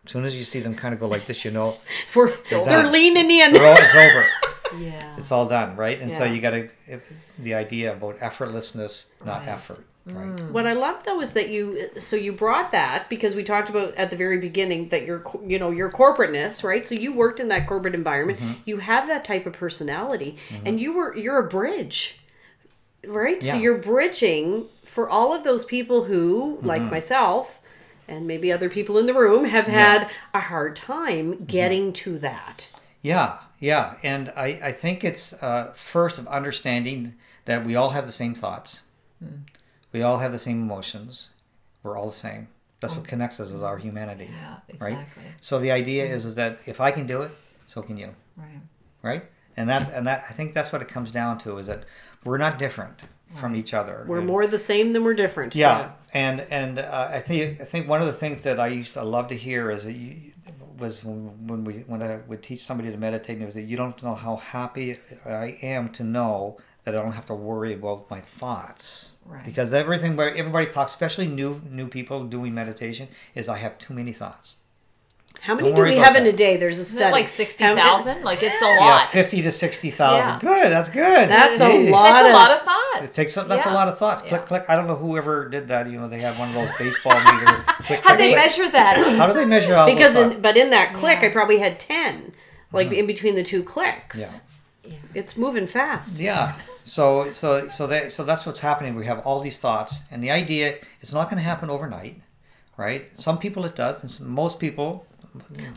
as 0.04 0.10
soon 0.12 0.24
as 0.24 0.34
you 0.34 0.44
see 0.44 0.60
them 0.60 0.74
kind 0.74 0.94
of 0.94 1.00
go 1.00 1.08
like 1.08 1.26
this, 1.26 1.44
you 1.44 1.50
know, 1.50 1.76
For, 2.08 2.32
They're 2.48 2.64
they're 2.64 2.90
leaning 2.90 3.30
in. 3.30 3.52
they're 3.52 3.66
all, 3.66 3.76
it's 3.78 3.94
over. 3.94 4.26
yeah. 4.82 5.16
It's 5.18 5.30
all 5.32 5.46
done, 5.46 5.76
right? 5.76 6.00
And 6.00 6.14
so 6.14 6.24
you 6.24 6.40
got 6.40 6.50
to 6.50 6.68
it's 6.88 7.30
the 7.38 7.54
idea 7.54 7.92
about 7.92 8.18
effortlessness, 8.20 9.06
not 9.24 9.40
Right. 9.40 9.48
effort, 9.48 9.84
right? 10.06 10.40
What 10.50 10.66
I 10.66 10.72
love 10.74 11.04
though 11.04 11.20
is 11.20 11.32
that 11.34 11.48
you 11.48 11.88
so 11.98 12.16
you 12.16 12.32
brought 12.32 12.72
that 12.72 13.08
because 13.08 13.34
we 13.36 13.42
talked 13.44 13.70
about 13.70 13.94
at 13.94 14.10
the 14.10 14.16
very 14.16 14.38
beginning 14.38 14.88
that 14.90 15.06
your 15.06 15.22
you 15.46 15.58
know 15.58 15.70
your 15.70 15.90
corporateness 15.90 16.62
right 16.64 16.86
so 16.86 16.94
you 16.94 17.12
worked 17.14 17.40
in 17.40 17.48
that 17.48 17.66
corporate 17.66 17.94
environment 17.94 18.38
Mm-hmm. 18.38 18.52
you 18.66 18.78
have 18.78 19.06
that 19.06 19.24
type 19.24 19.46
of 19.46 19.52
personality 19.54 20.36
and 20.66 20.78
you 20.80 20.92
were 20.92 21.16
you're 21.16 21.38
a 21.38 21.48
bridge 21.48 22.18
right 23.08 23.42
so 23.42 23.56
you're 23.56 23.78
bridging 23.78 24.66
for 24.84 25.08
all 25.08 25.32
of 25.32 25.44
those 25.44 25.64
people 25.64 26.04
who 26.04 26.58
like 26.62 26.80
Mm-hmm. 26.82 26.90
myself 26.90 27.60
and 28.08 28.26
maybe 28.26 28.52
other 28.52 28.68
people 28.68 28.98
in 28.98 29.06
the 29.06 29.14
room 29.14 29.44
have 29.44 29.66
had 29.66 30.10
a 30.34 30.40
hard 30.40 30.76
time 30.76 31.44
getting 31.46 31.92
to 31.92 32.18
that 32.18 32.68
Yeah, 33.02 33.38
yeah. 33.60 33.96
And 34.02 34.30
I, 34.36 34.60
I 34.62 34.72
think 34.72 35.04
it's 35.04 35.32
uh, 35.42 35.72
first 35.74 36.18
of 36.18 36.26
understanding 36.28 37.14
that 37.46 37.64
we 37.64 37.76
all 37.76 37.90
have 37.90 38.06
the 38.06 38.12
same 38.12 38.34
thoughts, 38.34 38.82
we 39.92 40.02
all 40.02 40.18
have 40.18 40.32
the 40.32 40.38
same 40.38 40.62
emotions, 40.62 41.28
we're 41.82 41.96
all 41.96 42.06
the 42.06 42.12
same. 42.12 42.48
That's 42.80 42.96
what 42.96 43.06
connects 43.06 43.40
us 43.40 43.50
is 43.52 43.62
our 43.62 43.78
humanity, 43.78 44.28
Yeah, 44.30 44.56
right? 44.78 44.92
exactly. 44.98 45.24
So 45.40 45.58
the 45.58 45.70
idea 45.70 46.04
is 46.04 46.26
is 46.26 46.34
that 46.36 46.58
if 46.66 46.80
I 46.80 46.90
can 46.90 47.06
do 47.06 47.22
it, 47.22 47.30
so 47.66 47.80
can 47.82 47.96
you, 47.96 48.14
Right. 48.36 48.60
right? 49.02 49.24
And 49.56 49.68
that's 49.68 49.88
and 49.88 50.06
that 50.06 50.24
I 50.28 50.32
think 50.32 50.52
that's 50.52 50.72
what 50.72 50.82
it 50.82 50.88
comes 50.88 51.12
down 51.12 51.38
to 51.38 51.58
is 51.58 51.66
that 51.68 51.84
we're 52.24 52.38
not 52.38 52.58
different 52.58 53.00
from 53.34 53.54
each 53.56 53.74
other. 53.74 54.04
we're 54.06 54.18
And- 54.18 54.26
more 54.26 54.46
the 54.46 54.58
same 54.58 54.92
than 54.92 55.02
we're 55.04 55.14
different 55.14 55.54
yeah, 55.56 55.92
and 56.12 56.40
and 56.50 56.78
uh, 56.78 57.08
I 57.12 57.20
think 57.20 57.60
I 57.60 57.64
think 57.64 57.88
one 57.88 58.00
of 58.00 58.06
the 58.06 58.12
things 58.12 58.42
that 58.42 58.60
I 58.60 58.68
used 58.68 58.92
to 58.94 59.02
love 59.02 59.26
to 59.28 59.34
hear 59.34 59.70
is 59.70 59.84
that 59.84 59.92
you, 59.94 60.32
was 60.78 61.04
when, 61.04 61.46
when 61.46 61.64
we 61.64 61.74
when 61.86 62.02
I 62.02 62.20
would 62.28 62.42
teach 62.42 62.60
somebody 62.60 62.90
to 62.90 62.96
meditate, 62.96 63.34
and 63.34 63.42
it 63.42 63.46
was 63.46 63.54
that 63.54 63.62
you 63.62 63.76
don't 63.76 64.00
know 64.02 64.14
how 64.14 64.36
happy 64.36 64.96
I 65.24 65.58
am 65.62 65.88
to 65.90 66.04
know 66.04 66.58
that 66.84 66.94
I 66.94 67.02
don't 67.02 67.12
have 67.12 67.26
to 67.26 67.34
worry 67.34 67.72
about 67.74 68.10
my 68.10 68.20
thoughts. 68.20 69.12
Right. 69.24 69.44
Because 69.44 69.72
everything 69.72 70.16
where 70.16 70.34
everybody 70.34 70.66
talks, 70.66 70.92
especially 70.92 71.26
new 71.26 71.60
new 71.70 71.88
people 71.88 72.24
doing 72.24 72.54
meditation, 72.54 73.08
is 73.34 73.48
I 73.48 73.58
have 73.58 73.78
too 73.78 73.94
many 73.94 74.12
thoughts. 74.12 74.58
How 75.40 75.54
many 75.54 75.68
Don't 75.68 75.76
do 75.76 75.82
we 75.82 75.94
about 75.98 76.04
have 76.06 76.16
in 76.16 76.26
a 76.26 76.32
day? 76.32 76.56
There's 76.56 76.78
a 76.78 76.80
Isn't 76.80 76.98
study. 76.98 77.12
like 77.12 77.28
60,000? 77.28 78.22
Like 78.24 78.38
it's 78.42 78.62
a 78.62 78.64
lot. 78.64 78.76
Yeah, 79.02 79.06
fifty 79.06 79.42
to 79.42 79.50
sixty 79.50 79.90
thousand. 79.90 80.32
Yeah. 80.34 80.38
Good, 80.40 80.72
that's 80.72 80.88
good. 80.88 81.28
That's 81.28 81.60
a 81.60 81.90
lot. 81.90 82.02
That's 82.04 82.24
a 82.24 82.28
of- 82.28 82.32
lot 82.34 82.50
of 82.52 82.62
thoughts. 82.62 83.04
It 83.04 83.10
takes 83.22 83.34
that's 83.34 83.66
Yeah. 83.66 83.72
a 83.72 83.74
lot 83.74 83.88
of 83.88 83.98
thoughts. 83.98 84.22
Click 84.22 84.32
Yeah. 84.40 84.46
click. 84.46 84.64
I 84.70 84.76
don't 84.76 84.86
know 84.86 84.94
whoever 84.94 85.48
did 85.48 85.68
that. 85.68 85.90
You 85.90 85.98
know, 86.00 86.08
they 86.08 86.20
have 86.20 86.38
one 86.38 86.48
of 86.48 86.54
those 86.54 86.70
baseball 86.78 87.18
meter. 87.20 87.46
Click, 87.84 88.00
How'd 88.00 88.02
click, 88.02 88.18
they 88.18 88.28
click. 88.32 88.36
measure 88.36 88.70
that? 88.70 88.96
How 89.18 89.26
do 89.26 89.34
they 89.34 89.44
measure 89.44 89.74
all 89.76 89.86
because 89.86 90.16
in, 90.16 90.40
but 90.40 90.56
in 90.56 90.70
that 90.70 90.94
click, 90.94 91.18
Yeah. 91.20 91.28
I 91.28 91.32
probably 91.32 91.58
had 91.58 91.78
ten, 91.78 92.32
like 92.72 92.90
in 92.92 93.06
between 93.06 93.34
the 93.34 93.42
two 93.42 93.62
clicks. 93.62 94.20
Mm-hmm. 94.20 94.90
Yeah. 94.92 94.96
It's 95.14 95.36
moving 95.36 95.66
fast. 95.66 96.18
Yeah. 96.18 96.54
So 96.86 97.32
so 97.32 97.68
so 97.68 97.86
that 97.88 98.12
so 98.14 98.24
that's 98.24 98.46
what's 98.46 98.60
happening. 98.60 98.94
We 98.94 99.04
have 99.06 99.18
all 99.26 99.40
these 99.40 99.58
thoughts, 99.60 100.00
and 100.10 100.22
the 100.22 100.30
idea 100.30 100.76
it's 101.02 101.12
not 101.12 101.28
going 101.28 101.38
to 101.38 101.44
happen 101.44 101.68
overnight, 101.68 102.20
right? 102.78 103.04
Some 103.18 103.36
people 103.38 103.66
it 103.66 103.74
does, 103.76 104.00
and 104.02 104.10
some, 104.10 104.30
most 104.30 104.58
people. 104.58 105.06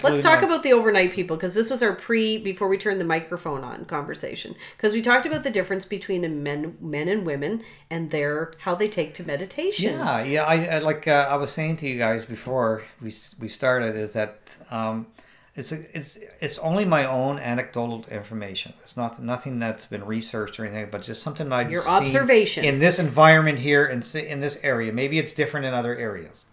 Let's 0.03 0.21
talk 0.21 0.43
about 0.43 0.61
the 0.63 0.73
overnight 0.73 1.13
people 1.13 1.35
because 1.35 1.55
this 1.55 1.69
was 1.69 1.81
our 1.81 1.93
pre 1.93 2.37
before 2.37 2.67
we 2.67 2.77
turned 2.77 3.01
the 3.01 3.05
microphone 3.05 3.63
on 3.63 3.85
conversation 3.85 4.55
because 4.75 4.93
we 4.93 5.01
talked 5.01 5.25
about 5.25 5.43
the 5.43 5.49
difference 5.49 5.85
between 5.85 6.43
men 6.43 6.77
men 6.79 7.07
and 7.07 7.25
women 7.25 7.63
and 7.89 8.11
their 8.11 8.51
how 8.59 8.75
they 8.75 8.87
take 8.87 9.13
to 9.15 9.23
meditation. 9.23 9.93
Yeah, 9.93 10.23
yeah. 10.23 10.43
I, 10.43 10.65
I 10.65 10.79
like 10.79 11.07
uh, 11.07 11.27
I 11.29 11.35
was 11.37 11.51
saying 11.51 11.77
to 11.77 11.87
you 11.87 11.97
guys 11.97 12.25
before 12.25 12.83
we 13.01 13.11
we 13.39 13.49
started 13.49 13.95
is 13.95 14.13
that 14.13 14.39
um, 14.69 15.07
it's 15.55 15.71
a, 15.71 15.97
it's 15.97 16.19
it's 16.39 16.59
only 16.59 16.85
my 16.85 17.05
own 17.05 17.39
anecdotal 17.39 18.05
information. 18.11 18.73
It's 18.83 18.95
not 18.95 19.19
nothing 19.19 19.57
that's 19.57 19.87
been 19.87 20.05
researched 20.05 20.59
or 20.59 20.65
anything, 20.65 20.89
but 20.91 21.01
just 21.01 21.23
something 21.23 21.51
I've 21.51 21.71
Your 21.71 21.81
seen 21.81 21.91
observation. 21.91 22.63
in 22.63 22.77
this 22.77 22.99
environment 22.99 23.57
here 23.57 23.87
in 23.87 24.03
si- 24.03 24.27
in 24.27 24.39
this 24.39 24.59
area. 24.63 24.93
Maybe 24.93 25.17
it's 25.17 25.33
different 25.33 25.65
in 25.65 25.73
other 25.73 25.95
areas. 25.97 26.45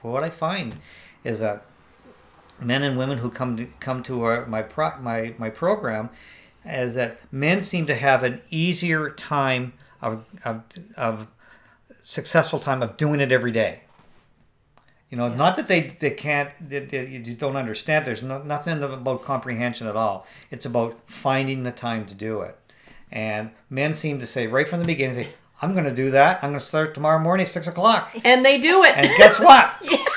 But 0.00 0.10
what 0.10 0.22
I 0.22 0.30
find 0.30 0.76
is 1.24 1.40
that 1.40 1.64
men 2.60 2.82
and 2.82 2.96
women 2.96 3.18
who 3.18 3.30
come 3.30 3.56
to 3.56 3.66
come 3.80 4.02
to 4.04 4.22
our, 4.24 4.46
my 4.46 4.62
pro, 4.62 4.98
my 5.00 5.34
my 5.38 5.50
program 5.50 6.10
is 6.64 6.94
that 6.94 7.18
men 7.32 7.62
seem 7.62 7.86
to 7.86 7.94
have 7.94 8.22
an 8.22 8.40
easier 8.50 9.10
time 9.10 9.72
of 10.00 10.24
of, 10.44 10.62
of 10.96 11.26
successful 12.02 12.58
time 12.58 12.82
of 12.82 12.96
doing 12.96 13.20
it 13.20 13.32
every 13.32 13.52
day. 13.52 13.84
You 15.10 15.18
know, 15.18 15.28
not 15.28 15.56
that 15.56 15.68
they, 15.68 15.88
they 16.00 16.10
can't, 16.10 16.48
they, 16.58 16.78
they, 16.78 17.06
you 17.06 17.34
don't 17.34 17.56
understand. 17.56 18.06
There's 18.06 18.22
no, 18.22 18.42
nothing 18.42 18.82
about 18.82 19.22
comprehension 19.22 19.86
at 19.86 19.94
all. 19.94 20.26
It's 20.50 20.64
about 20.64 20.98
finding 21.04 21.64
the 21.64 21.70
time 21.70 22.06
to 22.06 22.14
do 22.14 22.40
it. 22.40 22.56
And 23.10 23.50
men 23.68 23.92
seem 23.92 24.20
to 24.20 24.26
say 24.26 24.46
right 24.46 24.66
from 24.66 24.78
the 24.78 24.86
beginning, 24.86 25.14
say, 25.16 25.28
I'm 25.60 25.74
going 25.74 25.84
to 25.84 25.94
do 25.94 26.10
that. 26.12 26.42
I'm 26.42 26.50
going 26.50 26.60
to 26.60 26.66
start 26.66 26.94
tomorrow 26.94 27.18
morning, 27.18 27.44
six 27.44 27.66
o'clock. 27.66 28.10
And 28.24 28.42
they 28.42 28.58
do 28.58 28.84
it. 28.84 28.96
And 28.96 29.14
guess 29.18 29.38
what? 29.38 29.74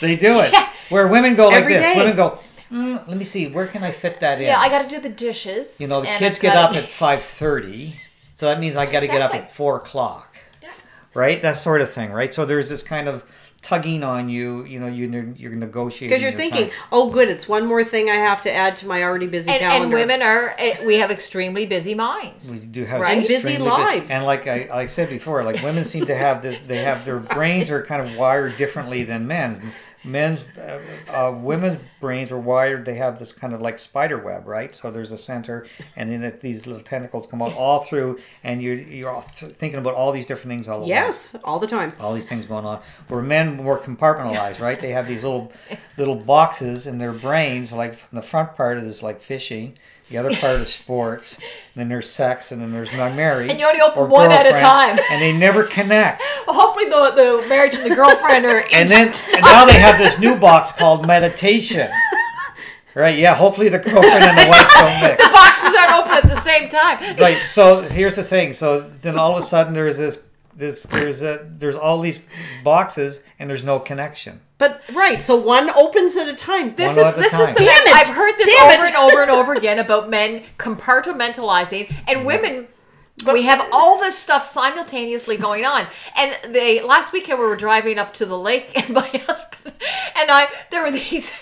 They 0.00 0.14
do 0.14 0.40
it. 0.40 0.52
Where 0.88 1.06
women 1.08 1.34
go 1.34 1.46
like 1.48 1.56
Every 1.56 1.72
this. 1.74 1.82
day. 1.92 1.96
Women 1.96 2.16
go, 2.16 2.38
mm, 2.70 3.06
let 3.08 3.16
me 3.16 3.24
see, 3.24 3.48
where 3.48 3.66
can 3.66 3.82
I 3.82 3.90
fit 3.90 4.20
that 4.20 4.38
in? 4.40 4.46
Yeah, 4.46 4.58
I 4.60 4.68
got 4.68 4.82
to 4.82 4.88
do 4.88 5.00
the 5.00 5.08
dishes. 5.08 5.76
you 5.80 5.86
know, 5.86 6.00
the 6.02 6.08
and 6.08 6.18
kids 6.18 6.36
I've 6.38 6.42
get 6.42 6.54
gotta- 6.54 6.78
up 6.78 6.82
at 6.84 6.88
five 6.88 7.22
thirty, 7.22 7.96
so 8.34 8.46
that 8.46 8.60
means 8.60 8.76
I 8.76 8.86
got 8.86 9.00
to 9.00 9.06
get 9.06 9.20
up 9.22 9.30
Exactly. 9.30 9.40
at 9.50 9.54
four 9.54 9.76
o'clock, 9.76 10.36
Yeah. 10.62 10.68
right? 11.14 11.40
That 11.42 11.56
sort 11.56 11.80
of 11.80 11.90
thing, 11.90 12.12
right? 12.12 12.32
So 12.32 12.44
there's 12.44 12.68
this 12.68 12.82
kind 12.82 13.08
of 13.08 13.24
tugging 13.62 14.04
on 14.04 14.28
you. 14.28 14.62
You 14.64 14.78
know, 14.78 14.86
you 14.86 15.08
ne- 15.08 15.32
you're 15.36 15.50
negotiating 15.50 16.10
Because 16.10 16.22
you're 16.22 16.30
your 16.30 16.38
thinking, 16.38 16.68
time. 16.68 16.78
oh, 16.92 17.10
good, 17.10 17.28
it's 17.28 17.48
one 17.48 17.66
more 17.66 17.82
thing 17.82 18.08
I 18.08 18.14
have 18.14 18.40
to 18.42 18.52
add 18.52 18.76
to 18.76 18.86
my 18.86 19.02
already 19.02 19.26
busy 19.26 19.50
and, 19.50 19.58
calendar. 19.58 19.84
and 19.86 19.94
women 19.94 20.22
are, 20.22 20.54
eh, 20.58 20.84
we 20.86 20.96
have 20.98 21.10
extremely 21.10 21.66
busy 21.66 21.92
minds. 21.94 22.52
We 22.52 22.58
do 22.60 22.84
have 22.84 23.00
Right? 23.00 23.18
And 23.18 23.26
busy 23.26 23.34
extremely 23.54 23.68
bu- 23.68 23.74
lives. 23.74 24.10
and 24.12 24.24
like 24.24 24.46
I, 24.46 24.68
I 24.70 24.86
said 24.86 25.08
before, 25.08 25.42
like 25.42 25.60
women 25.64 25.84
seem 25.84 26.06
to 26.06 26.14
have 26.14 26.42
this. 26.42 26.60
They 26.68 26.78
have 26.78 27.04
their 27.04 27.18
brains 27.18 27.68
are 27.70 27.82
kind 27.82 28.02
of 28.06 28.14
wired 28.16 28.56
differently 28.56 29.02
than 29.02 29.26
men. 29.26 29.60
Men's, 30.06 30.44
uh, 30.56 30.80
uh, 31.08 31.36
women's 31.36 31.78
brains 32.00 32.30
are 32.30 32.38
wired. 32.38 32.84
They 32.84 32.94
have 32.94 33.18
this 33.18 33.32
kind 33.32 33.52
of 33.52 33.60
like 33.60 33.78
spider 33.78 34.18
web, 34.18 34.46
right? 34.46 34.74
So 34.74 34.90
there's 34.90 35.12
a 35.12 35.18
center, 35.18 35.66
and 35.96 36.10
then 36.10 36.22
it, 36.22 36.40
these 36.40 36.66
little 36.66 36.82
tentacles 36.82 37.26
come 37.26 37.42
out 37.42 37.52
all 37.54 37.80
through, 37.80 38.20
and 38.44 38.62
you're 38.62 38.74
you're 38.76 39.20
thinking 39.22 39.78
about 39.78 39.94
all 39.94 40.12
these 40.12 40.26
different 40.26 40.50
things 40.50 40.68
all 40.68 40.76
at 40.76 40.80
once 40.80 40.88
yes, 40.88 41.36
all 41.44 41.58
the 41.58 41.66
time. 41.66 41.92
all 42.00 42.14
these 42.14 42.28
things 42.28 42.46
going 42.46 42.64
on. 42.64 42.80
Where 43.08 43.22
men 43.22 43.56
more 43.56 43.78
compartmentalized, 43.78 44.60
right? 44.60 44.80
They 44.80 44.90
have 44.90 45.08
these 45.08 45.24
little 45.24 45.52
little 45.96 46.16
boxes 46.16 46.86
in 46.86 46.98
their 46.98 47.12
brains. 47.12 47.72
Like 47.72 47.98
the 48.10 48.22
front 48.22 48.56
part 48.56 48.78
is 48.78 49.02
like 49.02 49.20
fishing, 49.20 49.76
the 50.08 50.18
other 50.18 50.34
part 50.36 50.60
is 50.60 50.72
sports, 50.72 51.36
and 51.38 51.44
then 51.74 51.88
there's 51.88 52.08
sex, 52.08 52.52
and 52.52 52.62
then 52.62 52.72
there's 52.72 52.92
my 52.92 53.12
marriage. 53.12 53.50
And 53.50 53.58
you 53.58 53.66
only 53.66 53.80
open 53.80 54.08
one 54.08 54.30
at 54.30 54.46
a 54.46 54.52
time. 54.52 54.98
and 55.10 55.20
they 55.20 55.36
never 55.36 55.64
connect. 55.64 56.22
Well, 56.46 56.54
hopefully 56.60 56.84
the, 56.88 57.10
the 57.10 57.48
marriage 57.48 57.74
and 57.74 57.90
the 57.90 57.94
girlfriend 57.96 58.46
are 58.46 58.64
And 58.72 58.88
then 58.88 59.08
and 59.34 59.42
now 59.42 59.64
they 59.66 59.72
have 59.80 59.98
this 59.98 60.16
new 60.20 60.36
box 60.36 60.70
called 60.70 61.04
meditation. 61.06 61.90
Right? 62.94 63.18
Yeah. 63.18 63.34
Hopefully 63.34 63.68
the 63.68 63.78
girlfriend 63.78 64.24
and 64.24 64.38
the 64.38 64.48
wife 64.48 64.70
don't 64.72 65.00
mix. 65.02 65.22
the 65.22 65.30
boxes 65.30 65.74
aren't 65.78 65.92
open 65.92 66.12
at 66.12 66.22
the 66.22 66.40
same 66.40 66.70
time. 66.70 67.16
right 67.18 67.36
so 67.46 67.82
here's 67.82 68.14
the 68.14 68.22
thing 68.24 68.54
so 68.54 68.80
then 68.80 69.18
all 69.18 69.36
of 69.36 69.44
a 69.44 69.46
sudden 69.46 69.74
there's 69.74 69.98
this 69.98 70.24
this 70.54 70.84
there's 70.84 71.20
a 71.20 71.46
there's 71.58 71.76
all 71.76 72.00
these 72.00 72.20
boxes 72.64 73.22
and 73.38 73.50
there's 73.50 73.62
no 73.64 73.78
connection 73.78 74.40
But 74.58 74.80
right, 74.94 75.20
so 75.20 75.36
one 75.36 75.68
opens 75.70 76.16
at 76.16 76.28
a 76.28 76.34
time. 76.34 76.74
This 76.76 76.96
One 76.96 76.98
is 77.00 77.06
at 77.08 77.16
a 77.16 77.20
this 77.20 77.32
is 77.34 77.48
the 77.52 77.54
Damn 77.64 77.84
thing. 77.84 77.92
it! 77.92 77.94
I've 77.94 78.14
heard 78.14 78.36
this 78.38 78.48
Damn 78.48 78.72
over 78.72 78.84
it! 78.84 78.94
and 78.94 78.96
over 78.96 79.22
and 79.22 79.30
over 79.30 79.52
again 79.54 79.78
about 79.78 80.08
men 80.08 80.42
compartmentalizing 80.58 81.92
and 82.08 82.24
women. 82.24 82.68
we 83.32 83.42
have 83.42 83.66
all 83.72 83.98
this 83.98 84.16
stuff 84.16 84.44
simultaneously 84.44 85.36
going 85.36 85.64
on. 85.66 85.86
And 86.16 86.54
they 86.54 86.80
last 86.82 87.12
weekend 87.12 87.38
we 87.38 87.44
were 87.46 87.56
driving 87.56 87.98
up 87.98 88.14
to 88.14 88.24
the 88.26 88.38
lake, 88.38 88.70
and 88.76 88.94
my 88.94 89.06
husband 89.26 89.74
and 90.16 90.30
I 90.30 90.48
there 90.70 90.82
were 90.82 90.90
these. 90.90 91.32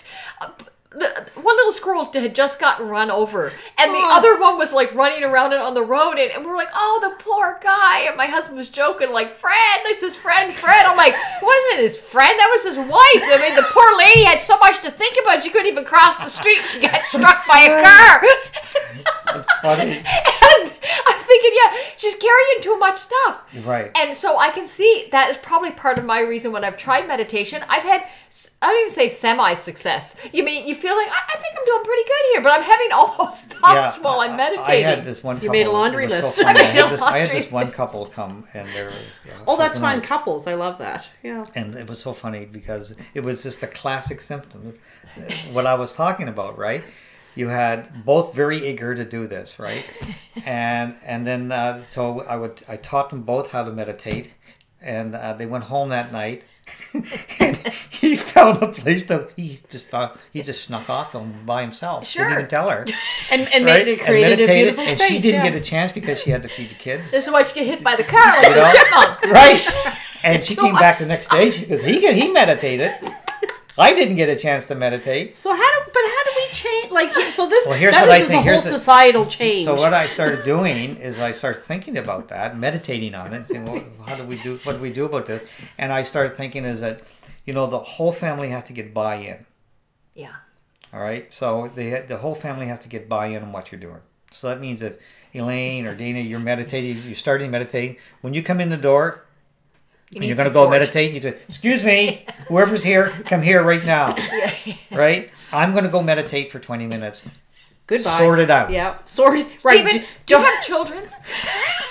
The, 0.96 1.26
one 1.34 1.56
little 1.56 1.72
squirrel 1.72 2.04
had 2.12 2.34
just 2.34 2.60
gotten 2.60 2.88
run 2.88 3.10
over, 3.10 3.52
and 3.78 3.90
the 3.92 3.98
Oh. 3.98 4.16
other 4.16 4.38
one 4.40 4.56
was 4.58 4.72
like 4.72 4.94
running 4.94 5.24
around 5.24 5.52
it 5.52 5.58
on 5.60 5.74
the 5.74 5.82
road, 5.82 6.18
and, 6.18 6.30
and 6.30 6.44
we 6.44 6.50
are 6.50 6.56
like, 6.56 6.68
"Oh, 6.74 6.98
the 7.02 7.22
poor 7.22 7.58
guy!" 7.62 8.00
And 8.06 8.16
my 8.16 8.26
husband 8.26 8.56
was 8.58 8.68
joking, 8.68 9.10
like, 9.10 9.32
"Fred, 9.32 9.80
it's 9.86 10.02
his 10.02 10.16
friend, 10.16 10.52
Fred." 10.52 10.86
I'm 10.86 10.96
like, 10.96 11.14
"It 11.14 11.42
wasn't 11.42 11.80
his 11.80 11.98
friend, 11.98 12.38
that 12.38 12.48
was 12.52 12.64
his 12.64 12.78
wife." 12.78 13.22
I 13.34 13.38
mean, 13.42 13.56
the 13.56 13.66
poor 13.70 13.98
lady 13.98 14.22
had 14.22 14.40
so 14.40 14.56
much 14.58 14.80
to 14.82 14.90
think 14.90 15.16
about; 15.20 15.42
she 15.42 15.50
couldn't 15.50 15.66
even 15.66 15.84
cross 15.84 16.16
the 16.18 16.28
street. 16.28 16.62
She 16.62 16.80
got 16.80 17.02
struck 17.08 17.44
by 17.48 17.60
a 17.64 17.82
car. 17.82 18.22
it's 19.36 19.48
funny 19.62 19.96
and 19.98 20.72
I'm 21.06 21.18
thinking, 21.24 21.52
yeah, 21.64 21.76
she's 21.96 22.14
carrying 22.14 22.60
too 22.60 22.78
much 22.78 22.98
stuff. 22.98 23.42
right 23.64 23.90
And 23.96 24.14
so 24.16 24.38
I 24.38 24.50
can 24.50 24.66
see 24.66 25.08
that 25.10 25.30
is 25.30 25.36
probably 25.38 25.72
part 25.72 25.98
of 25.98 26.04
my 26.04 26.20
reason 26.20 26.52
when 26.52 26.64
I've 26.64 26.76
tried 26.76 27.08
meditation. 27.08 27.62
I've 27.68 27.82
had, 27.82 28.04
I 28.64 28.68
don't 28.68 28.80
even 28.80 28.90
say 28.90 29.08
semi 29.10 29.52
success. 29.54 30.16
You 30.32 30.42
mean, 30.42 30.66
you 30.66 30.74
feel 30.74 30.96
like, 30.96 31.08
I, 31.08 31.20
I 31.34 31.36
think 31.36 31.54
I'm 31.58 31.64
doing 31.66 31.84
pretty 31.84 32.02
good 32.04 32.24
here, 32.32 32.40
but 32.42 32.52
I'm 32.52 32.62
having 32.62 32.92
all 32.92 33.14
those 33.18 33.42
thoughts 33.42 33.98
while 33.98 34.20
I'm 34.20 34.36
meditating. 34.36 34.86
I 34.86 34.88
had 34.88 35.04
this 35.04 35.22
one. 35.22 35.38
You 35.42 35.50
made 35.50 35.66
a 35.66 35.70
laundry 35.70 36.08
list. 36.08 36.36
So 36.36 36.44
funny. 36.44 36.60
I 36.60 36.62
I, 36.62 36.66
made 36.72 36.78
a 36.78 36.82
had 36.82 36.90
this, 36.92 37.02
I 37.02 37.18
had 37.18 37.30
this 37.30 37.50
one 37.50 37.70
couple 37.70 38.06
come, 38.06 38.46
and 38.54 38.66
they 38.68 38.84
were. 38.84 38.92
yeah, 39.26 39.34
Oh, 39.46 39.58
that's 39.58 39.76
husband 39.78 40.02
fun. 40.06 40.18
Couples, 40.18 40.46
I 40.46 40.54
love 40.54 40.78
that. 40.78 41.10
Yeah. 41.22 41.44
And 41.54 41.74
it 41.74 41.88
was 41.88 41.98
so 41.98 42.14
funny 42.14 42.46
because 42.46 42.96
it 43.12 43.20
was 43.20 43.42
just 43.42 43.62
a 43.62 43.66
classic 43.66 44.22
symptom. 44.22 44.74
What 45.52 45.66
I 45.66 45.74
was 45.74 45.92
talking 45.92 46.28
about, 46.28 46.56
right? 46.56 46.82
You 47.34 47.48
had 47.48 48.04
both 48.04 48.34
very 48.34 48.66
eager 48.66 48.94
to 48.94 49.04
do 49.04 49.26
this, 49.26 49.58
right? 49.58 49.84
And 50.46 50.96
and 51.04 51.26
then 51.26 51.52
uh, 51.52 51.84
so 51.84 52.22
I 52.22 52.36
would 52.36 52.62
I 52.68 52.76
taught 52.76 53.10
them 53.10 53.22
both 53.22 53.50
how 53.52 53.62
to 53.62 53.70
meditate, 53.70 54.34
and 54.80 55.14
uh, 55.14 55.32
they 55.34 55.46
went 55.46 55.64
home 55.64 55.90
that 55.90 56.12
night. 56.12 56.42
And 57.40 57.56
he 57.90 58.14
found 58.16 58.62
a 58.62 58.68
place 58.68 59.04
to 59.06 59.28
he 59.36 59.58
just 59.70 59.86
found 59.86 60.16
he 60.32 60.42
just 60.42 60.64
snuck 60.64 60.88
off 60.88 61.14
on 61.14 61.32
by 61.44 61.62
himself. 61.62 62.06
Sure. 62.06 62.24
Didn't 62.24 62.38
even 62.38 62.48
tell 62.50 62.70
her. 62.70 62.86
And 63.30 63.42
and 63.54 63.64
right? 63.64 63.84
made 63.84 63.88
it 63.88 64.00
created 64.00 64.26
a 64.40 64.46
meditated, 64.46 64.54
beautiful 64.56 64.84
and 64.84 64.98
space. 64.98 65.08
she 65.10 65.18
didn't 65.20 65.44
yeah. 65.44 65.50
get 65.50 65.60
a 65.60 65.64
chance 65.64 65.92
because 65.92 66.20
she 66.22 66.30
had 66.30 66.42
to 66.42 66.48
feed 66.48 66.68
the 66.70 66.74
kids. 66.74 67.10
this 67.10 67.26
is 67.26 67.32
why 67.32 67.42
she 67.42 67.54
get 67.54 67.66
hit 67.66 67.82
by 67.82 67.96
the 67.96 68.04
car 68.04 68.36
like 68.42 68.48
You 68.48 68.56
know? 68.56 68.66
a 68.66 68.70
chipmunk. 68.70 69.22
right? 69.32 69.94
And 70.24 70.42
she 70.42 70.54
Too 70.54 70.62
came 70.62 70.74
back 70.74 70.96
the 70.98 71.04
next 71.04 71.28
day. 71.28 71.50
She 71.50 71.66
goes, 71.66 71.82
"He 71.82 72.00
he 72.14 72.30
meditated. 72.30 72.92
I 73.76 73.92
didn't 73.94 74.16
get 74.16 74.28
a 74.28 74.36
chance 74.36 74.66
to 74.68 74.74
meditate." 74.74 75.36
So 75.38 75.50
how 75.54 75.70
do 75.72 75.78
but 75.86 76.02
how 76.02 76.24
do 76.24 76.30
we 76.36 76.46
change 76.52 76.92
like 76.92 77.12
so 77.12 77.48
this 77.48 77.66
Well, 77.68 77.76
here's 77.78 77.94
that 77.94 78.02
what 78.06 78.12
I 78.12 78.18
is 78.18 78.28
think. 78.28 78.40
a 78.46 78.50
whole 78.50 78.60
the- 78.60 78.68
societal 78.78 79.26
change. 79.26 79.64
So 79.64 79.74
what 79.74 79.92
I 79.94 80.06
started 80.06 80.42
doing 80.44 80.96
is 80.96 81.18
I 81.20 81.32
started 81.32 81.62
thinking 81.62 81.98
about 81.98 82.28
that, 82.28 82.56
meditating 82.58 83.14
on 83.14 83.32
it, 83.34 83.46
saying, 83.46 83.64
well, 83.66 83.82
"How 84.06 84.16
do 84.16 84.24
we 84.24 84.36
do? 84.36 84.58
What 84.64 84.74
do 84.76 84.78
we 84.82 84.92
do 84.92 85.06
about 85.06 85.26
this?" 85.26 85.42
And 85.78 85.92
I 85.92 86.02
started 86.04 86.36
thinking 86.36 86.64
is 86.64 86.80
that, 86.82 87.00
you 87.44 87.52
know, 87.52 87.66
the 87.66 87.78
whole 87.80 88.12
family 88.12 88.48
has 88.50 88.64
to 88.64 88.72
get 88.72 88.94
buy-in. 88.94 89.44
Yeah. 90.14 90.36
All 90.92 91.00
right, 91.00 91.32
so 91.34 91.70
the 91.74 92.04
the 92.06 92.18
whole 92.18 92.36
family 92.36 92.66
has 92.66 92.78
to 92.80 92.88
get 92.88 93.08
buy-in 93.08 93.42
on 93.42 93.50
what 93.52 93.72
you're 93.72 93.80
doing. 93.80 94.00
So 94.30 94.48
that 94.48 94.60
means 94.60 94.80
if 94.82 94.94
Elaine 95.34 95.86
or 95.86 95.94
Dana, 95.96 96.20
you're 96.20 96.38
meditating, 96.40 97.02
you're 97.04 97.14
starting 97.16 97.50
meditating. 97.50 97.96
When 98.20 98.34
you 98.34 98.42
come 98.42 98.60
in 98.60 98.68
the 98.68 98.76
door, 98.76 99.24
You 100.14 100.18
and 100.18 100.20
need 100.20 100.26
you're 100.28 100.36
going 100.36 100.48
to 100.48 100.54
go 100.54 100.70
meditate. 100.70 101.12
You 101.12 101.20
say, 101.20 101.28
"Excuse 101.48 101.82
me, 101.82 102.24
whoever's 102.46 102.84
here, 102.84 103.08
come 103.26 103.42
here 103.42 103.62
right 103.64 103.84
now." 103.84 104.16
Right? 104.92 105.30
I'm 105.52 105.72
going 105.72 105.82
to 105.84 105.90
go 105.90 106.02
meditate 106.04 106.52
for 106.52 106.60
20 106.60 106.86
minutes. 106.86 107.24
Goodbye. 107.88 108.18
Sort 108.18 108.38
it 108.38 108.48
out. 108.48 108.70
Yeah, 108.70 108.94
sort 109.06 109.36
it. 109.38 109.60
Stephen, 109.60 109.84
Right. 109.84 109.92
do 109.92 109.98
d- 109.98 110.04
you 110.04 110.06
Don't, 110.26 110.44
have 110.44 110.64
children? 110.64 111.02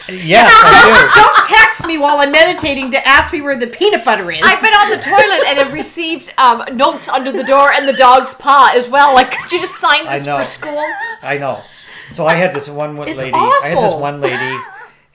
Yes, 0.09 0.49
I 0.51 1.11
don't 1.45 1.47
text 1.59 1.85
me 1.85 1.97
while 1.97 2.19
I'm 2.19 2.31
meditating 2.31 2.91
to 2.91 3.07
ask 3.07 3.33
me 3.33 3.41
where 3.41 3.59
the 3.59 3.67
peanut 3.67 4.05
butter 4.05 4.31
is. 4.31 4.41
I've 4.43 4.61
been 4.61 4.73
on 4.73 4.89
the 4.89 4.97
toilet 4.97 5.45
and 5.47 5.59
have 5.59 5.73
received 5.73 6.33
um, 6.37 6.63
notes 6.77 7.09
under 7.09 7.31
the 7.31 7.43
door 7.43 7.71
and 7.73 7.87
the 7.87 7.93
dog's 7.93 8.33
paw 8.33 8.71
as 8.73 8.87
well. 8.89 9.13
Like, 9.13 9.31
could 9.31 9.51
you 9.51 9.59
just 9.59 9.75
sign 9.75 10.05
this 10.05 10.25
for 10.25 10.45
school? 10.45 10.83
I 11.21 11.37
know. 11.37 11.61
So 12.13 12.25
I 12.25 12.35
had 12.35 12.53
this 12.53 12.69
one 12.69 12.97
It's 12.99 13.17
lady. 13.19 13.33
I 13.33 13.67
had 13.67 13.77
this 13.77 13.93
one 13.95 14.21
lady, 14.21 14.57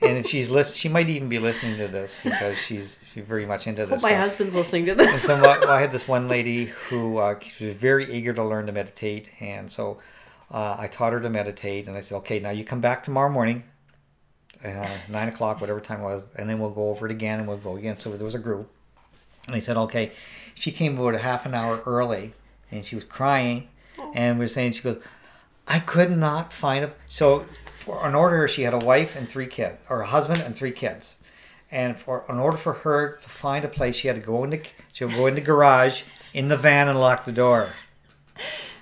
and 0.01 0.17
if 0.17 0.27
she's 0.27 0.49
list, 0.49 0.77
she 0.77 0.89
might 0.89 1.09
even 1.09 1.27
be 1.27 1.39
listening 1.39 1.77
to 1.77 1.87
this 1.87 2.19
because 2.23 2.55
she's 2.57 2.97
she's 3.13 3.25
very 3.25 3.45
much 3.45 3.67
into 3.67 3.85
this. 3.85 4.01
My 4.01 4.09
stuff. 4.09 4.21
husband's 4.21 4.55
listening 4.55 4.85
to 4.85 4.91
And 4.91 4.99
this. 5.01 5.23
so 5.23 5.35
I, 5.35 5.77
I 5.77 5.81
had 5.81 5.91
this 5.91 6.07
one 6.17 6.27
lady 6.27 6.65
who 6.65 7.17
uh, 7.17 7.39
she 7.39 7.67
was 7.67 7.75
very 7.75 8.11
eager 8.11 8.33
to 8.33 8.43
learn 8.43 8.65
to 8.67 8.71
meditate, 8.71 9.29
and 9.41 9.71
so 9.71 9.99
uh, 10.51 10.75
I 10.79 10.87
taught 10.87 11.13
her 11.13 11.19
to 11.19 11.29
meditate, 11.29 11.87
and 11.87 11.97
I 11.97 12.01
said, 12.01 12.15
"Okay, 12.17 12.39
now 12.39 12.49
you 12.51 12.63
come 12.63 12.81
back 12.81 13.03
tomorrow 13.03 13.29
morning, 13.29 13.63
uh, 14.63 14.87
nine 15.07 15.27
o'clock, 15.29 15.61
whatever 15.61 15.79
time 15.79 16.01
it 16.01 16.03
was, 16.03 16.25
and 16.35 16.49
then 16.49 16.59
we'll 16.59 16.69
go 16.71 16.89
over 16.89 17.05
it 17.05 17.11
again, 17.11 17.39
and 17.39 17.47
we'll 17.47 17.57
go 17.57 17.77
again." 17.77 17.97
So 17.97 18.11
there 18.15 18.25
was 18.25 18.35
a 18.35 18.39
group, 18.39 18.69
and 19.47 19.55
I 19.55 19.59
said, 19.59 19.77
"Okay." 19.77 20.11
She 20.55 20.71
came 20.73 20.99
about 20.99 21.15
a 21.15 21.19
half 21.19 21.45
an 21.45 21.53
hour 21.55 21.81
early, 21.85 22.33
and 22.69 22.85
she 22.85 22.95
was 22.95 23.05
crying, 23.05 23.69
and 24.13 24.37
we 24.37 24.45
are 24.45 24.49
saying, 24.49 24.73
"She 24.73 24.81
goes, 24.83 25.01
I 25.67 25.79
could 25.79 26.11
not 26.15 26.51
find 26.53 26.85
a 26.85 26.93
so." 27.07 27.45
For, 27.79 28.05
in 28.05 28.13
order, 28.13 28.45
she 28.49 28.63
had 28.63 28.73
a 28.73 28.77
wife 28.85 29.15
and 29.15 29.27
three 29.29 29.47
kids, 29.47 29.77
or 29.89 30.01
a 30.01 30.05
husband 30.05 30.41
and 30.41 30.53
three 30.53 30.71
kids 30.73 31.15
and 31.71 31.97
for 31.99 32.25
in 32.29 32.37
order 32.37 32.57
for 32.57 32.73
her 32.73 33.17
to 33.17 33.29
find 33.29 33.63
a 33.65 33.67
place, 33.69 33.95
she 33.95 34.07
had 34.07 34.15
to 34.15 34.21
go 34.21 34.43
into 34.43 34.61
she 34.93 35.05
would 35.05 35.15
go 35.15 35.27
in 35.27 35.35
the 35.35 35.41
garage 35.41 36.03
in 36.33 36.47
the 36.47 36.57
van 36.57 36.87
and 36.87 36.99
lock 36.99 37.25
the 37.25 37.31
door. 37.31 37.69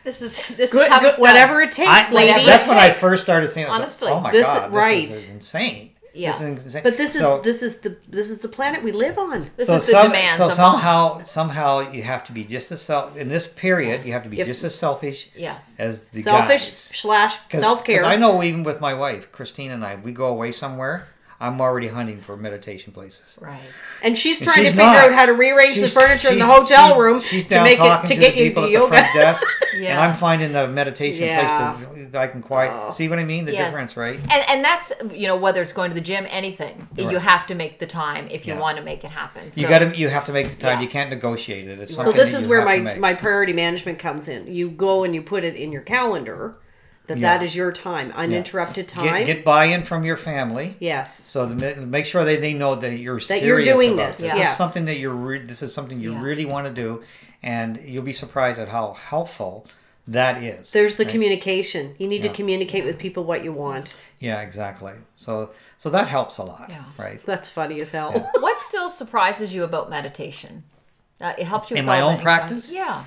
This 0.03 0.21
is 0.21 0.45
this 0.55 0.71
Good, 0.71 0.83
is 0.83 0.87
how 0.87 0.99
good, 0.99 1.09
it's 1.09 1.17
done. 1.17 1.27
whatever 1.27 1.61
it 1.61 1.71
takes, 1.71 1.89
I- 1.89 2.13
lady. 2.13 2.45
that's 2.45 2.67
when 2.69 2.77
I 2.77 2.91
first 2.91 3.23
started 3.23 3.49
seeing. 3.49 3.65
it. 3.67 3.69
I 3.69 3.79
was 3.79 4.01
like, 4.01 4.11
Honestly. 4.11 4.11
oh 4.11 4.19
my 4.21 4.31
This- 4.31 4.47
god, 4.47 4.71
right. 4.71 5.07
this 5.07 5.23
is 5.23 5.29
insane. 5.29 5.91
Yes. 6.13 6.39
This 6.39 6.65
is. 6.65 6.81
But 6.81 6.97
this 6.97 7.13
is 7.15 7.21
So- 7.21 7.41
this 7.41 7.61
is 7.61 7.79
the 7.79 7.95
this 8.07 8.31
is 8.31 8.39
the 8.39 8.47
planet 8.47 8.81
we 8.83 8.91
live 8.91 9.19
on. 9.19 9.51
This 9.57 9.67
so 9.67 9.75
is 9.75 9.85
the 9.85 9.91
some- 9.91 10.07
demands 10.07 10.37
So 10.37 10.47
of 10.47 10.53
somehow, 10.53 11.23
somehow 11.23 11.91
you 11.91 12.01
have 12.03 12.23
to 12.23 12.31
be 12.31 12.43
just 12.43 12.71
as 12.71 12.81
self 12.81 13.15
in 13.17 13.27
this 13.27 13.45
period. 13.47 14.03
You 14.05 14.13
have 14.13 14.23
to 14.23 14.29
be 14.29 14.37
You 14.37 14.41
have 14.43 14.47
just 14.47 14.63
as 14.63 14.73
selfish 14.73 15.29
Yes. 15.35 15.75
as 15.79 16.07
the 16.09 16.21
Selfish 16.21 16.61
guys. 16.61 16.73
slash 16.95 17.37
'Cause- 17.49 17.59
self 17.61 17.79
'cause 17.79 17.85
care. 17.85 18.05
I 18.05 18.15
know 18.15 18.41
even 18.41 18.63
with 18.63 18.79
my 18.81 18.93
wife, 18.95 19.31
Christine 19.31 19.69
and 19.71 19.85
I, 19.85 19.95
we 19.95 20.11
go 20.11 20.25
away 20.27 20.51
somewhere. 20.53 21.07
I'm 21.39 21.61
already 21.61 21.87
hunting 21.87 22.19
for 22.19 22.35
meditation 22.35 22.91
places. 22.93 23.37
Right. 23.39 23.59
And 24.01 24.17
she's 24.17 24.41
And 24.41 24.45
trying 24.49 24.57
she's 24.65 24.71
to 24.71 24.77
figure 24.77 24.85
not. 24.91 25.11
out 25.11 25.13
how 25.13 25.25
to 25.27 25.33
rearrange 25.33 25.79
the 25.79 25.87
furniture 25.87 26.29
in 26.29 26.39
the 26.39 26.47
hotel 26.47 26.87
she's- 26.87 26.97
room 26.97 27.21
she's 27.21 27.45
to 27.45 27.61
make 27.63 27.79
it 27.79 28.01
to 28.07 28.15
the 28.15 28.19
get 28.19 28.35
you 28.35 28.53
to 28.55 28.67
yoga. 28.67 28.95
desk, 29.13 29.43
and 29.75 29.99
I'm 29.99 30.15
finding 30.15 30.55
a 30.55 30.67
meditation 30.67 31.25
Yeah. 31.27 31.73
place 31.73 32.09
that 32.11 32.21
I 32.21 32.25
can 32.27 32.41
quiet. 32.41 32.71
Oh. 32.73 32.89
See 32.89 33.07
what 33.07 33.19
I 33.19 33.23
mean? 33.25 33.45
The 33.45 33.53
Yes. 33.53 33.67
difference, 33.69 33.95
right? 33.95 34.19
And 34.31 34.43
and 34.49 34.63
that's 34.65 34.91
you 35.13 35.27
know 35.27 35.35
whether 35.35 35.61
it's 35.61 35.73
going 35.73 35.91
to 35.91 35.95
the 35.95 36.01
gym, 36.01 36.25
anything 36.29 36.87
you 36.97 37.19
have 37.19 37.45
to 37.47 37.55
make 37.55 37.77
the 37.79 37.85
time 37.87 38.27
if 38.31 38.47
you 38.47 38.53
Yeah. 38.55 38.59
want 38.59 38.77
to 38.77 38.83
make 38.83 39.03
it 39.03 39.11
happen. 39.11 39.51
So, 39.51 39.61
You 39.61 39.67
got 39.67 39.79
to. 39.79 39.95
You 39.95 40.09
have 40.09 40.25
to 40.25 40.33
make 40.33 40.49
the 40.49 40.55
time. 40.55 40.77
Yeah. 40.79 40.81
You 40.81 40.87
can't 40.89 41.09
negotiate 41.11 41.67
it. 41.67 41.79
It's 41.79 41.95
So 41.95 42.11
this 42.11 42.33
is 42.33 42.47
where 42.47 42.65
my 42.65 42.95
my 42.97 43.13
priority 43.13 43.53
management 43.53 43.99
comes 43.99 44.27
in. 44.27 44.47
You 44.47 44.69
go 44.69 45.03
and 45.03 45.13
you 45.13 45.21
put 45.21 45.43
it 45.43 45.55
in 45.55 45.71
your 45.71 45.83
calendar 45.83 46.55
that 47.07 47.17
Yeah. 47.17 47.37
that 47.37 47.43
is 47.45 47.55
your 47.55 47.71
time, 47.71 48.11
uninterrupted 48.15 48.87
time. 48.87 49.05
get, 49.05 49.25
get 49.25 49.43
buy-in 49.45 49.83
from 49.83 50.03
your 50.03 50.17
family. 50.17 50.75
yes. 50.79 51.13
So 51.17 51.45
the, 51.45 51.75
make 51.77 52.05
sure 52.05 52.23
that 52.23 52.41
they 52.41 52.53
know 52.53 52.75
that 52.75 52.97
you're 52.97 53.19
That 53.19 53.41
you're 53.43 53.61
serious 53.61 53.67
doing 53.75 53.93
about 53.93 54.07
this, 54.07 54.17
This 54.19 54.27
yes. 54.35 54.51
is 54.51 54.57
something 54.57 54.85
that 54.85 54.97
you're. 54.97 55.13
Re- 55.13 55.43
this 55.45 55.61
is 55.61 55.73
something 55.73 55.99
you 55.99 56.13
Yeah. 56.13 56.21
really 56.21 56.45
want 56.45 56.67
to 56.67 56.73
do, 56.73 57.03
and 57.41 57.77
you'll 57.83 58.03
be 58.03 58.13
surprised 58.13 58.59
at 58.59 58.69
how 58.69 58.93
helpful 58.93 59.65
that 60.09 60.41
is. 60.41 60.71
There's 60.71 60.95
the 60.95 61.03
right? 61.03 61.11
communication. 61.11 61.93
You 61.97 62.07
need 62.07 62.23
Yeah. 62.23 62.31
to 62.31 62.35
communicate 62.37 62.85
with 62.85 62.97
people 62.97 63.23
what 63.25 63.43
you 63.43 63.51
want. 63.51 63.93
Yeah, 64.19 64.41
exactly. 64.41 64.93
So 65.15 65.51
so 65.77 65.89
that 65.89 66.07
helps 66.07 66.37
a 66.37 66.43
lot, 66.43 66.67
Yeah. 66.69 66.83
right? 66.97 67.23
That's 67.25 67.49
funny 67.49 67.81
as 67.81 67.91
hell. 67.91 68.11
What 68.39 68.59
still 68.59 68.89
surprises 68.89 69.53
you 69.53 69.63
about 69.63 69.89
meditation? 69.89 70.63
Uh, 71.21 71.33
it 71.37 71.45
helps 71.45 71.69
you 71.71 71.77
In 71.77 71.85
my 71.85 71.99
own 72.01 72.19
practice? 72.19 72.71
Yeah. 72.71 73.03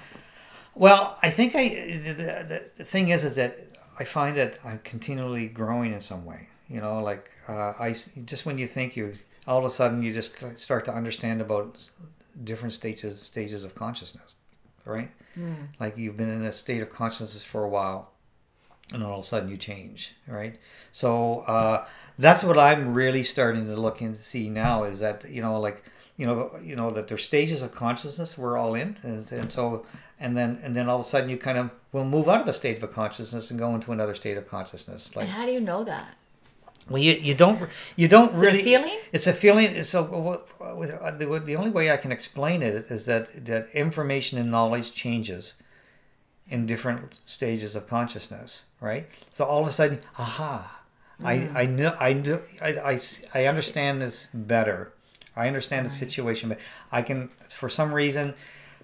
Well, 0.75 1.17
I 1.23 1.31
think 1.31 1.55
I 1.55 1.69
the, 1.69 2.13
the, 2.13 2.65
the 2.79 2.85
thing 2.85 3.09
is 3.09 3.25
is 3.25 3.37
that 3.37 3.57
I 4.01 4.05
find 4.05 4.37
that 4.39 4.59
I'm 4.65 4.81
continually 4.93 5.47
growing 5.47 5.93
in 5.93 6.01
some 6.01 6.25
way. 6.25 6.49
You 6.69 6.81
know, 6.81 7.03
like 7.03 7.31
uh, 7.49 7.75
I 7.79 7.91
just 8.25 8.47
when 8.47 8.57
you 8.59 8.67
think 8.67 8.97
you 8.97 9.13
all 9.47 9.59
of 9.59 9.65
a 9.65 9.71
sudden 9.71 10.03
you 10.03 10.13
just 10.13 10.33
start 10.59 10.85
to 10.87 10.93
understand 11.01 11.41
about 11.41 11.89
different 12.43 12.73
stages 12.73 13.21
stages 13.21 13.63
of 13.65 13.75
consciousness, 13.75 14.37
right? 14.85 15.11
Like 15.79 15.99
you've 15.99 16.17
been 16.17 16.31
in 16.31 16.45
a 16.45 16.53
state 16.53 16.81
of 16.81 16.91
consciousness 16.91 17.43
for 17.43 17.63
a 17.65 17.69
while, 17.69 18.13
and 18.95 19.03
all 19.05 19.19
of 19.19 19.25
a 19.25 19.29
sudden 19.29 19.49
you 19.51 19.59
change, 19.59 20.15
right? 20.27 20.59
So 20.93 21.41
uh, 21.41 21.87
that's 22.19 22.43
what 22.43 22.59
I'm 22.59 22.95
really 22.95 23.25
starting 23.25 23.67
to 23.67 23.77
look 23.77 24.01
and 24.01 24.17
see 24.17 24.49
now 24.49 24.85
is 24.85 25.01
that 25.01 25.29
you 25.29 25.43
know 25.43 25.61
like 25.61 25.85
you 26.21 26.27
know 26.27 26.39
you 26.63 26.77
know 26.77 26.91
that 26.91 27.09
there's 27.09 27.25
stages 27.25 27.63
of 27.63 27.75
consciousness 27.75 28.37
we're 28.37 28.59
all 28.59 28.75
in, 28.75 28.97
and, 29.03 29.33
and 29.33 29.53
so 29.53 29.87
and 30.19 30.37
then 30.37 30.61
and 30.63 30.77
then 30.77 30.89
all 30.89 31.01
of 31.01 31.07
a 31.07 31.09
sudden 31.09 31.31
you 31.31 31.39
kind 31.39 31.59
of 31.59 31.71
will 31.93 32.05
move 32.05 32.29
out 32.29 32.41
of 32.41 32.47
the 32.47 32.53
state 32.53 32.77
of 32.77 32.83
a 32.83 32.89
consciousness 32.89 33.51
and 33.51 33.59
go 33.59 33.75
into 33.75 33.91
another 33.91 34.15
state 34.15 34.37
of 34.37 34.47
consciousness. 34.47 35.17
Like 35.17 35.25
And 35.25 35.33
how 35.33 35.47
do 35.47 35.53
you 35.53 35.61
know 35.61 35.83
that? 35.85 36.17
well, 36.91 37.01
you, 37.01 37.15
you 37.15 37.35
don't 37.35 37.69
you 37.97 38.09
don't 38.09 38.35
it 38.35 38.37
a 38.37 38.41
really 38.41 38.63
feeling? 38.63 38.99
It's 39.13 39.27
a 39.27 39.33
feeling. 39.33 39.83
So 39.85 40.03
what, 40.03 40.49
uh, 40.61 41.11
the, 41.13 41.43
the 41.45 41.57
only 41.57 41.71
way 41.71 41.91
I 41.91 41.97
can 41.97 42.13
explain 42.13 42.63
it 42.63 42.75
is 42.75 43.07
that 43.07 43.47
that 43.47 43.69
information 43.73 44.39
and 44.39 44.51
knowledge 44.51 44.93
changes 44.93 45.55
in 46.49 46.67
different 46.67 47.21
stages 47.25 47.77
of 47.77 47.87
consciousness, 47.87 48.65
right? 48.81 49.07
So 49.31 49.45
all 49.45 49.63
of 49.63 49.69
a 49.69 49.71
sudden, 49.71 50.01
aha, 50.19 50.81
I 51.23 51.35
I 51.55 51.67
know 51.67 51.97
I 52.01 52.13
know 52.13 52.41
I 52.61 53.47
understand 53.47 54.03
this 54.03 54.29
better. 54.35 54.93
I 55.37 55.47
understand 55.47 55.87
the 55.87 55.91
situation, 55.91 56.49
but 56.51 56.59
I 56.93 57.03
can 57.03 57.31
for 57.49 57.69
some 57.69 57.93
reason 57.93 58.35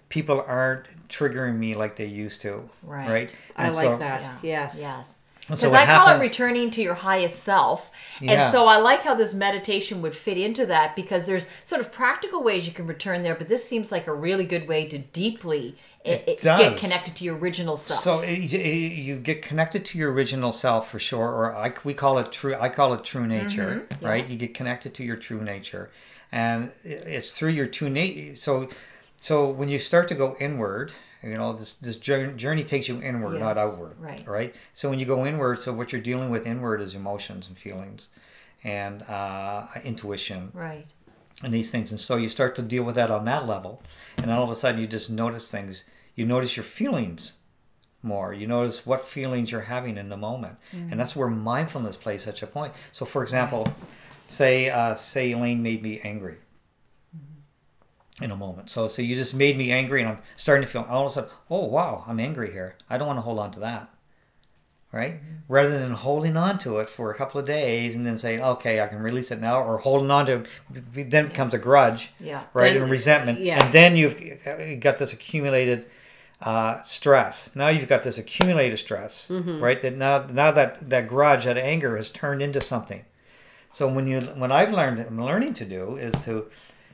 people 0.08 0.44
aren't 0.46 0.86
triggering 1.08 1.56
me 1.58 1.74
like 1.74 1.96
they 1.96 2.06
used 2.06 2.40
to, 2.42 2.68
Right. 2.82 3.08
right? 3.10 3.36
I 3.56 3.64
like 3.70 3.74
so- 3.74 3.98
that. 3.98 4.20
Yeah. 4.22 4.36
Yes. 4.42 4.78
Yes. 4.80 5.18
and 5.48 5.58
so 5.58 5.68
Because 5.68 5.72
what 5.72 5.88
I 5.88 5.96
call 5.96 6.08
it 6.20 6.20
returning 6.24 6.70
to 6.72 6.82
your 6.82 6.94
highest 6.94 7.42
self. 7.42 7.90
Yeah. 8.20 8.32
And 8.32 8.52
so 8.52 8.66
I 8.66 8.78
like 8.78 9.02
how 9.02 9.14
this 9.14 9.32
meditation 9.34 10.02
would 10.02 10.14
fit 10.14 10.38
into 10.38 10.66
that 10.66 10.96
because 10.96 11.26
there's 11.26 11.44
sort 11.64 11.80
of 11.80 11.92
practical 11.92 12.42
ways 12.42 12.66
you 12.66 12.72
can 12.72 12.86
return 12.86 13.22
there, 13.22 13.34
but 13.34 13.46
this 13.48 13.68
seems 13.68 13.92
like 13.92 14.06
a 14.08 14.12
really 14.12 14.44
good 14.44 14.66
way 14.68 14.86
to 14.88 14.98
deeply 14.98 15.76
i- 16.04 16.22
It 16.26 16.42
get 16.42 16.76
connected 16.76 17.14
to 17.16 17.24
your 17.24 17.36
original 17.36 17.76
self. 17.76 18.00
So 18.00 18.20
eh, 18.20 18.30
it, 18.30 18.54
it- 18.54 18.60
eh, 18.60 18.94
you 18.94 19.16
get 19.16 19.42
connected 19.42 19.84
to 19.86 19.98
your 19.98 20.12
original 20.12 20.52
self 20.52 20.90
for 20.90 20.98
sure, 20.98 21.28
or 21.28 21.54
I, 21.54 21.72
we 21.84 21.94
call 21.94 22.18
it 22.18 22.30
true. 22.32 22.56
I 22.58 22.68
call 22.68 22.94
it 22.94 23.04
true 23.04 23.26
nature, 23.26 23.86
mm-hmm. 23.88 24.06
right? 24.06 24.26
You 24.28 24.36
get 24.36 24.54
connected 24.54 24.94
to 24.94 25.04
your 25.04 25.16
true 25.16 25.42
nature, 25.42 25.90
and 26.36 26.70
it's 26.84 27.32
through 27.32 27.48
your 27.48 27.66
true 27.66 27.88
nature. 27.88 28.36
So, 28.36 28.68
so 29.16 29.48
when 29.48 29.70
you 29.70 29.78
start 29.78 30.06
to 30.08 30.14
go 30.14 30.36
inward, 30.38 30.92
you 31.22 31.34
know 31.34 31.54
this 31.54 31.74
this 31.74 31.96
journey 31.96 32.62
takes 32.62 32.88
you 32.88 33.00
inward, 33.00 33.40
not 33.40 33.56
outward, 33.56 33.96
right. 33.98 34.28
Right. 34.28 34.54
So 34.74 34.90
when 34.90 34.98
you 34.98 35.06
go 35.06 35.24
inward, 35.24 35.58
so 35.58 35.72
what 35.72 35.92
you're 35.92 36.02
dealing 36.02 36.28
with 36.28 36.46
inward 36.46 36.82
is 36.82 36.94
emotions 36.94 37.48
and 37.48 37.56
feelings, 37.56 38.10
and 38.62 39.02
uh, 39.04 39.66
intuition, 39.82 40.50
right. 40.52 40.84
and 41.42 41.54
these 41.54 41.70
things. 41.70 41.90
And 41.90 41.98
so 41.98 42.16
you 42.16 42.28
start 42.28 42.54
to 42.56 42.62
deal 42.62 42.84
with 42.84 42.96
that 42.96 43.10
on 43.10 43.24
that 43.24 43.46
level. 43.46 43.82
And 44.18 44.28
then 44.28 44.36
all 44.36 44.44
of 44.44 44.50
a 44.50 44.54
sudden 44.54 44.78
you 44.78 44.86
just 44.86 45.08
notice 45.08 45.50
things. 45.50 45.84
You 46.16 46.26
notice 46.26 46.54
your 46.54 46.64
feelings 46.64 47.38
more. 48.02 48.34
You 48.34 48.46
notice 48.46 48.84
what 48.84 49.04
feelings 49.04 49.50
you're 49.50 49.62
having 49.62 49.96
in 49.96 50.10
the 50.10 50.16
moment. 50.18 50.56
And 50.90 51.00
that's 51.00 51.16
where 51.16 51.28
mindfulness 51.28 51.96
plays 51.96 52.22
such 52.22 52.42
a 52.42 52.46
point. 52.46 52.74
So 52.92 53.04
for 53.06 53.22
example, 53.22 53.66
say 54.26 54.70
uh, 54.70 54.94
say 54.94 55.32
Elaine 55.32 55.62
made 55.62 55.82
me 55.82 56.00
angry 56.02 56.36
in 58.22 58.30
a 58.30 58.36
moment. 58.36 58.70
So 58.70 58.88
so 58.88 59.02
you 59.02 59.14
just 59.16 59.34
made 59.34 59.56
me 59.58 59.70
angry 59.72 60.00
and 60.00 60.08
I'm 60.10 60.18
starting 60.36 60.62
to 60.64 60.68
feel 60.70 60.86
all 60.88 61.04
of 61.04 61.10
a 61.10 61.14
sudden, 61.14 61.30
oh 61.50 61.64
wow, 61.66 62.04
I'm 62.06 62.18
angry 62.20 62.50
here. 62.52 62.76
I 62.88 62.96
don't 62.98 63.06
want 63.06 63.18
to 63.18 63.22
hold 63.22 63.38
on 63.38 63.50
to 63.52 63.60
that. 63.60 63.90
Right? 64.92 65.16
Rather 65.48 65.78
than 65.78 65.92
holding 65.92 66.36
on 66.38 66.58
to 66.60 66.78
it 66.78 66.88
for 66.88 67.10
a 67.10 67.14
couple 67.14 67.38
of 67.38 67.46
days 67.46 67.94
and 67.94 68.06
then 68.06 68.16
saying, 68.16 68.40
okay, 68.40 68.80
I 68.80 68.86
can 68.86 69.02
release 69.02 69.30
it 69.30 69.40
now, 69.40 69.62
or 69.62 69.76
holding 69.76 70.10
on 70.10 70.24
to 70.26 70.44
it, 70.74 71.10
then 71.10 71.28
becomes 71.28 71.52
a 71.52 71.58
grudge, 71.58 72.12
Yeah. 72.18 72.44
right? 72.54 72.72
Then- 72.72 72.82
and 72.84 72.90
resentment. 72.90 73.40
yes. 73.40 73.62
And 73.62 73.72
then 73.74 73.96
you've 73.96 74.14
uh, 74.46 74.76
got 74.76 74.96
this 74.96 75.12
accumulated 75.12 75.86
uh, 76.40 76.80
stress. 76.82 77.54
Now 77.54 77.68
you've 77.68 77.88
got 77.88 78.04
this 78.04 78.16
accumulated 78.16 78.78
stress, 78.78 79.28
Mm-hmm. 79.28 79.62
right? 79.62 79.82
That 79.82 79.96
now 79.96 80.24
now 80.30 80.50
that 80.52 80.88
that 80.88 81.08
grudge, 81.08 81.44
that 81.44 81.58
anger 81.58 81.96
has 81.98 82.08
turned 82.08 82.40
into 82.40 82.60
something. 82.62 83.04
So 83.76 83.86
when 83.86 84.06
you 84.06 84.22
what 84.42 84.50
I've 84.50 84.72
learned 84.72 85.00
I'm 85.00 85.20
learning 85.22 85.52
to 85.60 85.66
do 85.66 85.96
is 85.98 86.24
to 86.24 86.46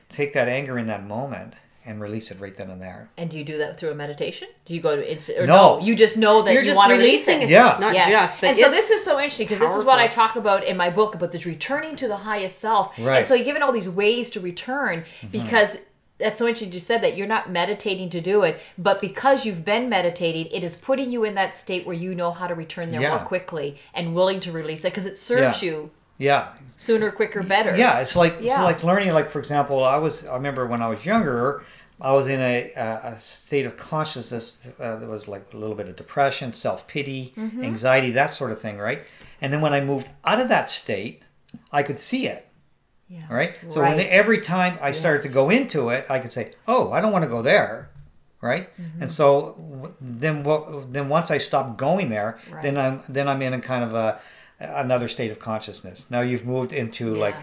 take 0.09 0.33
that 0.33 0.49
anger 0.49 0.77
in 0.77 0.87
that 0.87 1.07
moment 1.07 1.53
and 1.85 2.01
release 2.01 2.29
it 2.29 2.41
right 2.41 2.55
then 2.57 2.69
and 2.69 2.81
there. 2.81 3.09
And 3.17 3.29
do 3.29 3.37
you 3.37 3.45
do 3.45 3.57
that 3.59 3.79
through 3.79 3.91
a 3.91 3.95
meditation? 3.95 4.49
Do 4.65 4.73
you 4.73 4.81
go 4.81 4.93
to 4.97 5.11
instant 5.13 5.37
No. 5.47 5.79
no? 5.79 5.79
You 5.79 5.95
just 5.95 6.17
know 6.17 6.41
that 6.41 6.51
You're 6.53 6.63
you 6.63 6.67
just 6.71 6.77
want 6.77 6.91
release 6.91 7.25
releasing 7.25 7.41
it. 7.43 7.45
it. 7.45 7.51
Yeah. 7.51 7.77
Not 7.79 7.93
Yes. 7.93 8.09
just, 8.09 8.41
but 8.41 8.47
and 8.47 8.57
so 8.57 8.69
this 8.69 8.89
is 8.89 9.01
so 9.01 9.13
interesting 9.17 9.45
because 9.47 9.61
this 9.61 9.73
is 9.73 9.85
what 9.85 9.97
I 9.97 10.07
talk 10.07 10.35
about 10.35 10.65
in 10.65 10.75
my 10.75 10.89
book 10.89 11.15
about 11.15 11.31
this 11.31 11.45
returning 11.45 11.95
to 11.95 12.09
the 12.09 12.17
highest 12.17 12.59
self. 12.59 12.99
Right. 12.99 13.19
And 13.19 13.25
so 13.25 13.33
you're 13.33 13.45
given 13.45 13.63
all 13.63 13.71
these 13.71 13.87
ways 13.87 14.29
to 14.31 14.41
return 14.41 15.03
Mm-hmm. 15.03 15.27
because 15.29 15.77
that's 16.17 16.37
so 16.37 16.45
interesting 16.47 16.73
you 16.73 16.81
said 16.81 17.01
that 17.01 17.15
you're 17.15 17.27
not 17.27 17.49
meditating 17.49 18.09
to 18.09 18.19
do 18.19 18.43
it, 18.43 18.59
but 18.77 18.99
because 18.99 19.45
you've 19.45 19.63
been 19.63 19.87
meditating, 19.87 20.47
it 20.47 20.65
is 20.65 20.75
putting 20.75 21.13
you 21.13 21.23
in 21.23 21.35
that 21.35 21.55
state 21.55 21.85
where 21.87 21.95
you 21.95 22.13
know 22.13 22.31
how 22.31 22.47
to 22.47 22.55
return 22.55 22.91
there 22.91 22.99
Yeah. 23.01 23.15
more 23.15 23.25
quickly 23.25 23.77
and 23.93 24.13
willing 24.13 24.41
to 24.41 24.51
release 24.51 24.81
it 24.81 24.89
because 24.91 25.05
it 25.05 25.17
serves 25.17 25.61
Yeah. 25.63 25.69
you 25.69 25.91
Yeah, 26.17 26.49
sooner, 26.77 27.11
quicker, 27.11 27.43
better. 27.43 27.75
Yeah, 27.75 27.99
it's 27.99 28.15
like 28.15 28.37
Yeah. 28.39 28.53
it's 28.53 28.59
like 28.59 28.83
learning. 28.83 29.13
Like 29.13 29.29
for 29.29 29.39
example, 29.39 29.83
I 29.83 29.97
was 29.97 30.25
I 30.25 30.35
remember 30.35 30.65
when 30.67 30.81
I 30.81 30.87
was 30.87 31.05
younger, 31.05 31.63
I 32.01 32.13
was 32.13 32.27
in 32.27 32.39
a, 32.39 32.71
a, 32.75 33.19
state 33.19 33.65
of 33.65 33.77
consciousness 33.77 34.57
uh, 34.79 34.95
that 34.97 35.07
was 35.09 35.27
like 35.27 35.45
a 35.53 35.57
little 35.57 35.75
bit 35.75 35.87
of 35.89 35.95
depression, 35.95 36.53
self 36.53 36.87
pity, 36.87 37.33
Mm-hmm. 37.37 37.63
anxiety, 37.63 38.11
that 38.11 38.27
sort 38.31 38.51
of 38.51 38.59
thing, 38.59 38.77
right? 38.77 39.01
And 39.41 39.51
then 39.51 39.61
when 39.61 39.73
I 39.73 39.81
moved 39.81 40.09
out 40.25 40.39
of 40.39 40.49
that 40.49 40.69
state, 40.69 41.23
I 41.71 41.83
could 41.83 41.97
see 41.97 42.27
it. 42.27 42.47
Yeah. 43.09 43.21
All 43.29 43.35
right. 43.35 43.55
So 43.69 43.81
when 43.81 43.99
every 43.99 44.39
time 44.39 44.77
I 44.81 44.91
started 44.91 45.23
to 45.27 45.33
go 45.33 45.49
into 45.49 45.89
it, 45.89 46.05
I 46.09 46.19
could 46.19 46.31
say, 46.31 46.51
"Oh, 46.67 46.91
I 46.91 47.01
don't 47.01 47.11
want 47.11 47.23
to 47.23 47.29
go 47.29 47.41
there," 47.41 47.89
right? 48.41 48.69
Mm-hmm. 48.77 49.01
And 49.01 49.11
so 49.11 49.55
w- 49.59 49.93
then, 50.01 50.43
what? 50.43 50.91
Then 50.93 51.09
once 51.09 51.29
I 51.29 51.37
stop 51.37 51.77
going 51.77 52.09
there, 52.09 52.39
then 52.63 52.77
I'm 52.77 53.01
then 53.09 53.27
I'm 53.27 53.41
in 53.41 53.53
a 53.53 53.59
kind 53.59 53.83
of 53.83 53.93
a 53.93 54.19
another 54.63 55.07
state 55.07 55.31
of 55.31 55.39
consciousness. 55.39 56.09
Now 56.09 56.21
you've 56.21 56.45
moved 56.45 56.73
into 56.73 57.13
like 57.15 57.35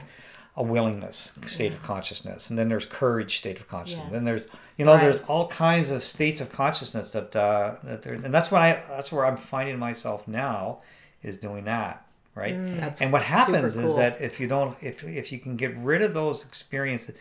a 0.56 0.62
willingness 0.62 1.32
state 1.46 1.72
of 1.72 1.82
consciousness, 1.82 2.50
and 2.50 2.58
then 2.58 2.68
there's 2.68 2.84
courage 2.86 3.36
state 3.38 3.58
of 3.60 3.68
consciousness. 3.68 4.04
Yes. 4.06 4.12
Then 4.12 4.24
there's 4.24 4.46
you 4.76 4.84
know 4.84 4.94
Right. 4.94 5.00
there's 5.02 5.22
all 5.22 5.46
kinds 5.48 5.90
of 5.90 6.02
states 6.02 6.40
of 6.40 6.50
consciousness 6.52 7.12
that 7.12 7.34
uh, 7.36 7.76
that 7.84 8.02
there, 8.02 8.14
and 8.14 8.32
that's 8.34 8.50
what 8.50 8.62
I 8.62 8.82
that's 8.88 9.10
where 9.12 9.24
I'm 9.24 9.36
finding 9.36 9.78
myself 9.78 10.26
now 10.26 10.80
is 11.22 11.36
doing 11.36 11.64
that 11.64 12.04
right. 12.34 12.56
That's 12.78 13.00
and 13.00 13.12
what 13.12 13.22
happens 13.22 13.74
cool. 13.76 13.86
is 13.86 13.96
that 13.96 14.20
if 14.20 14.40
you 14.40 14.46
don't 14.48 14.76
if 14.82 15.04
if 15.04 15.30
you 15.32 15.38
can 15.38 15.56
get 15.56 15.76
rid 15.76 16.02
of 16.02 16.14
those 16.14 16.44
experiences 16.44 17.14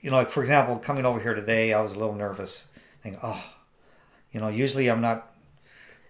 you 0.00 0.10
know 0.10 0.16
like 0.18 0.30
for 0.30 0.42
example 0.42 0.76
coming 0.78 1.04
over 1.04 1.18
here 1.20 1.34
today 1.34 1.72
i 1.72 1.80
was 1.80 1.92
a 1.92 1.98
little 1.98 2.14
nervous 2.14 2.68
thinking 3.02 3.20
oh 3.24 3.44
you 4.32 4.38
know 4.40 4.48
usually 4.48 4.88
i'm 4.88 5.00
not 5.00 5.32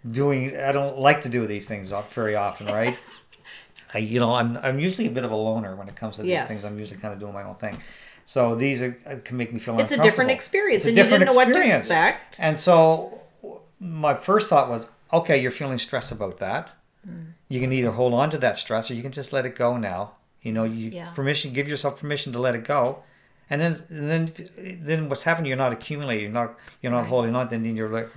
doing 0.09 0.57
i 0.57 0.71
don't 0.71 0.99
like 0.99 1.23
to 1.23 1.29
do 1.29 1.47
these 1.47 1.67
things 1.67 1.93
very 2.11 2.35
often 2.37 2.67
right 2.67 2.97
I, 3.95 3.99
you 3.99 4.19
know 4.21 4.35
i'm 4.35 4.57
i'm 4.59 4.79
usually 4.81 5.07
a 5.07 5.11
bit 5.11 5.25
of 5.25 5.31
a 5.31 5.37
loner 5.37 5.77
when 5.77 5.89
it 5.89 5.97
comes 5.97 6.17
to 6.17 6.23
these 6.23 6.31
Yes. 6.33 6.49
things 6.49 6.65
i'm 6.65 6.79
usually 6.79 6.99
kind 7.01 7.15
of 7.15 7.21
doing 7.21 7.33
my 7.33 7.43
own 7.45 7.57
thing 7.57 7.79
so 8.25 8.55
these 8.55 8.83
are 8.83 8.97
uh, 9.07 9.17
can 9.25 9.37
make 9.37 9.53
me 9.53 9.61
feel 9.61 9.79
It's 9.79 9.93
a 9.93 10.03
different 10.03 10.31
experience, 10.33 10.85
It's 10.85 10.87
a 10.87 10.89
and 10.89 10.97
you 10.97 11.03
didn't 11.05 11.21
different 11.21 11.31
know 11.33 11.37
what 11.37 11.45
to 11.45 11.51
experience. 11.51 11.81
expect. 11.83 12.37
and 12.41 12.59
so 12.59 13.21
my 13.81 14.15
first 14.15 14.49
thought 14.51 14.69
was 14.69 14.89
okay 15.13 15.41
you're 15.41 15.51
feeling 15.51 15.79
stress 15.79 16.11
about 16.11 16.39
that 16.39 16.71
Hmm. 17.05 17.27
you 17.49 17.61
can 17.61 17.73
either 17.73 17.93
hold 17.93 18.13
on 18.15 18.31
to 18.31 18.39
that 18.39 18.59
stress 18.59 18.91
or 18.91 18.95
you 18.95 19.03
can 19.03 19.13
just 19.13 19.33
let 19.33 19.47
it 19.47 19.55
go 19.55 19.77
now 19.77 20.13
you 20.43 20.53
know 20.53 20.65
you 20.65 20.91
Yeah. 20.91 21.11
permission 21.15 21.53
give 21.53 21.69
yourself 21.69 22.01
permission 22.01 22.33
to 22.33 22.41
let 22.41 22.55
it 22.57 22.65
go 22.65 23.03
and 23.49 23.61
then 23.61 23.73
and 23.91 24.11
then 24.11 24.33
then 24.89 25.09
what's 25.09 25.23
happening 25.23 25.47
you're 25.49 25.57
not 25.67 25.73
accumulating 25.73 26.25
you're 26.25 26.33
not 26.33 26.57
you're 26.83 26.91
not 26.93 27.07
holding 27.07 27.35
on 27.37 27.47
then 27.49 27.63
then 27.63 27.77
you're 27.77 27.89
like 27.89 28.09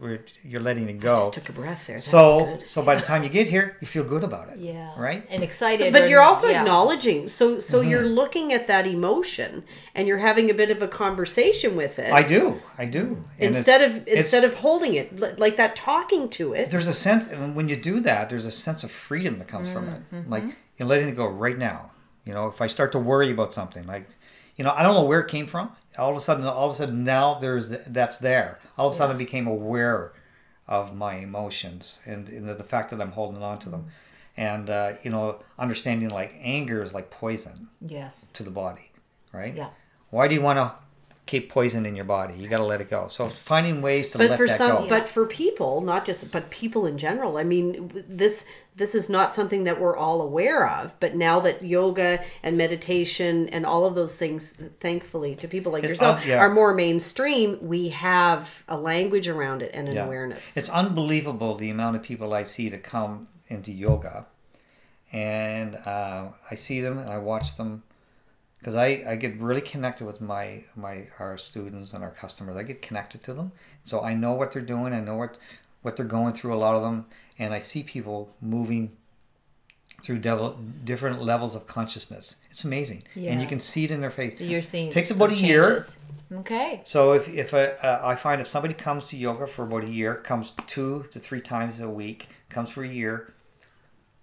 you're, 0.00 0.20
you're 0.44 0.60
letting 0.60 0.88
it 0.88 1.00
go 1.00 1.16
Just 1.16 1.32
took 1.34 1.48
a 1.48 1.52
breath 1.52 1.86
there. 1.88 1.96
That 1.96 2.02
so 2.02 2.44
good. 2.44 2.68
so 2.68 2.82
by 2.82 2.94
the 2.94 3.02
time 3.02 3.24
you 3.24 3.28
get 3.28 3.48
here 3.48 3.76
you 3.80 3.86
feel 3.86 4.04
good 4.04 4.22
about 4.22 4.48
it 4.52 4.58
Yeah. 4.58 4.92
right 4.96 5.26
And 5.28 5.42
excited. 5.42 5.78
So- 5.80 5.90
but 5.90 6.02
and- 6.02 6.10
you're 6.10 6.22
also 6.30 6.46
yeah. 6.48 6.60
acknowledging. 6.60 7.28
So 7.28 7.58
so 7.58 7.80
Mm-hmm. 7.80 7.90
you're 7.90 8.06
looking 8.20 8.52
at 8.52 8.66
that 8.68 8.86
emotion 8.86 9.64
and 9.96 10.06
you're 10.08 10.18
having 10.30 10.50
a 10.50 10.54
bit 10.54 10.70
of 10.70 10.80
a 10.82 10.88
conversation 10.88 11.74
with 11.82 11.98
it. 11.98 12.12
i 12.12 12.22
do 12.22 12.42
i 12.78 12.84
do 12.98 13.02
And 13.40 13.48
instead 13.56 13.80
of 13.86 14.06
instead 14.06 14.44
of 14.44 14.52
holding 14.54 14.94
it 14.94 15.06
like 15.44 15.56
that, 15.56 15.70
talking 15.74 16.28
to 16.38 16.44
it. 16.58 16.70
there's 16.70 16.88
a 16.96 16.98
sense 17.08 17.26
and 17.26 17.56
when 17.56 17.68
you 17.68 17.76
do 17.90 17.94
that 18.08 18.22
there's 18.30 18.46
a 18.46 18.56
sense 18.66 18.80
of 18.86 18.90
freedom 19.06 19.38
that 19.40 19.48
comes 19.54 19.68
from 19.74 19.84
Mm-hmm. 19.86 20.16
it 20.16 20.30
like 20.34 20.46
you're 20.76 20.88
letting 20.94 21.08
it 21.08 21.16
go 21.16 21.26
right 21.46 21.58
now 21.58 21.78
you 22.26 22.32
know 22.36 22.46
if 22.54 22.58
i 22.60 22.68
start 22.76 22.90
to 22.92 22.98
worry 23.12 23.30
about 23.36 23.50
something 23.52 23.84
like 23.94 24.06
you 24.56 24.64
know 24.64 24.72
i 24.76 24.82
don't 24.82 24.94
know 24.94 25.04
where 25.04 25.20
it 25.20 25.28
came 25.28 25.46
from 25.46 25.70
all 25.98 26.10
of 26.10 26.16
a 26.16 26.20
sudden 26.20 26.44
all 26.46 26.66
of 26.66 26.72
a 26.72 26.74
sudden 26.74 27.04
now 27.04 27.34
there's 27.34 27.70
that's 27.86 28.18
there 28.18 28.58
all 28.76 28.88
of 28.88 28.94
a 28.94 28.96
sudden 28.96 29.14
i 29.16 29.18
became 29.18 29.46
aware 29.46 30.12
of 30.68 30.94
my 30.96 31.14
emotions 31.16 32.00
and, 32.06 32.28
and 32.28 32.48
the 32.48 32.64
fact 32.64 32.90
that 32.90 33.00
i'm 33.00 33.12
holding 33.12 33.42
on 33.42 33.58
to 33.58 33.68
them 33.68 33.80
Mm-hmm. 34.38 34.40
and 34.42 34.70
uh, 34.70 34.92
you 35.02 35.10
know 35.10 35.40
understanding 35.58 36.10
like 36.10 36.34
anger 36.40 36.82
is 36.82 36.92
like 36.92 37.08
poison 37.10 37.68
Yes. 37.80 38.28
to 38.34 38.42
the 38.42 38.50
body 38.50 38.90
right 39.32 39.54
Yeah. 39.54 39.68
why 40.10 40.28
do 40.28 40.34
you 40.34 40.42
want 40.42 40.58
to 40.58 40.72
keep 41.26 41.50
poison 41.50 41.84
in 41.84 41.96
your 41.96 42.04
body. 42.04 42.34
You 42.34 42.48
got 42.48 42.58
to 42.58 42.64
let 42.64 42.80
it 42.80 42.88
go. 42.88 43.08
So 43.08 43.28
finding 43.28 43.82
ways 43.82 44.12
to 44.12 44.18
but 44.18 44.30
let 44.30 44.36
for 44.38 44.46
that 44.46 44.56
some 44.56 44.84
go. 44.84 44.88
but 44.88 45.08
for 45.08 45.26
people 45.26 45.80
not 45.80 46.06
just 46.06 46.30
but 46.30 46.50
people 46.50 46.86
in 46.86 46.96
general 46.98 47.36
i 47.36 47.42
mean 47.44 47.90
this 48.08 48.46
this 48.76 48.94
is 48.94 49.08
not 49.08 49.32
something 49.32 49.64
that 49.64 49.80
we're 49.80 49.96
all 49.96 50.20
aware 50.22 50.68
of 50.68 50.94
but 51.00 51.14
now 51.16 51.40
that 51.40 51.62
yoga 51.64 52.22
and 52.42 52.56
meditation 52.56 53.48
and 53.48 53.66
all 53.66 53.84
of 53.84 53.94
those 53.94 54.14
things 54.14 54.52
thankfully 54.80 55.34
to 55.34 55.48
people 55.48 55.72
like 55.72 55.82
It's 55.82 55.90
yourself 55.92 56.20
un- 56.22 56.28
yeah. 56.28 56.38
are 56.38 56.50
more 56.52 56.72
mainstream 56.74 57.58
we 57.60 57.88
have 57.90 58.64
a 58.68 58.76
language 58.76 59.28
around 59.28 59.62
it 59.62 59.70
and 59.74 59.88
an 59.88 59.96
awareness. 59.98 60.56
It's 60.56 60.70
unbelievable 60.70 61.56
the 61.56 61.70
amount 61.70 61.96
of 61.96 62.02
people 62.02 62.32
I 62.34 62.44
see 62.44 62.68
that 62.68 62.82
come 62.82 63.28
into 63.48 63.72
yoga, 63.72 64.26
and 65.12 65.76
uh, 65.76 66.28
I 66.50 66.54
see 66.54 66.80
them 66.80 66.98
and 66.98 67.10
I 67.10 67.18
watch 67.18 67.56
them 67.56 67.82
because 68.66 68.74
I, 68.74 69.04
I 69.06 69.14
get 69.14 69.38
really 69.38 69.60
connected 69.60 70.06
with 70.06 70.20
my 70.20 70.64
my 70.74 71.06
our 71.20 71.38
students 71.38 71.92
and 71.92 72.02
our 72.02 72.10
customers. 72.10 72.56
I 72.56 72.64
get 72.64 72.82
connected 72.82 73.22
to 73.22 73.32
them, 73.32 73.52
so 73.84 74.02
I 74.02 74.12
know 74.12 74.32
what 74.32 74.50
they're 74.50 74.60
doing. 74.60 74.92
I 74.92 74.98
know 74.98 75.14
what 75.14 75.38
what 75.82 75.94
they're 75.94 76.04
going 76.04 76.32
through. 76.32 76.52
A 76.52 76.58
lot 76.58 76.74
of 76.74 76.82
them, 76.82 77.06
and 77.38 77.54
I 77.54 77.60
see 77.60 77.84
people 77.84 78.34
moving 78.40 78.96
through 80.02 80.18
devil, 80.18 80.58
different 80.82 81.22
levels 81.22 81.54
of 81.54 81.68
consciousness. 81.68 82.40
It's 82.50 82.64
amazing, 82.64 83.04
and 83.14 83.40
you 83.40 83.46
can 83.46 83.60
see 83.60 83.84
it 83.84 83.92
in 83.92 84.00
their 84.00 84.10
face. 84.10 84.38
So 84.38 84.44
you're 84.44 84.60
seeing. 84.62 84.88
it 84.88 84.92
takes 84.92 85.12
about 85.12 85.30
a 85.30 85.36
year. 85.36 85.80
Okay. 86.32 86.80
So 86.82 87.12
if 87.12 87.28
if 87.28 87.54
I, 87.54 87.66
uh, 87.66 88.00
I 88.02 88.16
find 88.16 88.40
if 88.40 88.48
somebody 88.48 88.74
comes 88.74 89.04
to 89.10 89.16
yoga 89.16 89.46
for 89.46 89.62
about 89.62 89.84
a 89.84 89.90
year, 89.90 90.16
comes 90.16 90.50
two 90.66 91.06
to 91.12 91.20
three 91.20 91.40
times 91.40 91.78
a 91.78 91.88
week, 91.88 92.30
comes 92.48 92.70
for 92.70 92.82
a 92.82 92.88
year, 92.88 93.32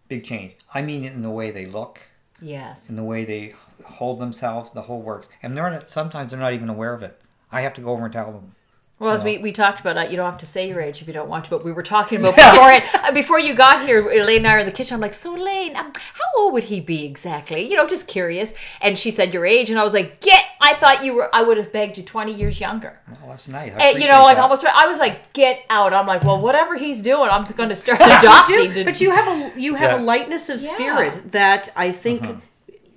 big 0.10 0.26
change. 0.26 0.58
I 0.74 0.82
mean 0.82 1.06
it 1.06 1.14
in 1.14 1.22
the 1.22 1.30
way 1.30 1.50
they 1.50 1.66
look, 1.66 2.02
Yes. 2.44 2.90
And 2.90 2.98
the 2.98 3.04
way 3.04 3.24
they 3.24 3.54
hold 3.86 4.20
themselves, 4.20 4.72
the 4.72 4.84
whole 4.84 5.02
works. 5.02 5.30
And 5.42 5.56
they're 5.56 5.72
not, 5.72 5.90
sometimes 5.90 6.32
they're 6.32 6.40
not 6.40 6.54
even 6.54 6.70
aware 6.70 6.94
of 6.94 7.02
it. 7.02 7.20
I 7.52 7.62
have 7.62 7.74
to 7.76 7.82
go 7.82 7.92
over 7.92 8.06
and 8.06 8.14
tell 8.14 8.32
them. 8.32 8.56
Well, 9.00 9.12
as 9.12 9.24
we, 9.24 9.38
we 9.40 9.52
talked 9.52 9.82
about, 9.82 9.98
uh, 9.98 10.02
you 10.10 10.16
don't 10.16 10.28
have 10.30 10.38
to 10.38 10.46
say 10.46 10.70
your 10.70 10.80
age 10.80 11.02
if 11.02 11.08
you 11.08 11.14
don't 11.14 11.28
want 11.28 11.44
to, 11.46 11.50
but 11.50 11.66
we 11.66 11.74
were 11.74 11.84
talking 11.84 12.20
about 12.26 12.36
before 12.36 12.72
it, 12.72 12.84
uh, 12.96 13.12
before 13.12 13.38
you 13.40 13.54
got 13.54 13.86
here, 13.86 14.00
Elaine 14.10 14.38
and 14.38 14.48
I 14.48 14.54
are 14.56 14.60
in 14.60 14.66
the 14.66 14.72
kitchen. 14.72 14.96
I'm 14.96 15.02
like, 15.02 15.14
so 15.16 15.36
Elaine, 15.36 15.76
um, 15.76 15.92
how 15.96 16.24
old 16.38 16.54
would 16.54 16.66
he 16.66 16.80
be 16.80 17.04
exactly? 17.06 17.68
You 17.70 17.76
know, 17.76 17.86
just 17.88 18.08
curious. 18.08 18.54
And 18.82 18.98
she 18.98 19.12
said 19.12 19.34
your 19.34 19.46
age, 19.46 19.70
and 19.70 19.78
I 19.78 19.84
was 19.84 19.94
like, 19.94 20.22
get, 20.22 20.46
I 20.62 20.76
thought 20.76 21.04
you 21.04 21.16
were, 21.16 21.30
I 21.36 21.42
would 21.42 21.58
have 21.58 21.74
begged 21.74 21.98
you 21.98 22.04
20 22.04 22.34
years 22.34 22.62
younger. 22.62 22.98
Oh, 23.24 23.30
that's 23.30 23.50
nice. 23.50 23.74
I 23.74 23.78
And, 23.90 24.02
you 24.02 24.08
know, 24.08 24.22
like 24.24 24.38
that. 24.38 24.44
almost, 24.44 24.64
I 24.64 24.88
was 24.88 25.00
like, 25.00 25.34
get 25.34 25.66
out. 25.70 25.94
I'm 25.94 26.08
like, 26.08 26.24
well, 26.24 26.40
whatever 26.40 26.78
he's 26.78 27.02
doing, 27.02 27.30
I'm 27.30 27.44
going 27.46 27.70
to 27.70 27.76
start 27.76 28.00
you 28.00 28.06
adopting. 28.06 28.74
do, 28.74 28.86
but 28.86 29.02
you 29.02 29.12
have 29.12 29.28
a 29.58 29.60
you 29.60 29.76
have 29.76 29.92
Yeah. 30.00 30.02
a 30.02 30.02
lightness 30.04 30.48
of 30.50 30.62
Yeah. 30.62 30.70
spirit 30.72 31.32
that 31.34 31.68
I 31.76 31.92
think 31.92 32.26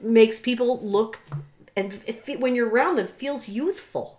makes 0.01 0.39
people 0.39 0.79
look 0.87 1.19
and 1.77 1.93
it, 2.07 2.39
when 2.39 2.55
you're 2.55 2.69
around 2.69 2.97
them 2.97 3.09
feels 3.09 3.49
youthful. 3.49 4.16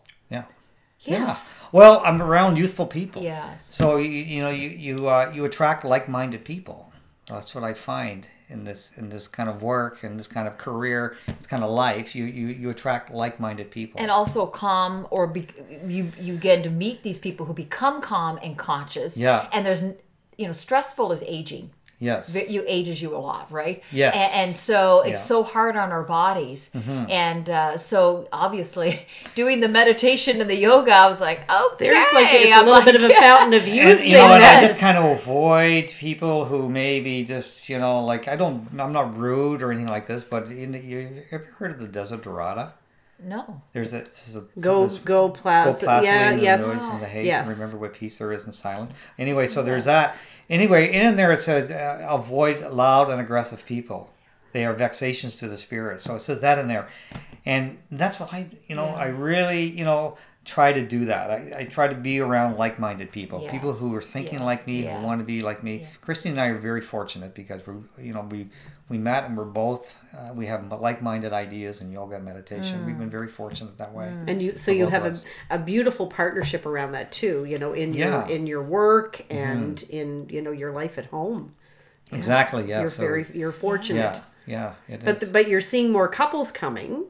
Yes. 1.07 1.55
Yeah. 1.57 1.67
Well, 1.71 2.01
I'm 2.05 2.21
around 2.21 2.57
youthful 2.57 2.85
people. 2.87 3.21
Yes. 3.21 3.67
So 3.73 3.97
you, 3.97 4.09
you 4.09 4.41
know 4.41 4.49
you 4.49 4.69
you 4.69 5.07
uh, 5.09 5.31
you 5.33 5.45
attract 5.45 5.83
like-minded 5.85 6.43
people. 6.45 6.91
That's 7.27 7.53
what 7.55 7.63
I 7.63 7.73
find 7.73 8.25
in 8.49 8.63
this 8.63 8.91
in 8.97 9.09
this 9.09 9.27
kind 9.27 9.49
of 9.49 9.61
work 9.61 10.03
and 10.03 10.17
this 10.19 10.27
kind 10.27 10.47
of 10.47 10.57
career, 10.57 11.17
this 11.37 11.47
kind 11.47 11.63
of 11.63 11.69
life. 11.71 12.15
You 12.15 12.23
you, 12.25 12.47
you 12.47 12.69
attract 12.69 13.11
like-minded 13.11 13.69
people. 13.71 13.99
and 14.01 14.09
also 14.11 14.45
calm 14.45 15.07
or 15.11 15.27
be, 15.27 15.47
you 15.85 16.11
you 16.19 16.37
get 16.37 16.63
to 16.63 16.69
meet 16.69 17.03
these 17.03 17.19
people 17.19 17.45
who 17.45 17.53
become 17.53 18.01
calm 18.01 18.39
and 18.43 18.57
conscious 18.57 19.17
Yeah. 19.17 19.47
and 19.51 19.65
there's 19.65 19.81
you 20.37 20.45
know 20.47 20.53
stressful 20.53 21.11
is 21.11 21.21
aging 21.27 21.71
yes. 21.99 22.35
It- 22.35 22.49
you 22.49 22.63
ages 22.67 23.01
you 23.01 23.15
a 23.15 23.17
lot 23.17 23.51
right 23.51 23.83
Yes. 23.91 24.13
and, 24.15 24.47
and 24.49 24.55
so 24.55 25.01
it's 25.01 25.11
Yeah. 25.11 25.17
so 25.17 25.43
hard 25.43 25.75
on 25.75 25.91
our 25.91 26.03
bodies 26.03 26.71
and 27.09 27.49
uh, 27.49 27.77
so 27.77 28.27
obviously 28.31 29.05
doing 29.35 29.59
the 29.59 29.67
meditation 29.67 30.39
and 30.41 30.49
the 30.49 30.55
yoga 30.57 30.91
i 30.93 31.07
was 31.07 31.19
like 31.21 31.39
okay 31.49 31.85
There's 31.89 32.13
like 32.13 32.27
it's 32.31 32.55
a 32.55 32.59
I'm 32.59 32.65
little 32.65 32.83
bit 32.83 32.95
of 32.95 33.03
a 33.03 33.13
fountain 33.13 33.53
of 33.59 33.67
youth 33.77 33.99
and 33.99 34.07
you 34.09 34.17
know, 34.17 34.33
and 34.33 34.43
I 34.43 34.61
just 34.61 34.79
kind 34.79 34.97
of 34.97 35.05
avoid 35.19 35.87
people 35.89 36.45
who 36.45 36.69
maybe 36.69 37.23
just 37.23 37.67
you 37.69 37.77
know 37.79 38.03
like 38.05 38.27
I 38.27 38.35
don't 38.35 38.67
I'm 38.79 38.93
not 38.93 39.17
rude 39.17 39.61
or 39.61 39.71
anything 39.71 39.87
like 39.89 40.07
this, 40.07 40.23
but 40.23 40.47
in 40.47 40.71
the, 40.73 40.79
you 40.79 41.23
ever 41.31 41.45
heard 41.57 41.71
of 41.71 41.79
the 41.79 41.87
Desiderata? 41.87 42.73
no 43.23 43.61
There's 43.73 43.93
a, 43.93 43.99
this 43.99 44.27
is 44.29 44.35
a 44.35 44.41
go 44.59 44.83
this- 44.83 44.99
go 44.99 45.27
Go 45.27 45.29
plaza. 45.29 45.85
placidly 45.85 46.07
Yeah, 46.09 46.31
in 46.31 46.37
the 46.37 46.43
yes. 46.43 46.67
noise 46.67 46.87
and 46.87 47.01
the 47.01 47.07
haze 47.07 47.25
Yes. 47.25 47.49
and 47.49 47.57
remember 47.57 47.77
what 47.81 47.93
peace 47.95 48.19
there 48.19 48.31
is 48.31 48.45
in 48.45 48.51
silence. 48.53 48.93
Anyway, 49.17 49.47
so 49.47 49.63
there's 49.63 49.85
that. 49.85 50.15
Anyway, 50.49 50.91
in 50.91 51.15
there 51.15 51.31
it 51.31 51.39
says 51.39 51.71
uh, 51.71 52.05
avoid 52.09 52.61
loud 52.71 53.09
and 53.09 53.19
aggressive 53.19 53.65
people. 53.65 54.13
They 54.53 54.65
are 54.65 54.73
vexations 54.73 55.35
to 55.37 55.47
the 55.47 55.57
spirit. 55.57 56.01
So 56.01 56.15
it 56.15 56.19
says 56.21 56.41
that 56.41 56.57
in 56.57 56.67
there, 56.67 56.87
and 57.45 57.77
that's 57.91 58.19
what 58.19 58.33
I, 58.33 58.47
you 58.67 58.75
know, 58.75 58.85
Yeah. 58.85 58.95
I 58.95 59.05
really, 59.07 59.63
you 59.65 59.83
know, 59.83 60.17
try 60.45 60.71
to 60.71 60.85
do 60.87 61.05
that. 61.05 61.29
I, 61.29 61.53
I 61.59 61.63
try 61.65 61.89
to 61.89 61.95
be 61.95 62.19
around 62.21 62.57
like-minded 62.57 63.11
people, 63.11 63.47
people 63.49 63.73
who 63.73 63.93
are 63.93 64.01
thinking 64.01 64.39
yes, 64.39 64.41
like 64.41 64.65
me, 64.65 64.83
who 64.83 65.01
want 65.01 65.19
to 65.19 65.27
be 65.27 65.41
like 65.41 65.61
me. 65.63 65.85
Christine 65.99 66.31
and 66.31 66.41
I 66.41 66.47
are 66.47 66.57
very 66.57 66.81
fortunate 66.81 67.35
because 67.35 67.61
we, 67.67 67.73
you 68.05 68.13
know, 68.13 68.21
we 68.31 68.47
we 68.89 68.97
met 68.97 69.25
and 69.25 69.35
we're 69.37 69.43
both 69.43 69.97
uh, 70.17 70.33
we 70.33 70.45
have 70.45 70.71
like-minded 70.81 71.33
ideas 71.33 71.81
in 71.81 71.91
yoga 71.91 72.15
and 72.15 72.25
meditation. 72.25 72.85
We've 72.85 72.95
Mm. 72.95 72.99
been 72.99 73.09
very 73.09 73.27
fortunate 73.27 73.77
that 73.77 73.93
way. 73.93 74.07
and 74.27 74.41
you 74.41 74.55
so 74.57 74.71
you 74.71 74.85
both 74.85 74.93
have 74.93 75.05
a, 75.05 75.15
a 75.55 75.59
beautiful 75.59 76.07
partnership 76.07 76.65
around 76.65 76.93
that 76.93 77.11
too 77.11 77.45
you 77.51 77.57
know 77.57 77.73
in 77.73 77.93
Yeah. 77.93 78.05
Mm-hmm. 78.05 78.29
your 78.29 78.37
in 78.37 78.47
your 78.47 78.63
work 78.63 79.25
and 79.29 79.81
in 79.89 80.27
you 80.29 80.41
know 80.41 80.51
your 80.51 80.71
life 80.71 80.97
at 80.97 81.05
home 81.07 81.53
Exactly. 82.11 82.65
Yeah. 82.69 82.79
you're 82.81 82.89
so, 82.89 83.01
very 83.01 83.25
you're 83.33 83.51
fortunate 83.51 84.21
yeah. 84.45 84.73
Yeah. 84.87 84.95
It 84.95 85.03
but 85.03 85.15
is. 85.15 85.21
the, 85.27 85.33
but 85.33 85.49
you're 85.49 85.59
seeing 85.61 85.91
more 85.91 86.07
couples 86.07 86.51
coming 86.53 87.03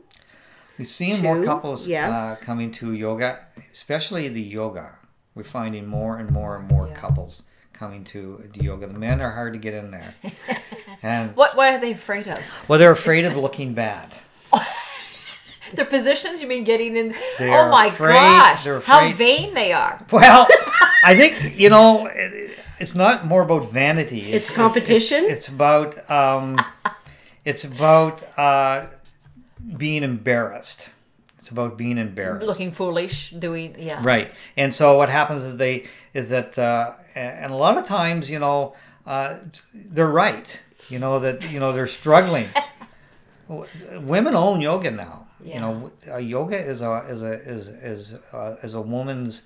We're 0.80 0.86
seeing 0.86 1.21
more 1.21 1.43
couples 1.43 1.88
yes. 1.88 2.15
uh, 2.41 2.43
coming 2.45 2.71
to 2.80 2.93
yoga, 2.93 3.45
especially 3.71 4.28
the 4.30 4.41
yoga. 4.41 4.95
We're 5.36 5.43
finding 5.43 5.86
more 5.86 6.17
and 6.17 6.30
more 6.32 6.55
and 6.57 6.67
more 6.71 6.88
Yeah. 6.88 6.95
couples 6.95 7.43
coming 7.78 8.03
to 8.05 8.43
the 8.53 8.63
yoga. 8.63 8.88
The 8.88 8.97
men 8.97 9.21
are 9.21 9.32
hard 9.32 9.53
to 9.53 9.59
get 9.59 9.73
in 9.73 9.91
there, 9.91 10.15
and 11.03 11.36
What 11.36 11.55
what 11.55 11.73
are 11.73 11.80
they 11.80 11.91
afraid 11.91 12.28
of? 12.28 12.39
well, 12.67 12.80
they're 12.80 12.91
afraid 12.91 13.25
of 13.25 13.38
looking 13.38 13.73
bad. 13.73 14.13
Their 15.73 15.86
positions 15.86 16.41
you 16.41 16.47
mean 16.47 16.63
getting 16.63 16.95
in 16.95 17.13
They 17.38 17.53
Oh 17.53 17.69
my 17.69 17.88
afraid- 17.88 18.13
gosh. 18.13 18.65
How 18.86 19.11
vain 19.11 19.53
they 19.53 19.73
are. 19.73 19.99
Well, 20.11 20.47
I 21.03 21.15
think 21.15 21.59
you 21.59 21.69
know, 21.69 22.07
it, 22.07 22.57
it's 22.80 22.95
not 22.95 23.25
more 23.25 23.41
about 23.43 23.69
vanity. 23.71 24.32
It's 24.32 24.49
competition? 24.49 25.25
It's, 25.25 25.34
it's 25.34 25.47
about 25.49 26.09
um, 26.09 26.57
it's 27.43 27.63
about 27.65 28.23
uh, 28.38 28.86
being 29.78 30.03
embarrassed. 30.03 30.89
It's 31.38 31.49
about 31.49 31.78
being 31.78 31.97
embarrassed. 31.97 32.45
Looking 32.47 32.71
foolish, 32.71 33.32
doing 33.32 33.75
yeah. 33.78 33.99
Right. 34.01 34.32
And 34.55 34.73
so 34.73 34.95
what 34.97 35.09
happens 35.09 35.43
is 35.43 35.57
they 35.57 35.86
is 36.13 36.30
that 36.30 36.57
uh, 36.57 36.93
and 37.18 37.51
a 37.51 37.55
lot 37.55 37.78
of 37.78 37.86
times 37.86 38.30
you 38.30 38.39
know 38.39 38.76
uh, 39.05 39.38
they're 39.74 40.07
right. 40.07 40.61
You 40.89 40.99
know 40.99 41.20
that 41.20 41.49
you 41.51 41.59
know 41.59 41.72
they're 41.74 41.88
struggling. 41.88 42.47
Women 43.47 44.36
own 44.36 44.61
yoga 44.61 44.91
now. 44.91 45.28
You 45.43 45.59
know, 45.61 45.91
uh, 46.11 46.18
yoga 46.18 46.57
is 46.57 46.82
a 46.82 47.05
is 47.07 47.22
a 47.22 47.32
is 47.34 47.68
is 47.70 48.13
uh, 48.34 48.55
is 48.63 48.74
a 48.74 48.82
woman's. 48.82 49.43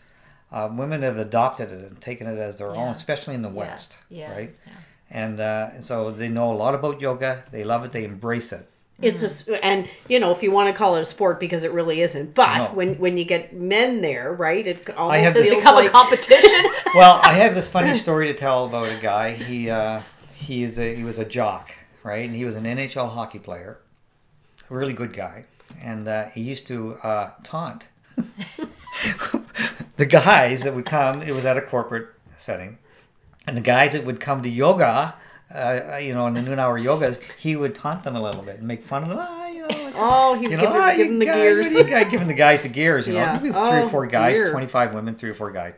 Uh, 0.51 0.67
women 0.71 1.01
have 1.01 1.17
adopted 1.17 1.71
it 1.71 1.79
and 1.91 2.01
taken 2.01 2.27
it 2.27 2.37
as 2.37 2.57
their 2.57 2.73
Yeah. 2.75 2.81
own, 2.81 2.89
especially 2.89 3.35
in 3.35 3.41
the 3.41 3.49
Yes, 3.49 3.55
West, 3.57 3.97
yes, 4.09 4.29
right? 4.29 4.49
yeah. 4.67 4.73
And, 5.09 5.39
uh, 5.39 5.69
and 5.75 5.85
so 5.85 6.11
they 6.11 6.27
know 6.27 6.51
a 6.51 6.57
lot 6.63 6.75
about 6.75 6.99
yoga. 6.99 7.43
They 7.51 7.63
love 7.63 7.85
it. 7.85 7.93
They 7.93 8.03
embrace 8.03 8.51
it. 8.51 8.67
It's 9.01 9.21
a 9.21 9.25
s 9.25 9.47
and 9.63 9.87
you 10.07 10.19
know 10.19 10.31
if 10.31 10.41
you 10.43 10.51
want 10.51 10.67
to 10.67 10.73
call 10.73 10.95
it 10.95 11.01
a 11.01 11.05
sport 11.05 11.39
because 11.39 11.63
it 11.63 11.71
really 11.71 12.01
isn't 12.01 12.33
but 12.33 12.57
No. 12.57 12.65
when 12.77 12.95
when 12.95 13.17
you 13.17 13.25
get 13.25 13.53
men 13.53 14.01
there 14.01 14.31
right 14.33 14.65
it 14.67 14.89
almost 14.95 15.19
have 15.23 15.33
this- 15.33 15.49
feels 15.49 15.63
Become 15.63 15.75
like 15.75 15.87
a 15.87 15.91
competition. 15.91 16.61
well, 16.95 17.19
I 17.23 17.33
have 17.33 17.55
this 17.55 17.67
funny 17.67 17.95
story 17.95 18.27
to 18.27 18.33
tell 18.33 18.65
about 18.65 18.89
a 18.89 18.97
guy. 19.01 19.31
He 19.33 19.69
uh, 19.69 20.01
he 20.35 20.63
is 20.63 20.77
a 20.79 20.95
he 20.95 21.03
was 21.03 21.19
a 21.19 21.25
jock, 21.25 21.71
right? 22.03 22.25
And 22.27 22.35
he 22.35 22.45
was 22.45 22.55
an 22.55 22.65
NHL 22.65 23.09
hockey 23.09 23.39
player, 23.39 23.79
a 24.69 24.73
really 24.75 24.93
good 24.93 25.13
guy, 25.13 25.45
and 25.81 26.07
uh, 26.07 26.25
he 26.35 26.41
used 26.41 26.67
to 26.67 26.95
uh, 27.03 27.31
taunt 27.43 27.87
the 29.97 30.05
guys 30.05 30.63
that 30.63 30.73
would 30.75 30.85
come. 30.85 31.21
It 31.21 31.33
was 31.33 31.45
at 31.45 31.57
a 31.57 31.61
corporate 31.61 32.07
setting, 32.37 32.77
and 33.47 33.55
the 33.57 33.61
guys 33.61 33.93
that 33.93 34.05
would 34.05 34.19
come 34.19 34.41
to 34.43 34.49
yoga. 34.49 35.15
Uh, 35.53 35.97
you 35.97 36.13
know, 36.13 36.27
in 36.27 36.33
the 36.33 36.41
noon 36.41 36.59
hour 36.59 36.79
yogas, 36.79 37.19
he 37.39 37.55
would 37.55 37.75
taunt 37.75 38.03
them 38.03 38.15
a 38.15 38.21
little 38.21 38.41
bit 38.43 38.59
and 38.59 38.67
make 38.67 38.83
fun 38.83 39.03
of 39.03 39.09
them. 39.09 39.17
Ah, 39.19 39.47
you 39.47 39.61
know, 39.61 39.67
like, 39.67 39.93
oh 39.97 40.33
he 40.35 40.43
you 40.43 40.49
was 40.49 40.57
know, 40.57 40.63
giving, 40.67 40.81
ah, 40.81 40.91
giving 40.95 41.13
you 41.13 41.19
the 41.19 41.25
guys, 41.25 41.35
gears 41.35 41.73
what 41.73 41.85
you 41.85 41.91
guys 41.91 42.11
giving 42.11 42.27
the 42.27 42.33
guys 42.33 42.63
the 42.63 42.69
gears, 42.69 43.07
you 43.07 43.13
know. 43.13 43.19
Yeah. 43.19 43.41
We 43.41 43.51
have 43.51 43.57
three 43.69 43.79
or 43.81 43.89
four 43.89 44.07
guys, 44.07 44.35
dear. 44.37 44.51
25 44.51 44.93
women, 44.93 45.15
three 45.15 45.29
or 45.29 45.33
four 45.33 45.51
guys. 45.51 45.73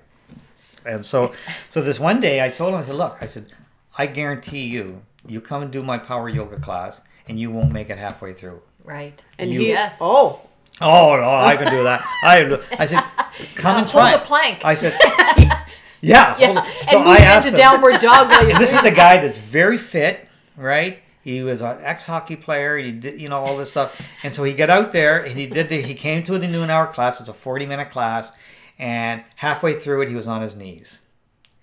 And 0.86 1.06
so, 1.06 1.34
so 1.70 1.82
this 1.82 2.00
one 2.00 2.20
day 2.20 2.44
I 2.44 2.50
told 2.50 2.74
him, 2.74 2.80
I 2.80 2.84
said, 2.84 2.96
look, 2.96 3.18
I 3.22 3.26
said, 3.26 3.54
I 3.98 4.06
guarantee 4.06 4.64
you, 4.64 5.02
you 5.26 5.40
come 5.42 5.62
and 5.62 5.72
do 5.72 5.82
my 5.82 5.98
power 5.98 6.28
yoga 6.30 6.60
class 6.60 7.00
and 7.28 7.40
you 7.40 7.50
won't 7.52 7.72
make 7.72 7.90
it 7.90 7.98
halfway 7.98 8.34
through. 8.34 8.62
right. 8.84 9.24
and 9.40 9.52
You- 9.54 9.60
he 9.62 9.68
Yes. 9.70 9.98
oh 10.02 10.42
Oh, 10.82 11.16
no, 11.16 11.30
I 11.36 11.56
can 11.56 11.70
do 11.72 11.84
that. 11.84 12.04
I, 12.24 12.60
I 12.80 12.86
said, 12.86 13.00
come 13.56 13.78
and 13.78 13.88
Hold 13.88 13.92
try. 13.92 14.14
the 14.18 14.24
plank. 14.26 14.66
I 14.66 14.74
said, 14.74 14.98
yeah. 16.04 16.38
yeah. 16.38 16.46
hold 16.48 16.58
it." 16.58 16.64
and 16.82 16.90
So 16.90 17.00
move 17.00 17.08
I 17.08 17.18
asked 17.18 17.48
him, 17.48 17.56
downward 17.56 18.00
dog 18.00 18.30
this 18.60 18.74
is 18.74 18.82
the 18.82 18.92
guy 18.92 19.18
that's 19.18 19.38
very 19.38 19.78
fit, 19.78 20.28
right? 20.56 21.00
He 21.22 21.42
was 21.42 21.62
an 21.62 21.78
ex-hockey 21.82 22.36
player. 22.36 22.78
He 22.78 22.92
did, 22.92 23.20
you 23.20 23.30
know, 23.30 23.40
all 23.40 23.56
this 23.56 23.70
stuff. 23.70 24.00
And 24.24 24.34
so 24.34 24.44
he 24.44 24.52
got 24.54 24.70
out 24.70 24.92
there 24.92 25.24
and 25.24 25.38
he 25.40 25.48
did. 25.48 25.70
The, 25.70 25.82
he 25.82 25.94
came 25.96 26.22
to 26.24 26.38
the 26.38 26.48
noon 26.50 26.70
hour 26.70 26.88
class. 26.88 27.20
It's 27.22 27.30
a 27.30 27.34
forty-minute 27.34 27.92
class, 27.92 28.36
and 28.78 29.24
halfway 29.36 29.80
through 29.80 30.02
it, 30.02 30.10
he 30.10 30.16
was 30.16 30.28
on 30.28 30.42
his 30.42 30.56
knees. 30.56 31.00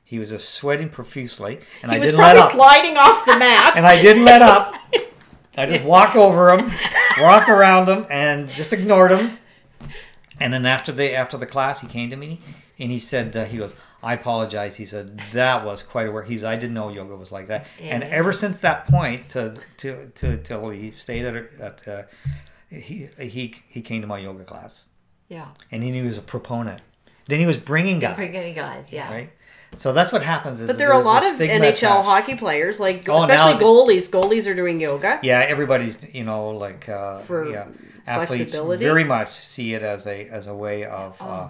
He 0.02 0.18
was 0.18 0.30
just 0.30 0.48
sweating 0.54 0.88
profusely, 0.88 1.60
and 1.82 1.92
he 1.92 1.96
I 1.96 2.00
was 2.00 2.08
didn't 2.08 2.20
let 2.20 2.34
probably 2.34 2.42
up. 2.42 2.50
sliding 2.52 2.96
off 2.96 3.24
the 3.24 3.38
mat 3.38 3.76
And 3.76 3.86
I 3.86 4.00
didn't 4.02 4.24
let 4.24 4.42
up. 4.42 4.74
I 5.56 5.66
just 5.66 5.84
walked 5.94 6.16
over 6.16 6.50
him, 6.50 6.68
walked 7.20 7.48
around 7.48 7.88
him, 7.88 8.06
and 8.10 8.48
just 8.48 8.72
ignored 8.72 9.12
him. 9.12 9.38
And 10.40 10.52
then 10.52 10.66
after 10.66 10.90
the 10.90 11.14
after 11.14 11.36
the 11.36 11.46
class, 11.46 11.80
he 11.80 11.86
came 11.86 12.10
to 12.10 12.16
me 12.16 12.40
and 12.78 12.90
he 12.90 12.98
said, 12.98 13.36
uh, 13.36 13.44
he 13.44 13.58
goes, 13.58 13.74
I 14.02 14.14
apologize. 14.14 14.76
He 14.76 14.86
said 14.86 15.20
that 15.32 15.64
was 15.64 15.82
quite 15.82 16.06
a 16.08 16.10
work. 16.10 16.26
He's 16.26 16.42
I 16.44 16.56
didn't 16.56 16.74
know 16.74 16.88
yoga 16.88 17.14
was 17.16 17.30
like 17.32 17.48
that. 17.48 17.66
and 17.80 18.02
ever 18.02 18.32
since 18.32 18.58
that 18.60 18.86
point 18.86 19.28
to 19.30 19.58
to 19.78 20.10
to 20.16 20.36
till 20.38 20.70
he 20.70 20.90
stayed 20.90 21.24
at, 21.26 21.36
at 21.60 21.88
uh, 21.88 22.02
he 22.70 23.08
he 23.18 23.54
he 23.68 23.82
came 23.82 24.00
to 24.00 24.06
my 24.06 24.18
yoga 24.18 24.44
class 24.44 24.86
Yeah. 25.28 25.48
and 25.70 25.82
he 25.82 25.90
knew 25.90 26.02
he 26.02 26.08
was 26.08 26.18
a 26.18 26.22
proponent. 26.22 26.80
Then 27.26 27.38
he 27.40 27.46
was 27.46 27.58
bringing 27.58 27.98
guys, 28.00 28.16
Bringing 28.16 28.54
guys, 28.54 28.92
yeah. 28.92 29.10
right? 29.10 29.30
So 29.76 29.92
that's 29.92 30.10
what 30.10 30.22
happens. 30.24 30.58
Is 30.60 30.66
but 30.66 30.78
there 30.78 30.92
are 30.92 31.00
a 31.00 31.04
lot 31.04 31.22
a 31.22 31.30
of 31.30 31.36
NHL 31.38 31.68
attached. 31.68 31.82
hockey 32.06 32.34
players 32.34 32.80
like 32.80 33.08
Oh, 33.08 33.18
especially 33.18 33.54
the- 33.58 33.64
goalies 33.64 34.10
goalies 34.10 34.50
are 34.50 34.54
doing 34.54 34.80
yoga 34.80 35.20
Yeah, 35.22 35.40
everybody's 35.40 36.04
you 36.12 36.24
know 36.24 36.50
like 36.50 36.88
uh, 36.88 37.18
For 37.20 37.48
yeah, 37.50 37.66
athletes 38.06 38.54
very 38.56 39.04
much 39.04 39.28
see 39.28 39.74
it 39.74 39.82
as 39.82 40.06
a 40.06 40.28
as 40.28 40.46
a 40.48 40.54
way 40.54 40.84
of 40.84 41.16
Oh. 41.20 41.24
uh, 41.26 41.48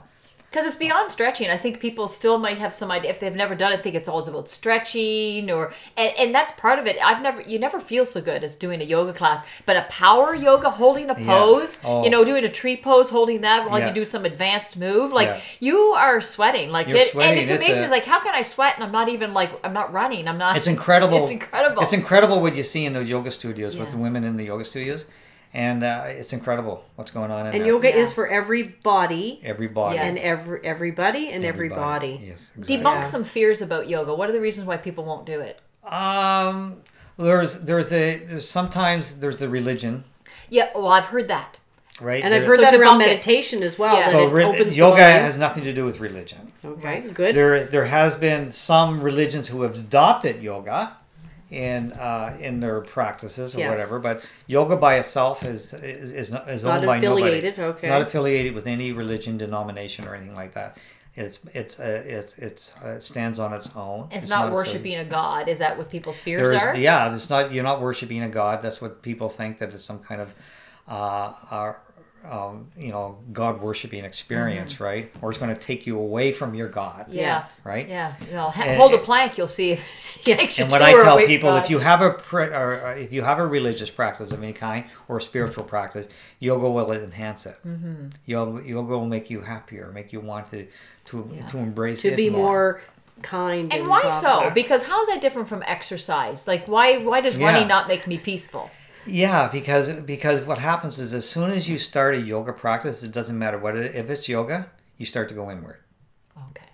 Because 0.51 0.67
it's 0.67 0.75
beyond 0.75 1.09
stretching. 1.13 1.49
I 1.49 1.57
think 1.57 1.79
people 1.79 2.09
still 2.09 2.37
might 2.37 2.59
have 2.59 2.75
some 2.75 2.91
idea 2.91 3.11
if 3.11 3.21
they've 3.21 3.37
never 3.37 3.55
done 3.55 3.73
it. 3.73 3.81
Think 3.83 3.95
it's 3.95 4.09
always 4.09 4.27
about 4.27 4.49
stretching, 4.49 5.49
or 5.49 5.73
and, 5.97 6.13
and 6.19 6.35
that's 6.35 6.51
part 6.53 6.79
of 6.81 6.87
it. 6.87 6.97
I've 7.05 7.23
never 7.23 7.41
you 7.43 7.59
never 7.59 7.79
feel 7.79 8.05
so 8.05 8.21
good 8.21 8.43
as 8.43 8.57
doing 8.57 8.81
a 8.81 8.85
yoga 8.85 9.13
class, 9.13 9.47
but 9.65 9.77
a 9.77 9.83
power 9.89 10.35
yoga, 10.35 10.69
holding 10.71 11.09
a 11.09 11.19
Yeah. 11.19 11.27
pose, 11.27 11.79
Oh. 11.85 12.03
you 12.03 12.11
know, 12.11 12.25
doing 12.25 12.45
a 12.45 12.49
tree 12.49 12.77
pose, 12.77 13.11
holding 13.11 13.43
that 13.43 13.71
while 13.71 13.79
Yeah. 13.79 13.89
you 13.89 13.95
do 13.95 14.05
some 14.05 14.25
advanced 14.25 14.77
move, 14.77 15.13
like 15.13 15.29
Yeah. 15.29 15.41
you 15.61 15.79
are 15.97 16.21
sweating, 16.21 16.71
like 16.71 16.89
it, 16.89 17.13
sweating. 17.13 17.31
and 17.31 17.39
it's 17.41 17.51
It's 17.51 17.65
amazing. 17.65 17.83
a- 17.83 17.85
it's 17.85 17.93
like 17.93 18.05
how 18.07 18.19
can 18.19 18.35
I 18.35 18.43
sweat 18.43 18.75
and 18.75 18.83
I'm 18.83 18.93
not 18.93 19.09
even 19.09 19.33
like 19.33 19.51
I'm 19.63 19.73
not 19.73 19.93
running. 19.93 20.27
I'm 20.27 20.39
not. 20.39 20.57
it's 20.57 20.67
incredible. 20.67 21.19
It's 21.23 21.31
incredible. 21.31 21.83
It's 21.85 21.93
incredible 21.93 22.41
what 22.43 22.57
you 22.57 22.65
see 22.65 22.85
in 22.87 22.95
the 22.95 23.05
yoga 23.05 23.31
studios 23.31 23.77
with 23.77 23.93
the 23.93 23.99
women 23.99 24.25
in 24.25 24.37
the 24.37 24.45
yoga 24.47 24.65
studios, 24.65 25.05
and 25.53 25.83
uh, 25.83 26.05
it's 26.07 26.33
incredible 26.33 26.85
what's 26.97 27.11
going 27.11 27.31
on 27.31 27.41
in 27.41 27.53
and 27.55 27.63
there. 27.63 27.67
yoga 27.67 27.89
Yeah. 27.89 27.97
is 27.97 28.13
for 28.13 28.29
every 28.29 28.63
body 28.63 29.41
every 29.45 29.67
body 29.67 29.97
Yes. 29.97 30.05
and 30.09 30.19
every 30.19 30.61
everybody 30.65 31.29
and 31.31 31.45
every 31.45 31.69
body 31.69 32.21
Yes, 32.23 32.51
exactly. 32.57 32.77
Debunk 32.77 32.95
Yeah. 33.01 33.01
some 33.15 33.25
fears 33.25 33.61
about 33.61 33.89
yoga. 33.89 34.15
What 34.15 34.29
are 34.29 34.33
the 34.33 34.41
reasons 34.41 34.67
why 34.67 34.77
people 34.77 35.05
won't 35.05 35.27
do 35.27 35.41
it? 35.41 35.61
Um, 35.93 36.77
there's 37.19 37.61
there's 37.61 37.93
a 37.93 38.19
there's 38.19 38.49
sometimes 38.49 39.19
there's 39.21 39.39
the 39.39 39.49
religion, 39.49 40.05
Yeah, 40.49 40.69
well, 40.75 40.89
I've 40.89 41.07
heard 41.07 41.29
that. 41.29 41.59
right? 42.01 42.23
and 42.25 42.33
I've 42.33 42.45
heard 42.45 42.61
So 42.61 42.63
that 42.71 42.75
around 42.75 43.01
debunk 43.01 43.05
it. 43.05 43.09
meditation 43.09 43.63
as 43.63 43.79
well 43.79 43.97
Yeah. 43.97 44.09
so 44.09 44.27
re- 44.27 44.71
yoga 44.71 45.03
has 45.03 45.37
nothing 45.37 45.65
to 45.65 45.73
do 45.73 45.85
with 45.85 46.01
religion. 46.01 46.53
okay 46.65 47.01
good 47.13 47.35
There 47.35 47.65
there 47.65 47.87
has 47.87 48.15
been 48.15 48.47
some 48.49 49.03
religions 49.03 49.49
who 49.49 49.63
have 49.63 49.75
adopted 49.77 50.43
yoga 50.43 50.97
in 51.51 51.93
uh, 51.93 52.37
in 52.41 52.61
their 52.61 52.81
practices 52.81 53.55
or 53.55 53.59
Yes. 53.59 53.71
whatever, 53.71 53.99
but 53.99 54.23
yoga 54.47 54.77
by 54.77 54.97
itself 54.97 55.45
is 55.45 55.73
is 55.75 56.13
is, 56.13 56.31
not, 56.31 56.49
is 56.49 56.63
not 56.65 56.79
owned 56.79 56.87
by 56.87 56.97
affiliated, 56.99 57.59
okay. 57.59 57.71
It's 57.71 57.83
not 57.83 58.03
affiliated 58.03 58.55
with 58.55 58.67
any 58.67 58.93
religion, 58.93 59.37
denomination, 59.37 60.07
or 60.07 60.15
anything 60.15 60.37
like 60.37 60.55
that. 60.55 60.79
It's 61.17 61.45
it's 61.53 61.81
uh, 61.81 62.03
it's 62.07 62.39
it's 62.39 62.75
uh, 62.85 62.91
it 62.91 63.03
stands 63.03 63.41
on 63.41 63.53
its 63.53 63.75
own. 63.75 64.09
It's, 64.13 64.29
not, 64.29 64.51
a- 64.51 64.55
worshiping 64.55 64.95
a 64.97 65.05
god. 65.05 65.49
Is 65.49 65.59
that 65.59 65.77
what 65.77 65.91
people's 65.91 66.21
fears 66.21 66.57
is 66.57 66.63
are? 66.63 66.77
yeah. 66.77 67.13
It's 67.13 67.29
not 67.29 67.53
you're 67.53 67.65
not 67.65 67.81
worshiping 67.81 68.23
a 68.23 68.29
god. 68.29 68.63
That's 68.63 68.81
what 68.81 69.03
people 69.03 69.29
think 69.29 69.59
that 69.59 69.75
it's 69.75 69.85
some 69.85 69.99
kind 69.99 70.21
of 70.21 70.33
uh, 70.89 71.33
uh, 71.51 71.73
um, 72.29 72.69
you 72.77 72.91
know 72.93 73.19
God 73.33 73.61
worshiping 73.63 74.05
experience, 74.05 74.81
right? 74.81 75.11
Or 75.23 75.31
it's 75.31 75.39
going 75.39 75.55
to 75.55 75.61
take 75.61 75.87
you 75.87 75.99
away 75.99 76.33
from 76.33 76.55
your 76.55 76.69
God. 76.69 77.07
Yes. 77.11 77.61
Right. 77.65 77.89
Yeah, 77.89 78.15
you 78.27 78.33
know, 78.35 78.49
ha- 78.51 78.63
And- 78.65 78.77
hold 78.77 78.93
a 78.95 78.99
plank, 78.99 79.39
you'll 79.39 79.47
see 79.49 79.71
if 79.73 79.81
it 80.29 80.37
takes 80.37 80.59
you 80.59 80.65
and 80.65 80.73
what 80.73 80.83
I 80.83 80.93
tell 80.93 81.17
people, 81.19 81.57
if 81.57 81.71
you 81.71 81.79
have 81.79 82.03
a 82.03 82.11
pre- 82.11 82.47
or 82.49 82.81
or 82.87 82.93
if 82.95 83.13
you 83.13 83.23
have 83.23 83.39
a 83.39 83.47
religious 83.47 83.91
practice 83.91 84.33
of 84.33 84.43
any 84.43 84.53
kind 84.53 84.85
or 85.09 85.19
a 85.19 85.23
spiritual 85.23 85.65
practice, 85.65 86.09
yoga 86.39 86.69
will 86.71 86.93
enhance 86.93 87.47
it. 87.47 87.57
Mm-hmm. 87.67 88.09
Yoga, 88.27 88.69
yoga 88.69 88.99
will 88.99 89.07
make 89.07 89.31
you 89.31 89.41
happier, 89.41 89.91
make 89.93 90.13
you 90.13 90.21
want 90.21 90.47
to 90.51 90.67
to 91.07 91.29
to 91.49 91.59
embrace 91.59 92.03
to 92.03 92.09
it 92.13 92.17
be 92.17 92.29
more. 92.31 92.41
more 92.43 92.83
kind 93.23 93.73
And 93.73 93.87
why 93.87 94.01
thoughtful. 94.03 94.43
so? 94.45 94.51
Because 94.51 94.83
how 94.85 95.01
is 95.03 95.09
that 95.09 95.21
different 95.21 95.47
from 95.49 95.63
exercise? 95.67 96.47
Like 96.47 96.67
why 96.69 96.99
why 96.99 97.21
does 97.21 97.37
Yeah. 97.39 97.47
running 97.47 97.69
not 97.69 97.89
make 97.89 98.07
me 98.07 98.19
peaceful? 98.19 98.71
Yeah, 99.07 99.49
because 99.49 99.89
because 100.03 100.41
what 100.43 100.59
happens 100.59 100.99
is 101.01 101.15
as 101.15 101.29
soon 101.29 101.51
as 101.51 101.69
you 101.69 101.79
start 101.79 102.15
a 102.15 102.21
yoga 102.21 102.53
practice, 102.53 103.03
it 103.03 103.13
doesn't 103.13 103.39
matter 103.39 103.59
what 103.59 103.77
it, 103.77 103.95
if 103.95 104.11
it's 104.11 104.29
yoga, 104.29 104.71
you 104.99 105.07
start 105.07 105.29
to 105.31 105.35
go 105.35 105.51
inward. 105.51 105.79
Okay. 106.51 106.67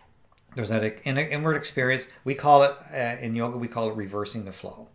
There's 0.55 0.69
that 0.71 0.83
in- 1.07 1.19
inward 1.19 1.57
experience. 1.57 2.07
We 2.25 2.35
call 2.35 2.63
it 2.65 2.73
uh, 2.93 3.17
in 3.21 3.37
yoga. 3.37 3.57
We 3.59 3.69
call 3.69 3.91
it 3.91 3.95
reversing 3.97 4.45
the 4.45 4.53
flow. 4.53 4.89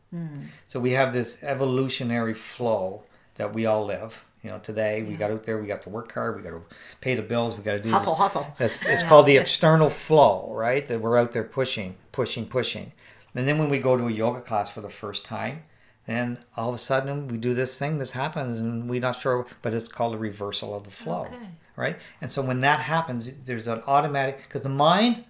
So 0.68 0.80
we 0.82 0.92
have 0.92 1.14
this 1.14 1.42
evolutionary 1.42 2.34
flow 2.34 3.04
that 3.36 3.54
we 3.54 3.66
all 3.66 3.86
live. 3.86 4.26
You 4.44 4.50
know, 4.50 4.60
today 4.60 5.04
we 5.04 5.14
got 5.14 5.32
out 5.32 5.44
there, 5.46 5.58
we 5.58 5.68
got 5.68 5.84
to 5.84 5.90
work 5.90 6.12
hard, 6.14 6.36
we 6.36 6.42
got 6.42 6.50
to 6.50 6.62
pay 7.00 7.16
the 7.16 7.22
bills, 7.22 7.56
we 7.56 7.64
got 7.64 7.74
to 7.78 7.80
do 7.80 7.92
Hustle, 7.92 8.14
this- 8.14 8.20
hustle. 8.20 8.56
That's 8.58 8.86
it's 8.86 9.04
called 9.04 9.26
the 9.28 9.38
external 9.38 9.90
flow, 9.90 10.52
right? 10.52 10.86
That 10.88 11.00
we're 11.00 11.18
out 11.18 11.32
there 11.32 11.44
pushing, 11.46 11.96
pushing, 12.12 12.46
pushing. 12.48 12.92
And 13.36 13.48
then 13.48 13.58
when 13.58 13.70
we 13.70 13.80
go 13.80 13.96
to 13.96 14.08
a 14.08 14.12
yoga 14.12 14.42
class 14.42 14.70
for 14.70 14.82
the 14.82 14.90
first 14.90 15.24
time, 15.24 15.64
then 16.06 16.40
all 16.58 16.70
of 16.70 16.76
a 16.76 16.80
sudden 16.80 17.28
we 17.28 17.38
do 17.38 17.54
this 17.54 17.78
thing, 17.78 17.98
this 18.00 18.12
happens, 18.12 18.60
and 18.60 18.90
we're 18.90 19.02
not 19.02 19.16
sure, 19.16 19.46
but 19.62 19.74
it's 19.74 19.88
called 19.88 20.16
a 20.16 20.18
reversal 20.18 20.76
of 20.76 20.84
the 20.84 20.92
flow, 20.92 21.26
Okay. 21.26 21.38
right? 21.76 21.98
And 22.20 22.32
so 22.32 22.42
when 22.42 22.60
that 22.62 22.80
happens, 22.82 23.32
there's 23.46 23.68
an 23.68 23.82
automatic 23.88 24.44
because 24.44 24.64
the 24.64 24.70
mind 24.70 25.26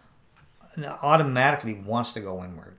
automatically 1.01 1.73
wants 1.73 2.13
to 2.13 2.19
go 2.19 2.43
inward. 2.43 2.77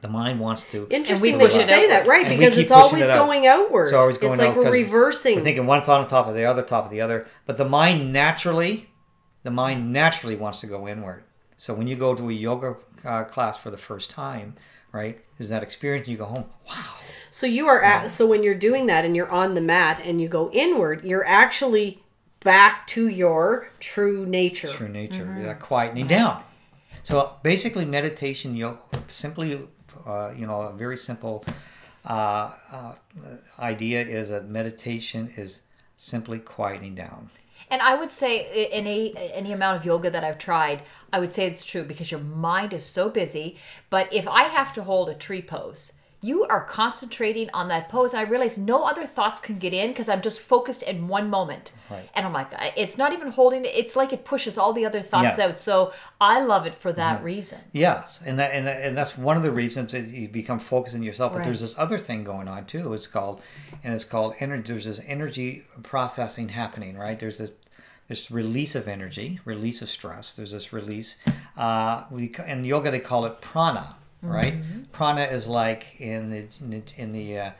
The 0.00 0.08
mind 0.08 0.40
wants 0.40 0.64
to. 0.70 0.86
Interesting 0.90 1.36
that 1.38 1.54
you 1.54 1.60
say 1.60 1.88
that, 1.88 2.06
right? 2.06 2.24
And 2.26 2.38
Because 2.38 2.56
it's 2.56 2.70
always 2.70 3.04
it 3.06 3.10
out. 3.10 3.18
going 3.26 3.46
outward. 3.46 3.84
It's 3.84 3.92
always 3.92 4.16
going 4.16 4.32
It's 4.32 4.40
like 4.42 4.56
we're 4.56 4.70
reversing. 4.72 5.36
We're 5.36 5.42
thinking 5.42 5.66
one 5.66 5.82
thought 5.82 6.00
on 6.00 6.08
top 6.08 6.26
of 6.26 6.34
the 6.34 6.46
other, 6.46 6.62
top 6.62 6.86
of 6.86 6.90
the 6.90 7.02
other. 7.02 7.26
But 7.44 7.58
the 7.58 7.66
mind 7.66 8.10
naturally, 8.12 8.88
the 9.42 9.50
mind 9.50 9.92
naturally 9.92 10.36
wants 10.36 10.62
to 10.62 10.66
go 10.66 10.88
inward. 10.88 11.24
So 11.58 11.74
when 11.74 11.86
you 11.86 11.96
go 11.96 12.14
to 12.14 12.30
a 12.30 12.32
yoga 12.32 12.76
uh, 13.04 13.24
class 13.24 13.58
for 13.58 13.70
the 13.70 13.76
first 13.76 14.10
time, 14.10 14.54
right, 14.92 15.18
there's 15.38 15.50
that 15.50 15.62
experience. 15.62 16.08
You 16.08 16.16
go 16.16 16.26
home, 16.26 16.44
wow. 16.68 16.94
So 17.30 17.46
you 17.46 17.68
are 17.68 17.82
at, 17.82 18.10
so 18.10 18.26
when 18.26 18.42
you're 18.42 18.54
doing 18.56 18.86
that 18.86 19.04
and 19.04 19.14
you're 19.14 19.30
on 19.30 19.54
the 19.54 19.60
mat 19.60 20.00
and 20.04 20.20
you 20.20 20.28
go 20.28 20.50
inward, 20.52 21.04
you're 21.04 21.24
actually 21.26 22.02
back 22.40 22.86
to 22.88 23.06
your 23.08 23.70
true 23.78 24.26
nature. 24.26 24.68
True 24.68 24.88
nature, 24.88 25.24
Mm-hmm. 25.24 25.42
that 25.44 25.60
quietening 25.60 26.08
down. 26.08 26.42
So 27.04 27.36
basically, 27.42 27.84
meditation, 27.84 28.56
yoga, 28.56 28.78
simply, 29.08 29.60
uh, 30.06 30.32
you 30.36 30.46
know, 30.46 30.62
a 30.62 30.72
very 30.72 30.96
simple 30.96 31.44
uh, 32.04 32.50
uh, 32.72 32.94
idea 33.58 34.00
is 34.02 34.30
that 34.30 34.48
meditation 34.48 35.30
is 35.36 35.62
simply 35.96 36.38
quieting 36.38 36.94
down. 36.94 37.28
And 37.70 37.80
I 37.80 37.94
would 37.94 38.10
say 38.10 38.68
any 38.72 39.16
any 39.16 39.52
amount 39.52 39.78
of 39.78 39.86
yoga 39.86 40.10
that 40.10 40.24
I've 40.24 40.38
tried, 40.38 40.82
I 41.12 41.20
would 41.20 41.32
say 41.32 41.46
it's 41.46 41.64
true 41.64 41.84
because 41.84 42.10
your 42.10 42.20
mind 42.20 42.72
is 42.72 42.84
so 42.84 43.08
busy. 43.08 43.56
But 43.90 44.12
if 44.12 44.26
I 44.26 44.44
have 44.44 44.72
to 44.74 44.82
hold 44.82 45.08
a 45.08 45.14
tree 45.14 45.42
pose, 45.42 45.92
you 46.22 46.44
are 46.44 46.64
concentrating 46.64 47.48
on 47.54 47.68
that 47.68 47.88
pose. 47.88 48.12
And 48.12 48.20
I 48.26 48.28
realize 48.28 48.58
no 48.58 48.84
other 48.84 49.06
thoughts 49.06 49.40
can 49.40 49.58
get 49.58 49.72
in 49.72 49.88
because 49.88 50.08
I'm 50.08 50.20
just 50.20 50.40
focused 50.40 50.82
in 50.82 51.08
one 51.08 51.30
moment. 51.30 51.72
Right. 51.90 52.08
And 52.14 52.26
I'm 52.26 52.32
like, 52.34 52.48
it's 52.76 52.98
not 52.98 53.12
even 53.14 53.28
holding 53.32 53.64
it. 53.64 53.68
It's 53.74 53.96
like 53.96 54.12
it 54.12 54.24
pushes 54.24 54.58
all 54.58 54.72
the 54.74 54.84
other 54.84 55.00
thoughts 55.00 55.24
Yes. 55.24 55.38
Mm-hmm. 55.38 55.50
out. 55.52 55.58
So 55.58 55.92
I 56.20 56.40
love 56.40 56.66
it 56.66 56.74
for 56.74 56.92
that 56.92 57.24
reason. 57.24 57.60
Yes, 57.72 58.20
and 58.24 58.38
that, 58.38 58.52
and 58.52 58.66
that, 58.66 58.82
and 58.82 58.96
that's 58.96 59.16
one 59.16 59.36
of 59.38 59.42
the 59.42 59.50
reasons 59.50 59.92
that 59.92 60.08
you 60.08 60.28
become 60.28 60.58
focused 60.58 60.94
on 60.94 61.02
yourself. 61.02 61.32
But 61.32 61.38
Right. 61.38 61.44
there's 61.46 61.62
this 61.62 61.78
other 61.78 61.96
thing 61.98 62.22
going 62.24 62.48
on 62.48 62.66
too. 62.66 62.92
It's 62.92 63.06
called, 63.06 63.40
and 63.82 63.94
it's 63.94 64.04
called 64.04 64.34
energy. 64.40 64.72
There's 64.72 64.84
this 64.84 65.00
energy 65.06 65.64
processing 65.82 66.50
happening, 66.50 66.96
right? 66.98 67.18
There's 67.18 67.38
this 67.38 67.52
this 68.08 68.28
release 68.28 68.74
of 68.74 68.88
energy, 68.88 69.38
release 69.44 69.82
of 69.82 69.88
stress. 69.88 70.34
There's 70.34 70.50
this 70.50 70.72
release. 70.72 71.16
Uh, 71.56 72.04
we 72.10 72.34
in 72.46 72.64
yoga 72.64 72.90
they 72.90 72.98
call 72.98 73.24
it 73.24 73.40
prana, 73.40 73.94
right? 74.22 74.54
Prana 74.92 75.22
is 75.22 75.46
like 75.46 76.00
in 76.00 76.30
the 76.30 76.46
in 76.60 76.70
the, 76.70 76.82
in, 76.96 77.12
the 77.12 77.38
uh, 77.38 77.50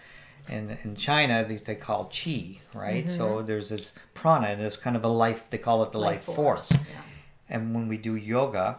in, 0.49 0.77
in 0.83 0.97
China 0.97 1.45
they, 1.47 1.57
they 1.57 1.75
call 1.75 2.05
chi, 2.07 2.59
right? 2.75 3.09
So 3.09 3.43
there's 3.43 3.71
this 3.71 3.93
prana, 4.15 4.49
and 4.49 4.63
it's 4.63 4.77
kind 4.77 4.97
of 4.97 5.05
a 5.05 5.09
life. 5.09 5.45
They 5.51 5.59
call 5.59 5.83
it 5.83 5.93
the 5.93 5.99
life, 5.99 6.25
force. 6.25 6.73
Yeah. 6.73 6.79
And 7.49 7.75
when 7.75 7.89
we 7.89 7.99
do 7.99 8.15
yoga, 8.15 8.79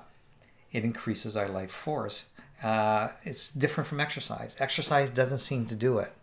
it 0.72 0.84
increases 0.84 1.36
our 1.36 1.50
life 1.50 1.72
force. 1.72 2.26
Uh, 2.64 3.10
it's 3.24 3.52
different 3.52 3.88
from 3.88 4.00
exercise. 4.00 4.56
Exercise 4.60 5.10
doesn't 5.10 5.40
seem 5.40 5.66
to 5.66 5.76
do 5.76 5.98
it. 5.98 6.14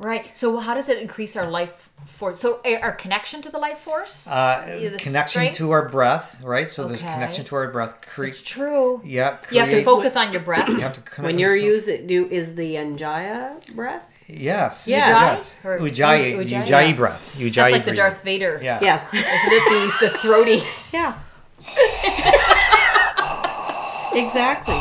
Right. 0.00 0.36
So 0.36 0.58
how 0.58 0.74
does 0.74 0.88
it 0.88 0.98
increase 1.02 1.34
our 1.34 1.50
life 1.50 1.90
force? 2.06 2.38
So 2.38 2.60
our 2.64 2.78
our 2.82 2.92
connection 2.92 3.42
to 3.42 3.50
the 3.50 3.58
life 3.58 3.78
force? 3.80 4.28
Uh, 4.28 4.78
The 4.92 4.96
connection 4.96 5.28
strength? 5.28 5.56
to 5.56 5.72
our 5.72 5.88
breath, 5.88 6.40
right? 6.42 6.68
So 6.68 6.86
there's 6.86 7.00
connection 7.02 7.44
to 7.46 7.56
our 7.56 7.68
breath. 7.72 8.00
Cre- 8.02 8.26
It's 8.26 8.40
true. 8.40 9.00
yeah, 9.04 9.38
You 9.50 9.58
have 9.60 9.70
to 9.70 9.82
focus 9.82 10.14
on 10.14 10.30
your 10.32 10.42
breath. 10.42 10.68
You 10.68 10.78
have 10.80 10.92
to 10.92 11.22
When 11.22 11.38
you're 11.40 11.58
so- 11.58 11.64
using, 11.74 12.06
do 12.06 12.28
is 12.30 12.54
the 12.54 12.76
Anjaya 12.76 13.58
breath? 13.74 14.04
yes, 14.28 14.86
Yes. 14.86 14.86
yes. 14.86 15.56
Ujjayi, 15.64 16.36
Ujjayi, 16.36 16.64
Ujjayi 16.66 16.96
breath. 16.96 17.34
Ujjayi 17.36 17.54
That's 17.54 17.72
like 17.72 17.84
the. 17.84 17.94
Darth 17.96 18.22
Vader. 18.22 18.60
Yeah. 18.62 18.78
Yes. 18.80 19.12
Isn't 19.14 19.52
it 19.58 19.64
the, 20.00 20.06
the 20.06 20.10
throaty? 20.18 20.62
Yeah. 20.92 21.14
exactly. 24.14 24.80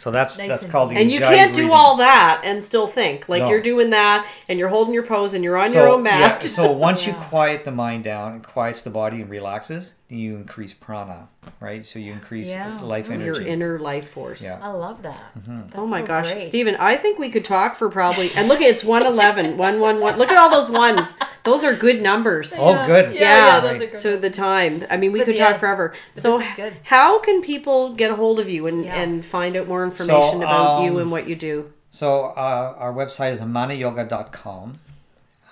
So 0.00 0.10
that's 0.10 0.38
Nice 0.38 0.48
that's 0.48 0.62
and 0.62 0.72
called 0.72 0.90
the 0.92 0.96
And 0.96 1.12
you 1.12 1.18
can't 1.20 1.54
do 1.54 1.72
all 1.72 1.96
that 1.98 2.40
and 2.42 2.62
still 2.64 2.86
think. 2.86 3.28
Like 3.28 3.42
No. 3.42 3.50
you're 3.50 3.60
doing 3.60 3.90
that 3.90 4.26
and 4.48 4.58
you're 4.58 4.70
holding 4.70 4.94
your 4.94 5.04
pose 5.04 5.34
and 5.34 5.44
you're 5.44 5.58
on 5.58 5.74
your 5.74 5.86
own 5.88 6.02
mat. 6.04 6.42
Yeah, 6.42 6.48
so 6.48 6.72
once 6.88 7.06
you 7.06 7.12
quiet 7.12 7.66
the 7.66 7.70
mind 7.70 8.04
down, 8.04 8.36
it 8.36 8.42
quiets 8.42 8.80
the 8.80 8.88
body 8.88 9.20
and 9.20 9.28
relaxes, 9.28 9.96
then 10.08 10.18
you 10.18 10.36
increase 10.36 10.72
prana, 10.72 11.28
right? 11.60 11.84
So 11.84 11.98
you 11.98 12.12
increase 12.12 12.48
Yeah. 12.48 12.80
life 12.80 13.10
energy. 13.10 13.40
your 13.42 13.46
inner 13.46 13.78
life 13.78 14.08
force. 14.08 14.42
Yeah. 14.42 14.58
I 14.62 14.68
love 14.70 15.02
that. 15.02 15.20
Mm-hmm. 15.38 15.60
That's 15.64 15.74
Oh 15.76 15.86
my 15.86 16.00
so 16.00 16.06
gosh, 16.06 16.32
great. 16.32 16.42
Stephen, 16.44 16.76
I 16.76 16.96
think 16.96 17.18
we 17.18 17.28
could 17.30 17.44
talk 17.44 17.76
for 17.76 17.90
probably 17.90 18.30
and 18.34 18.48
look 18.48 18.62
it's 18.62 18.82
111, 18.82 19.56
111. 19.58 20.18
Look 20.18 20.30
at 20.30 20.38
all 20.38 20.48
those 20.50 20.70
ones. 20.70 21.18
Those 21.44 21.62
are 21.62 21.74
good 21.74 22.00
numbers. 22.00 22.54
Oh, 22.58 22.86
good. 22.86 23.12
Yeah, 23.14 23.20
Yeah, 23.20 23.46
yeah, 23.46 23.60
that's 23.78 23.94
a 23.96 23.98
so 23.98 24.16
the 24.16 24.30
time. 24.30 24.82
I 24.90 24.96
mean, 24.96 25.12
we 25.12 25.18
But 25.20 25.26
could 25.26 25.36
yeah, 25.36 25.50
talk 25.50 25.60
forever. 25.60 25.92
So, 26.14 26.38
this 26.38 26.48
is 26.48 26.56
good. 26.56 26.72
how 26.84 27.18
can 27.18 27.42
people 27.42 27.94
get 27.94 28.10
a 28.10 28.14
hold 28.14 28.40
of 28.40 28.48
you 28.48 28.66
and, 28.66 28.84
Yeah. 28.86 28.96
and 29.00 29.24
find 29.24 29.56
out 29.56 29.68
more 29.68 29.84
information 29.90 30.42
about 30.42 30.82
you 30.84 30.92
um, 30.92 30.98
and 30.98 31.10
what 31.10 31.28
you 31.28 31.36
do? 31.36 31.72
So 31.90 32.26
uh, 32.26 32.74
our 32.78 32.92
website 32.92 33.32
is 33.32 33.40
amanayoga.com. 33.40 34.78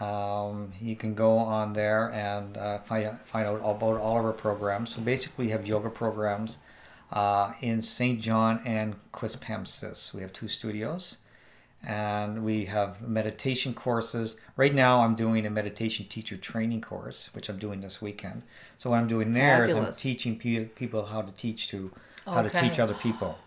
Um, 0.01 0.73
you 0.81 0.95
can 0.95 1.15
go 1.15 1.39
on 1.39 1.73
there 1.73 2.13
and 2.13 2.57
uh, 2.57 2.79
find, 2.79 3.19
find 3.19 3.47
out 3.47 3.57
about 3.57 4.01
all 4.01 4.19
of 4.19 4.25
our 4.25 4.33
programs. 4.33 4.95
So 4.95 5.01
basically, 5.01 5.47
we 5.47 5.51
have 5.51 5.67
yoga 5.67 5.91
programs 5.91 6.59
uh, 7.11 7.53
in 7.61 7.83
Saint 7.83 8.21
John 8.21 8.61
and 8.65 8.95
Quispamsis. 9.13 10.15
We 10.15 10.23
have 10.23 10.33
two 10.33 10.49
studios. 10.49 11.19
And 11.87 12.45
we 12.45 12.65
have 12.65 13.01
meditation 13.01 13.73
courses. 13.73 14.37
Right 14.57 14.75
now, 14.75 15.03
I'm 15.03 15.15
doing 15.15 15.47
a 15.47 15.51
meditation 15.51 16.07
teacher 16.07 16.37
training 16.37 16.81
course, 16.81 17.31
which 17.35 17.49
I'm 17.49 17.59
doing 17.59 17.81
this 17.81 18.03
weekend. 18.03 18.43
So 18.79 18.91
what 18.91 18.97
I'm 18.97 19.07
doing 19.07 19.33
there 19.33 19.65
is 19.65 19.73
Fabulous. 19.73 19.97
I'm 19.97 20.01
teaching 20.01 20.39
pe- 20.39 20.65
people 20.65 21.07
how 21.07 21.23
to 21.23 21.33
teach 21.33 21.69
to 21.69 21.93
how 22.27 22.43
to 22.43 22.51
teach 22.51 22.81
other 22.81 22.95
people. 22.95 23.39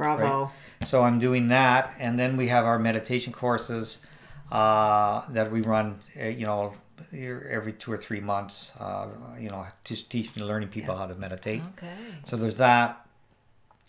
Bravo. 0.00 0.50
So 0.84 1.02
I'm 1.02 1.18
doing 1.18 1.48
that, 1.48 1.94
and 1.98 2.18
then 2.18 2.38
we 2.38 2.48
have 2.48 2.64
our 2.64 2.78
meditation 2.78 3.34
courses 3.34 4.06
uh, 4.50 5.28
that 5.30 5.52
we 5.52 5.60
run. 5.60 5.98
Uh, 6.18 6.24
you 6.24 6.46
know, 6.46 6.74
every 7.12 7.74
two 7.74 7.92
or 7.92 7.98
three 7.98 8.20
months. 8.20 8.72
Uh, 8.80 9.08
you 9.38 9.50
know, 9.50 9.66
just 9.84 10.10
teaching, 10.10 10.42
learning 10.42 10.70
people 10.70 10.96
how 10.96 11.06
to 11.06 11.14
meditate. 11.14 11.62
Okay. 11.76 11.92
So 12.24 12.36
there's 12.36 12.56
that, 12.56 13.06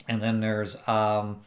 and 0.09 0.21
then 0.21 0.41
there's 0.41 0.85
um, 0.87 1.41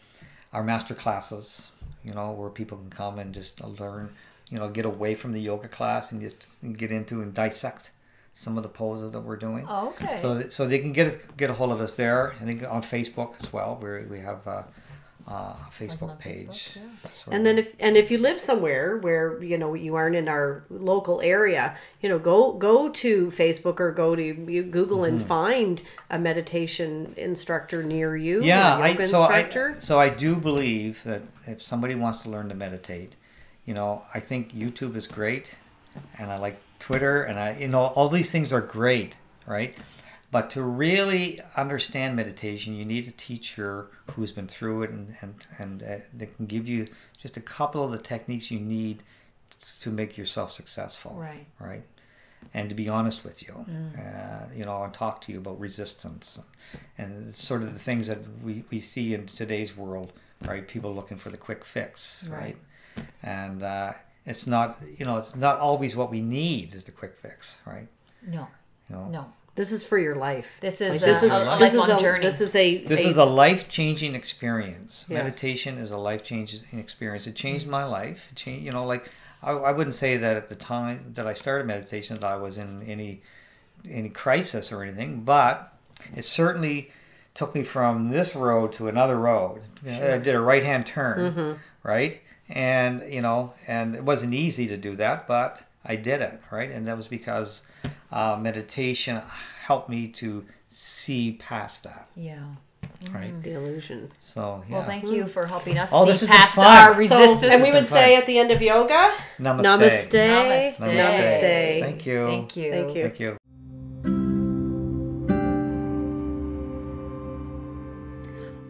our 0.52 0.64
master 0.64 0.94
classes. 0.94 1.72
You 2.02 2.12
know, 2.12 2.32
where 2.32 2.50
people 2.50 2.78
can 2.78 2.90
come 2.90 3.18
and 3.18 3.34
just 3.34 3.62
learn. 3.62 4.14
You 4.50 4.58
know, 4.58 4.68
get 4.68 4.86
away 4.86 5.14
from 5.14 5.32
the 5.32 5.40
yoga 5.40 5.68
class 5.68 6.12
and 6.12 6.20
just 6.20 6.56
get 6.74 6.92
into 6.92 7.20
and 7.22 7.34
dissect 7.34 7.90
some 8.35 8.56
of 8.56 8.62
the 8.62 8.69
poses 8.69 9.12
that 9.12 9.20
we're 9.20 9.36
doing. 9.36 9.65
Oh, 9.69 9.89
okay. 9.89 10.19
So, 10.20 10.35
that- 10.35 10.52
so 10.52 10.66
they 10.66 10.78
can 10.78 10.93
get 10.93 11.06
us- 11.06 11.19
get 11.36 11.51
a 11.51 11.55
hold 11.55 11.73
of 11.73 11.81
us 11.81 11.97
there. 11.97 12.35
I 12.40 12.44
think 12.44 12.62
on 12.65 12.82
Facebook 12.82 13.35
as 13.40 13.52
well. 13.52 13.78
We 13.81 14.05
we 14.06 14.19
have 14.19 14.44
a, 14.47 14.66
a 15.28 15.55
Facebook 15.70 16.19
page. 16.19 16.77
Facebook, 16.77 17.28
yeah. 17.28 17.35
And 17.36 17.47
then 17.47 17.59
if 17.59 17.77
and 17.78 17.97
if 17.97 18.11
you 18.11 18.19
live 18.19 18.39
somewhere 18.39 18.98
where 18.98 19.40
you 19.43 19.56
know 19.56 19.74
you 19.74 19.94
aren't 19.94 20.16
in 20.16 20.28
our 20.28 20.65
local 20.69 21.20
area, 21.20 21.77
you 22.02 22.09
know 22.09 22.19
go 22.19 22.52
go 22.52 22.89
to 22.89 23.28
Facebook 23.28 23.78
or 23.78 23.93
go 23.93 24.16
to 24.16 24.23
you 24.23 24.65
Google 24.65 25.05
and 25.05 25.19
mm-hmm. 25.19 25.28
find 25.28 25.82
a 26.11 26.19
meditation 26.19 27.15
instructor 27.16 27.85
near 27.85 28.16
you. 28.16 28.43
yeah, 28.43 28.77
a 28.78 28.89
yoga 28.89 29.02
I, 29.02 29.06
so 29.06 29.20
instructor. 29.20 29.74
I 29.77 29.81
so 29.81 29.98
I 30.01 30.09
do 30.09 30.35
believe 30.35 31.05
that 31.05 31.23
if 31.47 31.62
somebody 31.62 31.94
wants 31.94 32.24
to 32.24 32.31
learn 32.31 32.48
to 32.48 32.55
meditate, 32.56 33.15
you 33.65 33.74
know, 33.74 34.02
I 34.12 34.19
think 34.19 34.52
YouTube 34.52 34.97
is 34.97 35.06
great, 35.06 35.55
and 36.19 36.32
I 36.32 36.39
like 36.39 36.59
Twitter, 36.85 37.23
and 37.23 37.39
I 37.40 37.56
you 37.56 37.69
know 37.69 37.86
all 37.97 38.11
these 38.11 38.31
things 38.31 38.52
are 38.52 38.61
great, 38.61 39.16
right? 39.47 39.74
But 40.31 40.51
to 40.51 40.62
really 40.62 41.40
understand 41.56 42.15
meditation, 42.15 42.74
you 42.74 42.85
need 42.85 43.09
a 43.09 43.12
teacher 43.12 43.89
who's 44.11 44.32
been 44.32 44.48
through 44.48 44.82
it 44.82 44.90
and 44.90 45.16
and 45.23 45.35
and 45.59 45.82
uh, 45.82 45.98
that 46.12 46.36
can 46.36 46.44
give 46.44 46.69
you 46.69 46.86
just 47.16 47.39
a 47.39 47.40
couple 47.40 47.82
of 47.82 47.90
the 47.90 47.98
techniques 47.98 48.51
you 48.51 48.61
need 48.61 49.02
to 49.81 49.90
make 49.90 50.19
yourself 50.19 50.52
successful. 50.52 51.15
Right. 51.15 51.47
Right. 51.59 51.85
And 52.52 52.69
to 52.69 52.74
be 52.74 52.90
honest 52.90 53.24
with 53.24 53.43
you, 53.43 53.65
uh, 53.98 54.47
you 54.55 54.66
know, 54.66 54.82
and 54.82 54.93
talk 54.93 55.23
to 55.23 55.32
you 55.32 55.39
about 55.39 55.59
resistance 55.59 56.39
and 56.98 57.35
sort 57.35 57.62
of 57.62 57.73
the 57.73 57.78
things 57.78 58.09
that 58.09 58.19
we, 58.43 58.65
we 58.70 58.82
see 58.82 59.15
in 59.15 59.24
today's 59.24 59.74
world, 59.74 60.12
right? 60.43 60.69
People 60.69 60.94
looking 60.94 61.16
for 61.16 61.31
the 61.31 61.39
quick 61.39 61.65
fix, 61.65 62.28
right? 62.28 62.56
Right. 62.97 63.06
And 63.23 63.62
uh, 63.62 63.93
it's 64.26 64.46
not, 64.46 64.78
you 64.96 65.05
know, 65.05 65.18
it's 65.18 65.36
not 65.36 65.59
always 65.60 65.96
what 65.96 66.10
we 66.10 66.20
need 66.20 66.74
is 66.74 66.84
the 66.84 66.92
quick 66.92 67.16
fix, 67.16 67.59
right? 67.66 67.88
no, 68.26 68.48
You 68.88 68.96
know, 68.96 69.09
no. 69.09 69.32
This 69.56 69.70
is 69.70 69.84
for 69.84 69.98
your 69.98 70.16
life. 70.16 70.56
This 70.60 70.80
is 70.80 71.01
this 71.01 71.22
a- 71.22 71.26
is 71.26 71.32
a 71.32 71.56
this 71.60 71.74
is 71.74 71.88
a 71.88 72.01
journey. 72.01 72.24
this 72.24 72.40
is 72.40 72.56
a 72.56 72.78
This 72.84 73.05
a- 73.05 73.09
is 73.09 73.16
a 73.18 73.24
life 73.24 73.68
changing 73.68 74.16
experience. 74.16 75.06
Yes. 75.09 75.16
Meditation 75.22 75.78
is 75.78 75.92
a 75.92 75.96
life 75.96 76.24
changing 76.24 76.60
experience. 76.72 77.28
It 77.28 77.36
changed 77.36 77.68
my 77.68 77.84
life. 77.84 78.26
It 78.32 78.36
changed, 78.36 78.64
you 78.64 78.72
know, 78.72 78.84
like 78.84 79.09
I, 79.44 79.52
I 79.52 79.72
wouldn't 79.72 79.94
say 79.94 80.16
that 80.16 80.36
at 80.36 80.48
the 80.48 80.56
time 80.56 81.12
that 81.14 81.26
I 81.26 81.34
started 81.34 81.68
meditation 81.68 82.18
that 82.18 82.26
I 82.26 82.36
was 82.36 82.59
in 82.59 82.82
any 82.82 83.22
any 83.88 84.09
crisis 84.09 84.72
or 84.72 84.82
anything, 84.82 85.20
but 85.20 85.72
it 86.16 86.24
certainly 86.24 86.90
took 87.34 87.55
me 87.55 87.62
from 87.62 88.09
this 88.09 88.34
road 88.34 88.72
to 88.72 88.88
another 88.88 89.16
road. 89.16 89.62
You 89.84 89.92
know, 89.92 90.14
I 90.14 90.18
did 90.18 90.34
a 90.34 90.38
mm-hmm. 90.38 90.46
right 90.46 90.64
hand 90.64 90.86
turn, 90.86 91.59
right, 91.82 92.22
and 92.48 93.02
you 93.10 93.20
know, 93.20 93.52
and 93.66 93.94
it 93.94 94.04
wasn't 94.04 94.34
easy 94.34 94.66
to 94.68 94.76
do 94.76 94.96
that, 94.96 95.26
but 95.26 95.62
I 95.84 95.96
did 95.96 96.20
it, 96.20 96.40
right, 96.50 96.70
and 96.70 96.86
that 96.86 96.96
was 96.96 97.08
because 97.08 97.62
uh, 98.12 98.36
meditation 98.40 99.20
helped 99.64 99.88
me 99.88 100.08
to 100.08 100.44
see 100.70 101.32
past 101.32 101.84
that, 101.84 102.08
Yeah. 102.16 102.38
right. 103.12 103.32
the 103.42 103.52
illusion. 103.52 104.10
So 104.18 104.62
yeah. 104.68 104.74
Well, 104.76 104.84
thank 104.84 105.04
you 105.08 105.26
for 105.26 105.46
helping 105.46 105.78
us 105.78 105.90
Oh, 105.92 106.04
see 106.04 106.10
this 106.12 106.20
has 106.20 106.28
been 106.28 106.38
past 106.38 106.54
fun. 106.56 106.66
our 106.66 106.94
So- 106.94 106.98
resistance. 107.20 107.52
and 107.52 107.62
we 107.62 107.72
would 107.72 107.86
say 107.86 108.16
at 108.16 108.26
the 108.26 108.38
end 108.38 108.50
of 108.50 108.60
yoga, 108.62 109.14
Namaste. 109.38 109.62
namaste. 109.62 110.10
Namaste. 110.10 110.78
Namaste. 110.80 111.80
Thank 111.80 112.06
you. 112.06 112.26
Thank 112.26 112.56
you. 112.56 112.70
Thank 112.72 112.94
you. 112.96 113.02
Thank 113.02 113.20
you. 113.20 113.36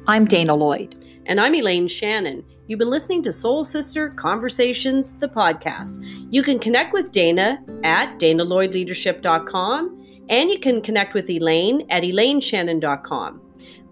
I'm 0.07 0.27
Dana 0.27 0.55
Lloyd. 0.55 0.95
And 1.27 1.41
I'm 1.41 1.55
Elaine 1.55 1.89
Shannon. 1.89 2.45
You've 2.67 2.79
been 2.79 2.91
listening 2.91 3.23
to 3.25 3.33
Soul 3.33 3.65
Sister 3.65 4.09
Conversations, 4.09 5.13
the 5.13 5.29
podcast. 5.29 5.99
You 6.31 6.43
can 6.43 6.59
connect 6.59 6.93
with 6.93 7.13
Dana 7.13 7.63
at 7.83 8.19
danalloydleadership.com 8.19 10.25
and 10.31 10.51
you 10.51 10.59
can 10.59 10.81
connect 10.81 11.13
with 11.13 11.29
Elaine 11.29 11.87
at 11.91 12.03
elaineshannon.com. 12.03 13.41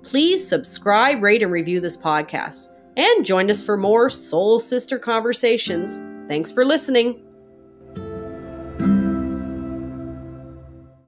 Please 0.03 0.47
subscribe, 0.47 1.23
rate, 1.23 1.43
and 1.43 1.53
review 1.53 1.81
this 1.81 1.97
podcast. 1.97 2.69
And 2.97 3.25
join 3.25 3.51
us 3.51 3.63
for 3.63 3.77
more 3.77 4.11
Soul 4.11 4.59
Sister 4.59 4.99
Conversations. 4.99 6.03
Thanks 6.29 6.51
for 6.51 6.65
listening. 6.65 7.23